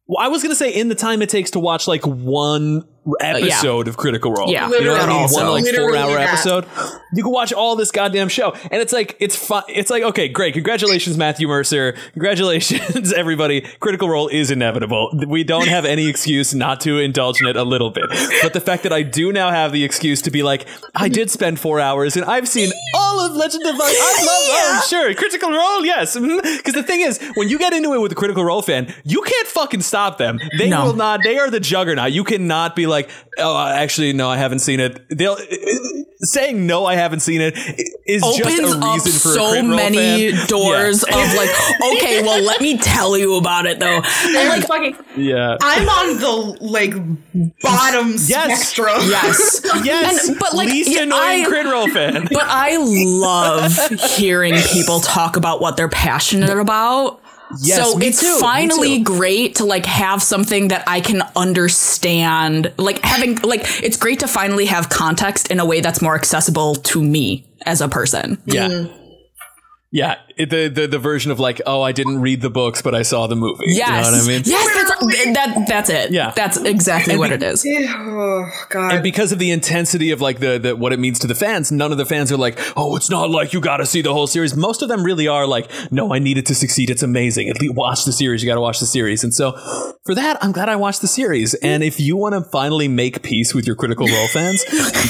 well, 0.07 0.25
I 0.25 0.29
was 0.29 0.41
gonna 0.41 0.55
say 0.55 0.71
in 0.73 0.87
the 0.87 0.95
time 0.95 1.21
it 1.21 1.29
takes 1.29 1.51
to 1.51 1.59
watch 1.59 1.87
like 1.87 2.07
one 2.07 2.85
Uh, 3.03 3.13
episode 3.19 3.87
of 3.87 3.97
Critical 3.97 4.31
Role. 4.31 4.51
Yeah. 4.51 4.69
you 4.69 4.81
know 4.83 4.91
what 4.91 5.01
I 5.01 5.07
mean. 5.07 5.15
also. 5.21 5.43
One 5.53 5.63
like 5.63 5.73
four 5.75 5.95
hour 5.95 6.13
that. 6.13 6.29
episode. 6.29 6.65
You 7.13 7.23
can 7.23 7.31
watch 7.31 7.51
all 7.51 7.75
this 7.75 7.89
goddamn 7.89 8.29
show, 8.29 8.51
and 8.69 8.79
it's 8.79 8.93
like 8.93 9.17
it's 9.19 9.35
fun. 9.35 9.63
It's 9.69 9.89
like 9.89 10.03
okay, 10.03 10.27
great, 10.27 10.53
congratulations, 10.53 11.17
Matthew 11.17 11.47
Mercer. 11.47 11.95
Congratulations, 12.13 13.11
everybody. 13.17 13.61
Critical 13.79 14.07
Role 14.07 14.27
is 14.27 14.51
inevitable. 14.51 15.11
We 15.27 15.43
don't 15.43 15.67
have 15.67 15.83
any 15.85 16.07
excuse 16.07 16.53
not 16.53 16.79
to 16.81 16.99
indulge 16.99 17.41
in 17.41 17.47
it 17.47 17.55
a 17.55 17.63
little 17.63 17.89
bit. 17.89 18.05
But 18.43 18.53
the 18.53 18.61
fact 18.61 18.83
that 18.83 18.93
I 18.93 19.01
do 19.01 19.31
now 19.31 19.49
have 19.49 19.71
the 19.71 19.83
excuse 19.83 20.21
to 20.23 20.31
be 20.31 20.43
like, 20.43 20.67
I 20.95 21.09
did 21.09 21.31
spend 21.31 21.59
four 21.59 21.79
hours 21.79 22.15
and 22.15 22.25
I've 22.25 22.47
seen 22.47 22.71
all 22.95 23.19
of 23.19 23.33
Legend 23.35 23.65
of 23.65 23.77
Vox. 23.77 23.93
I 23.99 24.23
love. 24.25 24.27
Oh, 24.53 24.85
sure, 24.87 25.13
Critical 25.15 25.49
Role, 25.49 25.83
yes. 25.85 26.15
Mm-hmm. 26.15 26.57
Because 26.57 26.73
the 26.75 26.83
thing 26.83 27.01
is, 27.01 27.19
when 27.35 27.49
you 27.49 27.57
get 27.57 27.73
into 27.73 27.93
it 27.93 27.99
with 27.99 28.11
a 28.11 28.15
Critical 28.15 28.45
Role 28.45 28.61
fan, 28.61 28.93
you 29.03 29.21
can't 29.23 29.47
fucking 29.47 29.81
stop 29.81 30.17
them. 30.19 30.39
They 30.59 30.69
No. 30.69 30.85
will 30.85 30.95
not. 30.95 31.21
They 31.23 31.39
are 31.39 31.49
the 31.49 31.59
juggernaut. 31.59 32.11
You 32.11 32.23
cannot 32.23 32.75
be 32.75 32.85
like, 32.91 33.09
oh, 33.39 33.57
actually, 33.67 34.13
no, 34.13 34.29
I 34.29 34.37
haven't 34.37 34.59
seen 34.59 34.79
it. 34.79 35.03
They'll 35.09 35.37
saying 36.23 36.67
no, 36.67 36.85
I 36.85 36.93
haven't 36.95 37.21
seen 37.21 37.41
it 37.41 37.57
is 38.05 38.21
just 38.21 38.39
a 38.41 38.45
reason 38.45 38.83
up 38.83 38.99
for 39.01 39.09
so 39.09 39.51
Crit 39.53 39.65
many 39.65 40.31
fan. 40.31 40.47
doors 40.47 41.03
of 41.03 41.09
like, 41.09 41.49
okay, 41.93 42.21
well, 42.21 42.39
let 42.43 42.61
me 42.61 42.77
tell 42.77 43.17
you 43.17 43.37
about 43.37 43.65
it 43.65 43.79
though. 43.79 44.01
And 44.03 44.35
And 44.35 44.49
like, 44.49 44.67
fucking, 44.67 44.95
Yeah. 45.17 45.57
I'm 45.61 45.89
on 45.89 46.19
the 46.19 46.57
like 46.63 46.93
bottom 47.63 48.15
Yes. 48.27 48.67
spectrum. 48.69 49.01
yes, 49.09 49.61
Yes, 49.83 50.27
And- 50.29 50.37
but, 50.39 50.53
like, 50.53 50.69
least 50.69 50.91
yeah, 50.91 51.03
annoying 51.03 51.43
I- 51.45 51.47
Crit 51.47 51.65
Role 51.65 51.87
fan. 51.89 52.27
But 52.31 52.43
I 52.45 52.77
love 52.77 53.75
hearing 54.17 54.55
people 54.71 54.99
talk 54.99 55.37
about 55.37 55.59
what 55.61 55.75
they're 55.77 55.89
passionate 55.89 56.55
about. 56.57 57.20
Yes, 57.59 57.91
so 57.91 57.97
me 57.97 58.07
it's 58.07 58.19
too, 58.19 58.33
me 58.35 58.39
finally 58.39 58.97
too. 58.97 59.03
great 59.03 59.55
to 59.55 59.65
like 59.65 59.85
have 59.85 60.21
something 60.23 60.69
that 60.69 60.83
I 60.87 61.01
can 61.01 61.21
understand. 61.35 62.73
Like 62.77 63.03
having 63.03 63.37
like 63.39 63.61
it's 63.83 63.97
great 63.97 64.19
to 64.19 64.27
finally 64.27 64.65
have 64.65 64.89
context 64.89 65.51
in 65.51 65.59
a 65.59 65.65
way 65.65 65.81
that's 65.81 66.01
more 66.01 66.15
accessible 66.15 66.75
to 66.75 67.03
me 67.03 67.45
as 67.65 67.81
a 67.81 67.87
person. 67.87 68.41
Yeah. 68.45 68.67
Mm. 68.67 68.97
Yeah, 69.93 70.15
it, 70.29 70.30
the, 70.45 70.67
the 70.67 70.87
the 70.87 70.99
version 70.99 71.31
of 71.31 71.39
like, 71.39 71.61
oh, 71.65 71.81
I 71.81 71.91
didn't 71.91 72.21
read 72.21 72.41
the 72.41 72.49
books, 72.49 72.81
but 72.81 72.95
I 72.95 73.01
saw 73.01 73.27
the 73.27 73.35
movie. 73.35 73.63
Yes. 73.67 73.87
You 73.87 74.11
know 74.11 74.17
what 74.17 74.23
I 74.23 74.27
mean? 74.27 74.41
Yes, 74.45 74.73
that's 74.75 74.91
that 75.33 75.65
that's 75.67 75.89
it. 75.89 76.11
Yeah. 76.11 76.31
That's 76.35 76.57
exactly 76.57 77.17
what 77.17 77.31
it 77.31 77.43
is. 77.43 77.65
Oh 77.65 78.49
god. 78.69 78.93
And 78.93 79.03
because 79.03 79.31
of 79.31 79.39
the 79.39 79.51
intensity 79.51 80.11
of 80.11 80.21
like 80.21 80.39
the, 80.39 80.57
the 80.57 80.75
what 80.75 80.93
it 80.93 80.99
means 80.99 81.19
to 81.19 81.27
the 81.27 81.35
fans, 81.35 81.71
none 81.71 81.91
of 81.91 81.97
the 81.97 82.05
fans 82.05 82.31
are 82.31 82.37
like, 82.37 82.59
"Oh, 82.77 82.95
it's 82.95 83.09
not 83.09 83.29
like 83.29 83.53
you 83.53 83.61
got 83.61 83.77
to 83.77 83.85
see 83.85 84.01
the 84.01 84.13
whole 84.13 84.27
series." 84.27 84.55
Most 84.55 84.81
of 84.81 84.89
them 84.89 85.03
really 85.03 85.27
are 85.27 85.47
like, 85.47 85.69
"No, 85.91 86.13
I 86.13 86.19
need 86.19 86.37
it 86.37 86.45
to 86.47 86.55
succeed. 86.55 86.89
It's 86.89 87.03
amazing. 87.03 87.49
At 87.49 87.59
least 87.59 87.75
watch 87.75 88.05
the 88.05 88.11
series. 88.11 88.43
You 88.43 88.49
got 88.49 88.55
to 88.55 88.61
watch 88.61 88.79
the 88.79 88.85
series." 88.85 89.23
And 89.23 89.33
so, 89.33 89.51
for 90.05 90.15
that, 90.15 90.43
I'm 90.43 90.51
glad 90.51 90.69
I 90.69 90.75
watched 90.75 91.01
the 91.01 91.07
series. 91.07 91.53
And 91.55 91.83
if 91.83 91.99
you 91.99 92.17
want 92.17 92.33
to 92.35 92.41
finally 92.49 92.87
make 92.87 93.21
peace 93.23 93.53
with 93.53 93.65
your 93.67 93.75
Critical 93.75 94.07
Role 94.07 94.27
fans, 94.27 94.63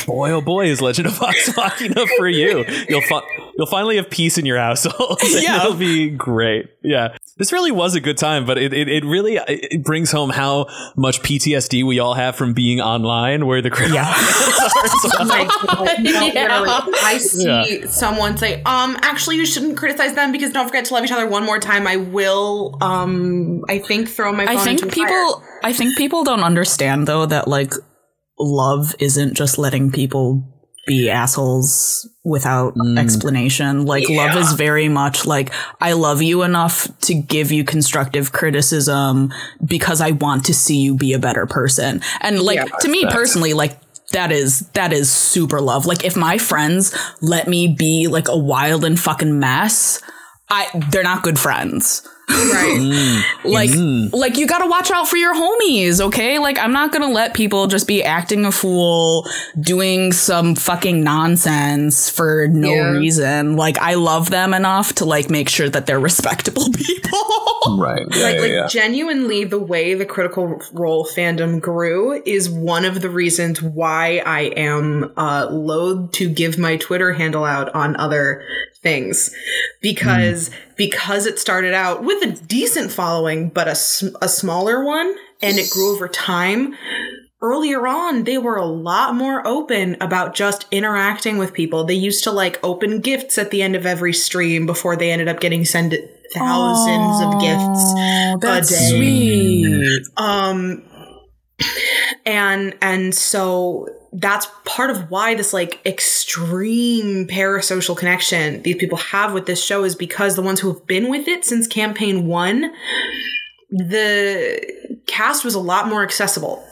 boy 0.06 0.32
oh 0.32 0.42
boy, 0.42 0.66
is 0.66 0.82
Legend 0.82 1.08
of 1.08 1.14
Vox 1.14 1.56
Machina 1.58 2.06
for 2.18 2.28
you. 2.28 2.66
You'll 2.90 3.02
fi- 3.02 3.28
you'll 3.58 3.68
finally 3.68 3.98
have 3.98 4.10
peace 4.10 4.38
in 4.38 4.46
your 4.46 4.58
household. 4.58 5.21
Yeah. 5.42 5.58
it'll 5.62 5.74
be 5.76 6.10
great. 6.10 6.68
Yeah, 6.84 7.16
this 7.38 7.52
really 7.52 7.72
was 7.72 7.96
a 7.96 8.00
good 8.00 8.18
time, 8.18 8.46
but 8.46 8.58
it 8.58 8.74
it, 8.74 8.88
it 8.88 9.06
really 9.06 9.40
it 9.48 9.84
brings 9.84 10.12
home 10.12 10.30
how 10.30 10.68
much 10.96 11.22
PTSD 11.22 11.84
we 11.86 12.00
all 12.00 12.14
have 12.14 12.36
from 12.36 12.54
being 12.54 12.82
online, 12.82 13.46
where 13.46 13.62
the 13.62 13.70
critical 13.70 13.96
Yeah. 13.96 14.14
Oh 15.20 15.26
my 15.26 15.44
no, 16.00 16.26
Yeah. 16.34 16.84
I 17.04 17.18
see 17.18 17.88
someone 17.88 18.38
say, 18.38 18.62
um, 18.64 18.98
actually 19.02 19.38
you 19.38 19.46
shouldn't 19.46 19.78
criticize 19.78 20.14
them 20.14 20.32
because 20.32 20.52
don't 20.52 20.68
forget 20.68 20.86
to 20.86 20.94
love 20.94 21.04
each 21.04 21.12
other 21.12 21.28
one 21.28 21.46
more 21.46 21.60
time. 21.60 21.88
I 21.88 21.98
will 21.98 22.78
um 22.82 23.64
I 23.70 23.80
think 23.80 24.10
throw 24.10 24.32
my 24.34 24.46
phone 24.46 24.58
I 24.58 24.64
think 24.64 24.82
into 24.82 24.94
people 24.94 25.40
fire. 25.40 25.60
I 25.64 25.74
think 25.74 25.98
people 25.98 26.24
don't 26.24 26.44
understand 26.44 27.08
though 27.08 27.26
that 27.26 27.48
like 27.48 27.74
love 28.40 28.96
isn't 29.00 29.34
just 29.36 29.58
letting 29.58 29.92
people 29.92 30.51
be 30.88 31.10
assholes 31.10 32.10
without 32.24 32.76
mm. 32.76 32.98
explanation. 32.98 33.86
Like 33.86 34.10
love 34.10 34.36
is 34.36 34.54
very 34.54 34.90
much 34.90 35.26
like 35.26 35.52
I 35.80 35.94
love 35.94 36.22
you 36.22 36.44
enough 36.44 36.88
to 37.02 37.14
give 37.14 37.52
you 37.52 37.64
constructive 37.64 38.32
criticism 38.32 39.32
because 39.64 40.02
I 40.02 40.12
want 40.12 40.46
to 40.46 40.54
see 40.54 40.78
you 40.78 40.96
be 40.96 41.14
a 41.14 41.20
better 41.20 41.46
person. 41.46 42.02
And 42.22 42.42
like 42.42 42.66
to 42.80 42.88
me 42.88 43.06
personally 43.06 43.54
like 43.54 43.80
that 44.12 44.32
is 44.32 44.68
that 44.70 44.92
is 44.92 45.12
super 45.12 45.62
love. 45.62 45.86
Like 45.86 46.04
if 46.04 46.18
my 46.18 46.38
friends 46.38 46.96
let 47.22 47.48
me 47.48 47.68
be 47.68 48.08
like 48.08 48.28
a 48.28 48.38
wild 48.38 48.84
and 48.84 49.00
fucking 49.00 49.40
mess, 49.40 50.02
I 50.50 50.68
they're 50.92 51.04
not 51.04 51.24
good 51.24 51.40
friends. 51.40 52.08
Right. 52.32 53.24
like 53.44 53.70
Mm. 53.72 54.14
like 54.14 54.38
you 54.38 54.48
got 54.48 54.60
to 54.60 54.68
watch 54.68 54.90
out 54.92 55.08
for 55.08 55.18
your 55.18 55.34
homies 55.36 56.00
okay 56.02 56.40
like 56.40 56.58
i'm 56.60 56.72
not 56.74 56.92
going 56.92 57.02
to 57.02 57.08
let 57.08 57.34
people 57.34 57.68
just 57.68 57.88
be 57.88 58.04
acting 58.04 58.46
a 58.46 58.52
fool 58.52 59.28
doing 59.60 60.12
some 60.12 60.56
fucking 60.56 61.04
nonsense 61.04 62.10
for 62.10 62.48
no 62.50 62.74
Yeah. 62.74 62.92
reason 62.92 63.56
like 63.58 63.78
i 63.80 63.96
love 63.96 64.30
them 64.30 64.54
enough 64.54 64.94
to 64.96 65.06
like 65.06 65.30
make 65.30 65.50
sure 65.50 65.70
that 65.70 65.86
they're 65.86 66.00
respectable 66.12 66.66
people 66.74 67.20
Right. 67.78 68.06
Yeah, 68.12 68.24
like, 68.24 68.36
yeah, 68.36 68.42
like 68.42 68.52
yeah. 68.52 68.68
genuinely 68.68 69.44
the 69.44 69.60
way 69.60 69.94
the 69.94 70.06
critical 70.06 70.60
role 70.74 71.06
fandom 71.06 71.62
grew 71.62 72.22
is 72.26 72.50
one 72.50 72.86
of 72.86 73.02
the 73.02 73.10
reasons 73.10 73.62
why 73.62 74.22
i 74.26 74.42
am 74.58 75.12
uh 75.18 75.48
loath 75.52 76.12
to 76.14 76.30
give 76.30 76.58
my 76.58 76.78
twitter 76.78 77.14
handle 77.14 77.46
out 77.46 77.74
on 77.76 77.96
other 77.98 78.44
things 78.82 79.34
because 79.82 80.50
because 80.82 81.28
it 81.28 81.38
started 81.38 81.76
out 81.76 82.04
with 82.04 82.24
a 82.24 82.44
decent 82.48 82.92
following 82.92 83.50
but 83.50 83.68
a, 83.68 83.78
a 84.20 84.28
smaller 84.28 84.84
one 84.84 85.16
and 85.40 85.60
it 85.60 85.70
grew 85.70 85.94
over 85.94 86.08
time 86.08 86.74
earlier 87.40 87.86
on 87.86 88.24
they 88.24 88.40
were 88.40 88.56
a 88.56 88.66
lot 88.66 89.14
more 89.14 89.46
open 89.46 89.96
about 90.02 90.34
just 90.34 90.66
interacting 90.72 91.38
with 91.38 91.54
people 91.54 91.84
they 91.84 91.94
used 91.94 92.24
to 92.24 92.32
like 92.32 92.60
open 92.64 93.00
gifts 93.00 93.38
at 93.38 93.52
the 93.52 93.62
end 93.62 93.76
of 93.76 93.86
every 93.86 94.12
stream 94.12 94.66
before 94.66 94.96
they 94.96 95.12
ended 95.12 95.28
up 95.28 95.40
getting 95.40 95.66
sent 95.66 95.94
thousands 96.34 97.22
of 97.22 97.40
gifts 97.40 97.94
that's 98.42 98.70
day. 98.70 98.98
sweet 98.98 100.04
um 100.18 100.82
and 102.26 102.76
and 102.82 103.14
so 103.14 103.88
that's 104.14 104.48
part 104.66 104.90
of 104.90 105.10
why 105.10 105.36
this 105.36 105.54
like 105.54 105.80
extreme 105.86 107.28
parasocial 107.28 107.96
connection 107.96 108.62
these 108.64 108.76
people 108.76 108.98
have 108.98 109.34
with 109.34 109.46
this 109.46 109.64
show 109.64 109.86
is 109.86 109.96
because 109.96 110.36
the 110.36 110.42
ones 110.42 110.60
who 110.60 110.74
have 110.74 110.86
been 110.86 111.10
with 111.10 111.30
it 111.30 111.46
since 111.46 111.66
campaign 111.66 112.28
1 112.28 112.72
the 113.72 115.00
cast 115.08 115.46
was 115.46 115.56
a 115.56 115.60
lot 115.60 115.88
more 115.88 116.04
accessible. 116.04 116.64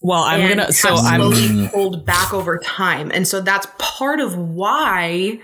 Well 0.00 0.22
i'm 0.22 0.48
gonna 0.48 0.72
so 0.72 0.96
i'm 0.96 1.20
slowly 1.20 1.68
pulled 1.68 2.04
back 2.04 2.34
over 2.34 2.58
time. 2.58 3.12
And 3.12 3.26
so 3.26 3.40
that's 3.40 3.68
part 3.78 4.18
of 4.18 4.36
why 4.36 5.40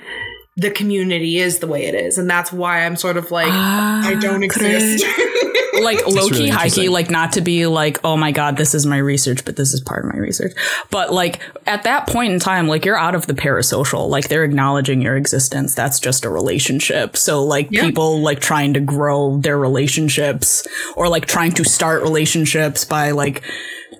the 0.56 0.72
community 0.72 1.38
is 1.38 1.60
the 1.60 1.68
way 1.68 1.84
it 1.84 1.94
is. 1.94 2.18
And 2.18 2.28
that's 2.28 2.52
why 2.52 2.84
i'm 2.84 2.96
sort 2.96 3.16
of 3.16 3.30
like 3.30 3.52
i 3.52 4.14
don't 4.20 4.42
ah, 4.42 4.44
exist 4.44 5.04
like 5.82 6.06
low 6.06 6.28
key, 6.28 6.34
really 6.34 6.48
high 6.50 6.70
key, 6.70 6.88
like 6.88 7.10
not 7.10 7.32
to 7.32 7.40
be 7.40 7.66
like, 7.66 7.98
oh 8.04 8.16
my 8.16 8.32
god, 8.32 8.56
this 8.56 8.74
is 8.74 8.86
my 8.86 8.98
research, 8.98 9.44
but 9.44 9.56
this 9.56 9.72
is 9.74 9.80
part 9.80 10.04
of 10.04 10.12
my 10.12 10.18
research. 10.18 10.52
But 10.90 11.12
like 11.12 11.40
at 11.66 11.82
that 11.84 12.06
point 12.06 12.32
in 12.32 12.38
time, 12.40 12.68
like 12.68 12.84
you're 12.84 12.96
out 12.98 13.14
of 13.14 13.26
the 13.26 13.34
parasocial, 13.34 14.08
like 14.08 14.28
they're 14.28 14.44
acknowledging 14.44 15.00
your 15.02 15.16
existence. 15.16 15.74
That's 15.74 15.98
just 16.00 16.24
a 16.24 16.30
relationship. 16.30 17.16
So 17.16 17.42
like 17.44 17.68
Yeah. 17.70 17.82
people 17.84 18.20
like 18.20 18.40
trying 18.40 18.74
to 18.74 18.80
grow 18.80 19.38
their 19.38 19.58
relationships 19.58 20.66
or 20.96 21.08
like 21.08 21.26
trying 21.26 21.52
to 21.52 21.64
start 21.64 22.02
relationships 22.02 22.84
by 22.84 23.10
like 23.12 23.42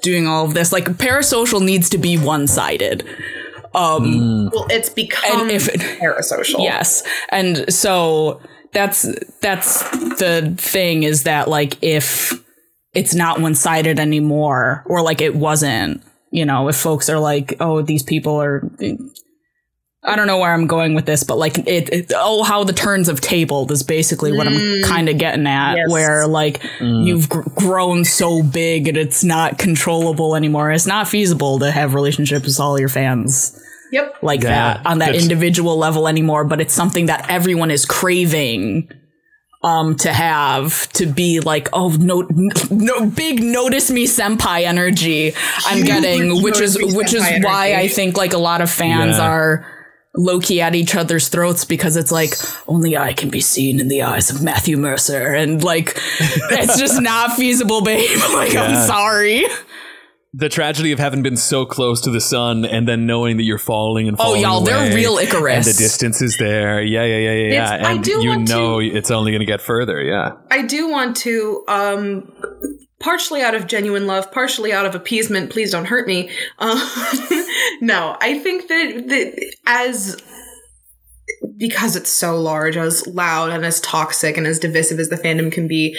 doing 0.02 0.26
all 0.26 0.44
of 0.44 0.54
this, 0.54 0.72
like 0.72 0.84
parasocial 0.84 1.60
needs 1.64 1.88
to 1.90 1.98
be 1.98 2.16
one 2.16 2.46
sided. 2.46 3.04
Um, 3.74 4.50
well 4.52 4.66
it's 4.70 4.88
become 4.88 5.42
And 5.42 5.50
if 5.50 5.68
it- 5.68 5.80
parasocial 6.00 6.60
Yes. 6.62 7.02
And 7.28 7.72
so 7.72 8.40
that's 8.72 9.02
that's 9.40 9.82
the 10.18 10.54
thing 10.56 11.02
is 11.02 11.24
that 11.24 11.48
like 11.48 11.78
if 11.82 12.32
it's 12.94 13.14
not 13.14 13.40
one-sided 13.40 13.98
anymore 13.98 14.82
or 14.86 15.02
like 15.02 15.20
it 15.20 15.34
wasn't, 15.34 16.02
you 16.30 16.44
know, 16.44 16.68
if 16.68 16.76
folks 16.76 17.08
are 17.08 17.18
like, 17.18 17.54
"Oh, 17.60 17.82
these 17.82 18.02
people 18.02 18.40
are 18.40 18.68
I 20.04 20.16
don't 20.16 20.26
know 20.26 20.38
where 20.38 20.54
I'm 20.54 20.66
going 20.66 20.94
with 20.94 21.06
this, 21.06 21.24
but 21.24 21.38
like 21.38 21.58
it, 21.58 21.92
it 21.92 22.12
oh 22.14 22.42
how 22.42 22.64
the 22.64 22.72
turns 22.72 23.08
have 23.08 23.20
tabled 23.20 23.70
is 23.72 23.82
basically 23.82 24.32
what 24.32 24.46
I'm 24.46 24.54
mm. 24.54 24.84
kind 24.84 25.08
of 25.08 25.18
getting 25.18 25.46
at 25.46 25.76
Yes. 25.76 25.90
where 25.90 26.26
like 26.26 26.60
mm. 26.78 27.04
you've 27.04 27.28
gr- 27.28 27.48
grown 27.56 28.04
so 28.04 28.42
big 28.42 28.88
and 28.88 28.96
it's 28.96 29.24
not 29.24 29.58
controllable 29.58 30.36
anymore. 30.36 30.70
It's 30.70 30.86
not 30.86 31.08
feasible 31.08 31.58
to 31.58 31.70
have 31.70 31.94
relationships 31.94 32.46
with 32.46 32.60
all 32.60 32.78
your 32.78 32.88
fans 32.88 33.60
yep 33.92 34.16
like 34.22 34.42
Yeah, 34.42 34.74
that 34.74 34.86
on 34.86 34.98
that 34.98 35.06
that's- 35.06 35.22
individual 35.22 35.76
level 35.76 36.08
anymore, 36.08 36.44
but 36.44 36.60
it's 36.60 36.74
something 36.74 37.06
that 37.06 37.30
everyone 37.30 37.70
is 37.70 37.84
craving 37.86 38.90
um 39.64 39.96
to 39.96 40.12
have 40.12 40.88
to 40.92 41.04
be 41.06 41.40
like 41.40 41.68
oh 41.72 41.88
no 41.98 42.22
no 42.70 43.06
big 43.10 43.42
notice 43.42 43.90
me 43.90 44.06
senpai 44.06 44.62
energy 44.62 45.34
i'm 45.66 45.82
getting 45.84 46.44
which 46.44 46.60
is 46.60 46.78
which 46.80 47.12
is 47.12 47.24
why 47.42 47.70
energy. 47.70 47.84
i 47.84 47.88
think 47.88 48.16
like 48.16 48.32
a 48.32 48.38
lot 48.38 48.60
of 48.60 48.70
fans 48.70 49.16
Yeah. 49.16 49.24
are 49.28 49.66
low-key 50.14 50.60
at 50.60 50.76
each 50.76 50.94
other's 50.94 51.26
throats 51.28 51.64
because 51.64 51.96
it's 51.96 52.12
like 52.12 52.34
only 52.68 52.96
i 52.96 53.12
can 53.12 53.30
be 53.30 53.40
seen 53.40 53.80
in 53.80 53.88
the 53.88 54.02
eyes 54.02 54.30
of 54.30 54.40
matthew 54.44 54.76
mercer 54.76 55.34
and 55.34 55.64
like 55.64 56.00
it's 56.20 56.78
just 56.78 57.02
not 57.12 57.32
feasible 57.32 57.82
babe 57.82 58.08
like 58.34 58.52
Yeah. 58.52 58.62
i'm 58.62 58.86
sorry 58.86 59.44
the 60.34 60.48
tragedy 60.48 60.92
of 60.92 60.98
having 60.98 61.22
been 61.22 61.36
so 61.36 61.64
close 61.64 62.02
to 62.02 62.10
the 62.10 62.20
sun 62.20 62.64
and 62.66 62.86
then 62.86 63.06
knowing 63.06 63.38
that 63.38 63.44
you're 63.44 63.58
falling 63.58 64.08
and 64.08 64.16
falling. 64.18 64.44
Oh, 64.44 64.48
y'all, 64.48 64.60
they're 64.60 64.94
real 64.94 65.16
Icarus. 65.18 65.66
and 65.66 65.74
the 65.74 65.78
distance 65.78 66.20
is 66.20 66.36
there. 66.38 66.82
Yeah, 66.82 67.04
yeah, 67.04 67.16
yeah, 67.16 67.30
yeah, 67.32 67.52
yeah. 67.52 67.74
It's- 67.74 67.86
I 67.86 67.92
And 67.92 68.04
do 68.04 68.10
you 68.22 68.28
want 68.28 68.46
to- 68.48 68.52
know 68.54 68.78
it's 68.80 69.10
only 69.10 69.32
going 69.32 69.40
to 69.40 69.46
get 69.46 69.62
further. 69.62 70.02
Yeah. 70.02 70.32
I 70.50 70.62
do 70.62 70.88
want 70.90 71.16
to, 71.18 71.64
um, 71.66 72.30
partially 73.00 73.40
out 73.42 73.54
of 73.54 73.66
genuine 73.66 74.06
love, 74.06 74.30
partially 74.30 74.72
out 74.72 74.84
of 74.84 74.94
appeasement. 74.94 75.50
Please 75.50 75.70
don't 75.70 75.86
hurt 75.86 76.06
me. 76.06 76.30
Um, 76.58 76.78
no, 77.80 78.16
I 78.20 78.38
think 78.40 78.68
that, 78.68 79.04
that 79.08 79.54
as 79.66 80.20
because 81.56 81.94
it's 81.96 82.10
so 82.10 82.36
large, 82.40 82.76
as 82.76 83.06
loud 83.06 83.50
and 83.50 83.64
as 83.64 83.80
toxic 83.80 84.36
and 84.36 84.46
as 84.46 84.58
divisive 84.58 84.98
as 84.98 85.08
the 85.08 85.16
fandom 85.16 85.52
can 85.52 85.68
be, 85.68 85.96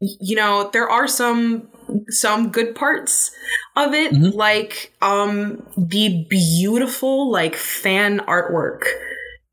you 0.00 0.36
know, 0.36 0.70
there 0.72 0.88
are 0.88 1.08
some 1.08 1.68
some 2.08 2.50
good 2.50 2.74
parts 2.74 3.30
of 3.76 3.94
it, 3.94 4.12
like 4.14 4.92
um 5.02 5.62
the 5.76 6.26
beautiful 6.28 7.30
like 7.30 7.56
fan 7.56 8.20
artwork 8.20 8.82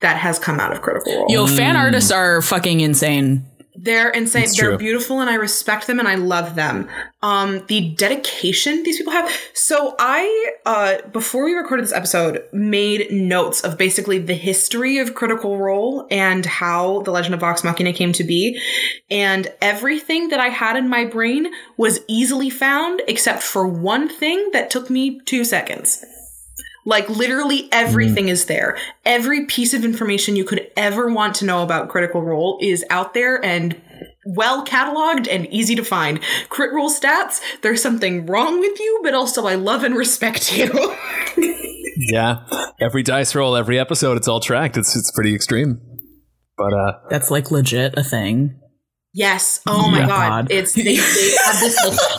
that 0.02 0.18
has 0.18 0.40
come 0.40 0.60
out 0.60 0.72
of 0.72 0.82
Critical 0.82 1.14
Role. 1.14 1.26
yo 1.30 1.46
fan 1.48 1.76
artists 1.76 2.12
are 2.12 2.42
fucking 2.42 2.80
insane 2.80 3.46
They're 3.82 4.10
insane. 4.10 4.44
It's 4.44 4.58
They're 4.58 4.72
true. 4.72 4.78
beautiful, 4.78 5.22
and 5.22 5.30
I 5.30 5.36
respect 5.36 5.88
them, 5.88 6.00
and 6.00 6.08
I 6.08 6.16
love 6.16 6.56
them. 6.56 6.90
Um, 7.22 7.66
the 7.68 7.92
dedication 7.92 8.84
these 8.84 8.98
people 8.98 9.14
have. 9.14 9.32
So 9.54 9.96
I, 9.98 10.54
uh, 10.66 11.08
before 11.14 11.46
we 11.46 11.54
recorded 11.54 11.86
this 11.86 11.94
episode, 11.94 12.44
made 12.52 13.10
notes 13.10 13.62
of 13.62 13.78
basically 13.78 14.18
the 14.18 14.34
history 14.34 14.98
of 14.98 15.16
Critical 15.16 15.58
Role 15.58 16.06
and 16.12 16.46
how 16.46 17.04
the 17.04 17.12
Legend 17.12 17.36
of 17.36 17.40
Vox 17.40 17.64
Machina 17.64 17.94
came 17.94 18.12
to 18.14 18.24
be, 18.26 18.60
and 19.10 19.48
everything 19.62 20.28
that 20.28 20.42
I 20.42 20.50
had 20.50 20.76
in 20.76 20.90
my 20.90 21.06
brain 21.06 21.48
was 21.78 22.02
easily 22.10 22.50
found, 22.50 23.02
except 23.08 23.42
for 23.42 23.66
one 23.66 24.10
thing 24.10 24.50
that 24.52 24.70
took 24.70 24.90
me 24.90 25.22
two 25.22 25.46
seconds. 25.46 26.04
Like 26.86 27.10
literally 27.10 27.68
everything 27.72 28.30
is 28.30 28.46
there. 28.46 28.78
Every 29.06 29.46
piece 29.46 29.74
of 29.74 29.84
information 29.86 30.36
you 30.36 30.44
could 30.46 30.70
ever 30.78 31.12
want 31.12 31.36
to 31.36 31.46
know 31.46 31.64
about 31.64 31.90
Critical 31.90 32.22
Role 32.24 32.58
is 32.62 32.84
out 32.90 33.14
there 33.14 33.44
and 33.44 33.80
well 34.36 34.66
cataloged 34.66 35.28
and 35.30 35.46
easy 35.48 35.76
to 35.76 35.84
find. 35.84 36.20
Crit 36.50 36.74
Role 36.74 36.90
stats, 36.90 37.42
there's 37.62 37.82
something 37.82 38.26
wrong 38.26 38.60
with 38.60 38.80
you, 38.80 39.00
but 39.04 39.14
also 39.14 39.46
I 39.48 39.56
love 39.56 39.84
and 39.84 39.96
respect 39.96 40.56
you. 40.58 40.96
Yeah. 42.02 42.46
Every 42.80 43.04
dice 43.04 43.36
roll, 43.36 43.58
every 43.58 43.78
episode, 43.78 44.16
it's 44.16 44.28
all 44.28 44.40
tracked. 44.40 44.78
It's 44.78 44.96
it's 44.96 45.12
pretty 45.12 45.36
extreme. 45.36 45.82
But 46.58 46.74
uh 46.74 46.94
that's 47.10 47.30
like 47.30 47.52
legit 47.52 47.98
a 47.98 48.04
thing 48.04 48.58
yes. 49.14 49.60
Oh 49.68 49.90
my 49.92 50.00
Yeah. 50.00 50.08
god. 50.08 50.30
God. 50.30 50.52
It's 50.52 50.74
they, 50.74 50.84
they 50.84 50.96
have 50.96 51.60
this 51.60 51.78
like, 51.86 51.94
talkback 51.94 52.19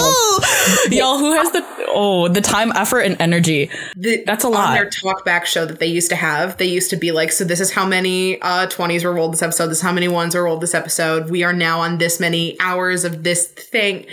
Y'all, 0.90 1.18
who 1.18 1.32
has 1.32 1.50
the 1.52 1.64
oh 1.88 2.28
the 2.28 2.40
time, 2.40 2.72
effort, 2.72 3.00
and 3.00 3.20
energy? 3.20 3.70
The- 3.96 4.22
That's 4.26 4.44
a 4.44 4.48
On 4.48 4.52
lot. 4.54 4.74
their 4.74 4.88
talkback 4.90 5.44
show 5.44 5.64
that 5.66 5.78
they 5.78 5.86
used 5.86 6.10
to 6.10 6.16
have, 6.16 6.56
they 6.58 6.66
used 6.66 6.90
to 6.90 6.96
be 6.96 7.12
like, 7.12 7.32
so 7.32 7.44
this 7.44 7.60
is 7.60 7.72
how 7.72 7.86
many 7.86 8.40
uh, 8.42 8.66
20s 8.66 9.04
were 9.04 9.12
rolled 9.12 9.32
this 9.32 9.42
episode, 9.42 9.68
this 9.68 9.78
is 9.78 9.82
how 9.82 9.92
many 9.92 10.08
ones 10.08 10.34
were 10.34 10.44
rolled 10.44 10.60
this 10.60 10.74
episode. 10.74 11.30
We 11.30 11.42
are 11.44 11.52
now 11.52 11.80
on 11.80 11.98
this 11.98 12.20
many 12.20 12.58
hours 12.60 13.04
of 13.04 13.22
this 13.22 13.46
thing. 13.48 14.06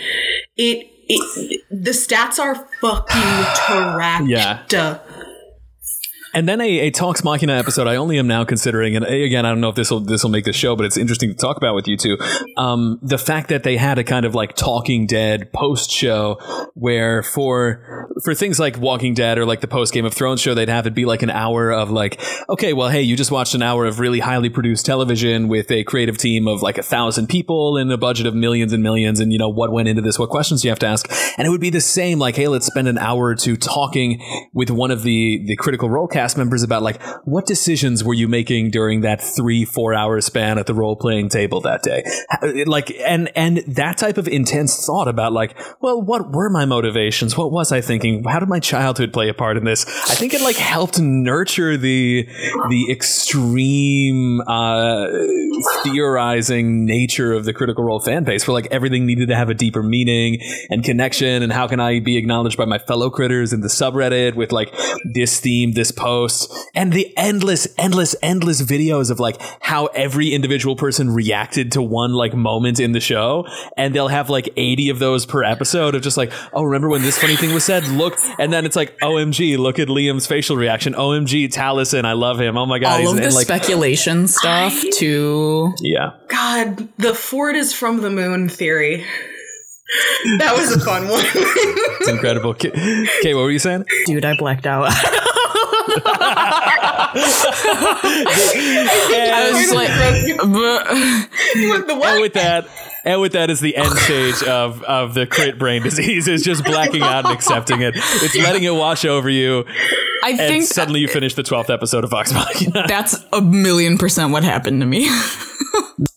It, 0.56 0.88
it 1.08 1.62
the 1.70 1.90
stats 1.90 2.38
are 2.38 2.54
fucking 2.80 3.06
tracked. 3.66 4.26
Yeah. 4.28 4.62
And 6.34 6.48
then 6.48 6.60
a, 6.60 6.80
a 6.80 6.90
Talks 6.90 7.22
Machina 7.22 7.52
episode 7.52 7.86
I 7.86 7.94
only 7.94 8.18
am 8.18 8.26
now 8.26 8.44
considering, 8.44 8.96
and 8.96 9.04
again, 9.04 9.46
I 9.46 9.50
don't 9.50 9.60
know 9.60 9.68
if 9.68 9.76
this 9.76 9.88
will 9.88 10.00
this 10.00 10.24
will 10.24 10.30
make 10.30 10.44
the 10.44 10.52
show, 10.52 10.74
but 10.74 10.84
it's 10.84 10.96
interesting 10.96 11.30
to 11.30 11.36
talk 11.36 11.56
about 11.56 11.76
with 11.76 11.86
you 11.86 11.96
two. 11.96 12.18
Um, 12.56 12.98
the 13.02 13.18
fact 13.18 13.50
that 13.50 13.62
they 13.62 13.76
had 13.76 13.98
a 13.98 14.04
kind 14.04 14.26
of 14.26 14.34
like 14.34 14.56
Talking 14.56 15.06
Dead 15.06 15.52
post 15.52 15.92
show 15.92 16.38
where 16.74 17.22
for 17.22 18.10
for 18.24 18.34
things 18.34 18.58
like 18.58 18.78
Walking 18.78 19.14
Dead 19.14 19.38
or 19.38 19.46
like 19.46 19.60
the 19.60 19.68
post 19.68 19.94
Game 19.94 20.04
of 20.04 20.12
Thrones 20.12 20.40
show, 20.40 20.54
they'd 20.54 20.68
have 20.68 20.88
it 20.88 20.94
be 20.94 21.04
like 21.04 21.22
an 21.22 21.30
hour 21.30 21.70
of 21.70 21.92
like, 21.92 22.20
okay, 22.48 22.72
well, 22.72 22.88
hey, 22.88 23.02
you 23.02 23.16
just 23.16 23.30
watched 23.30 23.54
an 23.54 23.62
hour 23.62 23.86
of 23.86 24.00
really 24.00 24.18
highly 24.18 24.50
produced 24.50 24.84
television 24.84 25.46
with 25.46 25.70
a 25.70 25.84
creative 25.84 26.18
team 26.18 26.48
of 26.48 26.62
like 26.62 26.78
a 26.78 26.82
thousand 26.82 27.28
people 27.28 27.76
and 27.76 27.92
a 27.92 27.96
budget 27.96 28.26
of 28.26 28.34
millions 28.34 28.72
and 28.72 28.82
millions, 28.82 29.20
and 29.20 29.32
you 29.32 29.38
know 29.38 29.48
what 29.48 29.70
went 29.70 29.86
into 29.86 30.02
this, 30.02 30.18
what 30.18 30.30
questions 30.30 30.64
you 30.64 30.70
have 30.70 30.80
to 30.80 30.86
ask, 30.86 31.08
and 31.38 31.46
it 31.46 31.50
would 31.50 31.60
be 31.60 31.70
the 31.70 31.80
same. 31.80 32.18
Like, 32.18 32.34
hey, 32.34 32.48
let's 32.48 32.66
spend 32.66 32.88
an 32.88 32.98
hour 32.98 33.26
or 33.26 33.36
two 33.36 33.56
talking 33.56 34.20
with 34.52 34.70
one 34.70 34.90
of 34.90 35.04
the 35.04 35.44
the 35.46 35.54
Critical 35.54 35.88
Role 35.88 36.08
cast 36.08 36.23
cast 36.24 36.38
members 36.38 36.62
about 36.62 36.82
like 36.82 37.02
what 37.24 37.44
decisions 37.46 38.02
were 38.02 38.14
you 38.14 38.26
making 38.26 38.70
during 38.70 39.02
that 39.02 39.20
three 39.20 39.64
four 39.64 39.92
hour 39.92 40.20
span 40.22 40.58
at 40.58 40.66
the 40.66 40.72
role 40.72 40.96
playing 40.96 41.28
table 41.28 41.60
that 41.60 41.82
day, 41.82 42.02
like 42.64 42.90
and 43.00 43.30
and 43.36 43.58
that 43.68 43.98
type 43.98 44.16
of 44.16 44.26
intense 44.26 44.86
thought 44.86 45.06
about 45.06 45.32
like, 45.32 45.54
well, 45.80 46.00
what 46.00 46.32
were 46.32 46.48
my 46.48 46.64
motivations? 46.64 47.36
What 47.36 47.52
was 47.52 47.72
I 47.72 47.82
thinking? 47.82 48.24
How 48.24 48.40
did 48.40 48.48
my 48.48 48.60
childhood 48.60 49.12
play 49.12 49.28
a 49.28 49.34
part 49.34 49.58
in 49.58 49.64
this? 49.64 49.84
I 50.10 50.14
think 50.14 50.32
it 50.32 50.40
like 50.40 50.56
helped 50.56 50.98
nurture 50.98 51.76
the 51.76 52.26
the 52.70 52.90
extreme 52.90 54.40
uh, 54.46 55.06
theorizing 55.82 56.86
nature 56.86 57.34
of 57.34 57.44
the 57.44 57.52
Critical 57.52 57.84
Role 57.84 58.00
fan 58.00 58.24
base, 58.24 58.46
where 58.46 58.54
like 58.54 58.68
everything 58.70 59.04
needed 59.04 59.28
to 59.28 59.36
have 59.36 59.50
a 59.50 59.54
deeper 59.54 59.82
meaning 59.82 60.38
and 60.70 60.82
connection, 60.82 61.42
and 61.42 61.52
how 61.52 61.68
can 61.68 61.80
I 61.80 62.00
be 62.00 62.16
acknowledged 62.16 62.56
by 62.56 62.64
my 62.64 62.78
fellow 62.78 63.10
critters 63.10 63.52
in 63.52 63.60
the 63.60 63.68
subreddit 63.68 64.34
with 64.34 64.52
like 64.52 64.74
this 65.04 65.40
theme, 65.40 65.72
this 65.72 65.90
post, 65.90 66.13
and 66.74 66.92
the 66.92 67.12
endless, 67.16 67.66
endless, 67.78 68.14
endless 68.22 68.62
videos 68.62 69.10
of 69.10 69.18
like 69.20 69.40
how 69.60 69.86
every 69.86 70.32
individual 70.32 70.76
person 70.76 71.10
reacted 71.10 71.72
to 71.72 71.82
one 71.82 72.12
like 72.12 72.34
moment 72.34 72.80
in 72.80 72.92
the 72.92 73.00
show, 73.00 73.46
and 73.76 73.94
they'll 73.94 74.08
have 74.08 74.30
like 74.30 74.48
eighty 74.56 74.88
of 74.90 74.98
those 74.98 75.26
per 75.26 75.42
episode 75.44 75.94
of 75.94 76.02
just 76.02 76.16
like, 76.16 76.32
oh, 76.52 76.62
remember 76.62 76.88
when 76.88 77.02
this 77.02 77.18
funny 77.18 77.36
thing 77.36 77.52
was 77.54 77.64
said? 77.64 77.86
Look, 77.88 78.14
and 78.38 78.52
then 78.52 78.64
it's 78.64 78.76
like, 78.76 78.98
OMG, 79.00 79.58
look 79.58 79.78
at 79.78 79.88
Liam's 79.88 80.26
facial 80.26 80.56
reaction. 80.56 80.94
OMG, 80.94 81.48
Taliesin, 81.52 82.04
I 82.04 82.12
love 82.12 82.40
him. 82.40 82.56
Oh 82.56 82.66
my 82.66 82.78
god, 82.78 82.92
All 82.94 82.98
he's 83.00 83.10
of 83.10 83.16
the 83.16 83.24
and, 83.24 83.34
like, 83.34 83.46
speculation 83.46 84.26
stuff 84.28 84.74
too. 84.94 85.72
yeah. 85.80 86.12
God, 86.28 86.88
the 86.98 87.14
Ford 87.14 87.56
is 87.56 87.72
from 87.72 88.00
the 88.02 88.10
moon 88.10 88.48
theory. 88.48 89.04
That 90.38 90.54
was 90.56 90.74
a 90.74 90.80
fun 90.80 91.08
one. 91.08 91.22
It's 91.24 92.08
incredible. 92.08 92.54
Kate, 92.54 92.74
Kate, 93.22 93.34
what 93.34 93.42
were 93.42 93.50
you 93.50 93.58
saying? 93.58 93.84
Dude, 94.06 94.24
I 94.24 94.36
blacked 94.36 94.66
out. 94.66 94.92
I 98.56 99.50
was 99.52 99.72
like, 99.72 99.88
the? 99.88 101.28
And 102.04 102.20
with 102.20 102.34
that, 102.34 102.68
and 103.04 103.20
with 103.20 103.32
that 103.32 103.50
is 103.50 103.58
the 103.60 103.76
end 103.76 103.92
stage 103.98 104.42
of 104.44 104.82
of 104.84 105.14
the 105.14 105.26
crit 105.26 105.58
brain 105.58 105.82
disease. 105.82 106.28
Is 106.28 106.42
just 106.42 106.64
blacking 106.64 107.02
out 107.02 107.24
and 107.26 107.34
accepting 107.34 107.82
it. 107.82 107.94
It's 107.96 108.36
letting 108.36 108.62
it 108.64 108.74
wash 108.74 109.04
over 109.04 109.28
you, 109.28 109.64
I 110.22 110.30
and 110.30 110.38
think 110.38 110.64
suddenly 110.64 111.00
you 111.00 111.08
finish 111.08 111.34
the 111.34 111.42
twelfth 111.42 111.70
episode 111.70 112.04
of 112.04 112.10
Vox 112.10 112.32
Machina. 112.32 112.84
that's 112.88 113.24
a 113.32 113.40
million 113.40 113.98
percent 113.98 114.32
what 114.32 114.44
happened 114.44 114.80
to 114.80 114.86
me. 114.86 115.08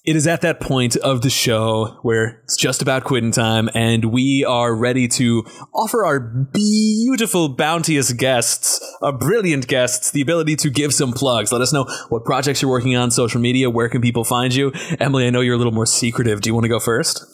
It 0.08 0.16
is 0.16 0.26
at 0.26 0.40
that 0.40 0.62
point 0.62 0.96
of 0.96 1.22
the 1.22 1.30
show 1.30 2.00
where 2.02 2.40
it's 2.46 2.56
just 2.56 2.82
about 2.82 3.04
quitting 3.04 3.32
time, 3.32 3.70
and 3.76 4.06
we 4.06 4.46
are 4.46 4.74
ready 4.74 5.10
to 5.10 5.44
offer 5.74 6.06
our 6.06 6.18
beautiful, 6.18 7.50
bounteous 7.50 8.14
guests, 8.14 8.80
our 9.02 9.12
brilliant 9.12 9.68
guests, 9.68 10.12
the 10.12 10.22
ability 10.22 10.56
to 10.56 10.70
give 10.70 10.94
some 10.94 11.12
plugs. 11.12 11.52
Let 11.52 11.60
us 11.60 11.74
know 11.74 11.84
what 12.08 12.24
projects 12.24 12.62
you're 12.62 12.72
working 12.72 12.96
on, 12.96 13.12
social 13.12 13.42
media, 13.42 13.70
where 13.70 13.90
can 13.90 14.00
people 14.02 14.24
find 14.24 14.56
you? 14.56 14.72
Emily, 14.98 15.28
I 15.28 15.30
know 15.30 15.42
you're 15.42 15.56
a 15.56 15.58
little 15.58 15.74
more 15.74 15.86
secretive. 15.86 16.40
Do 16.40 16.50
you 16.50 16.54
want 16.54 16.64
to 16.64 16.70
go 16.70 16.80
first? 16.80 17.26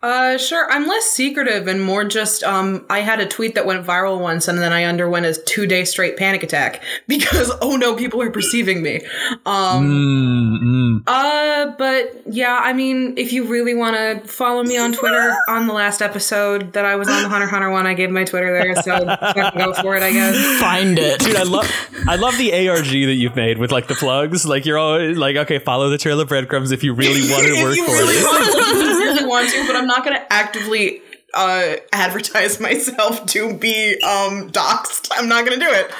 Uh, 0.00 0.38
sure. 0.38 0.66
I'm 0.72 0.86
less 0.86 1.04
secretive 1.04 1.68
and 1.68 1.82
more 1.82 2.04
just. 2.04 2.42
Um, 2.44 2.86
I 2.88 3.00
had 3.00 3.20
a 3.20 3.26
tweet 3.26 3.54
that 3.56 3.66
went 3.66 3.86
viral 3.86 4.18
once, 4.18 4.48
and 4.48 4.58
then 4.58 4.72
I 4.72 4.84
underwent 4.84 5.26
a 5.26 5.34
two 5.34 5.66
day 5.66 5.84
straight 5.84 6.16
panic 6.16 6.42
attack 6.42 6.82
because 7.06 7.52
oh 7.60 7.76
no, 7.76 7.94
people 7.94 8.22
are 8.22 8.30
perceiving 8.30 8.82
me. 8.82 9.02
Um, 9.44 9.82
Mm, 9.82 10.58
mm. 10.62 11.02
uh, 11.06 11.74
but 11.76 12.21
yeah, 12.26 12.60
I 12.62 12.72
mean, 12.72 13.14
if 13.16 13.32
you 13.32 13.46
really 13.46 13.74
want 13.74 13.96
to 13.96 14.28
follow 14.28 14.62
me 14.62 14.76
on 14.76 14.92
Twitter, 14.92 15.34
on 15.48 15.66
the 15.66 15.72
last 15.72 16.00
episode 16.00 16.72
that 16.74 16.84
I 16.84 16.96
was 16.96 17.08
on 17.08 17.22
the 17.22 17.28
Hunter 17.28 17.46
Hunter 17.46 17.70
one, 17.70 17.86
I 17.86 17.94
gave 17.94 18.10
my 18.10 18.24
Twitter 18.24 18.52
there, 18.52 18.74
so 18.82 19.04
fucking 19.04 19.58
go 19.58 19.72
for 19.74 19.96
it, 19.96 20.02
I 20.02 20.12
guess. 20.12 20.60
Find 20.60 20.98
it. 20.98 21.20
Dude, 21.20 21.36
I 21.36 21.42
love 21.42 21.70
I 22.06 22.16
love 22.16 22.36
the 22.38 22.68
ARG 22.68 22.84
that 22.86 23.14
you've 23.14 23.36
made 23.36 23.58
with 23.58 23.72
like 23.72 23.88
the 23.88 23.94
plugs. 23.94 24.46
Like 24.46 24.66
you're 24.66 24.78
always 24.78 25.16
like, 25.16 25.36
okay, 25.36 25.58
follow 25.58 25.88
the 25.90 25.98
trail 25.98 26.20
of 26.20 26.28
breadcrumbs 26.28 26.70
if 26.70 26.82
you 26.84 26.94
really 26.94 27.22
want 27.30 27.44
to 27.46 27.52
work 27.62 27.76
for 27.76 27.92
really 27.92 28.14
it. 28.16 28.24
want 28.24 28.44
to, 28.44 28.58
if 28.58 28.76
you 28.76 28.98
really 28.98 29.26
want 29.26 29.48
to, 29.50 29.66
but 29.66 29.76
I'm 29.76 29.86
not 29.86 30.04
going 30.04 30.16
to 30.16 30.32
actively 30.32 31.02
uh, 31.34 31.76
advertise 31.92 32.60
myself 32.68 33.24
to 33.26 33.54
be 33.54 33.94
um, 34.02 34.50
doxxed. 34.50 35.08
I'm 35.12 35.28
not 35.28 35.44
going 35.46 35.58
to 35.58 35.64
do 35.64 35.72
it. 35.72 35.90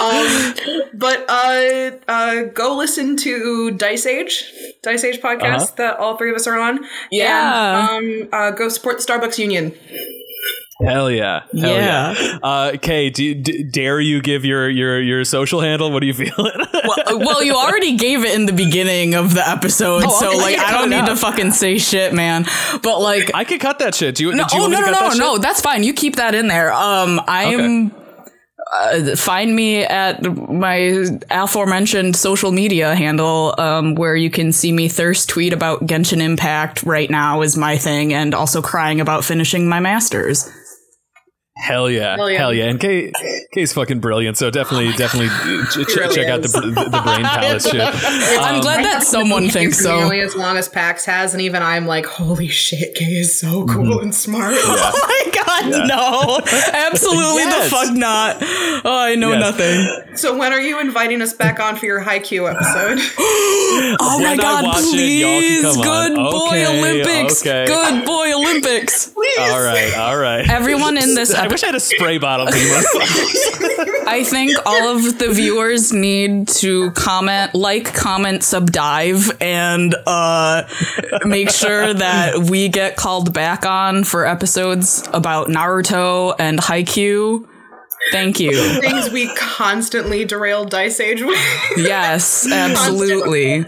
Um, 0.00 0.82
but 0.94 1.24
uh, 1.28 1.90
uh, 2.08 2.42
go 2.54 2.76
listen 2.76 3.16
to 3.18 3.70
Dice 3.72 4.06
Age, 4.06 4.52
Dice 4.82 5.04
Age 5.04 5.20
podcast 5.20 5.54
Uh-huh. 5.62 5.74
that 5.76 5.96
all 5.98 6.16
three 6.16 6.30
of 6.30 6.36
us 6.36 6.46
are 6.46 6.58
on. 6.58 6.84
Yeah. 7.10 7.96
And, 7.96 8.22
um, 8.24 8.28
uh, 8.32 8.50
go 8.52 8.68
support 8.68 8.98
the 8.98 9.04
Starbucks 9.04 9.38
Union. 9.38 9.74
Hell 10.84 11.08
yeah, 11.10 11.44
hell 11.52 11.70
yeah. 11.76 12.14
Yeah. 12.18 12.38
Uh, 12.42 12.76
Kay, 12.76 13.08
do, 13.08 13.22
you- 13.24 13.34
d- 13.36 13.62
dare 13.62 14.00
you 14.00 14.20
give 14.20 14.44
your 14.44 14.68
your 14.68 15.00
your 15.00 15.24
social 15.24 15.60
handle? 15.60 15.92
What 15.92 16.02
are 16.02 16.06
you 16.06 16.14
feeling? 16.14 16.34
well, 16.36 17.18
well, 17.20 17.42
you 17.44 17.54
already 17.54 17.96
gave 17.96 18.24
it 18.24 18.34
in 18.34 18.46
the 18.46 18.52
beginning 18.52 19.14
of 19.14 19.34
the 19.34 19.48
episode, 19.48 20.02
Oh, 20.04 20.20
so 20.20 20.28
okay, 20.30 20.36
like 20.38 20.58
I 20.58 20.72
don't 20.72 20.92
it 20.92 20.96
need 21.00 21.06
to 21.06 21.14
fucking 21.16 21.52
say 21.52 21.78
shit, 21.78 22.12
man. 22.12 22.44
But 22.82 23.00
like, 23.00 23.30
I 23.34 23.44
could 23.44 23.60
cut 23.60 23.78
that 23.78 23.94
shit. 23.94 24.16
Do 24.16 24.24
you? 24.24 24.34
no, 24.34 24.46
do 24.48 24.56
you 24.56 24.62
oh 24.62 24.68
want 24.68 24.72
no, 24.72 24.80
me 24.80 24.86
no, 24.86 24.92
cut 24.92 25.00
no, 25.02 25.08
that 25.10 25.18
no, 25.18 25.32
shit? 25.34 25.42
that's 25.42 25.60
fine. 25.60 25.84
You 25.84 25.94
keep 25.94 26.16
that 26.16 26.34
in 26.34 26.48
there. 26.48 26.72
Um, 26.72 27.20
I'm. 27.28 27.94
Uh, 28.72 29.14
find 29.14 29.54
me 29.54 29.84
at 29.84 30.22
my 30.22 31.04
aforementioned 31.30 32.16
social 32.16 32.50
media 32.50 32.94
handle, 32.94 33.54
um, 33.58 33.94
where 33.94 34.16
you 34.16 34.30
can 34.30 34.52
see 34.52 34.72
me 34.72 34.88
thirst 34.88 35.28
tweet 35.28 35.52
about 35.52 35.86
Genshin 35.86 36.20
Impact 36.20 36.82
right 36.82 37.10
now 37.10 37.42
is 37.42 37.56
my 37.56 37.76
thing, 37.76 38.14
and 38.14 38.34
also 38.34 38.62
crying 38.62 39.00
about 39.00 39.24
finishing 39.24 39.68
my 39.68 39.80
masters. 39.80 40.50
Hell 41.56 41.88
yeah, 41.88 42.16
Hell 42.16 42.26
hell 42.26 42.52
yeah. 42.52 42.64
yeah. 42.64 42.70
And 42.70 42.80
Kay, 42.80 43.12
Kay's 43.54 43.72
fucking 43.72 44.00
brilliant. 44.00 44.36
So 44.36 44.50
definitely, 44.50 44.92
definitely 44.94 45.28
ch- 45.28 45.72
ch- 45.88 45.96
really 45.96 46.14
check 46.14 46.26
out 46.26 46.42
the 46.42 46.48
the, 46.48 46.60
the 46.90 47.00
brain 47.04 47.22
palace 47.22 47.70
shit. 47.70 47.80
I'm 47.80 48.56
Um, 48.56 48.60
glad 48.60 48.84
that 48.84 49.02
someone 49.06 49.48
thinks 49.48 49.78
so. 49.78 49.96
Nearly 49.98 50.20
as 50.20 50.34
long 50.34 50.56
as 50.56 50.68
PAX 50.68 51.04
has, 51.04 51.32
and 51.32 51.40
even 51.40 51.62
I'm 51.62 51.86
like, 51.86 52.06
holy 52.06 52.48
shit, 52.48 52.96
Kay 52.96 53.04
is 53.04 53.38
so 53.38 53.66
cool 53.66 54.00
and 54.00 54.12
smart. 54.12 54.54
Oh 54.58 55.30
my 55.46 55.70
god, 55.70 55.88
no. 55.88 56.40
Absolutely 56.72 57.42
Yes. 57.42 57.64
the 57.70 57.76
fuck 57.76 57.94
not. 57.94 58.36
Oh, 58.84 58.98
I 58.98 59.14
know 59.14 59.32
Yes. 59.32 59.40
nothing. 59.40 60.16
So 60.16 60.36
when 60.36 60.52
are 60.52 60.60
you 60.60 60.80
inviting 60.80 61.20
us 61.22 61.32
back 61.32 61.58
on 61.60 61.76
for 61.76 61.86
your 61.86 62.02
Haikyuu 62.02 62.50
episode? 62.50 63.00
Oh 63.76 64.18
my 64.20 64.30
When 64.30 64.40
I 64.40 64.42
god, 64.42 64.64
watch 64.64 64.76
it, 64.84 65.20
y'all 65.20 65.40
please. 65.40 65.62
come 65.62 65.78
on. 65.88 66.08
Good 66.08 66.16
boy 66.16 66.46
Okay, 66.48 66.78
Olympics. 66.78 67.42
okay. 67.42 67.64
Good 67.66 68.04
boy 68.04 68.32
Olympics. 68.34 69.06
please. 69.14 69.38
all 69.50 69.60
right, 69.62 69.94
all 69.96 70.16
right. 70.16 70.48
Everyone 70.48 70.96
in 70.96 71.14
this 71.14 71.34
I 71.34 71.48
wish 71.48 71.62
I 71.64 71.66
had 71.66 71.74
a 71.74 71.80
spray 71.80 72.18
bottle. 72.18 72.46
for 72.46 72.56
you 72.56 72.68
motherfuckers. 72.68 74.06
I 74.06 74.22
think 74.22 74.52
all 74.64 74.96
of 74.96 75.18
the 75.18 75.32
viewers 75.32 75.92
need 75.92 76.46
to 76.48 76.90
comment, 76.92 77.54
like, 77.54 77.92
comment, 77.94 78.44
subdive, 78.44 79.36
and 79.42 79.94
uh, 80.06 80.62
make 81.24 81.50
sure 81.50 81.92
that 81.94 82.38
we 82.38 82.68
get 82.68 82.96
called 82.96 83.32
back 83.32 83.66
on 83.66 84.04
for 84.04 84.24
episodes 84.26 85.02
about 85.12 85.33
Naruto 85.44 86.34
and 86.38 86.60
Haikyuu. 86.60 87.46
Thank 88.14 88.38
you. 88.38 88.52
Things 88.80 89.10
we 89.10 89.26
constantly 89.34 90.24
derail 90.24 90.64
Dice 90.64 91.00
Age 91.00 91.20
with. 91.20 91.36
Yes, 91.76 92.48
absolutely. 92.52 93.64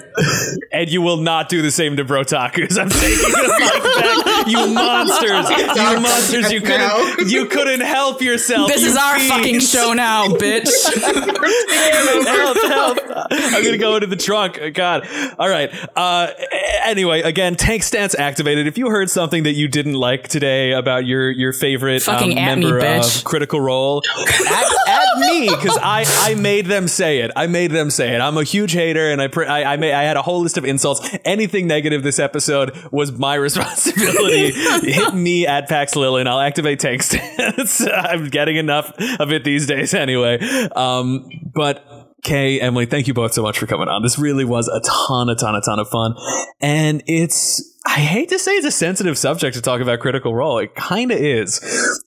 and 0.73 0.89
you 0.89 1.03
will 1.03 1.17
not 1.17 1.49
do 1.49 1.63
the 1.63 1.73
same 1.73 1.97
to 1.97 2.05
Brotakus. 2.05 2.79
I'm 2.79 2.89
taking 2.89 3.33
the 3.33 3.59
mic 3.59 3.83
back. 4.05 4.47
You 4.47 4.73
monsters. 4.73 5.51
You 5.77 6.01
monsters. 6.01 6.53
You 6.53 6.61
couldn't. 6.61 7.29
You 7.29 7.47
couldn't 7.47 7.81
help 7.81 8.23
yourself. 8.23 8.69
This 8.69 8.83
you 8.83 8.89
is 8.91 8.97
our 8.97 9.17
fiends. 9.19 9.31
fucking 9.35 9.61
show 9.61 9.93
now, 9.93 10.29
bitch. 10.29 10.69
help, 12.27 12.57
help. 12.57 12.99
I'm 13.31 13.65
gonna 13.65 13.79
go 13.79 13.97
into 13.97 14.07
the 14.07 14.17
trunk. 14.17 14.61
God. 14.75 15.09
All 15.39 15.49
right. 15.49 15.71
Uh, 15.97 16.29
anyway, 16.85 17.23
again, 17.23 17.57
tank 17.57 17.83
stance 17.83 18.15
activated. 18.15 18.67
If 18.67 18.79
you 18.79 18.91
heard 18.91 19.11
something 19.11 19.43
that 19.43 19.53
you 19.55 19.69
didn't 19.69 19.95
like 19.95 20.29
today 20.29 20.73
about 20.73 21.05
your 21.07 21.31
your 21.31 21.53
favorite 21.53 22.03
Fucking 22.03 22.33
um, 22.33 22.39
at 22.39 22.59
me, 22.59 22.65
member 22.65 22.81
bitch. 22.81 23.19
of 23.19 23.25
Critical 23.25 23.61
Role, 23.61 24.03
at, 24.47 24.89
at 24.89 25.19
me 25.19 25.49
because 25.49 25.79
I 25.81 26.05
I 26.07 26.35
made 26.35 26.67
them 26.67 26.89
say 26.89 27.21
it. 27.21 27.31
I 27.37 27.47
made 27.47 27.71
them 27.71 27.91
say 27.91 28.15
it. 28.15 28.21
I'm 28.21 28.37
a 28.37 28.45
huge 28.45 28.73
hater, 28.73 29.11
and 29.11 29.21
I 29.21 29.29
pr- 29.29 29.45
I 29.45 29.65
I, 29.65 29.77
made, 29.77 29.93
I 29.93 30.03
had 30.03 30.17
a 30.17 30.23
whole 30.23 30.41
list 30.41 30.57
of 30.59 30.65
insults. 30.65 31.09
Anything 31.25 31.67
negative 31.67 32.03
this 32.03 32.19
episode 32.19 32.77
was 32.91 33.13
my 33.13 33.35
responsibility. 33.47 34.53
Hit 34.53 35.15
me 35.15 35.47
at 35.47 35.69
Pax 35.69 35.95
Lilin. 35.95 36.27
I'll 36.27 36.41
activate 36.41 36.81
tank 36.81 37.03
stance. 37.03 37.87
I'm 37.95 38.29
getting 38.29 38.57
enough 38.57 38.93
of 39.19 39.33
it 39.33 39.45
these 39.45 39.67
days 39.67 39.95
anyway. 39.95 40.39
Um, 40.75 41.29
but. 41.55 41.85
Kay, 42.23 42.61
Emily, 42.61 42.87
thank 42.87 43.07
you 43.07 43.15
both 43.15 43.35
so 43.35 43.43
much 43.43 43.57
for 43.57 43.67
coming 43.67 43.87
on. 43.87 44.03
This 44.03 44.19
really 44.19 44.45
was 44.45 44.67
a 44.67 44.81
ton, 44.81 45.29
a 45.29 45.37
ton, 45.37 45.55
a 45.55 45.61
ton 45.61 45.79
of 45.79 45.89
fun. 45.89 46.17
And 46.61 47.01
it's, 47.07 47.76
I 47.87 48.01
hate 48.01 48.31
to 48.31 48.39
say 48.39 48.53
it's 48.53 48.67
a 48.67 48.73
sensitive 48.73 49.17
subject 49.17 49.55
to 49.55 49.63
talk 49.63 49.81
about 49.81 50.01
Critical 50.01 50.35
Role. 50.35 50.59
It 50.59 50.75
kind 50.75 51.13
of 51.13 51.19
is. 51.19 51.61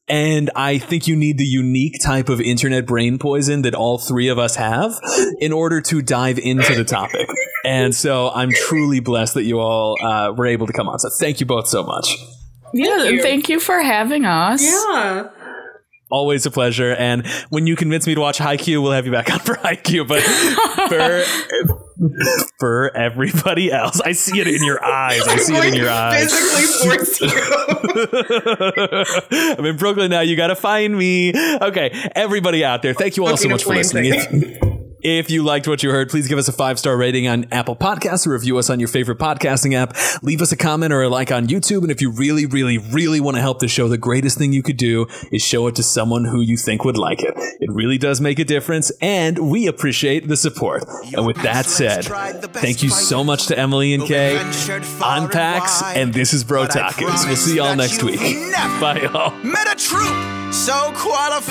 And 0.09 0.51
I 0.53 0.77
think 0.77 1.07
you 1.07 1.15
need 1.15 1.37
the 1.37 1.45
unique 1.45 2.01
type 2.03 2.27
of 2.27 2.41
internet 2.41 2.85
brain 2.85 3.17
poison 3.17 3.61
that 3.61 3.75
all 3.75 3.97
three 3.97 4.27
of 4.27 4.37
us 4.37 4.57
have 4.57 4.93
in 5.39 5.53
order 5.53 5.79
to 5.81 6.01
dive 6.01 6.37
into 6.37 6.75
the 6.75 6.83
topic. 6.83 7.29
And 7.63 7.95
so 7.95 8.29
I'm 8.29 8.51
truly 8.51 8.99
blessed 8.99 9.35
that 9.35 9.43
you 9.43 9.59
all 9.59 9.95
uh, 10.03 10.33
were 10.35 10.47
able 10.47 10.67
to 10.67 10.73
come 10.73 10.89
on. 10.89 10.99
So 10.99 11.09
thank 11.17 11.39
you 11.39 11.45
both 11.45 11.67
so 11.67 11.83
much. 11.83 12.13
Yeah, 12.73 13.03
you. 13.03 13.21
thank 13.21 13.47
you 13.47 13.59
for 13.59 13.81
having 13.81 14.25
us. 14.25 14.61
yeah. 14.61 15.29
always 16.11 16.45
a 16.45 16.51
pleasure. 16.51 16.93
And 16.93 17.25
when 17.49 17.67
you 17.67 17.75
convince 17.75 18.05
me 18.05 18.15
to 18.15 18.21
watch 18.21 18.37
Haikyuu, 18.37 18.81
we'll 18.81 18.91
have 18.91 19.05
you 19.05 19.11
back 19.11 19.31
on 19.31 19.39
for 19.39 19.55
Haikyuu. 19.55 20.07
But 20.07 20.21
for 20.89 21.78
for 22.59 22.95
everybody 22.95 23.71
else, 23.71 23.99
I 24.01 24.13
see 24.13 24.39
it 24.39 24.47
in 24.47 24.63
your 24.63 24.83
eyes. 24.83 25.21
I 25.27 25.37
see 25.37 25.55
it 25.55 25.65
in 25.65 25.73
your 25.73 25.89
eyes. 25.89 26.31
Physically 26.31 26.97
force 26.97 27.21
you. 27.21 27.29
I'm 29.57 29.65
in 29.65 29.77
Brooklyn 29.77 30.09
now. 30.09 30.21
You 30.21 30.35
got 30.35 30.47
to 30.47 30.55
find 30.55 30.97
me. 30.97 31.33
Okay, 31.61 32.11
everybody 32.15 32.63
out 32.63 32.81
there, 32.81 32.93
thank 32.93 33.17
you 33.17 33.25
all 33.25 33.37
so 33.37 33.49
much 33.49 33.63
for 33.63 33.75
listening. 33.75 34.59
If, 35.01 35.29
you 35.29 35.43
liked 35.43 35.67
what 35.67 35.81
you 35.81 35.91
heard, 35.91 36.09
please 36.09 36.27
give 36.27 36.37
us 36.37 36.47
a 36.47 36.51
five 36.51 36.77
star 36.77 36.97
rating 36.97 37.27
on 37.27 37.45
Apple 37.51 37.75
Podcasts 37.75 38.27
or 38.27 38.31
review 38.31 38.57
us 38.57 38.69
on 38.69 38.79
your 38.79 38.89
favorite 38.89 39.17
podcasting 39.17 39.73
app. 39.73 39.95
Leave 40.21 40.41
us 40.41 40.51
a 40.51 40.57
comment 40.57 40.91
or 40.91 41.03
a 41.03 41.09
like 41.09 41.31
on 41.31 41.47
YouTube. 41.47 41.83
And 41.83 41.91
if 41.91 42.01
you 42.01 42.11
really, 42.11 42.45
really, 42.45 42.77
really 42.77 43.21
want 43.21 43.37
to 43.37 43.41
help 43.41 43.59
the 43.59 43.67
show, 43.67 43.87
the 43.87 43.97
greatest 43.97 44.37
thing 44.37 44.51
you 44.51 44.61
could 44.61 44.77
do 44.77 45.07
is 45.31 45.41
show 45.41 45.67
it 45.67 45.75
to 45.75 45.83
someone 45.83 46.25
who 46.25 46.41
you 46.41 46.57
think 46.57 46.83
would 46.83 46.97
like 46.97 47.21
it. 47.21 47.33
It 47.61 47.71
really 47.71 47.97
does 47.97 48.19
make 48.19 48.39
a 48.39 48.45
difference, 48.45 48.91
and 49.01 49.49
we 49.49 49.67
appreciate 49.67 50.27
the 50.27 50.35
support. 50.37 50.83
And 51.15 51.25
with 51.25 51.37
that 51.43 51.65
said, 51.65 52.03
thank 52.53 52.83
you 52.83 52.89
so 52.89 53.23
much 53.23 53.47
to 53.47 53.57
Emily 53.57 53.93
and 53.93 54.03
Kay. 54.03 54.37
I'm 55.01 55.29
Pax, 55.29 55.81
and 55.83 56.13
this 56.13 56.33
is 56.33 56.43
Brotakus. 56.43 57.25
We'll 57.25 57.35
see 57.35 57.55
y'all 57.57 57.75
next 57.75 58.03
week. 58.03 58.19
Bye, 58.79 59.01
y'all. 59.03 59.33
Met 59.43 59.67
a 59.67 59.75
troop 59.75 60.53
so 60.53 60.91
qualified. 60.95 61.49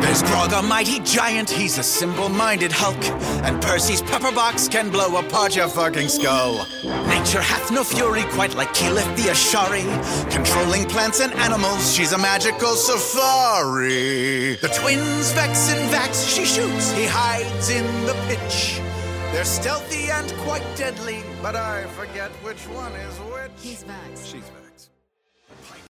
There's 0.00 0.22
Grog, 0.22 0.52
a 0.52 0.62
mighty 0.62 1.00
giant, 1.00 1.50
he's 1.50 1.78
a 1.78 1.82
simple-minded 1.82 2.70
Hulk. 2.72 3.02
And 3.44 3.60
Percy's 3.62 4.02
pepperbox 4.02 4.70
can 4.70 4.90
blow 4.90 5.16
apart 5.18 5.56
your 5.56 5.68
fucking 5.68 6.08
skull. 6.08 6.66
Nature 6.84 7.40
hath 7.40 7.70
no 7.70 7.82
fury, 7.82 8.22
quite 8.30 8.54
like 8.54 8.72
Keyleth 8.74 9.16
the 9.16 9.30
Ashari. 9.30 9.82
Controlling 10.30 10.84
plants 10.86 11.20
and 11.20 11.32
animals, 11.34 11.94
she's 11.94 12.12
a 12.12 12.18
magical 12.18 12.74
safari. 12.74 14.56
The 14.56 14.68
twins 14.68 15.32
Vex 15.32 15.72
and 15.72 15.90
Vax, 15.92 16.28
she 16.28 16.44
shoots, 16.44 16.92
he 16.92 17.06
hides 17.06 17.70
in 17.70 17.84
the 18.06 18.14
pitch. 18.28 18.80
They're 19.32 19.44
stealthy 19.44 20.10
and 20.10 20.30
quite 20.44 20.64
deadly, 20.76 21.22
but 21.40 21.56
I 21.56 21.84
forget 21.96 22.30
which 22.44 22.68
one 22.68 22.92
is 22.92 23.16
which. 23.18 23.50
He's 23.60 23.82
Vax. 23.84 24.26
She's 24.26 24.48
Vex. 24.48 24.61